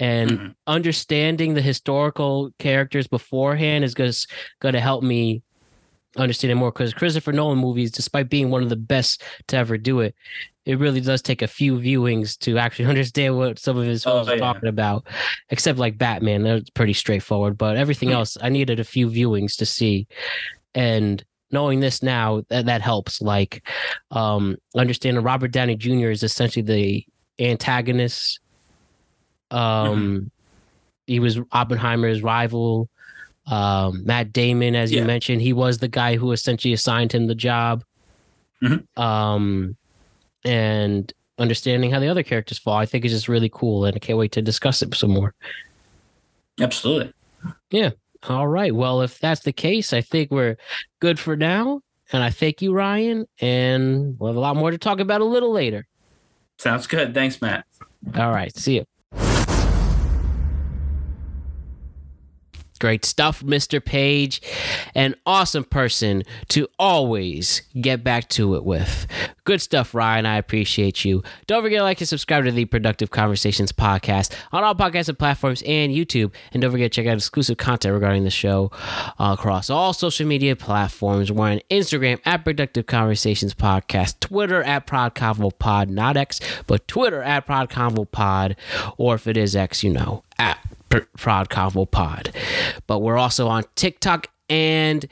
and 0.00 0.30
Mhm. 0.30 0.54
understanding 0.66 1.54
the 1.54 1.62
historical 1.62 2.50
characters 2.58 3.06
beforehand 3.06 3.84
is 3.84 3.94
going 3.94 4.72
to 4.74 4.80
help 4.80 5.02
me 5.04 5.42
understand 6.16 6.50
it 6.50 6.54
more 6.56 6.72
because 6.72 6.92
Christopher 6.92 7.32
Nolan 7.32 7.58
movies, 7.58 7.90
despite 7.92 8.28
being 8.28 8.50
one 8.50 8.62
of 8.62 8.68
the 8.68 8.76
best 8.76 9.22
to 9.48 9.56
ever 9.56 9.78
do 9.78 10.00
it, 10.00 10.14
it 10.64 10.78
really 10.78 11.00
does 11.00 11.22
take 11.22 11.42
a 11.42 11.46
few 11.46 11.78
viewings 11.78 12.36
to 12.38 12.58
actually 12.58 12.84
understand 12.94 13.36
what 13.36 13.58
some 13.58 13.76
of 13.78 13.86
his 13.86 14.04
Oh, 14.04 14.12
films 14.12 14.28
are 14.28 14.36
yeah. 14.36 14.40
talking 14.52 14.68
about. 14.68 15.06
Except 15.50 15.78
like 15.78 15.98
Batman, 15.98 16.42
that's 16.42 16.70
pretty 16.70 16.92
straightforward. 16.92 17.56
But 17.56 17.76
everything 17.76 18.08
Hmm. 18.08 18.14
else, 18.14 18.36
I 18.40 18.48
needed 18.48 18.80
a 18.80 18.84
few 18.84 19.08
viewings 19.08 19.56
to 19.56 19.66
see, 19.66 20.06
and 20.74 21.24
knowing 21.50 21.80
this 21.80 22.02
now, 22.02 22.42
that 22.48 22.66
that 22.66 22.82
helps. 22.82 23.20
Like 23.20 23.66
um, 24.10 24.56
understanding 24.76 25.22
Robert 25.22 25.50
Downey 25.50 25.76
Jr. 25.76 26.10
is 26.10 26.22
essentially 26.22 26.62
the 26.62 27.04
antagonist. 27.38 28.40
Um, 29.50 30.30
he 31.06 31.20
was 31.20 31.38
Oppenheimer's 31.52 32.22
rival. 32.22 32.88
Um, 33.46 34.04
Matt 34.04 34.32
Damon, 34.32 34.76
as 34.76 34.92
you 34.92 35.04
mentioned, 35.04 35.40
he 35.40 35.54
was 35.54 35.78
the 35.78 35.88
guy 35.88 36.16
who 36.16 36.32
essentially 36.32 36.74
assigned 36.74 37.12
him 37.12 37.26
the 37.26 37.34
job. 37.34 37.82
Mhm. 38.62 38.86
Um, 38.98 39.76
and 40.44 41.12
understanding 41.38 41.90
how 41.90 42.00
the 42.00 42.08
other 42.08 42.22
characters 42.22 42.58
fall, 42.58 42.76
I 42.76 42.84
think 42.84 43.04
is 43.04 43.12
just 43.12 43.28
really 43.28 43.48
cool, 43.48 43.84
and 43.84 43.94
I 43.96 43.98
can't 43.98 44.18
wait 44.18 44.32
to 44.32 44.42
discuss 44.42 44.82
it 44.82 44.94
some 44.94 45.10
more. 45.10 45.34
Absolutely. 46.60 47.12
All 48.24 48.48
right. 48.48 48.74
Well, 48.74 49.02
if 49.02 49.18
that's 49.18 49.42
the 49.42 49.52
case, 49.52 49.92
I 49.92 50.00
think 50.00 50.30
we're 50.30 50.56
good 51.00 51.18
for 51.18 51.36
now. 51.36 51.80
And 52.12 52.22
I 52.22 52.30
thank 52.30 52.62
you, 52.62 52.72
Ryan. 52.72 53.26
And 53.40 54.18
we'll 54.18 54.28
have 54.28 54.36
a 54.36 54.40
lot 54.40 54.56
more 54.56 54.70
to 54.70 54.78
talk 54.78 54.98
about 54.98 55.20
a 55.20 55.24
little 55.24 55.52
later. 55.52 55.86
Sounds 56.58 56.86
good. 56.86 57.14
Thanks, 57.14 57.40
Matt. 57.40 57.64
All 58.16 58.32
right. 58.32 58.54
See 58.56 58.76
you. 58.76 58.84
Great 62.78 63.04
stuff, 63.04 63.42
Mr. 63.42 63.84
Page. 63.84 64.40
An 64.94 65.14
awesome 65.26 65.64
person 65.64 66.22
to 66.48 66.68
always 66.78 67.62
get 67.80 68.02
back 68.04 68.28
to 68.30 68.54
it 68.54 68.64
with. 68.64 69.06
Good 69.44 69.60
stuff, 69.60 69.94
Ryan. 69.94 70.26
I 70.26 70.36
appreciate 70.36 71.04
you. 71.04 71.22
Don't 71.46 71.62
forget 71.62 71.78
to 71.78 71.82
like 71.82 72.00
and 72.00 72.08
subscribe 72.08 72.44
to 72.44 72.52
the 72.52 72.66
Productive 72.66 73.10
Conversations 73.10 73.72
podcast 73.72 74.34
on 74.52 74.62
all 74.62 74.74
podcasting 74.74 75.18
platforms 75.18 75.62
and 75.62 75.92
YouTube. 75.92 76.32
And 76.52 76.62
don't 76.62 76.70
forget 76.70 76.92
to 76.92 77.02
check 77.02 77.10
out 77.10 77.16
exclusive 77.16 77.56
content 77.56 77.94
regarding 77.94 78.24
the 78.24 78.30
show 78.30 78.70
across 79.18 79.70
all 79.70 79.92
social 79.92 80.26
media 80.26 80.54
platforms. 80.54 81.32
We're 81.32 81.48
on 81.50 81.60
Instagram 81.70 82.20
at 82.24 82.44
Productive 82.44 82.86
Conversations 82.86 83.54
Podcast, 83.54 84.20
Twitter 84.20 84.62
at 84.62 84.86
ProdConvoPod, 84.86 85.88
not 85.88 86.16
X, 86.16 86.40
but 86.66 86.86
Twitter 86.86 87.22
at 87.22 87.46
ProdConvoPod, 87.46 88.56
or 88.96 89.14
if 89.14 89.26
it 89.26 89.36
is 89.36 89.56
X, 89.56 89.82
you 89.82 89.90
know, 89.90 90.24
at 90.38 90.58
Prod 90.88 91.48
Convo 91.48 91.90
Pod. 91.90 92.32
But 92.86 93.00
we're 93.00 93.18
also 93.18 93.48
on 93.48 93.64
TikTok 93.74 94.28
and 94.48 95.06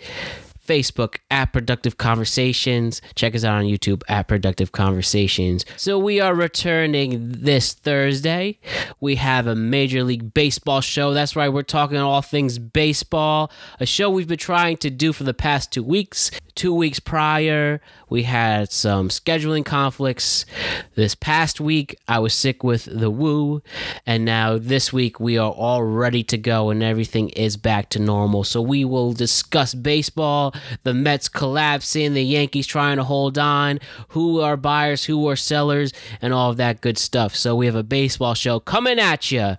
Facebook 0.67 1.19
at 1.31 1.53
Productive 1.53 1.97
Conversations. 1.97 3.01
Check 3.15 3.35
us 3.35 3.45
out 3.45 3.59
on 3.59 3.65
YouTube 3.65 4.03
at 4.09 4.27
Productive 4.29 4.73
Conversations. 4.73 5.65
So 5.77 5.99
we 5.99 6.21
are 6.21 6.35
returning 6.35 7.31
this 7.31 7.73
Thursday. 7.73 8.59
We 9.01 9.15
have 9.17 9.47
a 9.47 9.55
Major 9.55 10.03
League 10.03 10.35
Baseball 10.35 10.81
show. 10.81 11.15
That's 11.15 11.37
right, 11.37 11.49
we're 11.49 11.63
talking 11.63 11.99
all 11.99 12.23
things 12.23 12.59
baseball. 12.59 13.53
A 13.79 13.87
show 13.87 14.11
we've 14.11 14.29
been 14.29 14.39
trying 14.39 14.77
to 14.79 14.91
do 14.91 15.13
for 15.13 15.25
the 15.25 15.35
past 15.35 15.73
two 15.73 15.85
weeks. 15.85 16.31
Two 16.57 16.73
weeks 16.73 16.99
prior, 16.99 17.83
we 18.09 18.23
had 18.23 18.73
some 18.73 19.11
scheduling 19.11 19.63
conflicts. 19.63 20.47
This 20.95 21.15
past 21.15 21.61
week, 21.61 21.99
I 22.09 22.19
was 22.19 22.33
sick 22.33 22.65
with 22.65 22.87
the 22.87 23.11
woo, 23.11 23.63
and 24.07 24.25
now 24.25 24.57
this 24.57 24.91
week 24.91 25.21
we 25.21 25.37
are 25.37 25.51
all 25.51 25.85
ready 25.85 26.23
to 26.23 26.39
go 26.39 26.71
and 26.71 26.83
everything 26.83 27.29
is 27.29 27.59
back 27.59 27.91
to 27.91 27.99
normal. 27.99 28.43
So 28.43 28.63
we 28.63 28.87
will 28.87 29.13
discuss 29.13 29.75
baseball, 29.75 30.55
the 30.83 30.95
Mets 30.95 31.29
collapsing, 31.29 32.15
the 32.15 32.25
Yankees 32.25 32.67
trying 32.67 32.97
to 32.97 33.05
hold 33.05 33.37
on, 33.37 33.79
who 34.09 34.41
are 34.41 34.57
buyers, 34.57 35.05
who 35.05 35.29
are 35.29 35.37
sellers, 35.37 35.93
and 36.23 36.33
all 36.33 36.53
of 36.53 36.57
that 36.57 36.81
good 36.81 36.97
stuff. 36.97 37.37
So 37.37 37.55
we 37.55 37.67
have 37.67 37.77
a 37.77 37.83
baseball 37.83 38.33
show 38.33 38.61
coming 38.61 38.99
at 38.99 39.31
you 39.31 39.57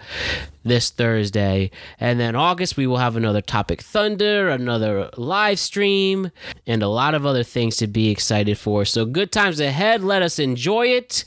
this 0.64 0.90
Thursday. 0.90 1.72
And 2.00 2.20
then 2.20 2.36
August, 2.36 2.78
we 2.78 2.88
will 2.88 2.98
have 2.98 3.16
another 3.16 3.42
Topic 3.42 3.82
Thunder, 3.82 4.50
another 4.50 5.10
live 5.18 5.60
stream, 5.60 6.32
and 6.66 6.84
a 6.84 6.88
lot 6.88 7.16
of 7.16 7.26
other 7.26 7.44
things 7.44 7.78
to 7.78 7.88
be 7.88 8.10
excited 8.10 8.58
for. 8.58 8.86
So 8.86 9.06
good 9.06 9.32
times 9.32 9.60
ahead. 9.60 10.04
Let 10.04 10.22
us 10.22 10.40
enjoy 10.40 10.88
it. 10.88 11.24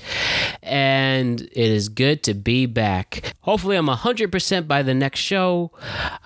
And 0.63 1.41
it 1.41 1.53
is 1.53 1.89
good 1.89 2.23
to 2.25 2.35
be 2.35 2.67
back. 2.67 3.35
Hopefully, 3.41 3.77
I'm 3.77 3.87
100% 3.87 4.69
by 4.69 4.83
the 4.83 4.95
next 4.95 5.21
show. 5.21 5.73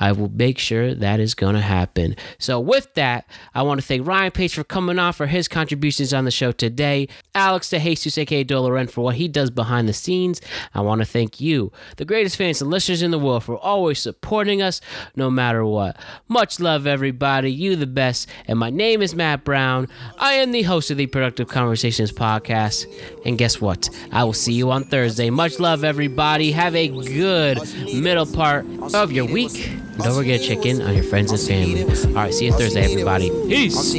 I 0.01 0.13
will 0.13 0.31
make 0.31 0.59
sure 0.59 0.95
that 0.95 1.21
is 1.21 1.35
going 1.35 1.55
to 1.55 1.61
happen. 1.61 2.17
So, 2.39 2.59
with 2.59 2.93
that, 2.95 3.27
I 3.55 3.63
want 3.63 3.81
to 3.81 3.87
thank 3.87 4.07
Ryan 4.07 4.33
Page 4.33 4.55
for 4.55 4.65
coming 4.65 4.99
on 4.99 5.13
for 5.13 5.27
his 5.27 5.49
contributions 5.49 6.13
on 6.13 6.25
the 6.25 6.31
show 6.31 6.53
today. 6.53 7.09
Alex 7.35 7.69
DeJesus, 7.71 8.19
aka 8.19 8.45
Doloren, 8.45 8.91
for 8.91 9.03
what 9.03 9.15
he 9.17 9.29
does 9.29 9.51
behind 9.51 9.89
the 9.89 9.93
scenes. 9.93 10.41
I 10.75 10.81
want 10.81 11.01
to 11.01 11.05
thank 11.05 11.41
you, 11.41 11.73
the 11.97 12.05
greatest 12.05 12.37
fans 12.37 12.61
and 12.61 12.71
listeners 12.71 13.03
in 13.05 13.11
the 13.11 13.19
world, 13.19 13.45
for 13.45 13.57
always 13.57 14.01
supporting 14.01 14.63
us 14.63 14.81
no 15.15 15.31
matter 15.31 15.65
what. 15.65 15.97
Much 16.29 16.59
love, 16.59 16.87
everybody. 16.87 17.53
You 17.53 17.77
the 17.77 17.87
best. 17.87 18.29
And 18.47 18.59
my 18.59 18.71
name 18.71 19.03
is 19.03 19.15
Matt 19.15 19.45
Brown. 19.45 19.89
I 20.19 20.35
am 20.35 20.53
the 20.53 20.63
host 20.63 20.91
of 20.91 20.97
the 20.97 21.07
Productive 21.07 21.49
Conversations 21.49 22.11
podcast. 22.11 22.87
And 23.25 23.39
guess 23.39 23.61
what? 23.61 23.89
I 24.13 24.25
will 24.25 24.33
see 24.33 24.53
you 24.53 24.71
on 24.71 24.85
Thursday. 24.85 25.31
Much 25.31 25.61
love, 25.61 25.85
everybody. 25.85 26.53
Have 26.53 26.75
a 26.75 26.89
good 26.89 27.59
middle 27.95 28.27
part 28.27 28.67
of 28.95 29.13
your 29.13 29.27
week. 29.27 29.71
Don't 29.99 30.15
forget 30.15 30.41
to 30.41 30.47
check 30.47 30.67
in 30.67 30.83
on 30.83 30.95
your 30.95 31.05
friends 31.05 31.31
and 31.31 31.41
family. 31.41 31.85
All 31.85 32.15
right, 32.15 32.35
see 32.35 32.47
you 32.47 32.53
Thursday, 32.53 32.85
everybody. 32.85 33.31
Peace. 33.49 33.95